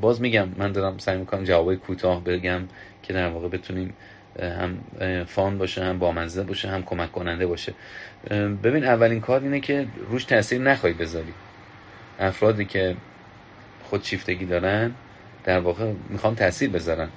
باز 0.00 0.20
میگم 0.20 0.48
من 0.56 0.72
دارم 0.72 0.98
سعی 0.98 1.18
می‌کنم 1.18 1.44
جوابای 1.44 1.76
کوتاه 1.76 2.24
بگم 2.24 2.62
که 3.02 3.12
در 3.12 3.28
واقع 3.28 3.48
بتونیم 3.48 3.94
هم 4.40 4.78
فان 5.24 5.58
باشه 5.58 5.84
هم 5.84 5.98
بامزه 5.98 6.42
باشه 6.42 6.68
هم 6.68 6.82
کمک 6.82 7.12
کننده 7.12 7.46
باشه. 7.46 7.74
ببین 8.62 8.84
اولین 8.84 9.20
کار 9.20 9.42
اینه 9.42 9.60
که 9.60 9.86
روش 10.08 10.24
تاثیر 10.24 10.60
نخواهی 10.60 10.94
بذاری 10.94 11.34
افرادی 12.18 12.64
که 12.64 12.96
خود 13.84 14.04
شیفتگی 14.04 14.44
دارن 14.44 14.94
در 15.44 15.58
واقع 15.58 15.92
می‌خوام 16.08 16.34
تاثیر 16.34 16.70
بذارن. 16.70 17.08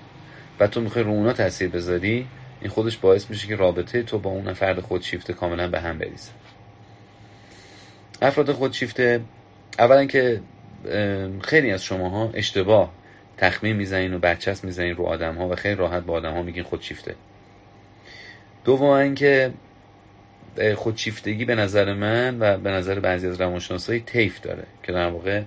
و 0.60 0.68
تو 0.68 0.82
می‌خوای 0.82 1.04
رو 1.06 1.12
اونا 1.12 1.34
تاثیر 1.34 1.70
بذاری 1.70 2.28
این 2.62 2.70
خودش 2.70 2.98
باعث 2.98 3.30
میشه 3.30 3.48
که 3.48 3.56
رابطه 3.56 4.04
تو 4.04 4.20
با 4.20 4.30
اون 4.30 4.54
فرد 4.54 4.80
خودشیفته 4.80 5.34
کاملا 5.34 5.68
به 5.68 5.80
هم 5.80 5.98
بریزه. 5.98 6.32
افراد 8.22 8.52
خودشیفته 8.52 9.22
اولا 9.80 10.06
که 10.06 10.42
خیلی 11.42 11.72
از 11.72 11.84
شماها 11.84 12.30
اشتباه 12.34 12.92
تخمین 13.38 13.76
می‌زنین 13.76 14.14
و 14.14 14.20
برچسب 14.20 14.64
می‌زنین 14.64 14.96
رو 14.96 15.06
آدم 15.06 15.36
ها 15.36 15.50
و 15.50 15.56
خیلی 15.56 15.76
راحت 15.76 16.04
با 16.04 16.14
آدم 16.14 16.34
ها 16.34 16.44
میگین 16.44 16.64
خودشیفته. 16.64 17.16
دوم 18.66 18.90
اینکه 18.90 19.54
خودشیفتگی 20.76 21.46
به 21.46 21.56
نظر 21.56 21.94
من 21.94 22.38
و 22.40 22.58
به 22.58 22.72
نظر 22.72 23.00
بعضی 23.00 23.28
از 23.28 23.42
روانشناسای 23.42 24.00
تیف 24.00 24.42
داره 24.42 24.64
که 24.84 24.92
در 24.92 25.10
واقع 25.10 25.42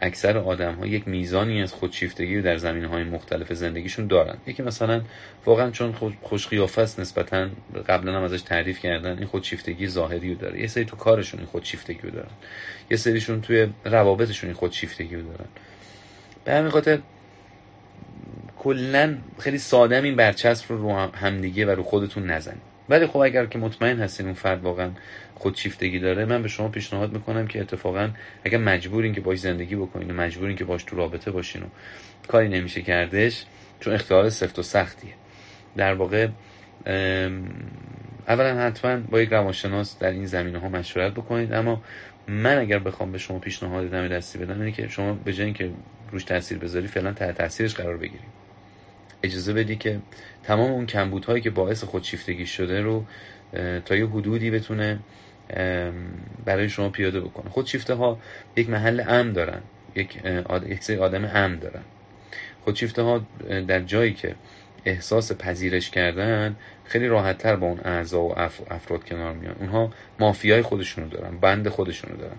اکثر 0.00 0.38
آدم 0.38 0.74
ها 0.74 0.86
یک 0.86 1.08
میزانی 1.08 1.62
از 1.62 1.72
خودشیفتگی 1.72 2.42
در 2.42 2.56
زمین 2.56 2.84
های 2.84 3.04
مختلف 3.04 3.52
زندگیشون 3.52 4.06
دارن. 4.06 4.36
یکی 4.46 4.62
مثلا 4.62 5.02
واقعا 5.46 5.70
چون 5.70 5.92
خوش 6.22 6.48
قیافه 6.48 6.82
است 6.82 7.00
نسبتا 7.00 7.48
قبلا 7.88 8.16
هم 8.16 8.22
ازش 8.22 8.42
تعریف 8.42 8.78
کردن 8.78 9.18
این 9.18 9.26
خودشیفتگی 9.26 9.88
ظاهری 9.88 10.34
رو 10.34 10.40
داره. 10.40 10.60
یه 10.60 10.66
سری 10.66 10.84
تو 10.84 10.96
کارشون 10.96 11.40
این 11.40 11.48
خودشیفتگی 11.48 12.00
رو 12.02 12.10
دارن. 12.10 12.30
یه 12.90 12.96
سریشون 12.96 13.40
توی 13.40 13.68
روابطشون 13.84 14.50
این 14.50 14.56
خودشیفتگی 14.56 15.16
رو 15.16 15.22
دارن. 15.22 15.48
به 16.44 16.52
همین 16.52 16.70
خاطر 16.70 16.98
کلا 18.58 19.18
خیلی 19.38 19.58
ساده 19.58 20.02
این 20.02 20.16
برچسب 20.16 20.64
رو 20.68 20.82
رو 20.82 20.92
همدیگه 20.92 21.66
و 21.66 21.70
رو 21.70 21.82
خودتون 21.82 22.30
نزنید. 22.30 22.74
ولی 22.88 23.06
خب 23.06 23.16
اگر 23.16 23.46
که 23.46 23.58
مطمئن 23.58 23.98
هستین 23.98 24.26
اون 24.26 24.34
فرد 24.34 24.62
واقعا 24.62 24.90
خودشیفتگی 25.44 25.98
داره 25.98 26.24
من 26.24 26.42
به 26.42 26.48
شما 26.48 26.68
پیشنهاد 26.68 27.12
می‌کنم 27.12 27.46
که 27.46 27.60
اتفاقا 27.60 28.10
اگر 28.44 28.58
مجبورین 28.58 29.14
که 29.14 29.20
باش 29.20 29.38
زندگی 29.38 29.76
بکنین 29.76 30.10
و 30.10 30.14
مجبورین 30.14 30.56
که 30.56 30.64
باش 30.64 30.84
تو 30.84 30.96
رابطه 30.96 31.30
باشین 31.30 31.62
و 31.62 31.66
کاری 32.28 32.48
نمیشه 32.48 32.82
کردش 32.82 33.44
چون 33.80 33.94
اختیار 33.94 34.30
سفت 34.30 34.58
و 34.58 34.62
سختیه. 34.62 35.12
در 35.76 35.94
واقع 35.94 36.28
اولا 38.28 38.60
حتما 38.66 38.96
با 38.96 39.20
یک 39.20 39.28
روانشناس 39.32 39.98
در 39.98 40.10
این 40.10 40.26
زمینه 40.26 40.58
ها 40.58 40.68
مشورت 40.68 41.12
بکنید. 41.12 41.52
اما 41.52 41.82
من 42.28 42.58
اگر 42.58 42.78
بخوام 42.78 43.12
به 43.12 43.18
شما 43.18 43.38
پیشنهاد 43.38 43.90
دم 43.90 44.08
دستی 44.08 44.38
بدم 44.38 44.60
اینه 44.60 44.72
که 44.72 44.88
شما 44.88 45.12
به 45.12 45.32
جای 45.32 45.44
اینکه 45.44 45.70
روش 46.10 46.24
تاثیر 46.24 46.58
بذاری 46.58 46.86
فعلا 46.86 47.12
تحت 47.12 47.38
تاثیرش 47.38 47.74
قرار 47.74 47.96
بگیرید. 47.96 48.44
اجازه 49.22 49.52
بدی 49.52 49.76
که 49.76 50.00
تمام 50.42 50.72
اون 50.72 50.86
کمبودهایی 50.86 51.40
که 51.40 51.50
باعث 51.50 51.84
خودشیفتگی 51.84 52.46
شده 52.46 52.80
رو 52.80 53.04
تا 53.84 53.96
یه 53.96 54.06
حدودی 54.06 54.50
بتونه 54.50 54.98
برای 56.44 56.68
شما 56.68 56.88
پیاده 56.88 57.20
بکنه. 57.20 57.50
خودشیفته 57.50 57.94
ها 57.94 58.18
یک 58.56 58.70
محل 58.70 59.00
امن 59.08 59.32
دارن. 59.32 59.60
یک 59.94 60.82
سری 60.82 60.96
آدم 60.96 61.24
امن 61.24 61.58
دارن. 61.58 61.82
خودشیفته 62.64 63.02
ها 63.02 63.26
در 63.68 63.80
جایی 63.80 64.12
که 64.12 64.34
احساس 64.84 65.32
پذیرش 65.32 65.90
کردن 65.90 66.56
خیلی 66.84 67.06
راحت 67.06 67.38
تر 67.38 67.56
با 67.56 67.66
اون 67.66 67.80
اعضا 67.84 68.22
و 68.22 68.38
افراد 68.70 69.04
کنار 69.04 69.32
میان. 69.32 69.56
اونها 69.60 69.90
مافیای 70.20 70.62
خودشونو 70.62 71.08
دارن 71.08 71.36
بند 71.36 71.68
خودشونو 71.68 72.16
دارن. 72.16 72.36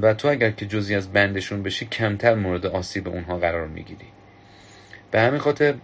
و 0.00 0.14
تو 0.14 0.28
اگر 0.28 0.50
که 0.50 0.66
جزی 0.66 0.94
از 0.94 1.12
بندشون 1.12 1.62
بشی 1.62 1.86
کمتر 1.86 2.34
مورد 2.34 2.66
آسیب 2.66 3.08
اونها 3.08 3.38
قرار 3.38 3.66
می‌گیری. 3.66 4.06
به 5.10 5.20
همین 5.20 5.40
خاطر 5.40 5.74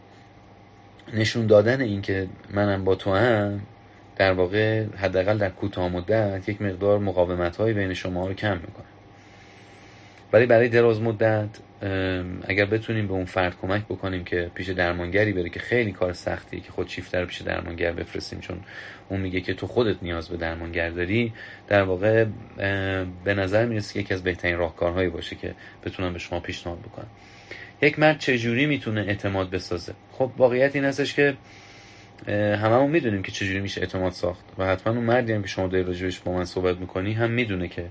نشون 1.14 1.46
دادن 1.46 1.80
این 1.80 2.02
که 2.02 2.28
منم 2.50 2.84
با 2.84 2.94
تو 2.94 3.14
هم 3.14 3.60
در 4.20 4.32
واقع 4.32 4.84
حداقل 4.96 5.38
در 5.38 5.48
کوتاه 5.48 5.88
مدت 5.88 6.48
یک 6.48 6.62
مقدار 6.62 6.98
مقاومت 6.98 7.56
های 7.56 7.72
بین 7.72 7.94
شما 7.94 8.26
رو 8.26 8.34
کم 8.34 8.56
می‌کنه. 8.56 8.86
ولی 10.32 10.46
برای 10.46 10.68
دراز 10.68 11.00
مدت 11.00 11.48
اگر 12.44 12.64
بتونیم 12.64 13.06
به 13.06 13.12
اون 13.12 13.24
فرد 13.24 13.56
کمک 13.62 13.84
بکنیم 13.84 14.24
که 14.24 14.50
پیش 14.54 14.68
درمانگری 14.68 15.32
بره 15.32 15.48
که 15.48 15.60
خیلی 15.60 15.92
کار 15.92 16.12
سختی 16.12 16.60
که 16.60 16.72
خود 16.72 16.88
شیفتر 16.88 17.24
پیش 17.24 17.42
درمانگر 17.42 17.92
بفرستیم 17.92 18.40
چون 18.40 18.60
اون 19.08 19.20
میگه 19.20 19.40
که 19.40 19.54
تو 19.54 19.66
خودت 19.66 20.02
نیاز 20.02 20.28
به 20.28 20.36
درمانگر 20.36 20.90
داری 20.90 21.32
در 21.68 21.82
واقع 21.82 22.24
به 23.24 23.34
نظر 23.34 23.66
می‌رسه 23.66 23.94
که 23.94 24.00
یکی 24.00 24.14
از 24.14 24.22
بهترین 24.22 24.56
راهکارهایی 24.56 25.08
باشه 25.08 25.36
که 25.36 25.54
بتونم 25.84 26.12
به 26.12 26.18
شما 26.18 26.40
پیشنهاد 26.40 26.78
بکنم. 26.78 27.08
یک 27.82 27.98
مرد 27.98 28.18
چجوری 28.18 28.66
می‌تونه 28.66 29.00
اعتماد 29.00 29.50
بسازه؟ 29.50 29.92
خب 30.12 30.30
واقعیت 30.36 30.76
این 30.76 30.84
هستش 30.84 31.14
که 31.14 31.34
هممون 32.28 32.90
می‌دونیم 32.90 33.22
که 33.22 33.32
چجوری 33.32 33.60
میشه 33.60 33.80
اعتماد 33.80 34.12
ساخت 34.12 34.44
و 34.58 34.66
حتما 34.66 34.94
اون 34.94 35.04
مردی 35.04 35.32
هم 35.32 35.42
که 35.42 35.48
شما 35.48 35.66
داری 35.66 35.84
راجبش 35.84 36.20
با 36.20 36.32
من 36.32 36.44
صحبت 36.44 36.76
می‌کنی 36.76 37.12
هم 37.12 37.30
می‌دونه 37.30 37.68
که 37.68 37.86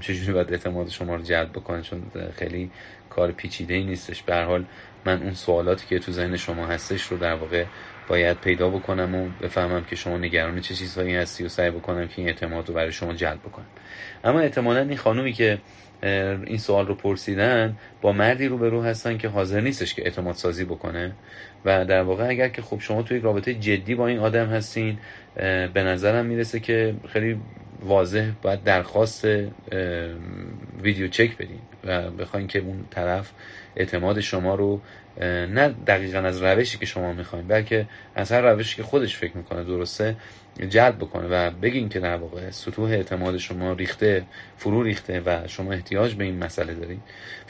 چجوری 0.00 0.32
باید 0.32 0.52
اعتماد 0.52 0.88
شما 0.88 1.16
رو 1.16 1.22
جلب 1.22 1.52
بکنه 1.52 1.82
چون 1.82 2.02
خیلی 2.36 2.70
کار 3.10 3.32
پیچیده 3.32 3.74
ای 3.74 3.84
نیستش. 3.84 4.22
به 4.22 4.36
حال 4.36 4.64
من 5.04 5.22
اون 5.22 5.34
سوالاتی 5.34 5.86
که 5.86 5.98
تو 5.98 6.12
ذهن 6.12 6.36
شما 6.36 6.66
هستش 6.66 7.02
رو 7.02 7.16
در 7.16 7.34
واقع 7.34 7.64
باید 8.08 8.36
پیدا 8.40 8.68
بکنم 8.70 9.14
و 9.14 9.28
بفهمم 9.42 9.84
که 9.84 9.96
شما 9.96 10.18
نگران 10.18 10.60
چه 10.60 10.74
چیزهایی 10.74 11.14
هستی 11.16 11.44
و 11.44 11.48
سعی 11.48 11.70
بکنم 11.70 12.08
که 12.08 12.14
این 12.16 12.28
اعتماد 12.28 12.68
رو 12.68 12.74
برای 12.74 12.92
شما 12.92 13.12
جلب 13.12 13.38
بکنم. 13.38 13.66
اما 14.24 14.40
احتمالا 14.40 14.80
این 14.80 14.96
خانومی 14.96 15.32
که 15.32 15.58
این 16.02 16.58
سوال 16.58 16.86
رو 16.86 16.94
پرسیدن 16.94 17.76
با 18.00 18.12
مردی 18.12 18.48
رو 18.48 18.58
به 18.58 18.68
رو 18.68 18.82
هستن 18.82 19.18
که 19.18 19.28
حاضر 19.28 19.60
نیستش 19.60 19.94
که 19.94 20.02
اعتماد 20.02 20.34
سازی 20.34 20.64
بکنه. 20.64 21.12
و 21.64 21.84
در 21.84 22.02
واقع 22.02 22.28
اگر 22.28 22.48
که 22.48 22.62
خب 22.62 22.80
شما 22.80 23.02
توی 23.02 23.18
رابطه 23.18 23.54
جدی 23.54 23.94
با 23.94 24.06
این 24.06 24.18
آدم 24.18 24.46
هستین 24.46 24.98
به 25.74 25.82
نظرم 25.82 26.26
می‌رسه 26.26 26.60
که 26.60 26.94
خیلی 27.08 27.40
واضح 27.80 28.30
باید 28.42 28.64
درخواست 28.64 29.28
ویدیو 30.82 31.08
چک 31.08 31.36
بدین 31.36 31.60
و 31.84 32.10
بخواین 32.10 32.46
که 32.46 32.58
اون 32.58 32.84
طرف 32.90 33.32
اعتماد 33.76 34.20
شما 34.20 34.54
رو 34.54 34.80
نه 35.20 35.74
دقیقا 35.86 36.18
از 36.18 36.42
روشی 36.42 36.78
که 36.78 36.86
شما 36.86 37.12
می‌خواین 37.12 37.46
بلکه 37.46 37.86
از 38.14 38.32
هر 38.32 38.40
روشی 38.40 38.76
که 38.76 38.82
خودش 38.82 39.16
فکر 39.16 39.36
می‌کنه 39.36 39.64
درسته؟ 39.64 40.16
جلب 40.68 40.96
بکنه 40.96 41.28
و 41.28 41.50
بگین 41.50 41.88
که 41.88 42.00
در 42.00 42.16
واقع 42.16 42.50
سطوح 42.50 42.90
اعتماد 42.90 43.36
شما 43.36 43.72
ریخته 43.72 44.24
فرو 44.56 44.82
ریخته 44.82 45.22
و 45.26 45.48
شما 45.48 45.72
احتیاج 45.72 46.14
به 46.14 46.24
این 46.24 46.44
مسئله 46.44 46.74
دارید 46.74 47.00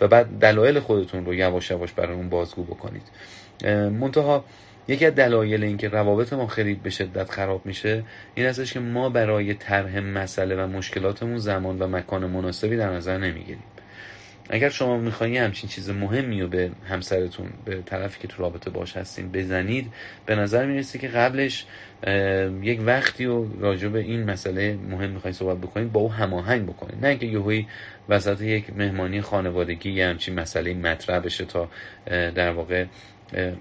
و 0.00 0.08
بعد 0.08 0.26
دلایل 0.40 0.80
خودتون 0.80 1.26
رو 1.26 1.34
یواش 1.34 1.70
یواش 1.70 1.92
برای 1.92 2.16
اون 2.16 2.28
بازگو 2.28 2.62
بکنید. 2.62 3.02
منتها 3.90 4.44
یکی 4.88 5.06
از 5.06 5.14
دلایل 5.14 5.64
اینکه 5.64 5.88
روابط 5.88 6.32
ما 6.32 6.46
خیلی 6.46 6.74
به 6.74 6.90
شدت 6.90 7.30
خراب 7.30 7.66
میشه 7.66 8.04
این 8.34 8.46
هستش 8.46 8.72
که 8.72 8.80
ما 8.80 9.08
برای 9.08 9.54
طرح 9.54 10.00
مسئله 10.00 10.64
و 10.64 10.66
مشکلاتمون 10.66 11.38
زمان 11.38 11.78
و 11.78 11.86
مکان 11.86 12.26
مناسبی 12.26 12.76
در 12.76 12.92
نظر 12.92 13.18
نمی‌گیریم. 13.18 13.64
اگر 14.50 14.68
شما 14.68 14.96
می‌خواین 14.96 15.36
همچین 15.36 15.70
چیز 15.70 15.90
مهمی 15.90 16.40
رو 16.42 16.48
به 16.48 16.70
همسرتون 16.88 17.50
به 17.64 17.82
طرفی 17.82 18.20
که 18.20 18.28
تو 18.28 18.42
رابطه 18.42 18.70
باش 18.70 18.96
هستین 18.96 19.32
بزنید 19.32 19.92
به 20.26 20.34
نظر 20.34 20.66
می‌رسه 20.66 20.98
که 20.98 21.08
قبلش 21.08 21.66
یک 22.62 22.80
وقتی 22.86 23.24
رو 23.24 23.60
راجع 23.60 23.88
به 23.88 23.98
این 23.98 24.24
مسئله 24.24 24.78
مهم 24.90 25.10
می‌خواین 25.10 25.32
صحبت 25.32 25.58
بکنید 25.58 25.92
با 25.92 26.00
او 26.00 26.12
هماهنگ 26.12 26.66
بکنید. 26.66 27.00
نه 27.00 27.08
اینکه 27.08 27.26
یهویی 27.26 27.68
وسط 28.08 28.40
یک 28.40 28.76
مهمانی 28.76 29.20
خانوادگی 29.20 29.90
یا 29.90 30.08
همچین 30.08 30.34
مسئله 30.34 30.74
مطرح 30.74 31.20
بشه 31.20 31.44
تا 31.44 31.68
در 32.06 32.50
واقع 32.50 32.84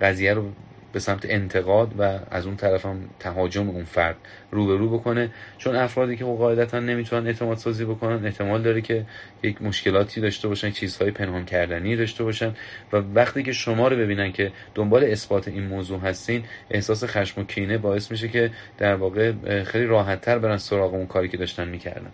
قضیه 0.02 0.34
رو 0.34 0.52
به 0.96 1.02
سمت 1.02 1.26
انتقاد 1.30 2.00
و 2.00 2.20
از 2.32 2.46
اون 2.46 2.56
طرف 2.56 2.86
هم 2.86 3.10
تهاجم 3.20 3.70
اون 3.70 3.84
فرد 3.84 4.16
رو 4.52 4.66
به 4.66 4.78
رو 4.78 4.98
بکنه. 4.98 5.30
چون 5.58 5.76
افرادی 5.76 6.16
که 6.16 6.26
قاعدتا 6.26 6.80
نمی‌تونن 6.80 7.28
اعتماد 7.28 7.58
سازی 7.58 7.86
بکنن 7.86 8.26
احتمال 8.26 8.62
داره 8.62 8.82
که 8.82 9.06
یک 9.44 9.62
مشکلاتی 9.62 10.22
داشته 10.22 10.48
باشن 10.48 10.72
چیزهای 10.72 11.12
پنهان 11.12 11.46
کردنی 11.46 11.96
داشته 11.96 12.24
باشن 12.24 12.56
و 12.94 12.98
وقتی 12.98 13.44
که 13.44 13.52
شما 13.52 13.88
رو 13.88 13.98
ببینن 13.98 14.32
که 14.32 14.52
دنبال 14.76 15.04
اثبات 15.04 15.48
این 15.48 15.64
موضوع 15.68 16.00
هستین 16.00 16.44
احساس 16.72 17.04
خشم 17.04 17.42
و 17.42 17.44
کینه 17.44 17.78
باعث 17.78 18.12
میشه 18.12 18.28
که 18.28 18.52
در 18.78 18.96
واقع 18.96 19.64
خیلی 19.64 19.86
راحتتر 19.86 20.40
برن 20.40 20.58
سراغ 20.58 20.94
اون 20.94 21.06
کاری 21.06 21.28
که 21.28 21.38
داشتن 21.38 21.68
می‌کردن. 21.68 22.12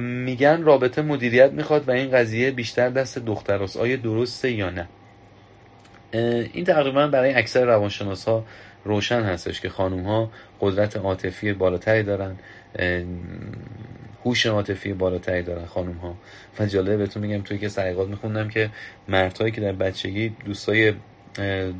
میگن 0.00 0.62
رابطه 0.62 1.02
مدیریت 1.02 1.52
می‌خواد 1.52 1.88
و 1.88 1.90
این 1.90 2.10
قضیه 2.10 2.50
بیشتر 2.50 2.88
دست 2.88 3.18
دختر 3.18 3.68
آیا 3.78 3.96
درسته 3.96 4.50
یا 4.50 4.70
نه؟ 4.70 4.88
این 6.12 6.64
تقریبا 6.64 7.06
برای 7.06 7.34
اکثر 7.34 7.64
روانشناس 7.64 8.24
ها 8.24 8.44
روشن 8.84 9.22
هستش 9.22 9.60
که 9.60 9.68
خانوم 9.68 10.02
ها 10.02 10.30
قدرت 10.60 10.96
عاطفی 10.96 11.52
بالاتری 11.52 12.02
دارن 12.02 12.36
هوش 14.24 14.46
عاطفی 14.46 14.92
بالاتری 14.92 15.42
دارن 15.42 15.64
خانوم 15.64 15.96
ها 15.96 16.14
و 16.58 16.66
جالبه 16.66 16.96
بهتون 16.96 17.22
میگم 17.22 17.42
توی 17.42 17.58
که 17.58 17.68
سعیقات 17.68 18.08
میخوندم 18.08 18.48
که 18.48 18.70
مردهایی 19.08 19.52
که 19.52 19.60
در 19.60 19.72
بچگی 19.72 20.28
دوستای 20.44 20.94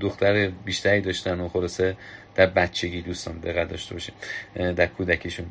دختر 0.00 0.50
بیشتری 0.64 1.00
داشتن 1.00 1.40
و 1.40 1.48
خلاصه 1.48 1.96
در 2.34 2.46
بچگی 2.46 3.02
دوستان 3.02 3.38
دقت 3.38 3.68
داشته 3.68 3.94
باشین. 3.94 4.14
در 4.72 4.86
کودکیشون. 4.86 5.46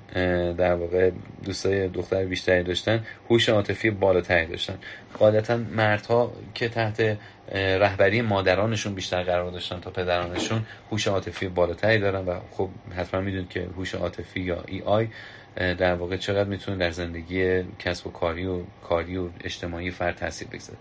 در 0.53 0.73
واقع 0.73 1.11
دوستای 1.45 1.88
دختر 1.88 2.26
بیشتری 2.26 2.64
داشتن 2.64 3.06
هوش 3.30 3.49
عاطفی 3.49 3.89
بالاتری 3.89 4.45
داشتن. 4.45 4.77
غالبا 5.19 5.57
مردها 5.57 6.34
که 6.53 6.69
تحت 6.69 7.18
رهبری 7.56 8.22
مادرانشون 8.22 8.93
بیشتر 8.93 9.23
قرار 9.23 9.51
داشتن 9.51 9.80
تا 9.80 9.89
پدرانشون 9.89 10.65
هوش 10.91 11.07
عاطفی 11.07 11.47
بالاتری 11.47 11.99
دارن 11.99 12.26
و 12.26 12.39
خب 12.51 12.69
حتما 12.97 13.22
می‌دونید 13.22 13.49
که 13.49 13.68
هوش 13.77 13.95
عاطفی 13.95 14.39
یا 14.39 14.64
ای 14.68 14.81
آی 14.81 15.07
در 15.56 15.93
واقع 15.93 16.18
چقدر 16.18 16.49
می‌تونه 16.49 16.77
در 16.77 16.91
زندگی 16.91 17.64
کسب 17.80 18.07
و 18.07 18.11
کاری 18.11 18.45
و 18.45 18.61
کاری 18.84 19.18
و 19.18 19.30
اجتماعی 19.43 19.91
فرد 19.91 20.15
تاثیر 20.15 20.47
بگذاره. 20.47 20.80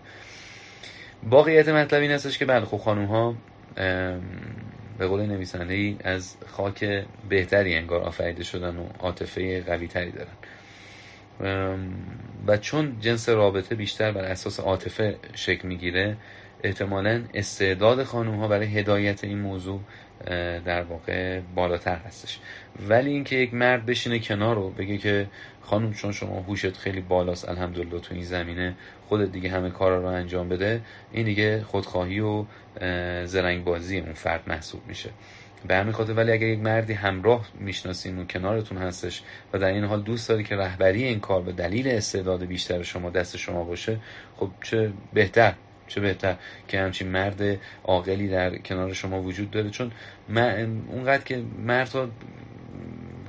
باقیت 1.23 1.69
مطلب 1.69 2.01
این 2.01 2.11
هستش 2.11 2.37
که 2.37 2.45
بله 2.45 2.65
خب 2.65 2.77
خانوم 2.77 3.05
ها 3.05 3.35
به 4.99 5.07
قول 5.07 5.25
نویسنده 5.25 5.73
ای 5.73 5.97
از 6.03 6.37
خاک 6.47 7.05
بهتری 7.29 7.75
انگار 7.75 8.01
آفریده 8.01 8.43
شدن 8.43 8.77
و 8.77 8.87
عاطفه 8.99 9.61
قوی 9.61 9.87
تری 9.87 10.11
دارن 10.11 10.33
و 12.47 12.57
چون 12.57 12.99
جنس 12.99 13.29
رابطه 13.29 13.75
بیشتر 13.75 14.11
بر 14.11 14.23
اساس 14.23 14.59
عاطفه 14.59 15.17
شکل 15.33 15.67
می‌گیره 15.67 16.17
احتمالا 16.63 17.23
استعداد 17.33 18.03
خانوم 18.03 18.35
ها 18.35 18.47
برای 18.47 18.67
هدایت 18.67 19.23
این 19.23 19.39
موضوع 19.39 19.79
در 20.65 20.81
واقع 20.81 21.39
بالاتر 21.55 21.95
هستش. 21.95 22.39
ولی 22.89 23.09
اینکه 23.09 23.35
یک 23.35 23.53
مرد 23.53 23.85
بشینه 23.85 24.19
کنار 24.19 24.55
رو 24.55 24.69
بگه 24.69 24.97
که 24.97 25.27
خانم 25.61 25.93
چون 25.93 26.11
شما 26.11 26.39
هوشت 26.39 26.77
خیلی 26.77 27.01
بالاست 27.01 27.49
الحمدلله 27.49 27.99
تو 27.99 28.15
این 28.15 28.23
زمینه 28.23 28.75
خودت 29.09 29.31
دیگه 29.31 29.49
همه 29.49 29.69
کارا 29.69 29.99
رو 29.99 30.05
انجام 30.05 30.49
بده 30.49 30.81
این 31.11 31.25
دیگه 31.25 31.63
خودخواهی 31.63 32.19
و 32.19 32.45
زرنگ 33.25 33.63
بازی 33.63 33.99
اون 33.99 34.13
فرد 34.13 34.43
محسوب 34.47 34.81
میشه. 34.87 35.09
به 35.67 35.75
همین 35.75 35.93
خاطر 35.93 36.13
ولی 36.13 36.31
اگر 36.31 36.47
یک 36.47 36.59
مردی 36.59 36.93
همراه 36.93 37.47
می‌شناسین 37.59 38.19
و 38.19 38.25
کنارتون 38.25 38.77
هستش 38.77 39.23
و 39.53 39.59
در 39.59 39.67
این 39.67 39.83
حال 39.83 40.01
دوست 40.01 40.29
داری 40.29 40.43
که 40.43 40.55
رهبری 40.55 41.03
این 41.03 41.19
کار 41.19 41.41
به 41.41 41.51
دلیل 41.51 41.87
استعداد 41.87 42.45
بیشتر 42.45 42.83
شما 42.83 43.09
دست 43.09 43.37
شما 43.37 43.63
باشه 43.63 43.99
خب 44.37 44.49
چه 44.63 44.91
بهتر 45.13 45.53
چه 45.87 46.01
بهتر 46.01 46.35
که 46.67 46.79
همچین 46.79 47.07
مرد 47.07 47.41
عاقلی 47.83 48.27
در 48.27 48.57
کنار 48.57 48.93
شما 48.93 49.21
وجود 49.21 49.51
داره. 49.51 49.69
چون 49.69 49.91
اونقدر 50.91 51.23
که 51.23 51.43
مردها 51.65 52.09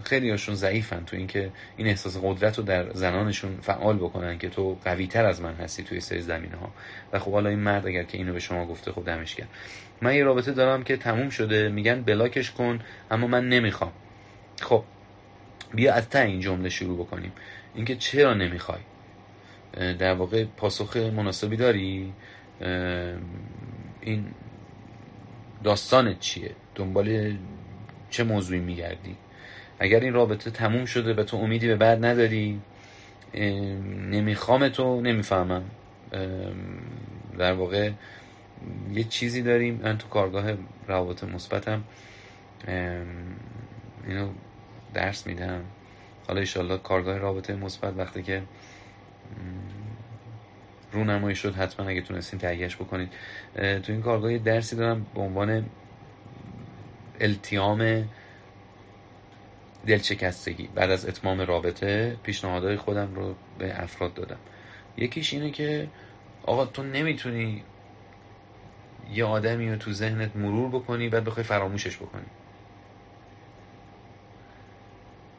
خیلی 0.04 0.30
هاشون 0.30 0.54
ضعیفن 0.54 1.04
تو 1.04 1.16
اینکه 1.16 1.50
این 1.76 1.86
احساس 1.86 2.16
قدرت 2.22 2.58
رو 2.58 2.64
در 2.64 2.92
زنانشون 2.92 3.58
فعال 3.60 3.96
بکنن 3.96 4.38
که 4.38 4.48
تو 4.48 4.78
قوی 4.84 5.06
تر 5.06 5.26
از 5.26 5.40
من 5.40 5.54
هستی 5.54 5.82
توی 5.82 6.00
سری 6.00 6.20
زمینه 6.20 6.56
ها 6.56 6.72
و 7.12 7.18
خب 7.18 7.32
حالا 7.32 7.50
این 7.50 7.58
مرد 7.58 7.86
اگر 7.86 8.02
که 8.02 8.18
اینو 8.18 8.32
به 8.32 8.40
شما 8.40 8.66
گفته 8.66 8.92
خب 8.92 9.04
دمش 9.04 9.34
کرد 9.34 9.48
من 10.02 10.14
یه 10.14 10.24
رابطه 10.24 10.52
دارم 10.52 10.82
که 10.82 10.96
تموم 10.96 11.30
شده 11.30 11.68
میگن 11.68 12.02
بلاکش 12.02 12.50
کن 12.50 12.80
اما 13.10 13.26
من 13.26 13.48
نمی‌خوام. 13.48 13.92
خب 14.60 14.84
بیا 15.74 15.94
از 15.94 16.08
تا 16.08 16.18
این 16.18 16.40
جمله 16.40 16.68
شروع 16.68 16.98
بکنیم. 16.98 17.32
اینکه 17.74 17.96
چرا 17.96 18.34
نمی‌خوای؟ 18.34 18.80
در 19.98 20.14
واقع 20.14 20.44
پاسخ 20.44 20.96
مناسبی 20.96 21.56
داری؟ 21.56 22.12
این 24.00 24.24
داستانت 25.64 26.20
چیه؟ 26.20 26.50
دنبال 26.74 27.36
چه 28.10 28.24
موضوعی 28.24 28.60
میگردی؟ 28.60 29.16
اگر 29.80 30.00
این 30.00 30.12
رابطه 30.12 30.50
تموم 30.50 30.84
شده 30.84 31.14
به 31.14 31.24
تو 31.24 31.36
امیدی 31.36 31.66
به 31.66 31.76
بعد 31.76 32.04
نداری 32.04 32.60
نمی‌خوام 34.10 34.68
تو 34.68 35.00
نمی‌فهمم. 35.00 35.64
در 37.38 37.52
واقع 37.52 37.90
یه 38.92 39.04
چیزی 39.04 39.42
داریم. 39.42 39.80
من 39.82 39.98
تو 39.98 40.08
کارگاه 40.08 40.52
روابط 40.86 41.24
مثبتم. 41.24 41.84
اینو 44.06 44.28
درس 44.94 45.26
میدم. 45.26 45.64
حالا 46.28 46.40
ایشالله 46.40 46.78
کارگاه 46.78 47.18
رابطه 47.18 47.54
مثبت 47.54 47.94
وقتی 47.96 48.22
که 48.22 48.42
رونمایی 50.92 51.36
شد 51.36 51.54
حتما 51.54 51.88
اگه 51.88 52.00
تونستین 52.00 52.38
تهیهش 52.38 52.76
بکنید. 52.76 53.12
تو 53.54 53.92
این 53.92 54.02
کارگاه 54.02 54.38
درسی 54.38 54.76
دارم 54.76 55.06
به 55.14 55.20
عنوان 55.20 55.64
التیام 57.20 58.04
دلشکستگی. 59.86 60.68
بعد 60.74 60.90
از 60.90 61.06
اتمام 61.06 61.40
رابطه 61.40 62.16
پیشنهادهای 62.22 62.76
خودم 62.76 63.14
رو 63.14 63.34
به 63.58 63.82
افراد 63.82 64.14
دادم. 64.14 64.38
یکیش 64.96 65.32
اینه 65.32 65.50
که 65.50 65.88
آقا 66.42 66.66
تو 66.66 66.82
نمی‌تونی 66.82 67.64
یه 69.12 69.24
آدمی 69.24 69.70
رو 69.70 69.76
تو 69.76 69.92
ذهنت 69.92 70.36
مرور 70.36 70.68
بکنی 70.68 71.08
بعد 71.08 71.24
بخوای 71.24 71.44
فراموشش 71.44 71.96
بکنی. 71.96 72.26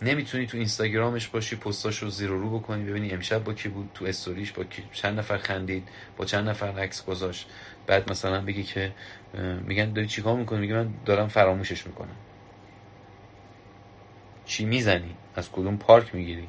نمی‌تونی 0.01 0.47
تو 0.47 0.57
اینستاگرامش 0.57 1.27
باشی 1.27 1.55
پستاش 1.55 1.97
رو 1.97 2.09
زیر 2.09 2.29
رو 2.29 2.59
بکنی 2.59 2.83
ببینی 2.83 3.11
امشب 3.11 3.43
با 3.43 3.53
کی 3.53 3.69
بود 3.69 3.89
تو 3.93 4.05
استوریش 4.05 4.51
با 4.51 4.63
کی 4.63 4.83
چند 4.91 5.19
نفر 5.19 5.37
خندید 5.37 5.87
با 6.17 6.25
چند 6.25 6.49
نفر 6.49 6.79
عکس 6.79 7.05
گذاشت. 7.05 7.49
بعد 7.87 8.11
مثلا 8.11 8.41
بگی 8.41 8.63
که 8.63 8.91
میگن 9.65 9.93
داری 9.93 10.07
چیکار 10.07 10.35
می‌کنی؟ 10.35 10.59
میگه 10.59 10.73
من 10.73 10.93
دارم 11.05 11.27
فراموشش 11.27 11.87
می‌کنم. 11.87 12.15
چی 14.45 14.65
می‌زنی؟ 14.65 15.15
از 15.35 15.51
کدوم 15.51 15.77
پارک 15.77 16.15
می‌گیری؟ 16.15 16.47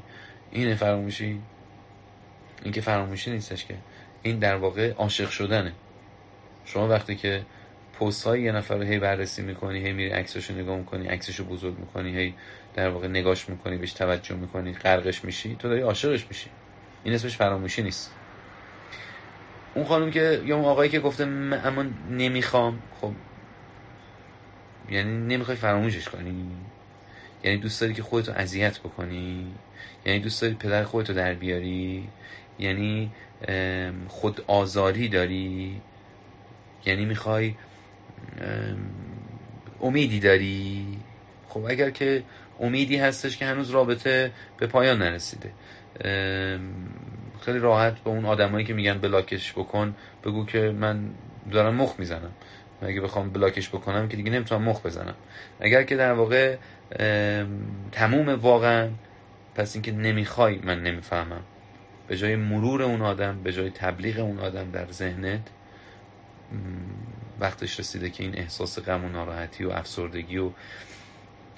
این 0.51 0.75
فراموشی؟ 0.75 1.41
این 2.63 2.73
که 2.73 2.81
فراموشی 2.81 3.31
نیستش 3.31 3.65
که. 3.65 3.75
این 4.23 4.39
در 4.39 4.57
واقع 4.57 4.93
عاشق 4.93 5.31
شدنه. 5.31 5.73
شما 6.65 6.89
وقتی 6.89 7.17
که 7.17 7.45
پست 8.01 8.27
های 8.27 8.43
یه 8.43 8.53
نفر 8.53 8.77
رو 8.77 8.83
هی 8.83 8.99
بررسی 8.99 9.43
می‌کنی 9.43 9.79
هی 9.87 9.93
میری 9.93 10.11
عکسش 10.11 10.51
رو 10.51 10.57
نگاه 10.57 10.77
می‌کنی 10.77 11.07
عکسش 11.07 11.37
رو 11.37 11.45
بزرگ 11.45 11.79
می‌کنی 11.79 12.17
هی 12.17 12.35
در 12.75 12.89
واقع 12.89 13.09
نگاش 13.09 13.49
می‌کنی 13.49 13.77
بهش 13.77 13.93
توجه 13.93 14.35
می‌کنی 14.35 14.73
غرقش 14.73 15.25
میشی 15.25 15.57
تو 15.59 15.69
داری 15.69 15.81
عاشقش 15.81 16.27
میشی. 16.29 16.51
این 17.05 17.15
اسمش 17.15 17.37
فراموشی 17.37 17.83
نیست. 17.83 18.15
اون 19.75 19.85
خانم 19.85 20.11
که 20.11 20.43
یا 20.45 20.57
اون 20.57 20.65
آقایی 20.65 20.91
که 20.91 21.01
گفته 21.01 21.25
اما 21.25 21.85
نمی‌خوام 22.11 22.83
خب 23.01 23.13
یعنی 24.91 25.35
نمی‌خوای 25.35 25.57
فراموشش 25.57 26.09
کنی. 26.09 26.47
یعنی 27.45 27.59
دوست 27.59 27.81
داری 27.81 27.95
که 27.95 28.03
خودتو 28.03 28.33
اذیت 28.33 28.79
بکنی؟ 28.79 29.47
یعنی 30.07 30.21
دوست 30.21 30.43
داری 30.43 30.55
پدر 30.55 30.85
خودتو 30.85 31.15
در 31.15 31.35
بیاری؟ 31.35 32.09
یعنی 32.59 33.11
خود 34.09 34.45
آزاری 34.47 35.09
داری؟ 35.09 35.81
یعنی 36.87 37.05
می‌خوای 37.05 37.55
امیدی 39.81 40.21
داری؟ 40.21 40.87
خب 41.49 41.65
اگر 41.69 41.91
که 41.91 42.23
امیدی 42.61 42.97
هستش 42.97 43.37
که 43.37 43.47
هنوز 43.47 43.71
رابطه 43.71 44.33
به 44.59 44.67
پایان 44.67 44.99
نرسیده 44.99 45.53
خیلی 47.41 47.59
راحت 47.59 47.99
به 47.99 48.11
اون 48.11 48.25
آدمایی 48.25 48.65
که 48.67 48.75
میگن 48.75 48.99
بلاکش 48.99 49.53
بکن 49.53 49.95
بگو 50.25 50.47
که 50.47 50.59
من 50.59 51.11
دارم 51.51 51.75
مخ 51.75 51.95
می‌زنم. 51.99 52.31
اگه 52.83 53.01
بخوام 53.01 53.31
بلاکش 53.31 53.69
بکنم 53.69 54.09
که 54.09 54.17
دیگه 54.17 54.31
نمی‌تونم 54.31 54.63
مخ 54.63 54.87
بزنم. 54.87 55.15
اگر 55.61 55.83
که 55.83 55.97
در 55.97 56.13
واقع 56.13 56.57
تموم 57.93 58.29
واقعا 58.29 58.91
پس 59.55 59.75
اینکه 59.75 59.93
نمی‌خوای 59.93 60.59
من 60.59 60.83
نمی‌فهمم. 60.83 61.43
به 62.09 62.17
جای 62.17 62.37
مرور 62.37 62.83
اون 62.83 63.03
آدم 63.03 63.43
به 63.43 63.53
جای 63.53 63.71
تبلیغ 63.71 64.19
اون 64.19 64.39
آدم 64.39 64.71
در 64.71 64.87
ذهنت 64.93 65.41
وقتش 67.41 67.81
رسیده 67.81 68.11
که 68.11 68.25
این 68.25 68.39
احساس 68.39 68.79
غم 68.79 69.05
و 69.05 69.09
ناراحتی 69.09 69.65
و 69.65 69.71
افسردگی 69.71 70.39
و 70.39 70.51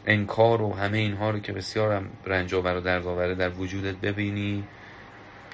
انکار 0.06 0.62
و 0.62 0.72
همه 0.72 0.98
اینها 0.98 1.30
رو 1.30 1.38
که 1.38 1.52
بسیار 1.52 2.08
رنج 2.26 2.54
آور 2.54 2.76
و 2.76 2.80
درد 2.80 3.06
آوره 3.06 3.34
در 3.34 3.48
وجودت 3.48 3.94
ببینی 3.94 4.64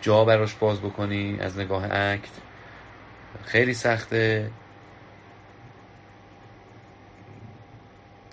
جا 0.00 0.24
براش 0.24 0.54
باز 0.54 0.80
بکنی 0.80 1.36
از 1.40 1.58
نگاه 1.58 1.84
اکت 1.84 2.32
خیلی 3.44 3.74
سخته. 3.74 4.50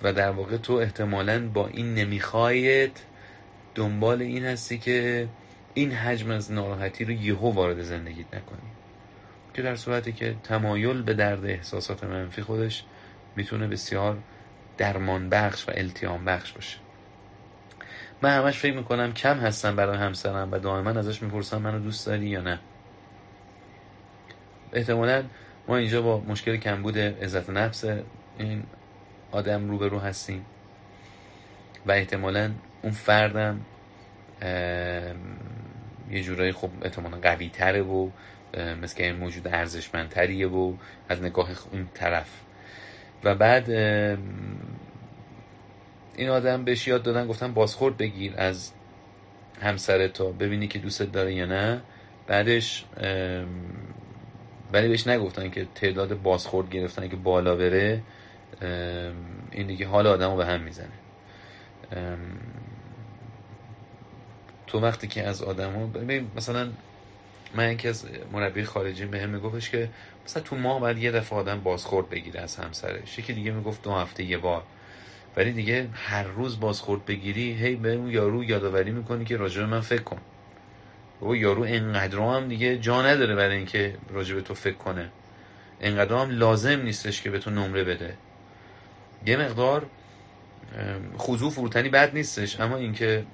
و 0.04 0.14
در 0.14 0.30
واقع 0.30 0.58
تو 0.58 0.74
احتمالا 0.74 1.50
با 1.50 1.68
این 1.68 1.94
نمیخوایت 1.94 2.92
دنبال 3.76 4.22
این 4.22 4.46
هستی 4.46 4.78
که 4.78 5.28
این 5.74 5.92
حجم 5.92 6.32
از 6.32 6.52
ناراحتی 6.52 7.06
رو 7.06 7.12
یهو 7.12 7.52
وارد 7.52 7.82
زندگیت 7.82 8.28
نکنی. 8.28 8.72
که 9.54 9.62
در 9.62 9.76
صورتی 9.76 10.12
که 10.12 10.36
تمایل 10.44 11.02
به 11.02 11.14
درد 11.14 11.46
احساسات 11.46 12.04
منفی 12.04 12.42
خودش 12.42 12.84
می‌تونه 13.36 13.68
بسیار 13.68 14.18
درمان 14.78 15.30
بخش 15.30 15.70
و 15.70 15.72
التیام 15.76 16.26
بخش 16.26 16.52
باشه. 16.52 16.78
من 18.22 18.38
همش 18.38 18.60
فکر 18.60 18.78
می‌کنم 18.78 19.14
کم 19.14 19.38
هستم 19.38 19.76
برای 19.76 19.98
همسرم 19.98 20.52
و 20.52 20.60
دائما 20.60 20.90
ازش 20.90 21.24
می‌پرسم 21.24 21.58
منو 21.58 21.80
دوست 21.80 22.06
داری 22.06 22.28
یا 22.28 22.42
نه. 22.42 22.60
احتمالا 24.74 25.24
ما 25.68 25.78
اینجا 25.78 26.02
با 26.02 26.20
مشکل 26.20 26.58
کمبود 26.58 26.98
عزت 26.98 27.50
نفس 27.50 27.86
این 28.38 28.64
آدم 29.32 29.70
روبرو 29.70 30.00
هستیم. 30.00 30.46
و 31.86 31.92
احتمالا 31.92 32.52
اون 32.82 32.92
فردم 32.92 33.62
یه 36.12 36.24
جورایی 36.24 36.52
خب 36.52 36.70
احتمالا 36.82 37.18
قوی 37.18 37.50
تره 37.50 37.82
و 37.82 38.10
مثل 38.82 39.04
این 39.04 39.16
موجود 39.16 39.48
ارزشمندتریه 39.48 40.48
و 40.48 40.74
از 41.10 41.22
نگاه 41.22 41.50
این 41.72 41.88
طرف. 41.94 42.42
و 43.24 43.36
بعد 43.36 43.70
این 46.16 46.30
آدم 46.30 46.64
بهش 46.64 46.88
یاد 46.88 47.04
دادن 47.04 47.28
گفتن 47.28 47.54
بازخورد 47.54 47.98
بگیر 47.98 48.34
از 48.38 48.72
همسر 49.62 50.08
تا 50.08 50.26
ببینی 50.26 50.68
که 50.68 50.80
دوستت 50.80 51.12
داره 51.12 51.34
یا 51.34 51.46
نه. 51.46 51.82
بعدش 52.28 52.86
ولی 54.74 54.88
بهش 54.88 55.08
نگفتن 55.08 55.50
که 55.50 55.68
تعداد 55.76 56.22
بازخورد 56.22 56.70
گرفتن 56.70 57.10
که 57.10 57.16
بالا 57.16 57.56
بره 57.56 58.02
این 59.52 59.68
دیگه 59.68 59.88
حال 59.88 60.08
آدم 60.08 60.32
رو 60.32 60.38
به 60.38 60.46
هم 60.46 60.62
می‌زنه. 60.62 61.00
تو 64.68 64.80
وقتی 64.80 65.08
که 65.08 65.24
از 65.24 65.42
آدم 65.42 65.74
ها 65.74 65.92
مثلا 66.36 66.74
من 67.56 67.72
یکی 67.72 67.88
از 67.88 68.06
مربی 68.32 68.64
خارجی 68.64 69.06
به 69.06 69.22
هم 69.22 69.30
میگفتش 69.30 69.70
که 69.70 69.90
مثلا 70.26 70.44
تو 70.44 70.56
ماه 70.56 70.80
باید 70.80 70.98
یه 70.98 71.12
دفعه 71.12 71.40
آدم 71.40 71.60
بازخورد 71.60 72.10
بگیره 72.10 72.42
از 72.42 72.56
همسرش. 72.56 73.20
یکی 73.20 73.34
دیگه 73.34 73.52
می‌گفت 73.52 73.84
دو 73.84 73.92
هفته 73.92 74.24
یه 74.24 74.38
بار. 74.38 74.64
ولی 75.38 75.52
دیگه 75.52 75.90
هر 75.94 76.24
روز 76.24 76.60
بازخورد 76.60 77.06
بگیری 77.06 77.54
هی 77.54 77.76
به 77.76 77.94
اون 77.94 78.12
یارو 78.12 78.44
یادآوری 78.44 78.92
می‌کنی 78.92 79.26
که 79.26 79.38
راجع 79.38 79.66
من 79.66 79.82
فکر 79.82 80.04
کن. 80.04 80.22
و 81.22 81.36
یارو 81.36 81.64
انقدر 81.64 82.20
هم 82.20 82.48
دیگه 82.48 82.78
جا 82.78 83.02
نداره 83.02 83.36
برای 83.36 83.58
اینکه 83.58 83.98
راجع 84.10 84.36
به 84.36 84.42
تو 84.42 84.54
فکر 84.54 84.78
کنه. 84.78 85.12
انقدر 85.82 86.16
هم 86.16 86.30
لازم 86.30 86.82
نیستش 86.82 87.22
که 87.22 87.30
به 87.30 87.40
تو 87.40 87.50
نمره 87.50 87.84
بده. 87.84 88.14
یه 89.28 89.38
مقدار 89.38 89.86
خضوع 91.18 91.52
فروتنی 91.52 91.90
بد 91.90 92.14
نیستش 92.14 92.60
اما 92.60 92.78
اینکه 92.78 93.26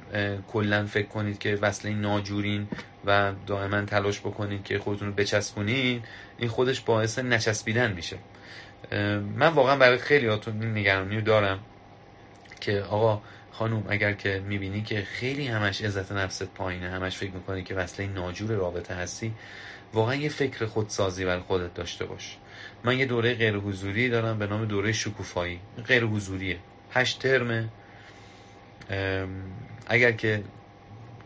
کلا 0.48 0.86
فکر 0.86 1.08
کنید 1.08 1.40
که 1.40 1.56
وصله 1.56 1.94
ناجورین 1.94 2.68
و 3.06 3.34
دائما 3.48 3.82
تلاش 3.82 4.20
بکنید 4.20 4.64
که 4.64 4.80
خودتون 4.80 5.08
رو 5.08 5.14
بچسبونین 5.14 6.04
این 6.38 6.50
خودش 6.50 6.82
باعث 6.82 7.20
نچسبیدن 7.20 7.92
میشه. 7.92 8.18
من 9.36 9.48
واقعا 9.48 9.76
برای 9.76 9.98
خیلی 9.98 10.28
هاتون 10.28 10.62
این 10.62 10.78
نگرانی 10.78 11.16
رو 11.16 11.22
دارم 11.22 11.60
که 12.62 12.82
آقا 12.82 13.22
خانوم 13.52 13.86
اگر 13.90 14.14
که 14.14 14.44
می‌بینی 14.48 14.82
که 14.82 15.02
خیلی 15.02 15.48
همش 15.48 15.82
عزت 15.82 16.12
نفست 16.12 16.44
پایینه 16.44 16.90
همش 16.90 17.18
فکر 17.18 17.32
می‌کنی 17.32 17.64
که 17.64 17.76
وصله 17.76 18.08
ناجور 18.08 18.52
رابطه 18.52 18.96
هستی 18.96 19.34
واقعا 19.94 20.16
یه 20.16 20.30
فکر 20.30 20.66
خودسازی 20.66 21.26
برای 21.26 21.42
خودت 21.42 21.74
داشته 21.74 22.06
باش. 22.06 22.38
من 22.84 23.00
یه 23.00 23.06
دوره 23.06 23.34
غیر 23.34 23.56
حضوری 23.56 24.10
دارم 24.10 24.40
به 24.40 24.48
نام 24.48 24.66
دوره 24.66 24.92
شکوفایی. 24.92 25.60
غیر 25.88 26.04
حضوریه 26.04 26.60
هشت 26.90 27.22
ترمه 27.22 27.70
اگر 29.88 30.12
که 30.12 30.44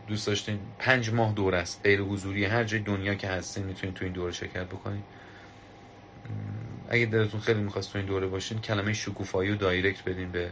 دوست 0.06 0.26
داشتین 0.26 0.58
پنج 0.78 1.10
ماه 1.10 1.34
دور 1.34 1.54
است. 1.54 1.80
غیر 1.84 2.00
حضوری 2.00 2.44
هر 2.44 2.64
جای 2.64 2.80
دنیا 2.80 3.14
که 3.14 3.28
هستین 3.28 3.64
می‌تونید 3.64 3.96
تو 3.96 4.04
این 4.04 4.14
دوره 4.14 4.32
شرکت 4.32 4.66
بکنید 4.66 5.04
اگه 6.88 7.06
دلتون 7.06 7.40
خیلی 7.40 7.60
می‌خواست 7.60 7.92
تو 7.92 7.98
این 7.98 8.06
دوره 8.06 8.26
باشین 8.26 8.58
کلمه 8.58 8.92
شکوفایی 8.92 9.50
و 9.50 9.56
دایرکت 9.56 10.08
بدین 10.08 10.32
به 10.32 10.50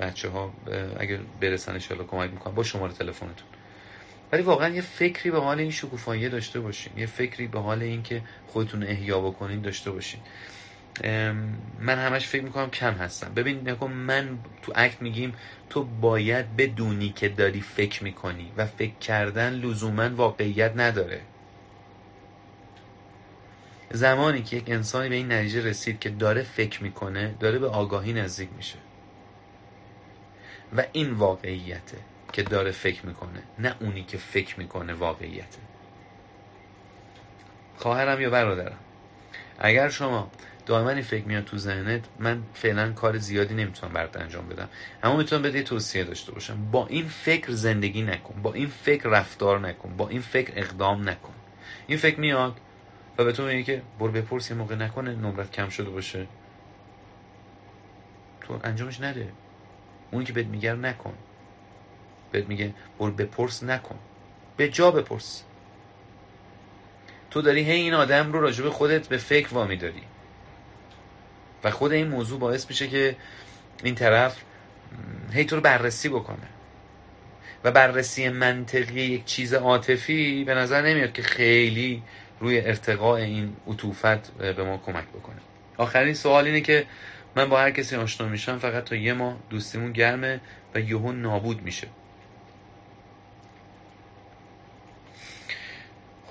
بچه 0.00 0.28
ها 0.28 0.54
اگه 1.00 1.20
برسن 1.40 1.72
انشالله 1.72 2.04
کمک 2.04 2.30
می‌کنم 2.30 2.54
با 2.54 2.62
شماره 2.62 2.92
تلفنتون. 2.92 3.46
ولی 4.32 4.42
واقعا 4.42 4.68
یه 4.68 4.80
فکری 4.80 5.30
به 5.30 5.40
حال 5.40 5.58
این 5.58 5.70
شکوفایی 5.70 6.28
داشته 6.28 6.60
باشین. 6.60 6.92
یه 6.98 7.06
فکری 7.06 7.46
به 7.46 7.60
حال 7.60 7.82
این 7.82 8.02
که 8.02 8.22
خودتون 8.46 8.82
احیا 8.82 9.20
بکنین 9.20 9.60
داشته 9.60 9.90
باشین. 9.90 10.20
من 11.78 11.98
همش 11.98 12.26
فکر 12.26 12.42
می‌کنم 12.42 12.70
کم 12.70 12.92
هستم. 12.92 13.34
ببین 13.34 13.68
نکن 13.68 13.92
من 13.92 14.38
تو 14.62 14.72
اکت 14.74 15.02
میگیم 15.02 15.34
تو 15.70 15.84
باید 15.84 16.56
بدونی 16.56 17.08
که 17.16 17.28
داری 17.28 17.60
فکر 17.60 18.04
می‌کنی 18.04 18.52
و 18.56 18.66
فکر 18.66 18.94
کردن 19.00 19.52
لزوما 19.52 20.14
واقعیت 20.14 20.72
نداره. 20.76 21.20
زمانی 23.90 24.42
که 24.42 24.56
یک 24.56 24.70
انسانی 24.70 25.08
به 25.08 25.14
این 25.14 25.32
نتیجه 25.32 25.64
رسید 25.64 26.00
که 26.00 26.10
داره 26.10 26.42
فکر 26.42 26.82
می‌کنه 26.82 27.34
داره 27.40 27.58
به 27.58 27.68
آگاهی 27.68 28.12
نزدیک 28.12 28.48
میشه. 28.56 28.78
و 30.76 30.84
این 30.92 31.10
واقعیته. 31.10 31.98
که 32.32 32.42
داره 32.42 32.70
فکر 32.70 33.06
می‌کنه 33.06 33.42
نه 33.58 33.76
اونی 33.80 34.04
که 34.04 34.18
فکر 34.18 34.58
می‌کنه 34.58 34.94
واقعیته. 34.94 35.58
خواهرم 37.76 38.20
یا 38.20 38.30
برادرم؟ 38.30 38.78
اگر 39.58 39.88
شما 39.88 40.30
دائما 40.66 40.90
این 40.90 41.02
فکر 41.02 41.24
میاد 41.24 41.44
تو 41.44 41.58
ذهنت 41.58 42.04
من 42.18 42.42
فعلا 42.54 42.92
کار 42.92 43.18
زیادی 43.18 43.54
نمی‌تونم 43.54 43.92
برات 43.92 44.16
انجام 44.16 44.48
بدم. 44.48 44.68
اما 45.02 45.16
می‌تونم 45.16 45.42
بده 45.42 45.62
توصیه 45.62 46.04
داشته 46.04 46.32
باشم. 46.32 46.70
با 46.70 46.86
این 46.86 47.08
فکر 47.08 47.52
زندگی 47.52 48.02
نکن. 48.02 48.42
با 48.42 48.52
این 48.54 48.68
فکر 48.68 49.08
رفتار 49.08 49.60
نکن. 49.60 49.96
با 49.96 50.08
این 50.08 50.20
فکر 50.20 50.52
اقدام 50.56 51.08
نکن. 51.08 51.34
این 51.86 51.98
فکر 51.98 52.20
میاد 52.20 52.60
و 53.18 53.24
به 53.24 53.32
تو 53.32 53.46
میگه 53.46 53.62
که 53.62 53.82
برو 53.98 54.12
بپرس 54.12 54.50
یه 54.50 54.56
موقع 54.56 54.74
نکنه 54.74 55.14
نمرت 55.14 55.52
کم 55.52 55.68
شده 55.68 55.90
باشه. 55.90 56.26
تو 58.40 58.60
انجامش 58.64 59.00
نده. 59.00 59.32
اونی 60.10 60.24
که 60.24 60.32
بهت 60.32 60.46
میگه 60.46 60.72
نکن. 60.72 61.14
بهت 62.32 62.48
میگه 62.48 62.74
برو 62.98 63.10
بپرس 63.10 63.62
نکن. 63.62 63.98
به 64.56 64.68
جا 64.68 64.90
بپرس. 64.90 65.42
تو 67.30 67.42
داری 67.42 67.62
هی 67.62 67.80
این 67.80 67.94
آدم 67.94 68.32
رو 68.32 68.40
راجب 68.40 68.68
خودت 68.68 69.08
به 69.08 69.16
فکر 69.16 69.54
وامی 69.54 69.76
داری. 69.76 70.02
و 71.64 71.70
خود 71.70 71.92
این 71.92 72.08
موضوع 72.08 72.40
باعث 72.40 72.68
میشه 72.68 72.88
که 72.88 73.16
این 73.82 73.94
طرف 73.94 74.42
هی 75.32 75.44
تو 75.44 75.56
رو 75.56 75.62
بررسی 75.62 76.08
بکنه. 76.08 76.48
و 77.64 77.70
بررسی 77.70 78.28
منطقی 78.28 79.00
یک 79.00 79.24
چیز 79.24 79.54
عاطفی 79.54 80.44
به 80.44 80.54
نظر 80.54 80.82
نمیاد 80.82 81.12
که 81.12 81.22
خیلی 81.22 82.02
روی 82.40 82.60
ارتقاء 82.60 83.16
این 83.16 83.56
عطوفت 83.66 84.30
به 84.32 84.64
ما 84.64 84.76
کمک 84.86 85.04
بکنه. 85.04 85.40
آخرین 85.76 86.14
سوال 86.14 86.44
اینه 86.44 86.60
که 86.60 86.86
من 87.36 87.48
با 87.48 87.60
هر 87.60 87.70
کسی 87.70 87.96
آشنا 87.96 88.28
میشم 88.28 88.58
فقط 88.58 88.84
تا 88.84 88.96
یه 88.96 89.12
ماه 89.12 89.36
دوستیمون 89.50 89.92
گرمه 89.92 90.40
و 90.74 90.80
یهو 90.80 91.12
نابود 91.12 91.62
میشه. 91.62 91.88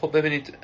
خب 0.02 0.18
ببینید 0.18 0.58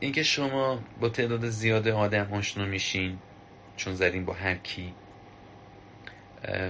اینکه 0.00 0.22
شما 0.22 0.80
با 1.00 1.08
تعداد 1.08 1.48
زیاد 1.48 1.88
آدم 1.88 2.32
آشنا 2.32 2.64
میشین 2.66 3.18
چون 3.76 3.94
زدین 3.94 4.24
با 4.24 4.32
هر 4.32 4.54
کی 4.54 4.94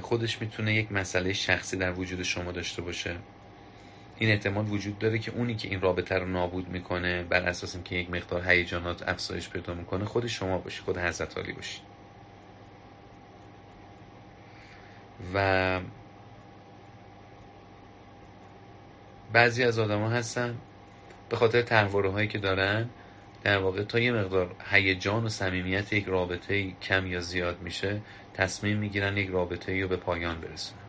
خودش 0.02 0.40
می‌تونه 0.42 0.74
یک 0.74 0.92
مسئله 0.92 1.32
شخصی 1.32 1.76
در 1.76 1.92
وجود 1.92 2.22
شما 2.22 2.52
داشته 2.52 2.82
باشه. 2.82 3.16
این 4.18 4.30
احتمال 4.30 4.68
وجود 4.68 4.98
داره 4.98 5.18
که 5.18 5.30
اونی 5.30 5.54
که 5.54 5.68
این 5.68 5.80
رابطه 5.80 6.14
رو 6.14 6.26
نابود 6.26 6.68
می‌کنه 6.68 7.22
بر 7.22 7.42
اساس 7.42 7.76
که 7.84 7.96
یک 7.96 8.10
مقدار 8.10 8.50
هیجانات 8.50 9.08
افزایش 9.08 9.48
پیدا 9.48 9.74
می‌کنه 9.74 10.04
خود 10.04 10.26
شما 10.26 10.58
باشی 10.58 10.82
خود 10.82 10.98
حضرت 10.98 11.38
علی 11.38 11.52
باشی. 11.52 11.80
و 15.34 15.80
بعضی 19.34 19.64
از 19.64 19.78
آدما 19.78 20.08
هستن 20.08 20.58
به 21.28 21.36
خاطر 21.36 21.62
تحواره 21.62 22.10
هایی 22.10 22.28
که 22.28 22.38
دارن 22.38 22.88
در 23.42 23.58
واقع 23.58 23.82
تا 23.84 23.98
یه 23.98 24.12
مقدار 24.12 24.56
هیجان 24.70 25.24
و 25.24 25.28
صمیمیت 25.28 25.92
یک 25.92 26.06
رابطه 26.06 26.72
کم 26.82 27.06
یا 27.06 27.20
زیاد 27.20 27.62
میشه 27.62 28.00
تصمیم 28.34 28.78
می‌گیرن 28.78 29.16
یک 29.16 29.28
رابطه 29.30 29.82
رو 29.82 29.88
به 29.88 29.96
پایان 29.96 30.40
برسونن. 30.40 30.80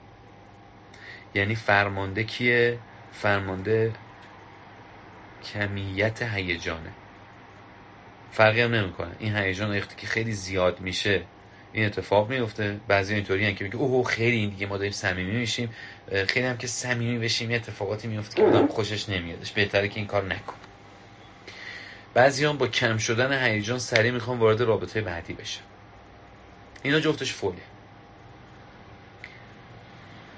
یعنی 1.36 1.56
فرمانده 1.56 2.24
کیه؟ 2.24 2.80
فرمانده 3.12 3.94
کمیت 5.54 6.22
هیجانه. 6.22 6.92
فرقی 8.32 8.62
هم 8.62 8.76
نمی‌کنه. 8.76 9.16
این 9.20 9.36
هیجان 9.36 9.78
وقتی 9.78 9.96
که 9.96 10.08
خیلی 10.08 10.32
زیاد 10.32 10.80
میشه 10.80 11.24
این 11.74 11.86
اتفاق 11.86 12.30
میفته 12.30 12.80
بعضی 12.88 13.16
اینطوری 13.16 13.54
که 13.54 13.64
میگه 13.64 13.76
اوه 13.76 14.08
خیلی 14.08 14.38
این 14.38 14.50
دیگه 14.50 14.68
ما 14.68 14.78
داریم 14.78 14.92
صمیمی 14.92 15.38
میشیم. 15.38 15.70
خیلی 16.12 16.46
هم 16.46 16.58
که 16.58 16.68
صمیمی 16.68 17.20
بشیم 17.20 17.52
یه 17.52 17.58
اتفاقاتی 17.58 18.08
میفته 18.08 18.36
که 18.36 18.44
آدم 18.44 18.68
خوشش 18.68 19.10
نمیادش. 19.10 19.52
بهتره 19.52 19.88
که 19.88 19.96
این 19.96 20.08
کار 20.08 20.24
نکن. 20.24 20.56
بعضی 22.14 22.46
هم 22.46 22.58
با 22.58 22.68
کم 22.68 22.98
شدن 22.98 23.44
هیجان 23.48 23.80
سریع 23.80 24.12
می‌خوان 24.12 24.40
وارد 24.40 24.62
رابطه 24.62 25.02
بعدی 25.02 25.34
بشه 25.34 25.60
اینا 26.84 27.00
جفتش 27.00 27.34
فوله. 27.34 27.62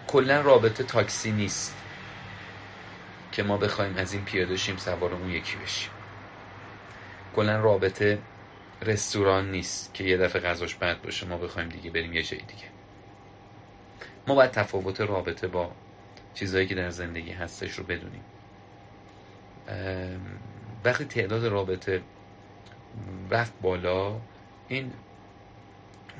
کلا 0.07 0.41
رابطه 0.41 0.84
تاکسی 0.84 1.31
نیست 1.31 1.76
که 3.31 3.44
ما 3.44 3.57
بخوایم 3.57 3.98
از 3.98 4.14
این 4.14 4.26
پیاده 4.26 4.57
شیم 4.57 4.77
سوار 4.77 5.14
اون 5.14 5.30
یکی 5.30 5.57
بشیم. 5.57 5.91
کلا 7.35 7.60
رابطه 7.60 8.19
رستوران 8.81 9.52
نیست 9.52 9.94
که 9.94 10.03
یه 10.03 10.18
دفعه 10.18 10.41
غذاش 10.41 10.76
بد 10.76 11.02
باشه 11.02 11.26
ما 11.26 11.38
بخوایم 11.38 11.69
دیگه 11.69 11.89
بریم 11.89 12.14
یه 12.14 12.23
جای 12.23 12.39
دیگه. 12.39 12.77
ما 14.28 14.36
باید 14.36 14.52
تفاوت 14.52 15.02
رابطه 15.02 15.48
با 15.48 15.72
چیزهایی 16.34 16.68
که 16.68 16.76
در 16.76 16.90
زندگی 16.90 17.32
هستش 17.32 17.72
رو 17.72 17.84
بدونیم. 17.84 18.24
وقتی 20.84 21.06
تعداد 21.06 21.45
رابطه 21.45 22.02
رفت 23.30 23.54
بالا 23.62 24.20
این 24.68 24.94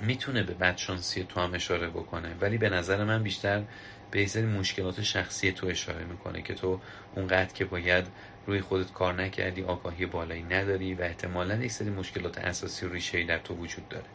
می‌تونه 0.02 0.44
به 0.44 0.54
بدشانسی 0.54 1.24
تو 1.24 1.40
هم 1.40 1.54
اشاره 1.54 1.90
بکنه 1.90 2.36
ولی 2.42 2.58
به 2.58 2.70
نظر 2.70 3.04
من 3.04 3.24
بیشتر 3.24 3.64
به 4.12 4.26
سری 4.26 4.46
مشکلات 4.46 5.02
شخصی 5.02 5.52
تو 5.52 5.68
اشاره 5.68 6.06
می‌کنه 6.06 6.42
که 6.42 6.54
تو 6.54 6.80
اونقدر 7.16 7.54
که 7.54 7.66
باید 7.66 8.08
روی 8.48 8.62
خودت 8.62 8.94
کار 8.94 9.14
نکردی 9.14 9.64
آگاهی 9.64 10.06
بالایی 10.06 10.44
نداری 10.44 10.94
و 10.94 11.02
احتمالا 11.02 11.56
یک 11.56 11.72
سری 11.72 11.90
مشکلات 11.90 12.38
اساسی 12.38 12.86
و 12.86 12.94
ریشه 12.94 13.24
در 13.24 13.38
تو 13.38 13.56
وجود 13.56 13.90
داره. 13.90 14.06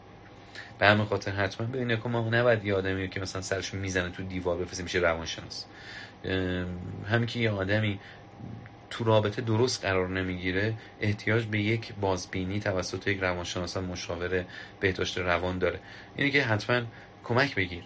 به 0.79 0.87
همین 0.87 1.05
خاطر 1.05 1.31
حتما. 1.31 1.67
ببینید 1.67 2.01
که 2.03 2.09
ما 2.09 2.29
نباید 2.29 2.65
یه 2.65 2.73
آدمی 2.73 3.09
که 3.09 3.19
مثلا 3.19 3.41
سرش 3.41 3.73
می‌زنه 3.73 4.09
تو 4.09 4.23
دیوار 4.23 4.57
بفرسته 4.57 4.83
میشه 4.83 4.99
روانشناس. 4.99 5.65
همین 7.05 7.25
که 7.27 7.39
یه 7.39 7.51
آدمی 7.51 7.99
تو 8.89 9.03
رابطه 9.03 9.41
درست 9.41 9.85
قرار 9.85 10.09
نمی‌گیره 10.09 10.73
احتیاج 11.01 11.45
به 11.45 11.59
یک 11.59 11.93
بازبینی 12.01 12.59
توسط 12.59 13.07
یک 13.07 13.19
روانشناس 13.19 13.77
مشاور 13.77 14.45
بهداشت 14.79 15.17
روان 15.17 15.57
داره. 15.57 15.79
اینه 16.15 16.31
که 16.31 16.43
حتما 16.43 16.81
کمک 17.23 17.55
بگیر. 17.55 17.83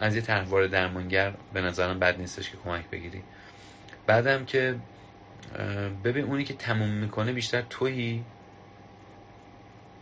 از 0.00 0.16
یه 0.16 0.20
تحوار 0.20 0.66
درمانگر 0.66 1.34
به 1.52 1.60
نظرم 1.60 1.98
بد 1.98 2.18
نیستش 2.20 2.50
که 2.50 2.56
کمک 2.64 2.90
بگیری. 2.90 3.22
بعدم 4.06 4.44
که 4.44 4.76
ببین 6.04 6.24
اونی 6.24 6.44
که 6.44 6.54
تموم 6.54 6.90
می‌کنه 6.90 7.32
بیشتر 7.32 7.62
تویی 7.70 8.24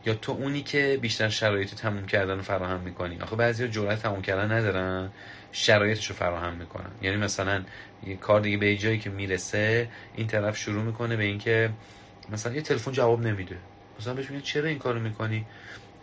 یا 0.05 0.15
تو 0.15 0.33
اونی 0.33 0.63
که 0.63 0.99
بیشتر 1.03 1.29
شرایط 1.29 1.75
تموم 1.75 2.07
کردن 2.07 2.37
رو 2.37 2.43
فراهم 2.43 2.81
می‌کنی؟ 2.81 3.21
آخه 3.21 3.37
بعضی 3.37 3.69
جرأت 3.69 4.03
تموم 4.03 4.23
کردن 4.23 4.53
ندارن 4.53 5.13
شرایطش 5.53 6.07
رو 6.07 6.15
فراهم 6.17 6.55
می‌کنن. 6.55 6.91
یعنی 7.03 7.17
مثلا 7.17 7.65
یه 8.03 8.17
کار 8.17 8.41
دیگه 8.41 8.57
به 8.57 8.77
جایی 8.77 8.99
که 8.99 9.11
می‌رسه 9.11 9.89
این 10.15 10.27
طرف 10.27 10.57
شروع 10.57 10.83
می‌کنه 10.83 11.17
به 11.17 11.25
اینکه 11.25 11.71
مثلا 12.29 12.53
یه 12.53 12.61
تلفن 12.63 12.93
جواب 12.93 13.27
نمیده. 13.27 13.57
مثلا 14.01 14.15
بهش 14.15 14.31
میگه 14.31 14.43
چرا 14.43 14.69
این 14.69 14.79
کارو 14.79 15.01
می‌کنی؟ 15.01 15.47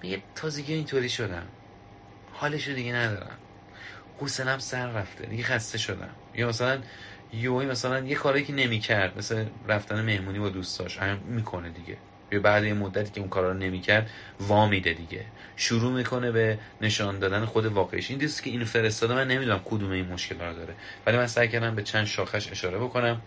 میگه 0.04 0.22
تازگی 0.36 0.74
اینطوری 0.74 1.10
شدم. 1.10 1.46
حالش 2.32 2.68
رو 2.68 2.76
دیگه 2.76 2.94
ندارم. 2.94 3.38
حوصلم 4.20 4.60
سر 4.60 4.88
رفته. 4.88 5.26
دیگه 5.26 5.44
خسته 5.44 5.78
شدم. 5.78 6.16
یا 6.34 6.50
مثلا 6.50 6.82
یوی 7.34 7.66
مثلا 7.66 8.00
یه 8.00 8.16
کاری 8.16 8.44
که 8.44 8.54
نمی‌کرد 8.54 9.18
مثل 9.18 9.46
رفتن 9.68 10.02
مهمونی 10.02 10.40
با 10.40 10.50
دوستاش 10.50 11.00
می‌کنه 11.26 11.70
دیگه. 11.70 11.98
یا 12.32 12.40
بعد 12.40 12.64
یه 12.64 12.74
مدتی 12.74 13.12
که 13.12 13.20
اون 13.20 13.30
کارا 13.30 13.52
رو 13.52 13.58
نمی‌کرد 13.58 14.10
وا 14.40 14.68
میده 14.68 14.94
دیگه. 14.94 15.26
شروع 15.56 15.92
می‌کنه 15.92 16.32
به 16.32 16.60
نشان 16.82 17.20
دادن 17.20 17.46
خود 17.46 17.66
واقعیش. 17.66 18.10
این 18.10 18.20
دوستی 18.20 18.44
که 18.44 18.50
این 18.50 18.64
فرستاده 18.64 19.14
من 19.14 19.28
نمی‌دونم 19.28 19.62
کدوم 19.66 19.92
این 19.92 20.06
مشکل 20.06 20.36
رو 20.40 20.54
داره. 20.54 20.74
ولی 21.06 21.18
من 21.18 21.28
سعی 21.28 21.48
کردم 21.48 21.76
به 21.76 21.84
چند 21.84 22.06
شاخش 22.06 22.52
اشاره 22.52 22.78
بکنم. 22.78 23.22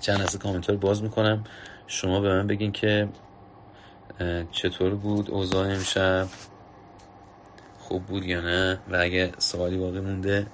چند 0.00 0.20
از 0.20 0.38
کامنت 0.38 0.70
باز 0.70 1.02
می‌کنم. 1.02 1.44
شما 1.86 2.20
به 2.20 2.28
من 2.28 2.46
بگین 2.46 2.72
که 2.72 3.08
چطور 4.52 4.94
بود 4.94 5.30
اوضاع 5.30 5.68
امشب؟ 5.68 6.28
خوب 7.78 8.06
بود 8.06 8.24
یا 8.24 8.40
نه؟ 8.40 8.78
و 8.90 8.96
اگه 8.96 9.32
سوالی 9.38 9.76
باقی 9.76 10.00
مونده 10.00 10.46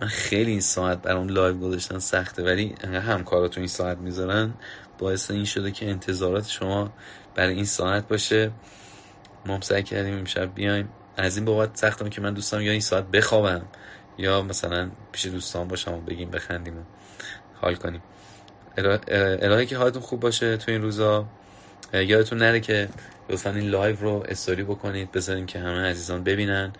من 0.00 0.08
خیلی 0.08 0.50
این 0.50 0.60
ساعت 0.60 1.02
برام 1.02 1.28
live 1.28 1.58
گذاشتن 1.58 1.98
سخته 1.98 2.42
ولی 2.42 2.74
همکاراتون 2.84 3.60
این 3.60 3.68
ساعت 3.68 3.98
می‌ذارن. 3.98 4.54
باعث 5.02 5.30
این 5.30 5.44
شده 5.44 5.70
که 5.70 5.90
انتظارات 5.90 6.48
شما 6.48 6.92
برای 7.34 7.54
این 7.54 7.64
ساعت 7.64 8.08
باشه. 8.08 8.50
ما 9.46 9.60
سعی 9.60 9.82
کردیم 9.82 10.18
امشب 10.18 10.54
بیایم. 10.54 10.88
از 11.16 11.36
این 11.36 11.44
بابت 11.44 11.76
سختمه 11.76 12.08
که 12.08 12.20
من 12.20 12.34
دوستم 12.34 12.60
یا 12.60 12.72
این 12.72 12.80
ساعت 12.80 13.04
بخوابم 13.04 13.62
یا 14.18 14.42
مثلا 14.42 14.90
پیش 15.12 15.26
دوستان 15.26 15.68
باشم 15.68 15.94
و 15.94 16.00
بگیم 16.00 16.30
بخندیم 16.30 16.78
و 16.78 16.82
حال 17.60 17.74
کنیم. 17.74 18.02
الهی 18.76 19.66
که 19.66 19.76
حالتون 19.76 20.02
خوب 20.02 20.20
باشه 20.20 20.56
تو 20.56 20.72
این 20.72 20.82
روزا. 20.82 21.26
یادتون 21.92 22.38
نره 22.38 22.60
که 22.60 22.88
لطفا 23.30 23.50
این 23.50 23.70
live 23.70 23.96
رو 24.00 24.24
استوری 24.28 24.62
بکنید 24.62 25.12
بذاریم 25.12 25.46
که 25.46 25.58
همه 25.58 25.88
عزیزان 25.88 26.24
ببینن. 26.24 26.72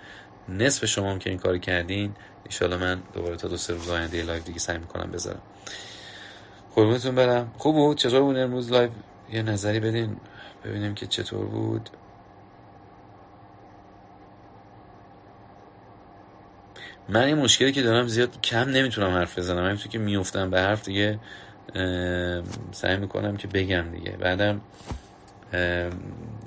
نصف 0.48 0.84
شما 0.84 1.10
هم 1.10 1.18
که 1.18 1.30
این 1.30 1.38
کار 1.38 1.58
کردین 1.58 2.14
ایشالا 2.44 2.78
من 2.78 3.02
دوباره 3.14 3.36
تا 3.36 3.48
دو 3.48 3.56
سه 3.56 3.74
روز 3.74 3.88
آینده 3.88 4.22
live 4.22 4.42
دیگه 4.42 4.58
سعی 4.58 4.78
می‌کنم 4.78 5.10
بذارم. 5.10 5.42
قربونتون 6.74 7.14
برم. 7.14 7.50
خوب 7.58 7.74
بود؟ 7.74 7.96
چطور 7.96 8.20
بود 8.20 8.36
امروز 8.36 8.72
لایو 8.72 8.90
یه 9.32 9.42
نظری 9.42 9.80
بدین. 9.80 10.16
ببینیم 10.64 10.94
که 10.94 11.06
چطور 11.06 11.46
بود. 11.46 11.90
من 17.08 17.24
این 17.24 17.38
مشکلی 17.38 17.72
که 17.72 17.82
دارم 17.82 18.06
زیاد 18.06 18.40
کم 18.40 18.68
نمی‌تونم 18.68 19.10
حرف 19.10 19.38
بزنم. 19.38 19.64
همینطور 19.64 19.88
که 19.88 19.98
میفتم 19.98 20.50
به 20.50 20.60
حرف 20.60 20.84
دیگه 20.84 21.18
سعی 22.72 22.96
می‌کنم 22.96 23.36
که 23.36 23.48
بگم 23.48 23.90
دیگه. 23.90 24.10
بعدم 24.10 24.60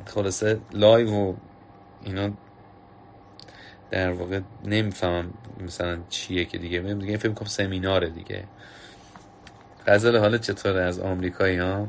خلاصه 0.05 0.59
لایو 0.73 1.11
و 1.13 1.33
اینا 2.03 2.29
در 3.91 4.11
واقع 4.11 4.39
نمی‌فهمم 4.65 5.33
مثلا 5.59 5.97
چیه 6.09 6.45
که 6.45 6.57
دیگه. 6.57 6.79
دیگه 6.79 7.17
فکر 7.17 7.31
کنم 7.31 7.47
سمیناره 7.47 8.09
دیگه. 8.09 8.43
غزل 9.87 10.17
حالا 10.17 10.37
چطوره 10.37 10.81
از 10.81 10.99
آمریکایی 10.99 11.57
ها؟ 11.57 11.87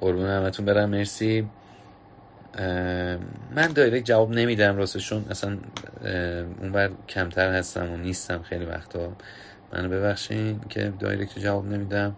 قربون 0.00 0.26
همتون 0.26 0.66
برم 0.66 0.90
مرسی. 0.90 1.48
من 3.56 3.72
دایرکت 3.74 4.04
جواب 4.04 4.30
نمیدم 4.30 4.76
راستشون. 4.76 5.24
اصلا 5.30 5.58
اونور 6.60 6.90
کمتر 7.08 7.52
هستم 7.52 7.92
و 7.92 7.96
نیستم 7.96 8.42
خیلی 8.42 8.64
وقتا. 8.64 9.12
منو 9.72 9.88
ببخشین 9.88 10.60
که 10.68 10.92
دایرکت 10.98 11.38
جواب 11.38 11.66
نمیدم. 11.66 12.16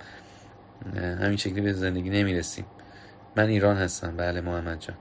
همین 0.97 1.37
شکلی 1.37 1.61
به 1.61 1.73
زندگی 1.73 2.11
نمی‌رسیم. 2.11 2.65
من 3.37 3.49
ایران 3.49 3.77
هستم. 3.77 4.16
بله 4.16 4.41
محمد 4.41 4.81
جان. 4.81 4.97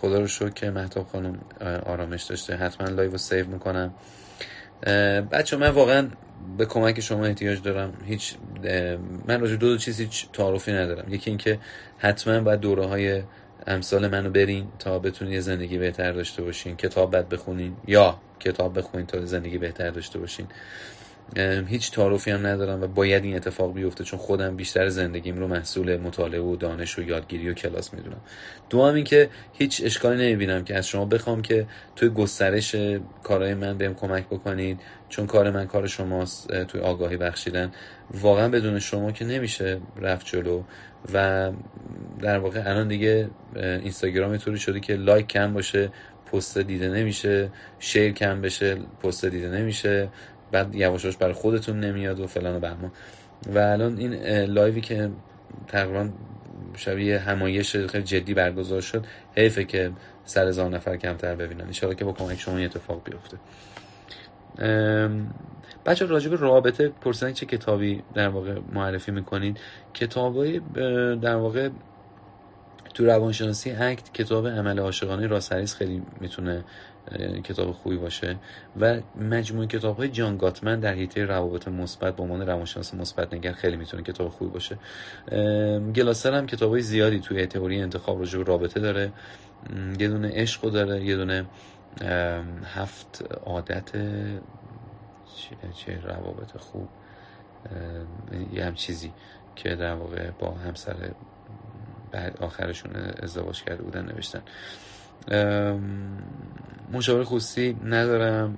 خدا 0.00 0.18
رو 0.18 0.26
شکر 0.26 0.50
که 0.50 0.70
مهتاب 0.70 1.06
خانم 1.06 1.38
آرامش 1.86 2.22
داشته. 2.22 2.56
حتما 2.56 2.88
live 2.88 3.10
رو 3.10 3.18
save 3.18 3.46
می‌کنم. 3.46 3.94
بچه 5.30 5.56
من 5.56 5.68
واقعا 5.68 6.08
به 6.58 6.66
کمک 6.66 7.00
شما 7.00 7.24
احتیاج 7.26 7.62
دارم. 7.62 7.92
هیچ 8.04 8.34
من 9.26 9.40
راجع 9.40 9.56
دو, 9.56 9.68
دو 9.68 9.78
چیز 9.78 10.00
هیچ 10.00 10.26
تعارفی 10.32 10.72
ندارم. 10.72 11.14
یکی 11.14 11.30
اینکه 11.30 11.58
حتما 11.98 12.40
باید 12.40 12.60
دوره 12.60 12.86
های 12.86 13.22
امثال 13.66 14.08
منو 14.08 14.30
برین 14.30 14.66
تا 14.78 14.98
بتونید 14.98 15.34
یه 15.34 15.40
زندگی 15.40 15.78
بهتر 15.78 16.12
داشته 16.12 16.42
باشین. 16.42 16.76
کتاب 16.76 17.16
بد 17.16 17.28
بخونین 17.28 17.76
یا 17.86 18.18
کتاب 18.40 18.78
بخونین 18.78 19.06
تا 19.06 19.24
زندگی 19.24 19.58
بهتر 19.58 19.90
داشته 19.90 20.18
باشین. 20.18 20.46
هیچ 21.66 21.92
تعارفی 21.92 22.30
هم 22.30 22.46
ندارم 22.46 22.82
و 22.82 22.86
باید 22.86 23.24
این 23.24 23.36
اتفاق 23.36 23.74
بیفته 23.74 24.04
چون 24.04 24.18
خودم 24.18 24.56
بیشتر 24.56 24.88
زندگیم 24.88 25.36
رو 25.36 25.48
محصول 25.48 25.96
مطالعه 25.96 26.40
و 26.40 26.56
دانش 26.56 26.98
و 26.98 27.02
یادگیری 27.02 27.50
و 27.50 27.54
کلاس 27.54 27.94
می‌دونم. 27.94 28.20
دو 28.70 28.84
هم 28.84 28.94
این 28.94 29.04
که 29.04 29.30
هیچ 29.52 29.82
اشکالی 29.84 30.22
نمی‌بینم 30.26 30.64
که 30.64 30.76
از 30.76 30.88
شما 30.88 31.04
بخوام 31.04 31.42
که 31.42 31.66
توی 31.96 32.08
گسترش 32.08 32.76
کارهای 33.22 33.54
من 33.54 33.78
بهم 33.78 33.94
کمک 33.94 34.26
بکنید 34.26 34.80
چون 35.08 35.26
کار 35.26 35.50
من 35.50 35.66
کار 35.66 35.86
شماست 35.86 36.64
توی 36.64 36.80
آگاهی 36.80 37.16
بخشیدن. 37.16 37.72
واقعا 38.10 38.48
بدون 38.48 38.78
شما 38.78 39.12
که 39.12 39.24
نمیشه 39.24 39.80
رفت 40.00 40.26
جلو 40.26 40.62
و 41.14 41.50
در 42.20 42.38
واقع 42.38 42.62
الان 42.66 42.88
دیگه 42.88 43.30
اینستاگرام 43.56 44.36
طوری 44.36 44.58
شده 44.58 44.80
که 44.80 44.94
لایک 44.94 45.26
کم 45.26 45.52
باشه 45.52 45.90
پست 46.32 46.58
دیده 46.58 46.88
نمیشه 46.88 47.50
شیر 47.78 48.12
کم 48.12 48.40
بشه 48.40 48.76
پست 49.02 49.24
دیده 49.24 49.48
نمیشه. 49.48 50.08
بعد 50.54 50.74
یواشاش 50.74 51.16
برای 51.16 51.32
خودتون 51.32 51.80
نمیاد 51.80 52.20
و 52.20 52.26
فلان 52.26 52.56
و 52.56 52.60
بهمان. 52.60 52.92
و 53.46 53.58
الان 53.58 53.98
این 53.98 54.14
لایوی 54.44 54.80
که 54.80 55.10
تقریبا 55.68 56.08
شبیه 56.76 57.18
همایش 57.18 57.76
خیلی 57.76 58.04
جدی 58.04 58.34
برگزار 58.34 58.80
شد 58.80 59.06
حیفه 59.36 59.64
که 59.64 59.92
سر 60.24 60.48
هزار 60.48 60.70
نفر 60.70 60.96
کمتر 60.96 61.34
ببینن. 61.34 61.60
انشاءالله 61.60 61.98
که 61.98 62.04
با 62.04 62.12
کمک 62.12 62.40
شما 62.40 62.56
این 62.56 62.64
اتفاق 62.64 63.02
بیفته. 63.04 63.36
بچه 65.86 66.06
راجع 66.06 66.30
به 66.30 66.36
رابطه 66.36 66.88
پرسیدن 66.88 67.32
چه 67.32 67.46
کتابی 67.46 68.02
در 68.14 68.28
واقع 68.28 68.58
معرفی 68.72 69.12
می‌کنید 69.12 69.60
کتابای 69.94 70.60
در 71.22 71.36
واقع 71.36 71.68
تو 72.94 73.04
روانشناسی 73.04 73.70
اکت 73.70 74.12
کتاب 74.12 74.48
عمل 74.48 74.78
عاشقانه 74.78 75.26
راسریس 75.26 75.74
خیلی 75.74 76.02
می‌تونه 76.20 76.64
کتاب 77.44 77.72
خوبی 77.72 77.96
باشه. 77.96 78.36
و 78.80 79.00
مجموعه 79.16 79.66
کتاب 79.66 79.96
های 79.96 80.08
جان 80.08 80.36
گاتمن 80.36 80.80
در 80.80 80.94
حیطه 80.94 81.24
روابط 81.24 81.68
مثبت 81.68 82.16
به 82.16 82.22
عنوان 82.22 82.46
روانشناس 82.46 82.94
مثبت 82.94 83.34
نگر 83.34 83.52
خیلی 83.52 83.76
می‌تونه 83.76 84.02
کتاب 84.02 84.28
خوبی 84.28 84.50
باشه. 84.50 84.78
گلاسر 85.92 86.34
هم 86.34 86.46
کتاب 86.46 86.70
های 86.70 86.82
زیادی 86.82 87.20
توی 87.20 87.46
تئوری 87.46 87.80
انتخاب 87.80 88.18
راجع 88.18 88.42
رابطه 88.42 88.80
داره. 88.80 89.12
یه 89.98 90.08
دونه 90.08 90.30
عشق 90.34 90.70
داره 90.70 91.04
یه 91.04 91.16
دونه 91.16 91.46
هفت 92.64 93.24
عادت 93.46 93.92
چه 95.74 96.00
روابط 96.02 96.56
خوب. 96.56 96.88
یه 98.52 98.64
هم 98.64 98.74
چیزی 98.74 99.12
که 99.56 99.76
در 99.76 99.94
واقع 99.94 100.30
با 100.30 100.50
همسر 100.50 100.94
بعد 102.12 102.36
آخرشون 102.40 102.96
ازدواج 102.96 103.62
کرده 103.62 103.82
بودن 103.82 104.04
نوشتن. 104.04 104.42
مشاور 106.92 107.24
خصوصی 107.24 107.76
ندارم 107.84 108.56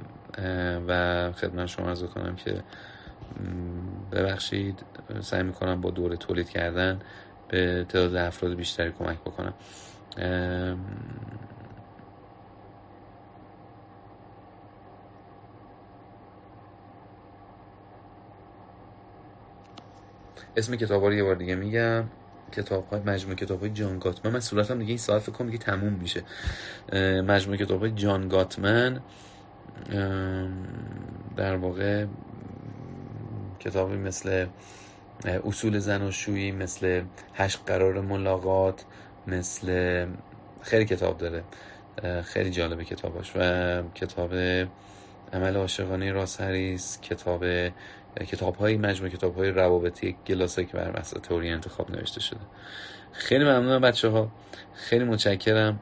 و 0.88 1.32
خدمت 1.32 1.66
شما 1.66 1.88
ارز 1.88 2.05
کنم 2.05 2.36
که 2.36 2.62
ببخشید 4.12 4.82
سعی 5.20 5.43
می‌کنم 5.43 5.80
با 5.80 5.90
دور 5.90 6.16
تولید 6.16 6.51
کردن 6.51 7.01
به 7.48 7.86
تعداد 7.88 8.14
افراد 8.14 8.55
بیشتری 8.55 8.93
کمک 8.93 9.18
بکنم. 9.20 9.55
اسم 20.56 20.76
کتاب 20.76 21.05
رو 21.05 21.14
یه 21.14 21.24
بار 21.24 21.34
دیگه 21.34 21.55
میگم. 21.55 22.05
کتاب 22.52 22.89
های 22.89 23.01
مجموعه 23.01 23.36
کتاب 23.36 23.60
های 23.60 23.70
جان 23.70 23.98
گاتمن. 23.98 24.32
من 24.32 24.40
صورتم 24.40 24.78
دیگه 24.78 24.89
این 24.89 24.98
ساعت 24.98 25.23
فکر 25.23 25.32
کنم 25.32 25.51
دیگه 25.51 25.64
تموم 25.64 25.93
میشه. 25.93 26.23
مجموعه 27.23 27.59
کتاب 27.59 27.81
های 27.81 27.90
جان 27.90 28.28
گاتمن 28.28 29.01
در 31.36 31.56
واقع 31.56 32.06
کتابی 33.59 33.97
مثل 33.97 34.47
اصول 35.44 35.78
زناشویی 35.78 36.52
مثل 36.52 37.02
هشت 37.35 37.60
قرار 37.66 38.01
ملاقات 38.01 38.85
مثل 39.27 40.06
خیلی 40.62 40.85
کتاب 40.85 41.18
داره. 41.18 41.44
خیلی 42.23 42.51
جالبه 42.51 42.85
کتاباش. 42.85 43.32
و 43.36 43.82
کتاب 43.94 44.35
عمل 45.32 45.56
عاشقانه 45.56 46.12
راس 46.12 46.40
هریس 46.40 47.01
کتاب 47.01 47.44
کتاب 48.24 48.56
های 48.56 48.76
مجموعه 48.76 49.12
کتاب 49.12 49.36
های 49.36 49.51
روابطی 49.51 50.16
گلاسه 50.26 50.64
که 50.64 50.72
بر 50.72 51.01
مسئله 51.01 51.20
توری 51.22 51.51
انتخاب 51.51 51.90
نوشته 51.90 52.20
شده. 52.20 52.40
خیلی 53.12 53.44
ممنونم 53.44 53.80
بچه 53.80 54.09
ها 54.09 54.28
خیلی 54.74 55.05
متشکرم. 55.05 55.80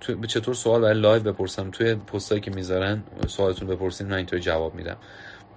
تو 0.00 0.26
چطور 0.26 0.54
سوال 0.54 0.80
برای 0.80 1.00
لایو 1.00 1.22
بپرسم؟ 1.22 1.70
توی 1.70 1.94
پستایی 1.94 2.40
که 2.40 2.50
می‌ذارن 2.50 3.02
سوالتون 3.28 3.68
بپرسین 3.68 4.06
من 4.06 4.16
اینطور 4.16 4.38
جواب 4.38 4.74
میدم. 4.74 4.96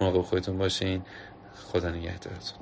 مراقب 0.01 0.22
خودتون 0.22 0.57
باشین. 0.57 1.01
خدا 1.56 1.89
نگهدارتون. 1.89 2.60